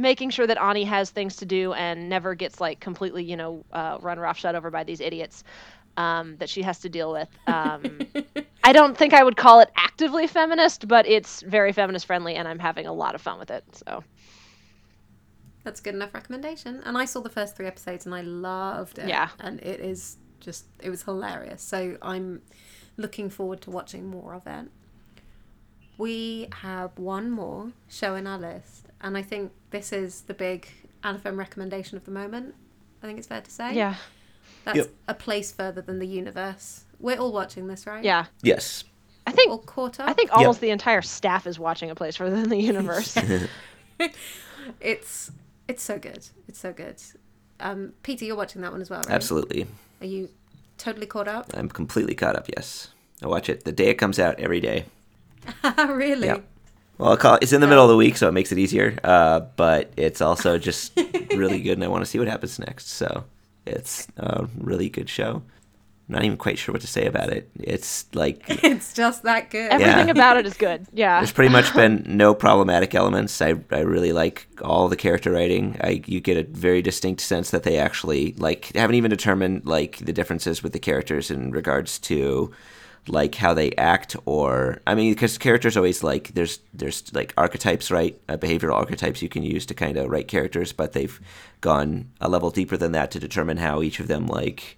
making 0.00 0.30
sure 0.30 0.46
that 0.46 0.60
Ani 0.60 0.84
has 0.84 1.10
things 1.10 1.36
to 1.36 1.46
do 1.46 1.72
and 1.74 2.08
never 2.08 2.34
gets 2.34 2.60
like 2.60 2.80
completely, 2.80 3.22
you 3.24 3.36
know, 3.36 3.64
uh, 3.72 3.98
run 4.00 4.18
roughshod 4.18 4.54
over 4.54 4.70
by 4.70 4.84
these 4.84 5.00
idiots 5.00 5.44
um, 5.96 6.36
that 6.38 6.48
she 6.48 6.62
has 6.62 6.78
to 6.80 6.88
deal 6.88 7.12
with. 7.12 7.28
Um, 7.46 8.00
I 8.64 8.72
don't 8.72 8.96
think 8.96 9.14
I 9.14 9.22
would 9.22 9.36
call 9.36 9.60
it 9.60 9.70
actively 9.76 10.26
feminist, 10.26 10.88
but 10.88 11.06
it's 11.06 11.42
very 11.42 11.72
feminist 11.72 12.06
friendly, 12.06 12.36
and 12.36 12.48
I'm 12.48 12.58
having 12.58 12.86
a 12.86 12.92
lot 12.92 13.14
of 13.14 13.20
fun 13.20 13.38
with 13.38 13.50
it. 13.50 13.64
So 13.72 14.02
That's 15.64 15.80
a 15.80 15.82
good 15.82 15.94
enough 15.94 16.14
recommendation. 16.14 16.82
And 16.84 16.96
I 16.96 17.04
saw 17.04 17.20
the 17.20 17.28
first 17.30 17.56
three 17.56 17.66
episodes 17.66 18.06
and 18.06 18.14
I 18.14 18.22
loved 18.22 18.98
it. 18.98 19.08
Yeah. 19.08 19.28
And 19.40 19.60
it 19.60 19.80
is 19.80 20.16
just, 20.40 20.66
it 20.80 20.88
was 20.90 21.02
hilarious. 21.02 21.62
So 21.62 21.96
I'm 22.00 22.42
looking 22.96 23.28
forward 23.28 23.60
to 23.62 23.70
watching 23.70 24.06
more 24.06 24.34
of 24.34 24.46
it. 24.46 24.68
We 25.98 26.48
have 26.62 26.98
one 26.98 27.30
more 27.30 27.72
show 27.88 28.14
in 28.14 28.26
our 28.26 28.38
list. 28.38 28.86
And 29.02 29.18
I 29.18 29.22
think 29.22 29.52
this 29.70 29.92
is 29.92 30.22
the 30.22 30.34
big 30.34 30.68
AniFem 31.04 31.36
recommendation 31.36 31.96
of 31.96 32.04
the 32.04 32.10
moment. 32.10 32.54
I 33.02 33.06
think 33.06 33.18
it's 33.18 33.28
fair 33.28 33.40
to 33.40 33.50
say. 33.50 33.74
yeah, 33.74 33.94
That's 34.64 34.76
Yep. 34.78 34.90
a 35.08 35.14
place 35.14 35.52
further 35.52 35.80
than 35.80 35.98
the 35.98 36.06
universe. 36.06 36.84
We're 36.98 37.16
all 37.18 37.32
watching 37.32 37.66
this, 37.66 37.86
right? 37.86 38.04
yeah. 38.04 38.26
Yes. 38.42 38.84
I 39.26 39.32
think 39.32 39.50
All 39.50 39.58
caught 39.58 40.00
up. 40.00 40.08
I 40.08 40.12
think 40.12 40.32
almost 40.32 40.60
the 40.60 40.70
entire 40.70 41.02
staff 41.02 41.46
is 41.46 41.58
watching 41.58 41.90
a 41.90 41.94
place 41.94 42.16
further 42.16 42.36
than 42.40 42.48
the 42.48 42.56
universe. 42.60 43.16
it's 44.80 45.30
it's 45.68 45.82
so 45.82 45.98
good. 45.98 46.26
It's 46.48 46.58
so 46.58 46.72
good. 46.72 47.00
Um, 47.60 47.92
Peter, 48.02 48.24
you're 48.24 48.36
watching 48.36 48.62
that 48.62 48.72
one 48.72 48.80
as 48.80 48.90
well, 48.90 49.00
right? 49.00 49.10
Absolutely. 49.10 49.66
Are 50.00 50.06
you 50.06 50.30
totally 50.78 51.06
caught 51.06 51.28
up? 51.28 51.50
I'm 51.54 51.68
completely 51.68 52.14
caught 52.14 52.34
up. 52.34 52.46
Yes. 52.56 52.88
I 53.22 53.26
watch 53.26 53.48
it 53.48 53.64
the 53.64 53.72
day 53.72 53.88
it 53.90 53.94
comes 53.96 54.18
out 54.18 54.40
every 54.40 54.60
day. 54.60 54.86
really? 55.88 56.26
Yep. 56.28 56.44
Well, 57.00 57.10
I'll 57.12 57.16
call, 57.16 57.38
it's 57.40 57.52
in 57.54 57.62
the 57.62 57.66
middle 57.66 57.84
of 57.84 57.88
the 57.90 57.96
week, 57.96 58.16
so 58.18 58.28
it 58.28 58.32
makes 58.32 58.52
it 58.52 58.58
easier. 58.58 58.98
Uh, 59.02 59.40
but 59.56 59.90
it's 59.96 60.20
also 60.20 60.58
just 60.70 60.92
really 61.34 61.60
good, 61.62 61.72
and 61.78 61.84
I 61.84 61.88
want 61.88 62.04
to 62.04 62.10
see 62.10 62.18
what 62.18 62.28
happens 62.28 62.58
next. 62.58 62.88
So 62.88 63.24
it's 63.66 64.06
a 64.18 64.46
really 64.58 64.90
good 64.90 65.08
show. 65.08 65.42
I'm 66.08 66.14
not 66.14 66.24
even 66.24 66.36
quite 66.36 66.58
sure 66.58 66.72
what 66.72 66.80
to 66.82 66.88
say 66.88 67.06
about 67.06 67.30
it. 67.30 67.48
It's 67.58 68.04
like 68.14 68.42
It's 68.48 68.92
just 68.92 69.22
that 69.22 69.48
good. 69.48 69.70
Everything 69.70 70.08
Yeah. 70.08 70.12
about 70.12 70.36
it 70.36 70.44
is 70.44 70.54
good. 70.54 70.86
Yeah. 70.92 71.20
there's 71.20 71.32
pretty 71.32 71.52
much 71.52 71.72
been 71.72 72.04
no 72.06 72.34
problematic 72.34 72.94
elements. 72.94 73.40
I, 73.40 73.54
I 73.70 73.78
really 73.80 74.12
like 74.12 74.46
all 74.60 74.88
the 74.88 74.96
character 74.96 75.30
writing. 75.30 75.76
I 75.82 76.02
you 76.06 76.20
get 76.20 76.36
a 76.36 76.42
very 76.50 76.82
distinct 76.82 77.20
sense 77.22 77.50
that 77.52 77.62
they 77.62 77.78
actually 77.78 78.34
like 78.38 78.72
haven't 78.74 78.96
even 78.96 79.08
determined 79.08 79.64
like 79.66 79.98
the 79.98 80.12
differences 80.12 80.62
with 80.64 80.72
the 80.72 80.80
characters 80.80 81.30
in 81.30 81.52
regards 81.52 81.98
to 82.00 82.50
like 83.10 83.34
how 83.34 83.52
they 83.52 83.72
act 83.72 84.16
or 84.24 84.80
I 84.86 84.94
mean 84.94 85.12
because 85.12 85.36
characters 85.38 85.76
always 85.76 86.02
like 86.02 86.28
there's 86.34 86.60
there's 86.72 87.12
like 87.12 87.34
archetypes 87.36 87.90
right 87.90 88.18
uh, 88.28 88.36
behavioral 88.36 88.74
archetypes 88.74 89.20
you 89.20 89.28
can 89.28 89.42
use 89.42 89.66
to 89.66 89.74
kind 89.74 89.96
of 89.96 90.08
write 90.08 90.28
characters 90.28 90.72
but 90.72 90.92
they've 90.92 91.20
gone 91.60 92.10
a 92.20 92.28
level 92.28 92.50
deeper 92.50 92.76
than 92.76 92.92
that 92.92 93.10
to 93.10 93.18
determine 93.18 93.56
how 93.56 93.82
each 93.82 94.00
of 94.00 94.06
them 94.06 94.26
like 94.26 94.76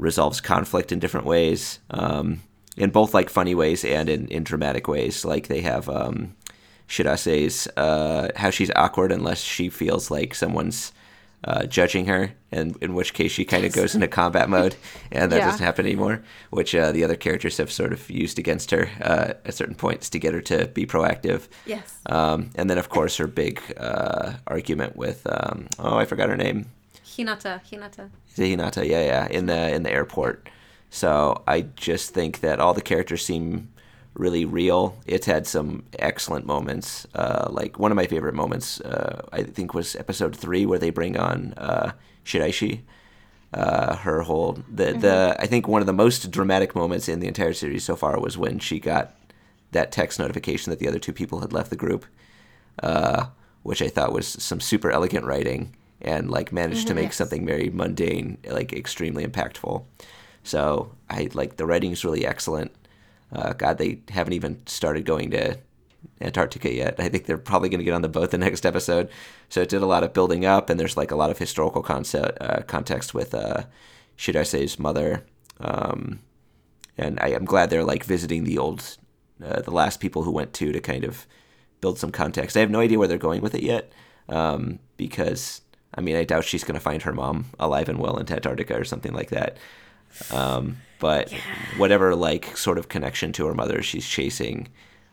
resolves 0.00 0.40
conflict 0.40 0.90
in 0.90 0.98
different 0.98 1.26
ways, 1.26 1.78
um, 1.90 2.40
in 2.76 2.90
both 2.90 3.14
like 3.14 3.28
funny 3.28 3.54
ways 3.54 3.84
and 3.84 4.08
in, 4.08 4.26
in 4.28 4.42
dramatic 4.42 4.88
ways. 4.88 5.24
Like 5.24 5.48
they 5.48 5.60
have 5.60 5.88
um, 5.88 6.34
Shirase's 6.88 7.68
uh, 7.76 8.28
how 8.34 8.50
she's 8.50 8.70
awkward 8.74 9.12
unless 9.12 9.40
she 9.40 9.68
feels 9.68 10.10
like 10.10 10.34
someone's 10.34 10.92
uh, 11.44 11.64
judging 11.66 12.06
her, 12.06 12.32
and 12.52 12.76
in 12.82 12.94
which 12.94 13.14
case 13.14 13.32
she 13.32 13.44
kind 13.44 13.64
of 13.64 13.72
goes 13.72 13.94
into 13.94 14.06
combat 14.08 14.48
mode, 14.50 14.76
and 15.10 15.32
that 15.32 15.38
Yeah. 15.38 15.46
doesn't 15.50 15.64
happen 15.64 15.86
anymore. 15.86 16.22
Which 16.50 16.74
uh, 16.74 16.92
the 16.92 17.02
other 17.04 17.16
characters 17.16 17.56
have 17.56 17.72
sort 17.72 17.92
of 17.92 18.10
used 18.10 18.38
against 18.38 18.70
her 18.72 18.90
uh, 19.00 19.34
at 19.44 19.54
certain 19.54 19.74
points 19.74 20.10
to 20.10 20.18
get 20.18 20.34
her 20.34 20.42
to 20.42 20.66
be 20.68 20.86
proactive. 20.86 21.48
Yes. 21.66 21.98
Um, 22.06 22.50
and 22.56 22.68
then 22.68 22.76
of 22.78 22.88
course 22.88 23.16
her 23.16 23.26
big 23.26 23.60
uh, 23.78 24.34
argument 24.46 24.96
with 24.96 25.26
um, 25.26 25.66
oh 25.78 25.96
I 25.96 26.04
forgot 26.04 26.28
her 26.28 26.36
name. 26.36 26.66
Hinata. 27.06 27.60
Hinata. 27.70 28.10
Is 28.30 28.38
it 28.38 28.56
Hinata? 28.58 28.86
Yeah, 28.88 29.04
yeah, 29.04 29.26
in 29.28 29.46
the 29.46 29.74
in 29.74 29.82
the 29.82 29.90
airport. 29.92 30.48
So 30.90 31.42
I 31.46 31.62
just 31.76 32.12
think 32.14 32.40
that 32.40 32.60
all 32.60 32.74
the 32.74 32.82
characters 32.82 33.24
seem 33.24 33.68
really 34.20 34.44
real. 34.44 34.96
It's 35.06 35.26
had 35.26 35.46
some 35.46 35.84
excellent 35.98 36.46
moments. 36.46 37.06
Uh, 37.14 37.48
like 37.50 37.78
one 37.78 37.90
of 37.92 37.96
my 37.96 38.06
favorite 38.06 38.34
moments, 38.34 38.80
uh, 38.82 39.26
I 39.32 39.42
think, 39.42 39.74
was 39.74 39.96
episode 39.96 40.36
three 40.36 40.66
where 40.66 40.78
they 40.78 40.90
bring 40.90 41.16
on 41.16 41.54
uh, 41.56 41.92
Shiraishi. 42.24 42.80
Uh, 43.52 43.96
her 43.96 44.22
whole 44.22 44.58
the 44.72 44.92
the 44.92 45.36
I 45.40 45.46
think 45.46 45.66
one 45.66 45.80
of 45.82 45.86
the 45.86 45.92
most 46.04 46.30
dramatic 46.30 46.76
moments 46.76 47.08
in 47.08 47.18
the 47.18 47.26
entire 47.26 47.52
series 47.52 47.82
so 47.82 47.96
far 47.96 48.20
was 48.20 48.38
when 48.38 48.60
she 48.60 48.78
got 48.78 49.12
that 49.72 49.90
text 49.90 50.20
notification 50.20 50.70
that 50.70 50.78
the 50.78 50.86
other 50.86 51.00
two 51.00 51.12
people 51.12 51.40
had 51.40 51.52
left 51.52 51.70
the 51.70 51.76
group, 51.76 52.06
uh, 52.82 53.26
which 53.64 53.82
I 53.82 53.88
thought 53.88 54.12
was 54.12 54.28
some 54.28 54.60
super 54.60 54.90
elegant 54.92 55.24
writing 55.24 55.74
and 56.00 56.30
like 56.30 56.52
managed 56.52 56.86
to 56.88 56.94
make 56.94 57.06
Yes. 57.08 57.16
something 57.16 57.44
very 57.44 57.70
mundane 57.70 58.38
like 58.48 58.72
extremely 58.72 59.26
impactful. 59.26 59.84
So 60.44 60.92
I 61.10 61.28
like 61.34 61.56
the 61.56 61.66
writing 61.66 61.90
is 61.92 62.04
really 62.04 62.24
excellent. 62.24 62.70
Uh, 63.32 63.52
God, 63.52 63.78
they 63.78 64.00
haven't 64.08 64.32
even 64.32 64.66
started 64.66 65.04
going 65.04 65.30
to 65.30 65.58
Antarctica 66.20 66.72
yet. 66.72 66.96
I 66.98 67.08
think 67.08 67.26
they're 67.26 67.38
probably 67.38 67.68
going 67.68 67.78
to 67.78 67.84
get 67.84 67.94
on 67.94 68.02
the 68.02 68.08
boat 68.08 68.30
the 68.30 68.38
next 68.38 68.66
episode. 68.66 69.08
So 69.48 69.62
it 69.62 69.68
did 69.68 69.82
a 69.82 69.86
lot 69.86 70.02
of 70.02 70.12
building 70.12 70.44
up, 70.44 70.70
and 70.70 70.78
there's 70.78 70.96
like 70.96 71.10
a 71.10 71.16
lot 71.16 71.30
of 71.30 71.38
historical 71.38 71.82
concept 71.82 72.38
uh, 72.40 72.62
context 72.62 73.14
with 73.14 73.34
uh, 73.34 73.64
Shirase's 74.16 74.78
mother. 74.78 75.24
Um, 75.60 76.20
and 76.98 77.18
I 77.20 77.28
am 77.28 77.44
glad 77.44 77.70
they're 77.70 77.84
like 77.84 78.04
visiting 78.04 78.44
the 78.44 78.58
old, 78.58 78.96
uh, 79.44 79.62
the 79.62 79.70
last 79.70 80.00
people 80.00 80.22
who 80.22 80.30
went 80.30 80.52
to 80.54 80.72
to 80.72 80.80
kind 80.80 81.04
of 81.04 81.26
build 81.80 81.98
some 81.98 82.12
context. 82.12 82.56
I 82.56 82.60
have 82.60 82.70
no 82.70 82.80
idea 82.80 82.98
where 82.98 83.08
they're 83.08 83.18
going 83.18 83.40
with 83.40 83.54
it 83.54 83.62
yet, 83.62 83.92
um, 84.28 84.78
because 84.96 85.62
I 85.94 86.00
mean 86.00 86.16
I 86.16 86.24
doubt 86.24 86.44
she's 86.44 86.64
going 86.64 86.74
to 86.74 86.80
find 86.80 87.02
her 87.02 87.12
mom 87.12 87.46
alive 87.58 87.88
and 87.88 87.98
well 87.98 88.18
in 88.18 88.30
Antarctica 88.30 88.78
or 88.78 88.84
something 88.84 89.12
like 89.12 89.30
that. 89.30 89.56
Um, 90.30 90.78
but 90.98 91.32
yeah. 91.32 91.38
whatever 91.78 92.14
like 92.14 92.56
sort 92.56 92.78
of 92.78 92.88
connection 92.88 93.32
to 93.32 93.46
her 93.46 93.54
mother 93.54 93.82
she's 93.82 94.06
chasing, 94.06 94.68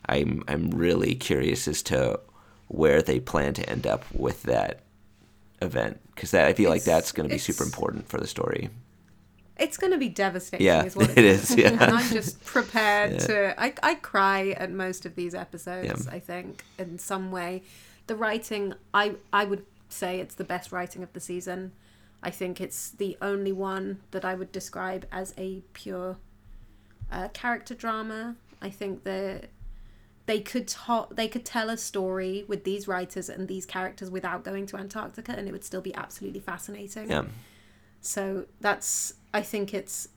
I'm 0.07 0.44
I'm 0.48 0.72
really 0.72 1.15
curious 1.15 1.68
as 1.68 1.82
to 1.84 2.19
where 2.68 3.02
they 3.02 3.19
plan 3.19 3.53
to 3.56 3.69
end 3.69 3.88
up 3.88 4.03
with 4.14 4.44
that 4.44 4.82
event 5.61 5.99
because 6.14 6.32
that 6.32 6.48
I 6.48 6.53
feel 6.53 6.72
it's, 6.72 6.86
like 6.86 6.95
that's 6.95 7.11
going 7.11 7.28
to 7.28 7.34
be 7.34 7.40
super 7.40 7.64
important 7.64 8.07
for 8.10 8.19
the 8.19 8.28
story. 8.28 8.69
It's 9.57 9.78
going 9.78 9.91
to 9.94 9.98
be 9.98 10.10
devastating. 10.10 10.65
Yeah, 10.65 10.84
is 10.84 10.95
what 10.95 11.10
it 11.18 11.19
is. 11.19 11.56
Yeah. 11.56 11.69
and 11.69 11.82
I'm 11.82 12.10
just 12.11 12.44
prepared 12.44 13.14
yeah. 13.14 13.18
to. 13.19 13.61
I 13.61 13.74
I 13.82 13.95
cry 13.95 14.52
at 14.52 14.72
most 14.72 15.06
of 15.06 15.15
these 15.15 15.34
episodes. 15.34 16.06
Yeah. 16.06 16.14
I 16.14 16.19
think 16.19 16.64
in 16.78 16.99
some 16.99 17.32
way, 17.32 17.64
the 18.07 18.15
writing. 18.15 18.74
I 18.94 19.15
I 19.32 19.45
would 19.45 19.65
say 19.90 20.19
it's 20.19 20.36
the 20.36 20.44
best 20.44 20.72
writing 20.72 21.02
of 21.02 21.14
the 21.14 21.19
season. 21.19 21.72
I 22.28 22.30
think 22.30 22.60
it's 22.60 22.91
the 22.91 23.16
only 23.22 23.54
one 23.54 24.02
that 24.12 24.26
I 24.26 24.36
would 24.36 24.52
describe 24.52 25.08
as 25.14 25.34
a 25.38 25.64
pure 25.72 26.18
uh, 27.10 27.30
character 27.30 27.74
drama. 27.74 28.36
I 28.62 28.70
think 28.70 29.06
that 29.06 29.45
they 30.26 30.41
could 30.41 30.68
ta- 30.68 31.08
they 31.10 31.30
could 31.30 31.45
tell 31.45 31.70
a 31.70 31.78
story 31.78 32.44
with 32.45 32.66
these 32.66 32.86
writers 32.86 33.30
and 33.30 33.48
these 33.48 33.66
characters 33.66 34.12
without 34.12 34.44
going 34.44 34.66
to 34.66 34.76
Antarctica, 34.76 35.32
and 35.38 35.48
it 35.48 35.54
would 35.54 35.64
still 35.64 35.80
be 35.80 35.95
absolutely 35.95 36.41
fascinating. 36.41 37.10
Yeah. 37.10 37.24
So 38.02 38.45
that's 38.60 39.14
I 39.34 39.41
think 39.41 39.74
it's 39.74 40.10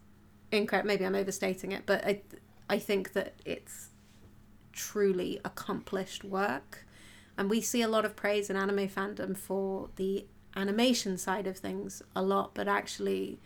incredible. 0.51 0.89
Maybe 0.89 1.07
I'm 1.07 1.15
overstating 1.15 1.70
it, 1.70 1.85
but 1.87 2.05
I 2.05 2.23
I 2.69 2.81
think 2.81 3.12
that 3.12 3.35
it's 3.45 3.91
truly 4.73 5.39
accomplished 5.45 6.24
work, 6.24 6.85
and 7.39 7.49
we 7.49 7.61
see 7.61 7.82
a 7.82 7.89
lot 7.89 8.05
of 8.05 8.16
praise 8.16 8.51
in 8.51 8.57
anime 8.57 8.89
fandom 8.89 9.37
for 9.37 9.91
the 9.95 10.27
animation 10.56 11.16
side 11.18 11.47
of 11.47 11.56
things 11.56 12.02
a 12.14 12.22
lot, 12.22 12.55
but 12.55 12.68
actually 12.68 13.40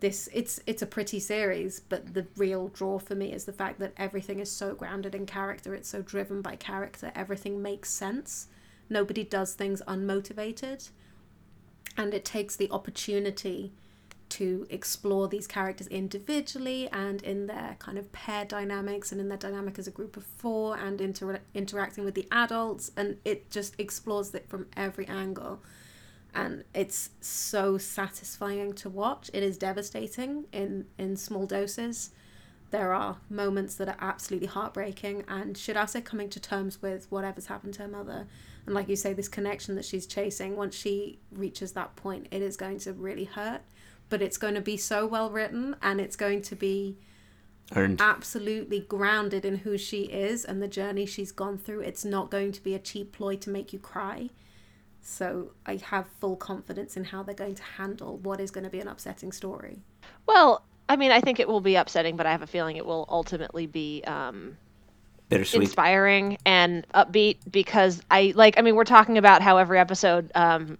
this 0.00 0.28
it's 0.32 0.60
it's 0.66 0.82
a 0.82 0.86
pretty 0.86 1.18
series 1.18 1.80
but 1.80 2.14
the 2.14 2.26
real 2.36 2.68
draw 2.68 2.98
for 2.98 3.14
me 3.14 3.32
is 3.32 3.44
the 3.44 3.52
fact 3.52 3.78
that 3.78 3.92
everything 3.96 4.38
is 4.40 4.50
so 4.50 4.74
grounded 4.74 5.14
in 5.14 5.24
character 5.24 5.74
it's 5.74 5.88
so 5.88 6.02
driven 6.02 6.42
by 6.42 6.56
character 6.56 7.10
everything 7.14 7.62
makes 7.62 7.90
sense. 7.90 8.48
Nobody 8.90 9.24
does 9.24 9.54
things 9.54 9.80
unmotivated 9.88 10.90
and 11.96 12.12
it 12.12 12.24
takes 12.24 12.56
the 12.56 12.70
opportunity 12.70 13.72
to 14.28 14.66
explore 14.68 15.28
these 15.28 15.46
characters 15.46 15.86
individually 15.86 16.88
and 16.92 17.22
in 17.22 17.46
their 17.46 17.76
kind 17.78 17.96
of 17.96 18.10
pair 18.12 18.44
dynamics 18.44 19.12
and 19.12 19.20
in 19.20 19.28
their 19.28 19.38
dynamic 19.38 19.78
as 19.78 19.86
a 19.86 19.92
group 19.92 20.16
of 20.16 20.24
four 20.24 20.76
and 20.76 21.00
inter- 21.00 21.40
interacting 21.54 22.04
with 22.04 22.14
the 22.14 22.26
adults 22.32 22.90
and 22.96 23.16
it 23.24 23.48
just 23.50 23.78
explores 23.78 24.34
it 24.34 24.48
from 24.48 24.66
every 24.76 25.06
angle 25.06 25.60
and 26.34 26.64
it's 26.74 27.10
so 27.20 27.78
satisfying 27.78 28.72
to 28.72 28.88
watch 28.88 29.30
it 29.32 29.42
is 29.42 29.58
devastating 29.58 30.44
in 30.52 30.86
in 30.98 31.16
small 31.16 31.46
doses 31.46 32.10
there 32.70 32.92
are 32.92 33.18
moments 33.30 33.76
that 33.76 33.88
are 33.88 33.96
absolutely 34.00 34.48
heartbreaking 34.48 35.22
and 35.28 35.54
Shirase 35.54 36.04
coming 36.04 36.28
to 36.30 36.40
terms 36.40 36.82
with 36.82 37.06
whatever's 37.10 37.46
happened 37.46 37.74
to 37.74 37.82
her 37.82 37.88
mother 37.88 38.26
and 38.66 38.74
like 38.74 38.88
you 38.88 38.96
say 38.96 39.12
this 39.12 39.28
connection 39.28 39.76
that 39.76 39.84
she's 39.84 40.06
chasing 40.06 40.56
once 40.56 40.74
she 40.74 41.20
reaches 41.30 41.72
that 41.72 41.94
point 41.96 42.26
it 42.30 42.42
is 42.42 42.56
going 42.56 42.78
to 42.80 42.92
really 42.92 43.24
hurt 43.24 43.60
but 44.08 44.22
it's 44.22 44.36
going 44.36 44.54
to 44.54 44.60
be 44.60 44.76
so 44.76 45.06
well 45.06 45.30
written 45.30 45.76
and 45.82 46.00
it's 46.00 46.16
going 46.16 46.42
to 46.42 46.56
be 46.56 46.98
Earned. 47.74 48.00
absolutely 48.00 48.80
grounded 48.80 49.44
in 49.44 49.58
who 49.58 49.78
she 49.78 50.02
is 50.02 50.44
and 50.44 50.62
the 50.62 50.68
journey 50.68 51.06
she's 51.06 51.32
gone 51.32 51.58
through. 51.58 51.80
It's 51.80 52.04
not 52.04 52.30
going 52.30 52.52
to 52.52 52.62
be 52.62 52.74
a 52.74 52.78
cheap 52.78 53.12
ploy 53.12 53.36
to 53.36 53.50
make 53.50 53.72
you 53.72 53.78
cry. 53.78 54.30
So 55.06 55.50
I 55.66 55.76
have 55.76 56.06
full 56.18 56.34
confidence 56.34 56.96
in 56.96 57.04
how 57.04 57.22
they're 57.22 57.34
going 57.34 57.54
to 57.56 57.62
handle 57.62 58.16
what 58.18 58.40
is 58.40 58.50
going 58.50 58.64
to 58.64 58.70
be 58.70 58.80
an 58.80 58.88
upsetting 58.88 59.32
story. 59.32 59.82
Well, 60.26 60.62
I 60.88 60.96
mean, 60.96 61.12
I 61.12 61.20
think 61.20 61.38
it 61.38 61.46
will 61.46 61.60
be 61.60 61.76
upsetting, 61.76 62.16
but 62.16 62.26
I 62.26 62.32
have 62.32 62.40
a 62.40 62.46
feeling 62.46 62.76
it 62.76 62.86
will 62.86 63.06
ultimately 63.10 63.66
be 63.66 64.02
um, 64.06 64.56
bittersweet, 65.28 65.62
inspiring, 65.62 66.38
and 66.46 66.86
upbeat 66.94 67.36
because 67.50 68.00
I 68.10 68.32
like. 68.34 68.58
I 68.58 68.62
mean, 68.62 68.76
we're 68.76 68.84
talking 68.84 69.18
about 69.18 69.42
how 69.42 69.58
every 69.58 69.78
episode 69.78 70.32
um, 70.34 70.78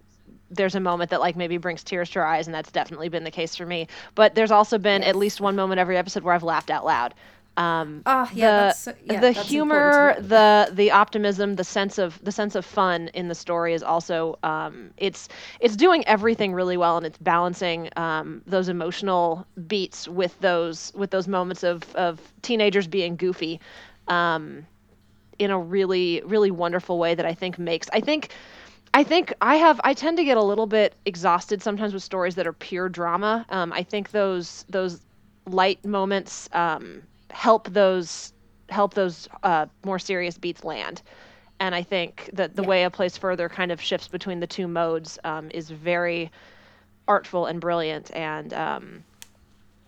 there's 0.49 0.73
a 0.73 0.79
moment 0.79 1.11
that 1.11 1.21
like 1.21 1.35
maybe 1.35 1.57
brings 1.57 1.83
tears 1.83 2.09
to 2.11 2.19
our 2.19 2.25
eyes, 2.25 2.47
and 2.47 2.53
that's 2.53 2.71
definitely 2.71 3.09
been 3.09 3.23
the 3.23 3.31
case 3.31 3.55
for 3.55 3.65
me. 3.65 3.87
But 4.15 4.33
there's 4.33 4.51
also 4.51 4.79
been 4.79 5.01
yes. 5.01 5.09
at 5.09 5.15
least 5.15 5.39
one 5.39 5.55
moment 5.55 5.79
every 5.79 5.97
episode 5.97 6.23
where 6.23 6.33
I've 6.33 6.43
laughed 6.43 6.71
out 6.71 6.83
loud. 6.83 7.13
Um, 7.57 8.05
oh, 8.05 8.29
yeah, 8.33 8.51
the 8.51 8.75
yeah, 9.03 9.21
the 9.21 9.31
humor, 9.31 10.15
the 10.19 10.69
the 10.71 10.91
optimism, 10.91 11.55
the 11.55 11.63
sense 11.63 11.97
of 11.97 12.23
the 12.23 12.31
sense 12.31 12.55
of 12.55 12.65
fun 12.65 13.09
in 13.13 13.27
the 13.27 13.35
story 13.35 13.73
is 13.73 13.83
also 13.83 14.37
um, 14.43 14.91
it's 14.97 15.27
it's 15.59 15.75
doing 15.75 16.05
everything 16.07 16.53
really 16.53 16.77
well, 16.77 16.97
and 16.97 17.05
it's 17.05 17.17
balancing 17.17 17.89
um, 17.95 18.41
those 18.45 18.67
emotional 18.69 19.45
beats 19.67 20.07
with 20.07 20.37
those 20.39 20.91
with 20.95 21.11
those 21.11 21.27
moments 21.27 21.63
of 21.63 21.93
of 21.95 22.33
teenagers 22.41 22.87
being 22.87 23.15
goofy 23.15 23.59
um, 24.07 24.65
in 25.39 25.51
a 25.51 25.59
really 25.59 26.21
really 26.25 26.51
wonderful 26.51 26.97
way 26.99 27.15
that 27.15 27.25
I 27.25 27.33
think 27.33 27.57
makes 27.57 27.89
I 27.93 28.01
think 28.01 28.31
I 28.93 29.03
think 29.03 29.33
I 29.41 29.55
have 29.55 29.79
I 29.83 29.93
tend 29.93 30.17
to 30.17 30.23
get 30.23 30.37
a 30.37 30.43
little 30.43 30.67
bit 30.67 30.95
exhausted 31.05 31.61
sometimes 31.61 31.93
with 31.93 32.03
stories 32.03 32.35
that 32.35 32.47
are 32.47 32.53
pure 32.53 32.89
drama. 32.89 33.45
Um, 33.49 33.71
I 33.73 33.83
think 33.83 34.11
those 34.11 34.65
those 34.69 35.01
light 35.45 35.83
moments 35.85 36.49
um, 36.53 37.03
help 37.35 37.67
those 37.73 38.31
help 38.69 38.93
those 38.93 39.27
uh, 39.43 39.65
more 39.83 39.99
serious 39.99 40.37
beats 40.37 40.63
land. 40.63 41.01
And 41.59 41.75
I 41.75 41.83
think 41.83 42.29
that 42.33 42.55
the 42.55 42.63
yeah. 42.63 42.69
way 42.69 42.83
a 42.83 42.89
place 42.89 43.17
further 43.17 43.47
kind 43.49 43.71
of 43.71 43.81
shifts 43.81 44.07
between 44.07 44.39
the 44.39 44.47
two 44.47 44.67
modes 44.67 45.19
um, 45.23 45.51
is 45.53 45.69
very 45.69 46.31
artful 47.07 47.45
and 47.45 47.61
brilliant. 47.61 48.09
And 48.15 48.53
um, 48.53 49.03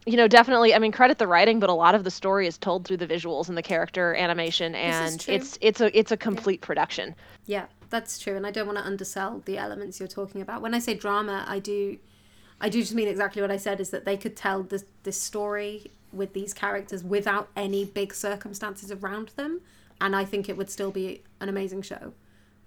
you 0.06 0.16
know, 0.16 0.28
definitely. 0.28 0.76
I 0.76 0.80
mean, 0.80 0.92
credit 0.92 1.18
the 1.18 1.28
writing, 1.28 1.60
but 1.60 1.70
a 1.70 1.74
lot 1.74 1.96
of 1.96 2.04
the 2.04 2.12
story 2.12 2.48
is 2.48 2.58
told 2.58 2.86
through 2.86 2.98
the 2.98 3.08
visuals 3.08 3.50
and 3.50 3.58
the 3.58 3.64
character 3.64 4.14
animation, 4.16 4.76
and 4.76 5.26
it's 5.28 5.58
it's 5.62 5.82
a 5.82 5.98
it's 5.98 6.12
a 6.12 6.18
complete 6.18 6.60
yeah. 6.62 6.66
production. 6.66 7.16
Yeah, 7.46 7.66
that's 7.90 8.20
true, 8.20 8.36
and 8.36 8.46
I 8.46 8.52
don't 8.52 8.68
want 8.68 8.78
to 8.78 8.86
undersell 8.86 9.42
the 9.46 9.58
elements 9.58 10.00
you're 10.00 10.08
talking 10.08 10.42
about. 10.42 10.62
When 10.62 10.74
I 10.74 10.80
say 10.80 10.94
drama, 10.94 11.46
I 11.48 11.60
do, 11.60 11.98
I 12.62 12.70
do 12.70 12.82
just 12.82 12.94
mean 12.94 13.08
exactly 13.10 13.42
what 13.42 13.52
I 13.52 13.58
said. 13.58 13.82
Is 13.82 13.90
that 13.90 14.06
they 14.06 14.16
could 14.16 14.38
tell 14.38 14.64
this 14.64 14.86
this 15.04 15.22
story 15.22 15.92
with 16.18 16.34
these 16.34 16.54
characters 16.54 17.04
without 17.04 17.50
any 17.56 17.86
big 17.86 18.14
circumstances 18.14 18.92
around 18.92 19.30
them, 19.36 19.62
and 20.02 20.16
I 20.16 20.26
think 20.26 20.50
it 20.50 20.58
would 20.58 20.70
still 20.70 20.92
be 20.92 21.24
an 21.40 21.50
amazing 21.50 21.84
show, 21.84 22.14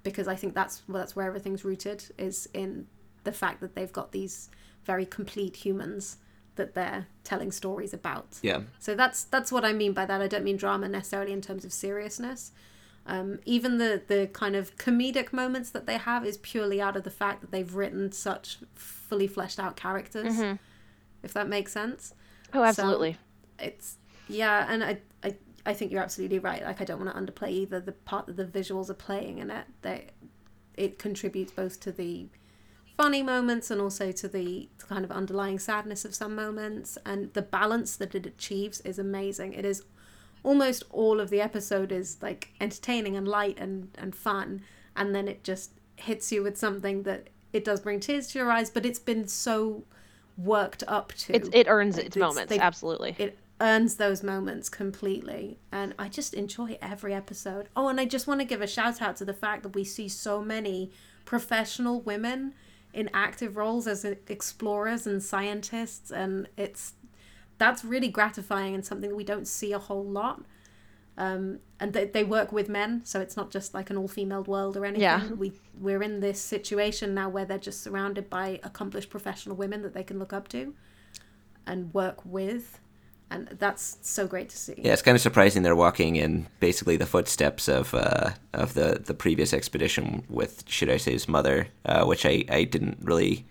because 0.02 0.28
I 0.28 0.36
think 0.36 0.54
that's 0.54 0.82
that's 0.88 1.14
where 1.14 1.26
everything's 1.26 1.64
rooted 1.64 2.04
is 2.16 2.48
in 2.54 2.86
the 3.24 3.32
fact 3.32 3.60
that 3.60 3.74
they've 3.74 3.92
got 3.92 4.12
these 4.12 4.48
very 4.84 5.04
complete 5.04 5.56
humans 5.56 6.16
that 6.56 6.74
they're 6.74 7.06
telling 7.24 7.52
stories 7.52 7.92
about. 7.92 8.38
Yeah. 8.42 8.60
So 8.78 8.94
that's 8.94 9.24
that's 9.24 9.52
what 9.52 9.64
I 9.64 9.72
mean 9.72 9.92
by 9.92 10.06
that. 10.06 10.20
I 10.20 10.26
don't 10.26 10.44
mean 10.44 10.56
drama 10.56 10.88
necessarily 10.88 11.32
in 11.32 11.40
terms 11.40 11.64
of 11.64 11.72
seriousness. 11.72 12.52
Um, 13.06 13.40
even 13.44 13.78
the 13.78 14.02
the 14.06 14.28
kind 14.32 14.56
of 14.56 14.76
comedic 14.76 15.32
moments 15.32 15.70
that 15.70 15.86
they 15.86 15.96
have 15.96 16.24
is 16.24 16.38
purely 16.38 16.80
out 16.80 16.96
of 16.96 17.02
the 17.02 17.10
fact 17.10 17.40
that 17.40 17.50
they've 17.50 17.74
written 17.74 18.12
such 18.12 18.58
fully 18.74 19.26
fleshed 19.26 19.58
out 19.58 19.76
characters. 19.76 20.36
Mm-hmm. 20.36 20.56
If 21.22 21.32
that 21.34 21.48
makes 21.48 21.72
sense. 21.72 22.14
Oh, 22.54 22.64
absolutely. 22.64 23.12
So 23.12 23.18
it's 23.60 23.96
yeah, 24.28 24.66
and 24.68 24.84
I, 24.84 24.98
I 25.22 25.34
I 25.66 25.74
think 25.74 25.92
you're 25.92 26.02
absolutely 26.02 26.38
right. 26.38 26.62
Like 26.62 26.80
I 26.80 26.84
don't 26.84 27.04
want 27.04 27.14
to 27.14 27.20
underplay 27.20 27.50
either 27.50 27.80
the 27.80 27.92
part 27.92 28.26
that 28.26 28.36
the 28.36 28.44
visuals 28.44 28.90
are 28.90 28.94
playing 28.94 29.38
in 29.38 29.50
it. 29.50 29.66
They 29.82 30.06
it 30.76 30.98
contributes 30.98 31.52
both 31.52 31.80
to 31.80 31.92
the 31.92 32.28
funny 32.96 33.22
moments 33.22 33.70
and 33.70 33.80
also 33.80 34.12
to 34.12 34.28
the 34.28 34.68
kind 34.78 35.04
of 35.04 35.10
underlying 35.10 35.58
sadness 35.58 36.04
of 36.04 36.14
some 36.14 36.34
moments 36.34 36.98
and 37.06 37.32
the 37.32 37.42
balance 37.42 37.96
that 37.96 38.14
it 38.14 38.26
achieves 38.26 38.80
is 38.82 38.98
amazing. 38.98 39.54
It 39.54 39.64
is 39.64 39.84
almost 40.42 40.84
all 40.90 41.20
of 41.20 41.30
the 41.30 41.40
episode 41.40 41.92
is 41.92 42.18
like 42.22 42.48
entertaining 42.60 43.16
and 43.16 43.26
light 43.28 43.58
and, 43.58 43.88
and 43.98 44.14
fun 44.14 44.62
and 44.96 45.14
then 45.14 45.28
it 45.28 45.44
just 45.44 45.72
hits 45.96 46.32
you 46.32 46.42
with 46.42 46.56
something 46.56 47.02
that 47.02 47.28
it 47.52 47.64
does 47.64 47.80
bring 47.80 48.00
tears 48.00 48.28
to 48.28 48.38
your 48.38 48.50
eyes 48.50 48.70
but 48.70 48.86
it's 48.86 48.98
been 48.98 49.26
so 49.28 49.84
worked 50.38 50.82
up 50.88 51.12
to 51.12 51.34
it, 51.34 51.54
it 51.54 51.66
earns 51.68 51.98
its, 51.98 52.08
its 52.08 52.16
moments 52.16 52.52
absolutely 52.52 53.14
it 53.18 53.38
earns 53.60 53.96
those 53.96 54.22
moments 54.22 54.68
completely 54.68 55.58
and 55.70 55.94
i 55.98 56.08
just 56.08 56.34
enjoy 56.34 56.78
every 56.80 57.12
episode 57.12 57.68
oh 57.76 57.88
and 57.88 58.00
i 58.00 58.04
just 58.04 58.26
want 58.26 58.40
to 58.40 58.46
give 58.46 58.62
a 58.62 58.66
shout 58.66 59.02
out 59.02 59.16
to 59.16 59.24
the 59.24 59.34
fact 59.34 59.62
that 59.62 59.74
we 59.74 59.84
see 59.84 60.08
so 60.08 60.42
many 60.42 60.90
professional 61.24 62.00
women 62.00 62.54
in 62.92 63.08
active 63.12 63.56
roles 63.56 63.86
as 63.86 64.04
explorers 64.04 65.06
and 65.06 65.22
scientists 65.22 66.10
and 66.10 66.48
it's 66.56 66.94
that's 67.60 67.84
really 67.84 68.08
gratifying 68.08 68.74
and 68.74 68.84
something 68.84 69.14
we 69.14 69.22
don't 69.22 69.46
see 69.46 69.72
a 69.72 69.78
whole 69.78 70.04
lot. 70.04 70.42
Um, 71.18 71.60
and 71.78 71.92
they, 71.92 72.06
they 72.06 72.24
work 72.24 72.52
with 72.52 72.70
men, 72.70 73.02
so 73.04 73.20
it's 73.20 73.36
not 73.36 73.50
just 73.50 73.74
like 73.74 73.90
an 73.90 73.98
all 73.98 74.08
female 74.08 74.42
world 74.42 74.78
or 74.78 74.86
anything. 74.86 75.02
Yeah. 75.02 75.28
We 75.28 75.52
we're 75.78 76.02
in 76.02 76.20
this 76.20 76.40
situation 76.40 77.12
now 77.14 77.28
where 77.28 77.44
they're 77.44 77.58
just 77.58 77.82
surrounded 77.82 78.30
by 78.30 78.60
accomplished 78.62 79.10
professional 79.10 79.56
women 79.56 79.82
that 79.82 79.92
they 79.92 80.02
can 80.02 80.18
look 80.18 80.32
up 80.32 80.48
to 80.48 80.74
and 81.66 81.92
work 81.92 82.24
with, 82.24 82.80
and 83.30 83.48
that's 83.58 83.98
so 84.02 84.26
great 84.26 84.48
to 84.50 84.56
see. 84.56 84.74
Yeah, 84.76 84.92
it's 84.92 85.02
kind 85.02 85.14
of 85.14 85.20
surprising 85.20 85.62
they're 85.62 85.76
walking 85.76 86.16
in 86.16 86.46
basically 86.58 86.96
the 86.96 87.06
footsteps 87.06 87.68
of 87.68 87.94
uh, 87.94 88.30
of 88.52 88.74
the, 88.74 89.00
the 89.04 89.14
previous 89.14 89.52
expedition 89.52 90.24
with 90.28 90.64
Shirase's 90.66 91.28
mother, 91.28 91.68
uh, 91.84 92.04
which 92.04 92.26
I, 92.26 92.44
I 92.48 92.64
didn't 92.64 92.98
really 93.02 93.46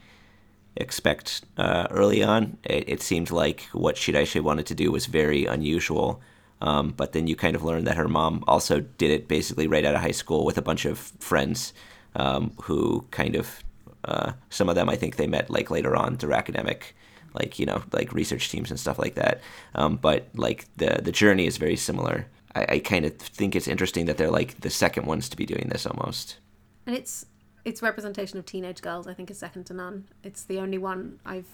expect 0.76 1.46
uh, 1.58 1.88
early 1.92 2.24
on. 2.24 2.58
It, 2.64 2.88
it 2.88 3.02
seemed 3.02 3.32
like 3.32 3.64
what 3.74 3.96
Shiraise 3.96 4.42
wanted 4.42 4.66
to 4.68 4.76
do 4.76 4.92
was 4.92 5.06
very 5.06 5.46
unusual. 5.46 6.22
Um, 6.62 6.92
but 6.92 7.14
then 7.14 7.28
you 7.28 7.38
kind 7.38 7.56
of 7.56 7.64
learn 7.64 7.86
that 7.86 7.96
her 7.96 8.10
mom 8.10 8.44
also 8.46 8.82
did 8.82 9.12
it 9.12 9.30
basically 9.30 9.68
right 9.68 9.86
out 9.86 9.96
of 9.96 10.02
high 10.02 10.12
school 10.12 10.44
with 10.44 10.58
a 10.58 10.62
bunch 10.62 10.84
of 10.84 10.98
friends 11.20 11.74
um, 12.16 12.52
who 12.64 13.06
kind 13.12 13.36
of, 13.38 13.64
uh, 14.04 14.34
some 14.50 14.68
of 14.68 14.76
them 14.76 14.90
I 14.90 14.98
think 14.98 15.16
they 15.16 15.28
met 15.28 15.50
like 15.50 15.72
later 15.72 15.96
on 15.96 16.18
through 16.18 16.34
academic, 16.34 16.96
like, 17.34 17.60
you 17.60 17.66
know, 17.66 17.84
like 17.92 18.14
research 18.14 18.50
teams 18.50 18.70
and 18.72 18.80
stuff 18.80 18.98
like 19.00 19.16
that. 19.16 19.42
Um, 19.76 19.98
but 19.98 20.28
like 20.36 20.66
the, 20.78 21.00
the 21.02 21.12
journey 21.12 21.46
is 21.48 21.58
very 21.58 21.76
similar. 21.76 22.28
I, 22.56 22.66
I 22.76 22.80
kind 22.80 23.06
of 23.06 23.16
think 23.18 23.56
it's 23.56 23.68
interesting 23.68 24.06
that 24.06 24.18
they're 24.18 24.32
like 24.32 24.62
the 24.62 24.70
second 24.70 25.06
ones 25.06 25.30
to 25.30 25.38
be 25.38 25.46
doing 25.46 25.70
this 25.70 25.86
almost. 25.86 26.38
and 26.86 26.96
it's 26.96 27.26
its 27.66 27.82
representation 27.82 28.40
of 28.40 28.46
teenage 28.46 28.82
girls 28.82 29.06
i 29.06 29.14
think 29.14 29.30
is 29.30 29.38
second 29.38 29.66
to 29.66 29.74
none 29.74 30.06
it's 30.24 30.44
the 30.46 30.58
only 30.58 30.78
one 30.78 31.20
i've 31.26 31.46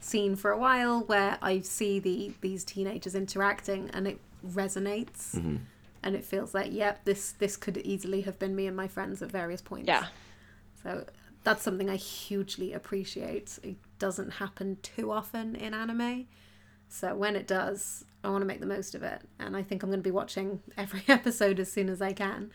seen 0.00 0.34
for 0.34 0.50
a 0.50 0.58
while 0.58 1.00
where 1.04 1.38
i 1.40 1.60
see 1.60 2.00
the 2.00 2.32
these 2.40 2.64
teenagers 2.64 3.14
interacting 3.14 3.88
and 3.94 4.06
it 4.08 4.18
resonates 4.46 5.34
and 6.02 6.14
it 6.16 6.24
feels 6.24 6.52
like 6.54 6.72
yep 6.72 7.04
this 7.04 7.32
this 7.38 7.56
could 7.56 7.78
easily 7.78 8.22
have 8.22 8.36
been 8.38 8.54
me 8.56 8.66
and 8.66 8.76
my 8.76 8.88
friends 8.88 9.22
at 9.22 9.30
various 9.30 9.62
points 9.62 9.86
Yeah. 9.86 10.06
so 10.82 11.06
that's 11.44 11.62
something 11.62 11.88
i 11.88 11.96
hugely 11.96 12.72
appreciate 12.72 13.58
it 13.62 13.76
doesn't 14.06 14.30
happen 14.42 14.76
too 14.82 15.06
often 15.18 15.46
in 15.64 15.72
anime 15.74 16.26
so 16.88 17.06
when 17.22 17.34
it 17.36 17.46
does 17.46 18.04
i 18.24 18.28
want 18.28 18.42
to 18.42 18.46
make 18.52 18.60
the 18.60 18.66
most 18.76 18.94
of 18.96 19.02
it 19.02 19.20
and 19.38 19.56
i 19.56 19.62
think 19.62 19.82
i'm 19.82 19.90
going 19.90 20.02
to 20.04 20.10
be 20.12 20.18
watching 20.22 20.60
every 20.76 21.04
episode 21.08 21.58
as 21.60 21.70
soon 21.76 21.88
as 21.88 22.00
i 22.02 22.12
can 22.12 22.50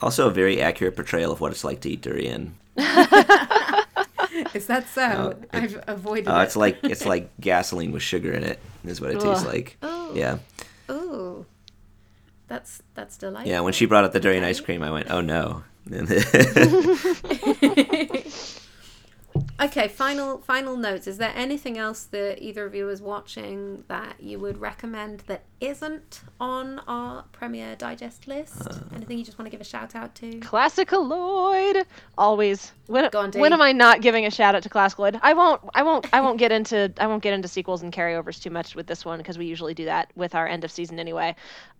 Also, 0.00 0.28
a 0.28 0.32
very 0.42 0.60
accurate 0.68 0.94
portrayal 0.96 1.30
of 1.32 1.40
what 1.40 1.52
it's 1.52 1.64
like 1.64 1.80
to 1.80 1.88
eat 1.92 2.02
durian. 2.02 2.42
Is 4.52 4.66
that 4.66 4.84
so? 4.98 5.34
I've 5.52 5.76
avoided 5.86 6.28
Uh, 6.28 6.40
it. 6.40 6.44
it's 6.44 6.56
like 6.64 6.76
it's 6.82 7.06
like 7.12 7.24
gasoline 7.40 7.92
with 7.92 8.02
sugar 8.02 8.32
in 8.38 8.42
it. 8.44 8.58
Is 8.84 9.00
what 9.00 9.10
it 9.12 9.20
tastes 9.20 9.46
like. 9.46 9.78
Oh. 9.82 10.12
Yeah, 10.14 10.38
Ooh, 10.90 11.46
that's 12.48 12.82
that's 12.94 13.16
delightful. 13.16 13.50
yeah. 13.50 13.60
When 13.64 13.72
she 13.72 13.86
brought 13.86 14.04
up 14.04 14.12
the 14.12 14.20
durian 14.20 14.44
ice 14.44 14.60
cream, 14.60 14.82
I 14.82 14.90
went, 14.90 15.10
"Oh 15.10 15.22
no!" 15.22 15.62
Okay, 19.58 19.88
final 19.88 20.38
final 20.38 20.76
notes. 20.76 21.06
Is 21.06 21.16
there 21.16 21.32
anything 21.34 21.78
else 21.78 22.04
that 22.04 22.42
either 22.42 22.66
of 22.66 22.74
you 22.74 22.90
is 22.90 23.00
watching 23.00 23.84
that 23.88 24.20
you 24.20 24.38
would 24.38 24.58
recommend 24.58 25.20
that 25.28 25.44
isn't 25.60 26.20
on 26.38 26.80
our 26.80 27.24
premiere 27.32 27.74
digest 27.74 28.28
list? 28.28 28.66
Uh. 28.68 28.80
Anything 28.94 29.18
you 29.18 29.24
just 29.24 29.38
want 29.38 29.46
to 29.46 29.50
give 29.50 29.62
a 29.62 29.64
shout 29.64 29.94
out 29.94 30.14
to? 30.16 30.40
Classicaloid, 30.40 31.86
always. 32.18 32.72
When, 32.86 33.06
on, 33.06 33.32
when 33.32 33.52
am 33.54 33.62
I 33.62 33.72
not 33.72 34.02
giving 34.02 34.26
a 34.26 34.30
shout 34.30 34.54
out 34.54 34.62
to 34.62 34.68
Classicaloid? 34.68 35.18
I 35.22 35.32
won't. 35.32 35.62
I 35.74 35.82
won't. 35.82 36.06
I 36.12 36.20
won't 36.20 36.38
get 36.38 36.52
into. 36.52 36.92
I 36.98 37.06
won't 37.06 37.22
get 37.22 37.32
into 37.32 37.48
sequels 37.48 37.82
and 37.82 37.90
carryovers 37.90 38.42
too 38.42 38.50
much 38.50 38.74
with 38.74 38.86
this 38.86 39.06
one 39.06 39.18
because 39.18 39.38
we 39.38 39.46
usually 39.46 39.74
do 39.74 39.86
that 39.86 40.10
with 40.16 40.34
our 40.34 40.46
end 40.46 40.64
of 40.64 40.70
season 40.70 41.00
anyway. 41.00 41.34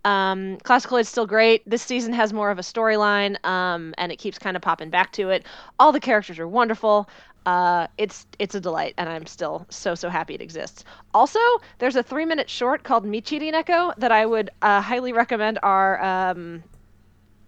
Um, 0.04 0.58
classical 0.58 0.98
is 0.98 1.08
still 1.08 1.26
great. 1.26 1.68
This 1.68 1.82
season 1.82 2.12
has 2.12 2.32
more 2.32 2.50
of 2.50 2.58
a 2.58 2.62
storyline, 2.62 3.44
um, 3.44 3.94
and 3.98 4.12
it 4.12 4.16
keeps 4.16 4.38
kind 4.38 4.56
of 4.56 4.62
popping 4.62 4.90
back 4.90 5.12
to 5.12 5.30
it. 5.30 5.44
All 5.80 5.90
the 5.90 6.00
characters 6.00 6.38
are 6.38 6.46
wonderful. 6.46 7.08
Uh, 7.44 7.86
it's 7.96 8.26
it's 8.38 8.54
a 8.54 8.60
delight, 8.60 8.94
and 8.98 9.08
I'm 9.08 9.26
still 9.26 9.66
so 9.68 9.94
so 9.94 10.08
happy 10.08 10.34
it 10.34 10.40
exists. 10.40 10.84
Also, 11.14 11.38
there's 11.78 11.96
a 11.96 12.02
three 12.02 12.24
minute 12.24 12.50
short 12.50 12.82
called 12.82 13.04
Michiri 13.04 13.52
Neko 13.52 13.94
that 13.98 14.12
I 14.12 14.26
would 14.26 14.50
uh, 14.62 14.80
highly 14.80 15.12
recommend 15.12 15.60
our 15.62 16.02
um, 16.02 16.62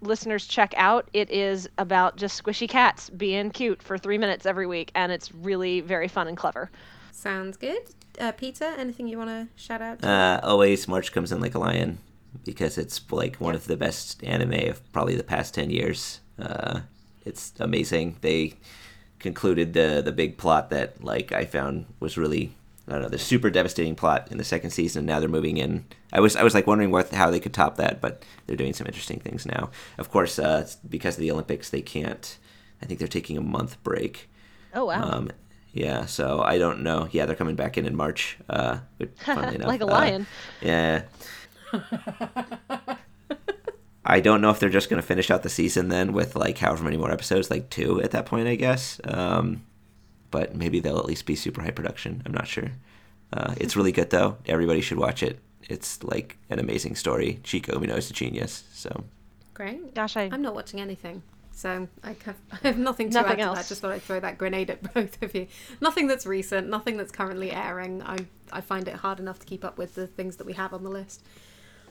listeners 0.00 0.46
check 0.46 0.72
out. 0.76 1.08
It 1.12 1.30
is 1.30 1.68
about 1.78 2.16
just 2.16 2.42
squishy 2.42 2.68
cats 2.68 3.10
being 3.10 3.50
cute 3.50 3.82
for 3.82 3.98
three 3.98 4.18
minutes 4.18 4.46
every 4.46 4.66
week, 4.66 4.92
and 4.94 5.10
it's 5.10 5.32
really 5.34 5.80
very 5.80 6.08
fun 6.08 6.28
and 6.28 6.36
clever. 6.36 6.70
Sounds 7.10 7.56
good. 7.56 7.82
Uh, 8.20 8.32
Peter, 8.32 8.64
anything 8.64 9.08
you 9.08 9.18
want 9.18 9.30
to 9.30 9.48
shout 9.60 9.82
out? 9.82 10.04
Uh, 10.04 10.40
always, 10.42 10.86
March 10.86 11.12
comes 11.12 11.32
in 11.32 11.40
like 11.40 11.54
a 11.54 11.58
lion 11.58 11.98
because 12.44 12.78
it's 12.78 13.00
like 13.10 13.36
one 13.36 13.54
of 13.54 13.66
the 13.66 13.76
best 13.76 14.22
anime 14.24 14.68
of 14.68 14.92
probably 14.92 15.16
the 15.16 15.22
past 15.22 15.54
ten 15.54 15.70
years. 15.70 16.20
Uh, 16.38 16.80
it's 17.24 17.52
amazing. 17.58 18.16
They 18.20 18.54
concluded 19.18 19.72
the 19.72 20.02
the 20.04 20.12
big 20.12 20.38
plot 20.38 20.70
that 20.70 21.02
like 21.02 21.32
I 21.32 21.44
found 21.44 21.86
was 22.00 22.16
really 22.16 22.52
I 22.88 22.92
don't 22.92 23.02
know 23.02 23.08
the 23.08 23.18
super 23.18 23.50
devastating 23.50 23.94
plot 23.94 24.28
in 24.30 24.38
the 24.38 24.44
second 24.44 24.70
season. 24.70 25.04
Now 25.04 25.20
they're 25.20 25.28
moving 25.28 25.58
in. 25.58 25.84
I 26.12 26.20
was 26.20 26.36
I 26.36 26.42
was 26.42 26.54
like 26.54 26.66
wondering 26.66 26.90
what 26.90 27.10
how 27.10 27.30
they 27.30 27.40
could 27.40 27.52
top 27.52 27.76
that, 27.76 28.00
but 28.00 28.22
they're 28.46 28.56
doing 28.56 28.72
some 28.72 28.86
interesting 28.86 29.20
things 29.20 29.44
now. 29.44 29.70
Of 29.98 30.10
course, 30.10 30.38
uh, 30.38 30.68
because 30.88 31.16
of 31.16 31.20
the 31.20 31.30
Olympics, 31.30 31.70
they 31.70 31.82
can't. 31.82 32.38
I 32.80 32.86
think 32.86 32.98
they're 32.98 33.08
taking 33.08 33.36
a 33.36 33.42
month 33.42 33.82
break. 33.82 34.30
Oh 34.74 34.86
wow! 34.86 35.02
Um, 35.02 35.30
yeah, 35.72 36.06
so 36.06 36.40
I 36.40 36.58
don't 36.58 36.82
know. 36.82 37.08
Yeah, 37.10 37.26
they're 37.26 37.36
coming 37.36 37.56
back 37.56 37.76
in 37.76 37.84
in 37.84 37.94
March. 37.94 38.38
Uh, 38.48 38.78
funnily 39.16 39.56
enough, 39.56 39.68
like 39.68 39.80
a 39.82 39.86
uh, 39.86 39.88
lion. 39.88 40.26
yeah. 40.62 41.02
I 44.04 44.20
don't 44.20 44.40
know 44.40 44.50
if 44.50 44.58
they're 44.58 44.70
just 44.70 44.88
going 44.88 45.00
to 45.02 45.06
finish 45.06 45.30
out 45.30 45.42
the 45.42 45.50
season 45.50 45.88
then 45.88 46.12
with 46.14 46.34
like 46.34 46.58
however 46.58 46.84
many 46.84 46.96
more 46.96 47.10
episodes, 47.10 47.50
like 47.50 47.68
two 47.68 48.00
at 48.00 48.12
that 48.12 48.24
point, 48.26 48.48
I 48.48 48.54
guess. 48.54 49.00
Um, 49.04 49.62
but 50.30 50.54
maybe 50.54 50.80
they'll 50.80 50.98
at 50.98 51.04
least 51.04 51.26
be 51.26 51.34
super 51.36 51.60
high 51.62 51.70
production. 51.70 52.22
I'm 52.24 52.32
not 52.32 52.46
sure. 52.46 52.70
Uh, 53.32 53.54
it's 53.58 53.76
really 53.76 53.92
good 53.92 54.08
though. 54.10 54.38
Everybody 54.46 54.80
should 54.80 54.98
watch 54.98 55.22
it. 55.22 55.38
It's 55.68 56.02
like 56.02 56.38
an 56.48 56.58
amazing 56.58 56.94
story. 56.96 57.40
Chica 57.42 57.72
Umino 57.72 57.96
is 57.98 58.10
a 58.10 58.14
genius. 58.14 58.64
So 58.72 59.04
Great. 59.52 59.94
Gosh, 59.94 60.16
I 60.16 60.30
I'm 60.32 60.40
not 60.42 60.54
watching 60.54 60.80
anything. 60.80 61.22
So 61.52 61.88
I 62.04 62.16
have, 62.24 62.36
I 62.52 62.68
have 62.68 62.78
nothing 62.78 63.10
to 63.10 63.14
Nothing 63.14 63.32
add 63.32 63.36
to 63.36 63.42
else. 63.42 63.58
that. 63.58 63.66
Just 63.68 63.82
thought 63.82 63.90
I'd 63.90 64.02
throw 64.02 64.20
that 64.20 64.38
grenade 64.38 64.70
at 64.70 64.94
both 64.94 65.20
of 65.22 65.34
you. 65.34 65.48
Nothing 65.82 66.06
that's 66.06 66.24
recent, 66.24 66.68
nothing 66.68 66.96
that's 66.96 67.12
currently 67.12 67.50
airing. 67.50 68.02
I 68.02 68.18
I 68.50 68.62
find 68.62 68.88
it 68.88 68.94
hard 68.94 69.20
enough 69.20 69.38
to 69.40 69.46
keep 69.46 69.64
up 69.66 69.76
with 69.76 69.96
the 69.96 70.06
things 70.06 70.36
that 70.36 70.46
we 70.46 70.54
have 70.54 70.72
on 70.72 70.82
the 70.84 70.90
list. 70.90 71.22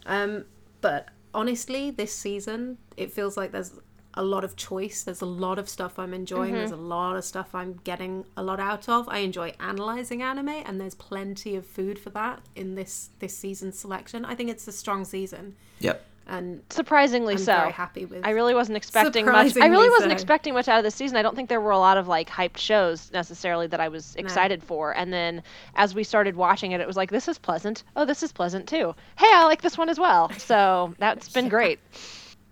Um, 0.08 0.46
but 0.82 1.10
honestly, 1.34 1.92
this 1.92 2.14
season 2.14 2.78
it 2.96 3.12
feels 3.12 3.38
like 3.38 3.52
there's 3.52 3.74
a 4.16 4.24
lot 4.24 4.44
of 4.44 4.56
choice. 4.56 5.04
There's 5.04 5.22
a 5.22 5.28
lot 5.28 5.60
of 5.60 5.70
stuff 5.70 6.00
I'm 6.00 6.14
enjoying. 6.14 6.54
There's 6.54 6.72
a 6.72 6.76
lot 6.76 7.16
of 7.16 7.24
stuff 7.24 7.54
I'm 7.54 7.80
getting 7.84 8.26
a 8.36 8.42
lot 8.42 8.60
out 8.60 8.90
of. 8.90 9.08
I 9.10 9.20
enjoy 9.20 9.54
analyzing 9.60 10.24
anime, 10.24 10.50
and 10.50 10.82
there's 10.82 10.96
plenty 10.96 11.56
of 11.56 11.66
food 11.68 12.00
for 12.00 12.10
that 12.10 12.42
in 12.56 12.74
this 12.74 13.12
this 13.20 13.38
season's 13.38 13.78
selection. 13.78 14.26
I 14.26 14.34
think 14.34 14.50
it's 14.50 14.68
a 14.68 14.72
strong 14.72 15.06
season, 15.06 15.56
yep. 15.80 16.04
And 16.28 16.62
surprisingly 16.70 17.34
I'm 17.34 17.40
so. 17.40 17.54
very 17.54 17.72
happy 17.72 18.06
with. 18.06 18.26
I 18.26 18.32
really 18.32 18.54
wasn't 18.54 18.78
expecting 18.78 19.26
much. 19.26 19.56
I 19.58 19.68
really 19.68 19.90
wasn't 19.90 20.12
so. 20.12 20.14
expecting 20.14 20.54
much 20.54 20.68
out 20.68 20.78
of 20.78 20.84
the 20.84 20.92
season. 20.92 21.18
I 21.18 21.22
don't 21.22 21.36
think 21.36 21.50
there 21.50 21.62
were 21.62 21.72
a 21.72 21.78
lot 21.78 21.98
of 21.98 22.08
like 22.08 22.30
hyped 22.30 22.58
shows 22.58 23.12
necessarily 23.14 23.68
that 23.68 23.80
I 23.80 23.88
was 23.88 24.16
excited 24.16 24.64
for. 24.64 24.96
And 24.96 25.14
then 25.14 25.42
as 25.76 25.96
we 25.96 26.04
started 26.04 26.36
watching 26.36 26.74
it, 26.74 26.82
it 26.82 26.88
was 26.88 26.98
like, 26.98 27.12
this 27.12 27.28
is 27.28 27.38
pleasant. 27.38 27.84
Oh, 27.96 28.06
this 28.06 28.24
is 28.24 28.32
pleasant 28.32 28.68
too. 28.68 28.94
Hey, 29.18 29.30
I 29.32 29.46
like 29.46 29.62
this 29.62 29.78
one 29.78 29.90
as 29.90 30.00
well. 30.00 30.32
So 30.38 30.94
that's 31.00 31.30
been 31.30 31.50
great. 31.58 31.80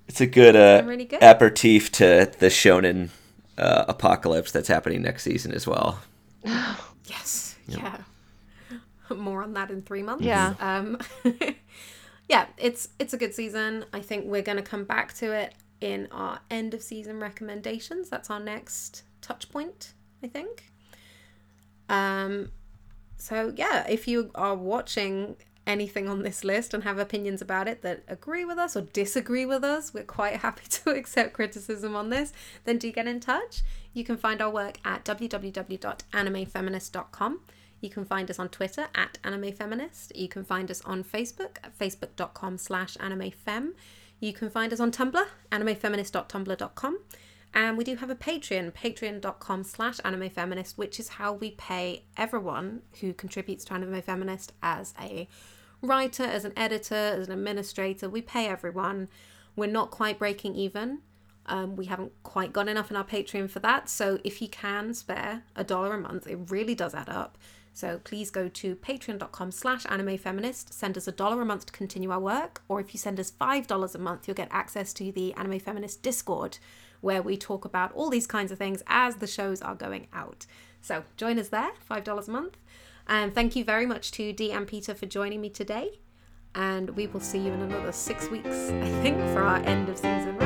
It's 0.08 0.22
a 0.22 0.28
good 0.28 0.56
uh, 0.56 0.84
really 0.86 1.06
good. 1.06 1.22
aperitif 1.22 1.92
to 1.94 2.32
the 2.40 2.48
shonen 2.48 3.10
uh, 3.58 3.86
apocalypse 3.88 4.52
that's 4.52 4.68
happening 4.68 5.02
next 5.02 5.24
season 5.24 5.52
as 5.52 5.68
well. 5.68 6.00
Yes. 7.06 7.56
Yeah. 7.68 7.98
More 9.16 9.44
on 9.44 9.54
that 9.54 9.70
in 9.70 9.82
three 9.82 10.04
months. 10.04 10.24
Yeah. 10.24 10.54
Um, 10.60 11.00
yeah, 12.28 12.48
it's 12.58 12.90
it's 13.00 13.14
a 13.14 13.18
good 13.18 13.34
season. 13.34 13.86
I 13.94 14.02
think 14.02 14.26
we're 14.26 14.42
going 14.42 14.58
to 14.58 14.64
come 14.64 14.84
back 14.84 15.14
to 15.16 15.32
it 15.32 15.54
in 15.82 16.08
our 16.12 16.40
end 16.50 16.74
of 16.74 16.82
season 16.82 17.20
recommendations. 17.20 18.10
That's 18.10 18.30
our 18.30 18.40
next 18.40 19.04
touch 19.22 19.50
point, 19.50 19.94
I 20.24 20.28
think. 20.28 20.72
Um, 21.90 22.52
so 23.18 23.54
yeah, 23.56 23.86
if 23.88 24.08
you 24.08 24.32
are 24.36 24.56
watching 24.56 25.36
anything 25.68 26.08
on 26.08 26.24
this 26.24 26.44
list 26.44 26.74
and 26.74 26.84
have 26.84 27.00
opinions 27.00 27.42
about 27.42 27.68
it 27.68 27.82
that 27.82 28.04
agree 28.08 28.46
with 28.46 28.58
us 28.58 28.76
or 28.76 28.82
disagree 28.82 29.46
with 29.46 29.64
us, 29.64 29.94
we're 29.94 30.04
quite 30.04 30.38
happy 30.38 30.66
to 30.70 30.90
accept 30.92 31.34
criticism 31.34 31.96
on 31.96 32.10
this, 32.10 32.34
then 32.64 32.78
do 32.78 32.92
get 32.92 33.08
in 33.08 33.20
touch. 33.20 33.62
You 33.94 34.04
can 34.04 34.18
find 34.18 34.42
our 34.42 34.50
work 34.50 34.80
at 34.84 35.06
www.animefeminist.com. 35.06 37.40
You 37.86 37.92
can 37.92 38.04
find 38.04 38.32
us 38.32 38.40
on 38.40 38.50
Twitter 38.50 38.88
at 38.96 39.20
animefeminist. 39.24 40.12
You 40.16 40.28
can 40.28 40.44
find 40.44 40.72
us 40.72 40.82
on 40.82 41.04
Facebook 41.04 41.58
at 41.64 41.78
facebook.com 41.78 42.58
slash 42.58 42.98
animefem. 42.98 43.74
You 44.20 44.34
can 44.34 44.50
find 44.50 44.74
us 44.74 44.80
on 44.80 44.92
Tumblr, 44.92 45.24
animefeminist.tumblr.com. 45.52 47.00
And 47.54 47.78
we 47.78 47.84
do 47.84 47.96
have 47.98 48.10
a 48.10 48.16
Patreon, 48.16 48.74
patreon.com 48.74 49.64
slash 49.64 50.00
anime 50.04 50.32
feminist, 50.32 50.80
which 50.80 51.00
is 51.00 51.10
how 51.10 51.34
we 51.34 51.52
pay 51.52 52.06
everyone 52.18 52.82
who 53.02 53.14
contributes 53.14 53.64
to 53.66 53.74
Anime 53.76 54.02
Feminist 54.02 54.52
as 54.64 54.96
a 55.00 55.30
writer, 55.84 56.24
as 56.24 56.44
an 56.44 56.54
editor, 56.58 56.96
as 56.96 57.28
an 57.28 57.34
administrator. 57.34 58.10
We 58.10 58.24
pay 58.24 58.48
everyone. 58.48 59.10
We're 59.56 59.68
not 59.68 59.92
quite 59.92 60.18
breaking 60.18 60.56
even. 60.56 61.02
Um, 61.46 61.76
we 61.76 61.86
haven't 61.86 62.12
quite 62.24 62.52
got 62.52 62.68
enough 62.68 62.90
in 62.90 62.98
our 62.98 63.06
Patreon 63.06 63.50
for 63.50 63.60
that. 63.60 63.90
So 63.90 64.20
if 64.24 64.42
you 64.42 64.50
can 64.50 64.96
spare 64.96 65.44
a 65.56 65.64
dollar 65.64 65.94
a 65.94 66.00
month, 66.00 66.26
it 66.26 66.40
really 66.50 66.74
does 66.74 66.96
add 66.96 67.10
up. 67.10 67.38
So 67.76 68.00
please 68.06 68.32
go 68.32 68.48
to 68.48 68.76
patreon.com 68.78 69.52
slash 69.52 69.86
anime 69.90 70.18
feminist, 70.18 70.74
send 70.74 70.98
us 70.98 71.10
a 71.10 71.12
dollar 71.12 71.42
a 71.42 71.46
month 71.46 71.66
to 71.66 71.74
continue 71.74 72.10
our 72.10 72.22
work, 72.22 72.62
or 72.70 72.80
if 72.80 72.94
you 72.94 72.98
send 72.98 73.20
us 73.20 73.30
$5 73.30 73.94
a 73.94 73.98
month, 73.98 74.28
you'll 74.28 74.36
get 74.36 74.48
access 74.50 74.94
to 74.94 75.12
the 75.12 75.34
Anime 75.34 75.60
Feminist 75.60 76.02
Discord, 76.02 76.58
where 77.02 77.22
we 77.22 77.36
talk 77.36 77.66
about 77.66 77.92
all 77.92 78.10
these 78.10 78.28
kinds 78.28 78.50
of 78.54 78.58
things 78.58 78.82
as 78.88 79.18
the 79.18 79.28
shows 79.28 79.62
are 79.62 79.76
going 79.76 80.08
out. 80.14 80.46
So 80.82 81.04
join 81.18 81.38
us 81.38 81.50
there, 81.50 81.72
$5 81.92 82.28
a 82.28 82.32
month. 82.32 82.56
And 83.08 83.36
thank 83.36 83.58
you 83.58 83.66
very 83.66 83.86
much 83.86 84.12
to 84.12 84.32
Dee 84.32 84.54
and 84.54 84.66
Peter 84.66 84.96
for 84.96 85.06
joining 85.06 85.42
me 85.42 85.50
today. 85.50 86.00
And 86.56 86.92
we 86.92 87.08
will 87.08 87.20
see 87.20 87.40
you 87.40 87.52
in 87.52 87.62
another 87.62 87.92
six 87.92 88.30
weeks, 88.30 88.70
I 88.70 88.88
think, 89.02 89.18
for 89.34 89.42
our 89.42 89.58
end 89.58 89.90
of 89.90 89.98
season 89.98 90.38